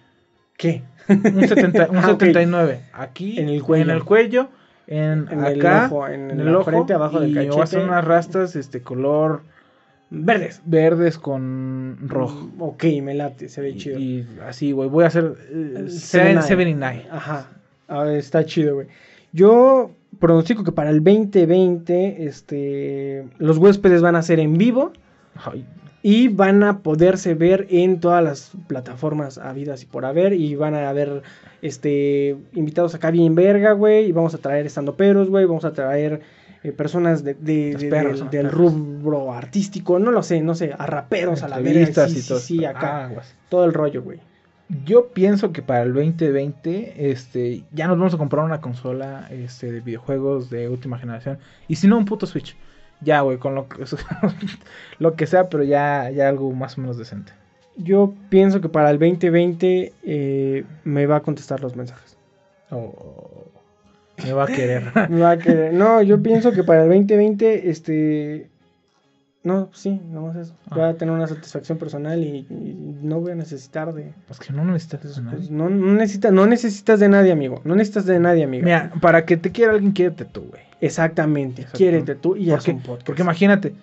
¿Qué? 0.58 0.84
Un, 1.08 1.48
70, 1.48 1.88
un 1.92 1.98
Ah, 1.98 2.12
ok. 2.12 2.20
79. 2.20 2.82
Aquí, 2.94 3.40
En 3.40 3.50
el 3.50 3.64
cuello. 3.64 3.84
en 3.86 3.90
el 3.92 4.04
cuello, 4.04 4.50
en, 4.92 5.28
En 5.32 5.44
el 5.46 5.66
ojo, 5.66 6.08
en, 6.08 6.32
en 6.32 6.38
la 6.38 6.44
el 6.50 6.56
ojo, 6.56 6.64
frente, 6.72 6.94
abajo 6.94 7.20
del 7.20 7.30
y 7.32 7.34
cachete. 7.36 7.52
voy 7.52 7.62
a 7.62 7.64
hacer 7.64 7.84
unas 7.84 8.04
rastas, 8.06 8.56
este, 8.56 8.82
color 8.82 9.42
Verdes. 10.10 10.62
verdes 10.66 11.20
con 11.20 11.98
rojo. 12.08 12.50
Mm, 12.56 12.62
Ok, 12.62 12.84
me 13.04 13.14
late, 13.14 13.48
se 13.50 13.62
ve 13.62 13.70
Y, 13.70 13.78
chido. 13.78 14.00
y 14.00 14.28
así, 14.48 14.72
güey, 14.72 14.90
voy 14.90 15.04
a 15.04 15.08
hacer 15.08 15.36
eh, 15.52 15.74
El 15.78 15.88
7- 15.88 15.90
79. 15.90 16.42
79. 16.48 17.08
Ajá. 17.12 17.48
A 17.88 18.04
ver, 18.04 18.18
está 18.18 18.44
chido, 18.46 18.76
güey. 18.76 18.88
Yo 19.32 19.92
pronostico 20.20 20.64
que 20.64 20.72
para 20.72 20.90
el 20.90 21.04
2020, 21.04 22.26
este, 22.26 23.28
los 23.38 23.58
huéspedes 23.60 24.02
van 24.02 24.16
a 24.16 24.24
ser 24.24 24.40
en 24.40 24.58
vivo 24.58 24.92
Ay, 25.36 25.64
y 26.02 26.30
van 26.30 26.64
a 26.64 26.80
poderse 26.80 27.34
ver 27.34 27.68
en 27.70 28.00
todas 28.00 28.24
las 28.24 28.52
plataformas 28.68 29.38
habidas 29.38 29.84
y 29.84 29.86
por 29.86 30.06
haber 30.06 30.34
y 30.34 30.56
van 30.56 30.74
a 30.76 30.90
haber, 30.90 31.24
este, 31.62 32.38
invitados 32.54 32.96
acá 32.96 33.12
bien 33.12 33.36
verga, 33.36 33.74
güey, 33.74 34.06
y 34.06 34.12
vamos 34.12 34.34
a 34.34 34.38
traer 34.38 34.66
estando 34.66 34.96
peros, 34.96 35.30
güey, 35.30 35.46
vamos 35.46 35.66
a 35.66 35.74
traer 35.74 36.22
eh, 36.64 36.72
personas 36.72 37.24
de, 37.24 37.34
de- 37.34 37.72
Los 37.74 37.82
de- 37.82 37.90
perros, 37.90 38.32
del, 38.32 38.50
rubro 38.52 39.34
artístico, 39.34 40.00
no 40.00 40.12
lo 40.12 40.24
sé, 40.24 40.42
no 40.42 40.56
sé, 40.56 40.74
a 40.78 40.86
raperos, 40.86 41.44
a 41.44 41.48
la 41.50 41.60
verga, 41.60 42.08
sí, 42.08 42.20
y 42.20 42.28
todo. 42.28 42.40
sí, 42.40 42.66
acá, 42.66 43.12
todo 43.50 43.66
el 43.66 43.74
rollo, 43.74 44.02
güey. 44.04 44.20
Yo 44.86 45.08
pienso 45.08 45.52
que 45.52 45.64
para 45.64 45.82
el 45.82 45.94
2020 45.94 47.12
este, 47.12 47.64
ya 47.72 47.88
nos 47.88 47.98
vamos 47.98 48.14
a 48.14 48.18
comprar 48.18 48.46
una 48.46 48.62
consola 48.62 49.28
este, 49.32 49.72
de 49.72 49.80
videojuegos 49.82 50.50
de 50.52 50.70
última 50.70 51.00
generación. 51.00 51.40
Y 51.68 51.76
si 51.78 51.88
no, 51.88 51.98
un 51.98 52.06
puto 52.06 52.26
Switch. 52.28 52.56
Ya, 53.02 53.22
güey, 53.22 53.38
con 53.38 53.56
lo 53.56 53.68
que, 53.70 53.84
lo 55.00 55.16
que 55.16 55.26
sea, 55.28 55.50
pero 55.50 55.64
ya, 55.64 56.10
ya 56.12 56.28
algo 56.30 56.52
más 56.52 56.78
o 56.78 56.82
menos 56.82 56.98
decente. 56.98 57.32
Yo 57.78 58.14
pienso 58.30 58.60
que 58.60 58.68
para 58.70 58.90
el 58.90 59.00
2020 59.00 59.94
eh, 60.04 60.66
me 60.84 61.06
va 61.06 61.18
a 61.18 61.22
contestar 61.22 61.62
los 61.62 61.76
mensajes. 61.76 62.18
O 62.72 63.46
me 64.24 64.34
va 64.34 64.44
a 64.44 64.48
querer. 64.48 64.84
Me 65.10 65.22
va 65.22 65.32
a 65.32 65.38
querer- 65.38 65.72
No, 65.74 66.02
yo 66.02 66.22
pienso 66.22 66.52
que 66.52 66.64
para 66.64 66.84
el 66.84 66.90
2020, 66.90 67.70
este... 67.70 68.50
No, 69.42 69.70
sí, 69.72 70.02
nomás 70.12 70.36
eso. 70.36 70.54
Ah. 70.70 70.76
Voy 70.76 70.84
a 70.86 70.94
tener 70.96 71.14
una 71.14 71.28
satisfacción 71.28 71.78
personal 71.78 72.22
y, 72.22 72.46
y 72.50 72.98
no 73.02 73.22
voy 73.22 73.32
a 73.32 73.36
necesitar 73.36 73.94
de... 73.94 74.14
es 74.30 74.40
que 74.40 74.52
no 74.52 74.66
necesitas 74.66 75.06
eso, 75.06 75.22
¿no? 75.22 75.32
pues, 75.32 75.50
no, 75.50 75.70
no, 75.70 75.94
necesita, 75.94 76.30
no 76.32 76.46
necesitas 76.46 77.00
de 77.00 77.08
nadie, 77.08 77.32
amigo. 77.32 77.62
No 77.64 77.76
necesitas 77.76 78.06
de 78.06 78.20
nadie, 78.20 78.44
amigo. 78.44 78.66
Mira, 78.66 78.92
para 79.02 79.26
que 79.26 79.38
te 79.38 79.52
quiera 79.52 79.72
alguien, 79.72 79.94
quiérete 79.94 80.26
tú, 80.26 80.42
güey. 80.50 80.62
Exactamente. 80.82 81.62
Exacto. 81.62 81.78
Quiérete 81.78 82.16
tú 82.16 82.36
y 82.36 82.52
haz 82.52 82.68
un 82.68 82.82
podcast. 82.82 83.06
porque 83.06 83.22
imagínate, 83.22 83.74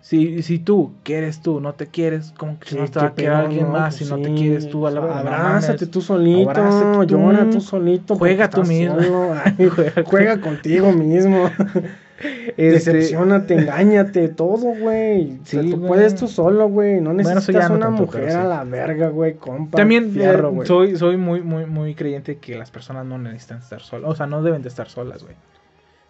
si, 0.00 0.42
si 0.42 0.58
tú 0.58 0.92
quieres 1.04 1.40
tú, 1.40 1.60
no 1.60 1.74
te 1.74 1.86
quieres, 1.86 2.34
¿cómo 2.36 2.58
que 2.58 2.70
Sí, 2.70 2.76
no 2.76 2.88
te 2.88 2.98
va 2.98 3.06
a 3.06 3.14
pedo, 3.14 3.36
alguien 3.36 3.66
no, 3.66 3.72
más 3.72 3.96
pues 3.96 4.08
si 4.08 4.14
no 4.14 4.20
te 4.20 4.34
quieres 4.34 4.68
tú 4.68 4.86
a 4.86 4.90
la 4.90 5.00
Abrázate 5.00 5.86
tú 5.86 6.00
solito, 6.00 6.50
Abrázate 6.50 7.06
tú. 7.06 7.16
llora 7.16 7.48
tú 7.50 7.60
solito. 7.60 8.16
Juega 8.16 8.50
tú 8.50 8.64
mismo. 8.64 8.98
juega 10.04 10.40
contigo 10.40 10.92
mismo. 10.92 11.50
Este- 12.24 12.92
Decepcionate, 12.92 13.54
engáñate, 13.54 14.28
todo, 14.28 14.74
güey. 14.78 15.38
Sí, 15.44 15.58
tú 15.70 15.76
güey. 15.76 15.88
puedes 15.88 16.14
tú 16.14 16.26
solo, 16.28 16.68
güey. 16.68 17.00
No 17.00 17.12
Bueno, 17.14 17.30
necesitas 17.30 17.62
ya 17.64 17.68
no 17.68 17.76
una 17.76 17.86
tanto, 17.86 18.02
mujer 18.02 18.30
sí. 18.30 18.36
a 18.36 18.44
la 18.44 18.64
verga, 18.64 19.08
güey, 19.08 19.34
compa. 19.34 19.76
También 19.76 20.10
fierro, 20.12 20.62
eh, 20.62 20.66
soy, 20.66 20.96
soy 20.96 21.16
muy, 21.16 21.42
muy, 21.42 21.66
muy 21.66 21.94
creyente 21.94 22.38
que 22.38 22.56
las 22.56 22.70
personas 22.70 23.04
no 23.06 23.18
necesitan 23.18 23.58
estar 23.58 23.80
solas. 23.80 24.10
O 24.10 24.14
sea, 24.14 24.26
no 24.26 24.42
deben 24.42 24.62
de 24.62 24.68
estar 24.68 24.88
solas, 24.88 25.22
güey. 25.22 25.34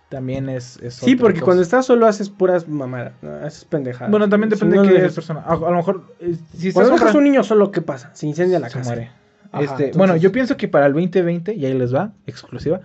También 0.08 0.48
es, 0.48 0.78
es 0.82 0.94
Sí, 0.94 1.16
porque 1.16 1.40
cosa. 1.40 1.44
cuando 1.46 1.62
estás 1.62 1.86
solo 1.86 2.06
haces 2.06 2.28
puras 2.30 2.68
mamadas, 2.68 3.14
¿no? 3.22 3.32
haces 3.44 3.64
pendejadas. 3.64 4.10
Bueno, 4.10 4.28
también 4.28 4.50
Si 4.50 4.56
depende 4.56 4.76
no 4.76 4.82
de 4.82 4.88
qué 4.90 4.98
eres- 4.98 5.14
persona. 5.14 5.40
A, 5.40 5.54
a 5.54 5.56
lo 5.56 5.72
mejor, 5.72 6.04
eh, 6.20 6.36
si 6.56 6.68
estás 6.68 6.84
Cuando 6.88 6.92
dejas 7.00 7.14
un 7.16 7.24
niño 7.24 7.42
solo, 7.42 7.70
¿qué 7.72 7.80
pasa? 7.80 8.10
Se 8.14 8.26
incendia 8.26 8.60
la 8.60 8.68
se 8.68 8.78
casa. 8.78 8.90
muere. 8.90 9.10
Ajá, 9.50 9.62
Este, 9.64 9.72
entonces- 9.74 9.96
Bueno, 9.96 10.16
yo 10.16 10.30
pienso 10.30 10.56
que 10.56 10.68
para 10.68 10.86
el 10.86 10.92
2020, 10.92 11.54
y 11.54 11.64
ahí 11.66 11.74
les 11.74 11.92
va, 11.94 12.12
exclusiva, 12.26 12.80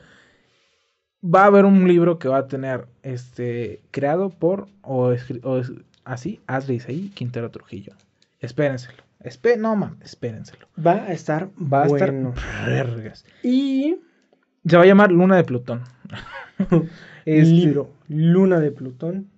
va 1.23 1.43
a 1.43 1.47
haber 1.47 1.65
un 1.65 1.87
libro 1.87 2.19
que 2.19 2.27
va 2.27 2.37
a 2.39 2.47
tener 2.47 2.87
este 3.03 3.81
creado 3.91 4.29
por 4.29 4.67
o, 4.81 5.13
o 5.43 5.61
así 6.05 6.39
Ashley 6.47 6.77
Isaí 6.77 7.09
Quintero 7.09 7.51
Trujillo. 7.51 7.93
Espérenselo. 8.39 9.03
Espe 9.21 9.57
no 9.57 9.75
mames, 9.75 9.99
espérenselo. 10.01 10.67
Va 10.85 10.93
a 10.93 11.11
estar 11.11 11.49
Va 11.61 11.83
a 11.83 11.87
bueno. 11.87 12.29
estar 12.35 12.65
vergas. 12.65 13.25
Y 13.43 13.97
Se 14.65 14.77
va 14.77 14.83
a 14.83 14.85
llamar 14.85 15.11
Luna 15.11 15.35
de 15.37 15.43
Plutón. 15.43 15.83
Este, 17.25 17.51
libro 17.53 17.93
Luna 18.07 18.59
de 18.59 18.71
Plutón 18.71 19.29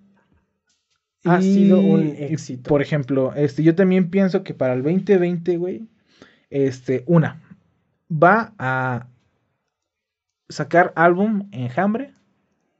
ha 1.24 1.40
y- 1.40 1.54
sido 1.54 1.80
un 1.80 2.06
éxito. 2.16 2.68
Por 2.68 2.80
ejemplo, 2.80 3.34
este, 3.34 3.62
yo 3.62 3.74
también 3.74 4.08
pienso 4.08 4.42
que 4.44 4.54
para 4.54 4.72
el 4.72 4.82
2020, 4.82 5.56
güey, 5.58 5.82
este, 6.48 7.02
una, 7.06 7.42
va 8.10 8.54
a 8.58 9.08
sacar 10.52 10.92
álbum 10.96 11.48
Enjambre 11.52 12.12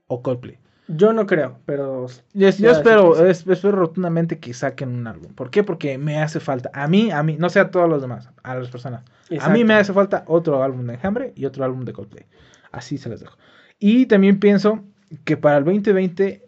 o 0.07 0.23
Coldplay. 0.23 0.59
Yo 0.89 1.13
no 1.13 1.27
creo, 1.27 1.59
pero 1.65 2.07
Yo, 2.35 2.51
yo 2.51 2.71
espero, 2.71 3.27
es- 3.27 3.47
espero 3.47 3.77
rotundamente 3.77 4.39
que 4.39 4.53
saquen 4.53 4.91
un 4.91 5.07
álbum. 5.07 5.33
¿Por 5.33 5.51
qué? 5.51 5.63
Porque 5.65 5.97
me 5.97 6.21
hace 6.21 6.39
falta. 6.41 6.71
A 6.75 6.87
mí, 6.89 7.11
a 7.11 7.23
mí, 7.23 7.37
no 7.39 7.49
sé 7.51 7.61
a 7.61 7.71
todos 7.71 7.89
los 7.89 8.03
demás, 8.03 8.29
a 8.43 8.55
las 8.57 8.69
personas. 8.69 9.03
A 9.41 9.49
mí 9.49 9.65
me 9.65 9.75
hace 9.75 9.93
falta 9.93 10.25
otro 10.27 10.63
álbum 10.63 10.87
de 10.87 10.95
Enjambre 10.95 11.33
y 11.37 11.45
otro 11.47 11.65
álbum 11.65 11.85
de 11.85 11.93
Coldplay. 11.93 12.27
Así 12.73 12.99
se 12.99 13.09
les 13.09 13.21
dejo. 13.21 13.37
Y 13.79 14.07
también 14.07 14.39
pienso 14.39 14.85
que 15.25 15.37
para 15.37 15.59
el 15.59 15.65
2020 15.65 16.47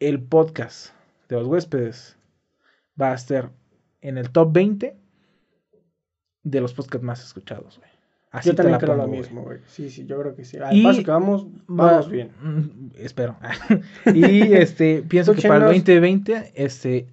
el 0.00 0.22
podcast 0.22 0.92
de 1.28 1.36
los 1.36 1.46
huéspedes 1.48 2.16
va 3.00 3.12
a 3.12 3.14
estar 3.14 3.50
en 4.00 4.18
el 4.18 4.30
top 4.30 4.52
20 4.52 4.96
de 6.44 6.60
los 6.60 6.74
podcasts 6.74 7.04
más 7.04 7.24
escuchados, 7.24 7.78
güey. 7.78 7.90
Así 8.32 8.50
yo 8.50 8.54
también 8.54 8.78
creo 8.78 8.94
lo 8.94 9.02
pongo, 9.02 9.08
güey. 9.08 9.20
mismo, 9.20 9.42
güey. 9.42 9.58
Sí, 9.66 9.88
sí, 9.88 10.04
yo 10.06 10.18
creo 10.20 10.34
que 10.34 10.44
sí. 10.44 10.58
Al 10.58 10.76
Y 10.76 10.82
paso 10.82 11.02
que 11.02 11.10
vamos, 11.10 11.46
Va- 11.68 11.92
vamos 11.92 12.10
bien. 12.10 12.30
Mm, 12.42 12.90
Espero. 12.98 13.36
y 14.14 14.52
este, 14.54 15.02
pienso 15.02 15.34
que 15.34 15.42
para 15.48 15.70
el 15.70 15.76
Escúchenos. 15.76 15.86
2020, 16.24 16.52
este, 16.54 17.06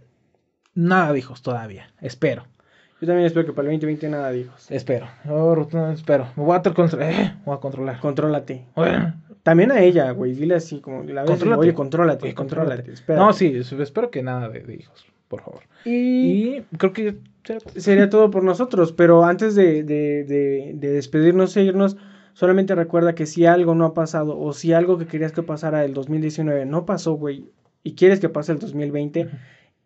nada 0.74 1.14
de 1.14 1.20
hijos 1.20 1.42
todavía. 1.42 1.94
Espero. 2.02 2.44
Yo 3.00 3.08
también 3.08 3.26
espero 3.28 3.46
que 3.46 3.54
para 3.54 3.68
el 3.70 3.74
2020 3.76 4.10
nada 4.10 4.32
de 4.32 4.40
hijos. 4.40 4.70
Espero. 4.72 5.08
Rotundamente 5.26 6.00
espero. 6.00 6.28
Me 6.36 6.44
voy 6.44 6.56
a, 6.58 6.62
eh, 7.02 7.36
voy 7.46 7.56
a 7.56 7.60
controlar. 7.60 8.00
Contrólate. 8.00 8.66
Bueno, 8.76 9.14
También 9.44 9.72
a 9.74 9.82
ella, 9.82 10.10
güey. 10.12 10.34
Dile 10.34 10.56
así 10.56 10.80
como 10.80 11.04
la 11.04 11.22
vez. 11.24 11.32
Contrólate. 11.32 11.60
Oye, 11.62 11.74
contrólate, 11.74 12.26
Oye, 12.26 12.34
contrólate. 12.34 12.76
contrólate. 12.78 12.94
espérate. 12.94 13.26
No, 13.26 13.34
sí, 13.34 13.48
es- 13.56 13.72
espero 13.74 14.10
que 14.10 14.24
nada 14.24 14.48
de, 14.50 14.62
de 14.62 14.76
hijos, 14.76 15.06
por 15.28 15.42
favor. 15.42 15.62
Y, 15.86 15.92
Y 16.58 16.62
creo 16.78 16.94
que. 16.94 17.18
Sería 17.76 18.10
todo 18.10 18.30
por 18.32 18.44
nosotros. 18.44 18.92
Pero 18.94 19.24
antes 19.26 19.56
de, 19.56 19.84
de, 19.84 20.24
de, 20.24 20.72
de 20.76 20.90
despedirnos 20.92 21.56
e 21.58 21.64
irnos, 21.64 21.98
solamente 22.34 22.76
recuerda 22.76 23.16
que 23.16 23.26
si 23.26 23.46
algo 23.46 23.76
no 23.76 23.86
ha 23.86 23.94
pasado 23.94 24.40
o 24.40 24.54
si 24.54 24.74
algo 24.74 24.98
que 24.98 25.06
querías 25.08 25.32
que 25.32 25.44
pasara 25.44 25.84
el 25.86 25.94
2019 25.94 26.66
no 26.66 26.86
pasó, 26.86 27.14
güey, 27.14 27.50
y 27.84 27.96
quieres 27.96 28.20
que 28.20 28.30
pase 28.30 28.54
el 28.54 28.60
2020, 28.60 29.30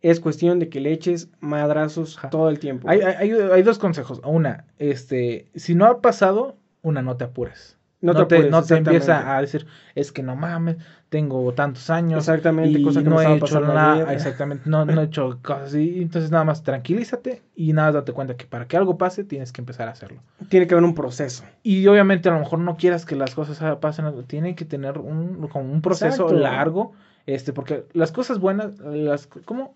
es 0.01 0.19
cuestión 0.19 0.59
de 0.59 0.69
que 0.69 0.79
le 0.79 0.91
eches 0.91 1.29
madrazos 1.39 2.17
Ajá. 2.17 2.29
todo 2.29 2.49
el 2.49 2.59
tiempo. 2.59 2.87
Hay, 2.89 3.01
hay, 3.01 3.31
hay- 3.31 3.63
dos 3.63 3.79
consejos. 3.79 4.21
Una, 4.23 4.65
este, 4.77 5.47
si 5.55 5.73
no 5.73 5.85
ha 5.85 6.01
pasado, 6.01 6.55
una, 6.83 7.01
no 7.01 7.17
te 7.17 7.23
apures. 7.23 7.75
No 7.99 8.13
No, 8.13 8.27
te 8.27 8.35
apures, 8.35 8.51
no 8.51 8.61
te 8.63 8.75
empieza 8.77 9.35
a 9.35 9.41
decir, 9.41 9.65
es 9.95 10.11
que 10.11 10.21
no 10.21 10.35
mames, 10.35 10.77
tengo 11.09 11.53
tantos 11.53 11.89
años. 11.89 12.19
Exactamente, 12.19 12.79
y 12.79 12.83
cosa 12.83 13.03
que 13.03 13.09
no 13.09 13.21
he 13.21 13.35
hecho 13.37 13.59
nada, 13.61 14.13
exactamente, 14.13 14.69
no, 14.69 14.85
no 14.85 15.01
he 15.01 15.05
hecho 15.05 15.39
cosas 15.43 15.69
así, 15.69 16.01
entonces 16.01 16.31
nada 16.31 16.43
más 16.43 16.63
tranquilízate 16.63 17.43
y 17.55 17.73
nada 17.73 17.87
más 17.89 17.93
date 17.95 18.13
cuenta 18.13 18.35
que 18.35 18.45
para 18.45 18.67
que 18.67 18.77
algo 18.77 18.97
pase 18.97 19.23
tienes 19.23 19.51
que 19.51 19.61
empezar 19.61 19.87
a 19.87 19.91
hacerlo. 19.91 20.21
Tiene 20.49 20.67
que 20.67 20.73
haber 20.73 20.83
un 20.83 20.95
proceso. 20.95 21.43
Y 21.63 21.87
obviamente 21.87 22.29
a 22.29 22.33
lo 22.33 22.39
mejor 22.39 22.59
no 22.59 22.75
quieras 22.77 23.05
que 23.05 23.15
las 23.15 23.33
cosas 23.35 23.77
pasen, 23.79 24.05
tiene 24.27 24.55
que 24.55 24.65
tener 24.65 24.97
un, 24.97 25.47
como 25.47 25.71
un 25.71 25.81
proceso 25.81 26.23
Exacto. 26.23 26.33
largo, 26.33 26.93
este, 27.25 27.53
porque 27.53 27.85
las 27.93 28.11
cosas 28.11 28.39
buenas, 28.39 28.77
las, 28.79 29.27
¿cómo? 29.27 29.75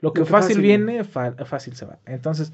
Lo 0.00 0.12
que, 0.12 0.20
Lo 0.20 0.26
que 0.26 0.30
fácil, 0.32 0.48
fácil. 0.56 0.62
viene, 0.62 1.04
fa- 1.04 1.32
fácil 1.46 1.74
se 1.74 1.86
va. 1.86 1.98
Entonces, 2.04 2.52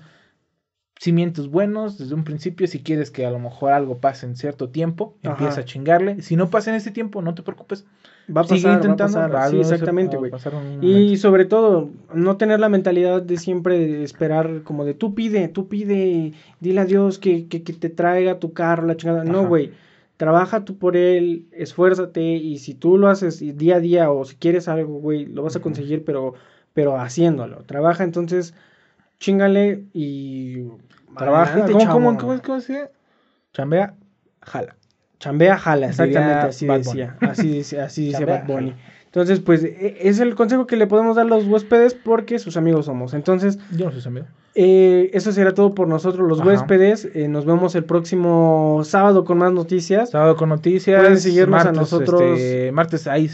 cimientos 1.02 1.50
buenos 1.50 1.98
desde 1.98 2.14
un 2.14 2.22
principio, 2.22 2.68
si 2.68 2.80
quieres 2.80 3.10
que 3.10 3.26
a 3.26 3.30
lo 3.32 3.40
mejor 3.40 3.72
algo 3.72 3.98
pase 3.98 4.24
en 4.24 4.36
cierto 4.36 4.68
tiempo, 4.68 5.16
Ajá. 5.24 5.32
empieza 5.32 5.62
a 5.62 5.64
chingarle. 5.64 6.22
Si 6.22 6.36
no 6.36 6.48
pasa 6.48 6.70
en 6.70 6.76
ese 6.76 6.92
tiempo, 6.92 7.22
no 7.22 7.34
te 7.34 7.42
preocupes. 7.42 7.84
Va 8.28 8.42
a 8.42 8.44
pasar, 8.44 8.56
Sigue 8.56 8.68
va 8.68 8.74
a 8.74 8.76
intentando. 8.76 9.18
pasar. 9.32 9.50
Sí, 9.50 9.58
exactamente, 9.58 10.16
güey. 10.16 10.30
Y 10.80 11.16
sobre 11.16 11.44
todo, 11.44 11.90
no 12.14 12.36
tener 12.36 12.60
la 12.60 12.68
mentalidad 12.68 13.20
de 13.20 13.36
siempre 13.36 14.04
esperar 14.04 14.62
como 14.62 14.84
de 14.84 14.94
tú 14.94 15.12
pide, 15.16 15.48
tú 15.48 15.66
pide, 15.66 16.34
dile 16.60 16.80
a 16.80 16.84
Dios 16.84 17.18
que, 17.18 17.48
que, 17.48 17.64
que 17.64 17.72
te 17.72 17.88
traiga 17.88 18.38
tu 18.38 18.52
carro, 18.52 18.86
la 18.86 18.96
chingada. 18.96 19.24
No, 19.24 19.48
güey. 19.48 19.72
Trabaja 20.18 20.64
tú 20.64 20.78
por 20.78 20.96
él, 20.96 21.46
esfuérzate 21.50 22.22
y 22.22 22.58
si 22.58 22.74
tú 22.74 22.96
lo 22.96 23.08
haces 23.08 23.40
día 23.58 23.76
a 23.76 23.80
día 23.80 24.08
o 24.12 24.24
si 24.24 24.36
quieres 24.36 24.68
algo, 24.68 25.00
güey, 25.00 25.26
lo 25.26 25.42
vas 25.42 25.56
a 25.56 25.60
conseguir, 25.60 26.04
pero, 26.04 26.34
pero 26.74 26.96
haciéndolo. 26.96 27.64
Trabaja 27.64 28.04
entonces, 28.04 28.54
chingale 29.22 29.84
y 29.94 30.64
Trabaja. 31.16 31.64
¿Cómo, 31.66 31.78
chavo. 31.80 32.16
cómo, 32.16 32.40
cómo, 32.42 32.56
dice? 32.56 32.90
Chambea, 33.52 33.94
jala. 34.42 34.76
Chambea, 35.18 35.56
jala, 35.56 35.86
exactamente, 35.86 36.46
así 36.48 36.66
decía, 36.66 37.16
así 37.20 37.48
dice, 37.48 37.80
así 37.80 38.06
dice 38.06 38.24
Bad 38.24 38.46
Bunny. 38.46 38.74
Entonces, 39.04 39.38
pues, 39.38 39.62
e- 39.62 39.98
es 40.00 40.18
el 40.18 40.34
consejo 40.34 40.66
que 40.66 40.76
le 40.76 40.88
podemos 40.88 41.14
dar 41.14 41.26
a 41.26 41.28
los 41.28 41.46
huéspedes 41.46 41.94
porque 41.94 42.40
sus 42.40 42.56
amigos 42.56 42.86
somos. 42.86 43.14
Entonces, 43.14 43.58
Yo 43.70 43.86
no 43.86 43.92
soy 43.92 44.00
su 44.00 44.08
amigo. 44.08 44.26
Eh, 44.54 45.10
eso 45.14 45.32
será 45.32 45.54
todo 45.54 45.74
por 45.74 45.88
nosotros, 45.88 46.28
los 46.28 46.40
Ajá. 46.40 46.48
huéspedes. 46.48 47.08
Eh, 47.14 47.28
nos 47.28 47.46
vemos 47.46 47.74
el 47.74 47.84
próximo 47.84 48.82
sábado 48.84 49.24
con 49.24 49.38
más 49.38 49.52
noticias. 49.52 50.10
Sábado 50.10 50.36
con 50.36 50.50
noticias. 50.50 51.00
Pueden 51.00 51.18
seguirnos 51.20 51.64
a 51.64 51.72
nosotros. 51.72 52.20
este, 52.22 52.70
martes 52.72 53.06
ahí 53.06 53.28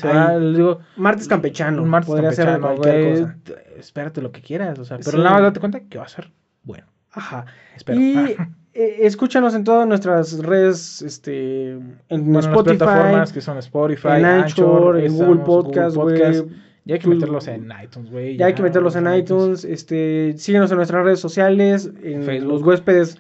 digo, 0.55 0.79
Martes 0.97 1.27
campechano. 1.27 1.85
martes 1.85 2.09
podría 2.09 2.33
ser 2.33 2.47
campechano, 2.47 2.77
cualquier 2.81 3.21
cosa. 3.21 3.37
Espérate 3.79 4.23
lo 4.23 4.31
que 4.33 4.41
quieras. 4.43 4.79
O 4.79 4.85
sea, 4.85 4.99
pero 4.99 5.13
Sí. 5.13 5.17
nada 5.19 5.31
más 5.33 5.43
date 5.43 5.61
cuenta 5.61 5.81
que 5.81 5.99
va 5.99 6.05
a 6.05 6.09
ser 6.09 6.31
bueno. 6.63 6.85
Ajá. 7.11 7.47
Espero. 7.75 8.01
Y 8.01 8.37
eh, 8.75 8.97
escúchanos 9.01 9.55
en 9.55 9.65
todas 9.65 9.89
nuestras 9.89 10.39
redes, 10.39 11.03
este, 11.03 11.71
en 11.73 11.99
Bueno, 12.09 12.33
las 12.35 12.47
Spotify, 12.47 12.77
plataformas 12.79 13.33
que 13.33 13.41
son 13.41 13.59
Spotify, 13.59 14.09
en 14.19 14.25
Anchor, 14.25 15.01
en 15.01 15.17
Google 15.17 15.43
Podcast, 15.45 15.97
güey. 15.97 16.45
Ya 16.89 16.95
hay 16.95 17.01
que 17.01 17.09
meterlos 17.09 17.47
en 17.47 17.71
iTunes, 17.85 18.11
güey. 18.11 18.37
Ya 18.37 18.47
hay 18.47 18.55
que 18.55 18.63
meterlos 18.63 18.97
en 18.97 19.15
iTunes, 19.15 19.65
este, 19.65 20.35
síguenos 20.39 20.71
en 20.73 20.79
nuestras 20.79 21.05
redes 21.05 21.21
sociales, 21.21 21.91
en 22.03 22.23
Facebook. 22.25 22.51
los 22.51 22.63
huéspedes 22.63 23.19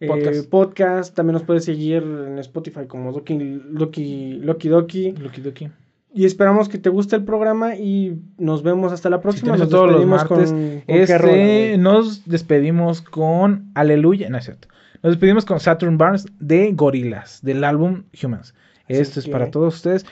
eh, 0.00 0.06
Podcast. 0.06 0.48
podcast. 0.48 1.14
también 1.16 1.34
nos 1.34 1.42
puedes 1.42 1.64
seguir 1.64 2.02
en 2.04 2.38
Spotify 2.38 2.86
como 2.86 3.12
Doki, 3.12 3.34
Loki, 3.72 4.38
Loki 4.40 4.68
Doki. 4.68 5.10
Ducky. 5.12 5.68
Y 6.14 6.24
esperamos 6.24 6.68
que 6.68 6.78
te 6.78 6.88
guste 6.88 7.16
el 7.16 7.24
programa 7.24 7.74
y 7.76 8.16
nos 8.38 8.62
vemos 8.62 8.92
hasta 8.92 9.10
la 9.10 9.20
próxima. 9.20 9.52
tenemos 9.56 9.60
Nos 9.60 9.68
todos 9.70 9.90
los 9.90 10.00
despedimos 10.00 10.30
martes. 10.30 10.50
con- 10.52 10.80
con 10.96 11.06
qué 11.06 11.18
rola, 11.18 11.32
Este, 11.32 11.78
nos 11.78 12.24
despedimos 12.26 13.02
con 13.02 13.70
Aleluya, 13.74 14.30
no 14.30 14.38
es 14.38 14.44
cierto. 14.44 14.68
Nos 15.02 15.12
despedimos 15.14 15.44
con 15.44 15.58
Saturn 15.60 15.98
Barnes 15.98 16.26
de 16.38 16.72
Gorillaz, 16.74 17.42
del 17.42 17.64
álbum 17.64 18.04
Humans. 18.22 18.54
Así 18.88 19.00
Esto 19.00 19.18
es 19.20 19.26
que- 19.26 19.32
para 19.32 19.50
todos 19.50 19.74
ustedes. 19.76 20.06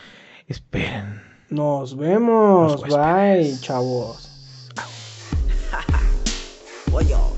Esperen. 0.49 1.28
Nos 1.51 1.95
vemos. 1.95 2.83
Bye, 2.83 3.57
chavos. 3.63 4.29
What 6.91 7.07
y'all? 7.07 7.37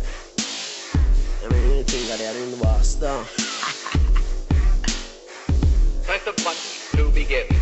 I 1.45 1.49
mean, 1.49 1.73
anything 1.73 2.07
that 2.09 2.19
they 2.19 2.27
are 2.27 2.35
doing 2.35 2.51
the 2.51 2.57
boss, 2.57 2.95
though. 2.95 3.23
Press 6.05 6.25
the 6.25 6.33
button 6.43 6.97
to 6.97 7.11
begin. 7.11 7.60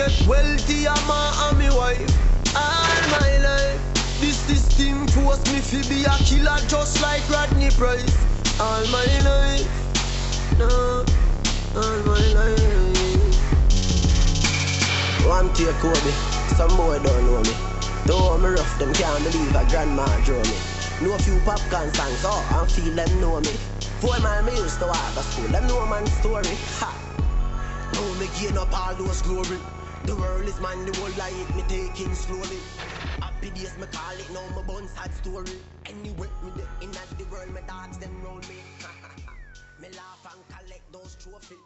Get 0.00 0.26
wealthy, 0.26 0.88
I'm 0.88 1.10
and 1.44 1.58
me 1.58 1.68
wife. 1.68 2.08
All 2.56 3.00
my 3.12 3.32
life, 3.44 3.80
this 4.20 4.38
system 4.38 5.06
force 5.08 5.44
me 5.52 5.60
to 5.60 5.88
be 5.90 6.04
a 6.04 6.16
killer 6.24 6.56
just 6.68 7.02
like 7.02 7.28
Rodney 7.28 7.70
Price. 7.70 8.16
All 8.58 8.84
my 8.88 9.04
life, 9.28 9.68
no, 10.58 11.04
all 11.76 11.98
my 12.08 12.24
life. 12.38 13.36
One 15.26 15.52
take 15.52 15.76
Kobe, 15.84 16.12
some 16.56 16.74
boy 16.78 16.98
don't 17.02 17.26
know 17.26 17.42
me. 17.42 17.54
Though 18.06 18.38
me 18.38 18.48
rough, 18.56 18.78
them 18.78 18.94
can't 18.94 19.22
believe 19.24 19.54
a 19.54 19.64
grandma 19.68 20.06
drew 20.24 20.40
me. 20.42 20.56
Know 21.02 21.14
a 21.14 21.18
few 21.18 21.38
popcorn 21.44 21.92
songs, 21.92 22.22
oh, 22.24 22.40
and 22.56 22.70
feel 22.72 22.94
them 22.94 23.20
know 23.20 23.40
me. 23.40 23.52
Four 24.00 24.18
mile 24.20 24.42
me 24.44 24.56
used 24.56 24.78
to 24.78 24.86
walk 24.86 25.12
to 25.14 25.22
school, 25.22 25.48
them 25.48 25.66
know 25.66 25.84
man 25.86 26.06
story. 26.06 26.56
Ha! 26.80 26.90
Now 27.92 28.14
me 28.14 28.28
gain 28.40 28.56
up 28.56 28.72
all 28.72 28.94
those 28.94 29.20
glory. 29.20 29.58
The 30.04 30.16
world 30.16 30.44
is 30.48 30.60
mine, 30.60 30.86
the 30.86 30.96
whole 30.98 31.14
life 31.18 31.56
me 31.56 31.62
taking 31.68 32.14
slowly. 32.14 32.58
Happy 33.22 33.50
days, 33.50 33.76
me 33.78 33.86
call 33.92 34.16
it 34.18 34.30
now, 34.32 34.46
my 34.56 34.62
bun 34.66 34.88
sad 34.88 35.12
story. 35.14 35.58
Anyway, 35.86 36.28
me 36.42 36.50
the 36.56 36.66
in 36.84 36.90
the 36.90 37.24
world, 37.30 37.50
my 37.54 37.60
dogs 37.62 37.98
them 37.98 38.22
roll 38.24 38.40
me. 38.50 38.58
me 39.80 39.88
laugh 39.96 40.26
and 40.32 40.42
collect 40.48 40.92
those 40.92 41.16
trophies. 41.22 41.59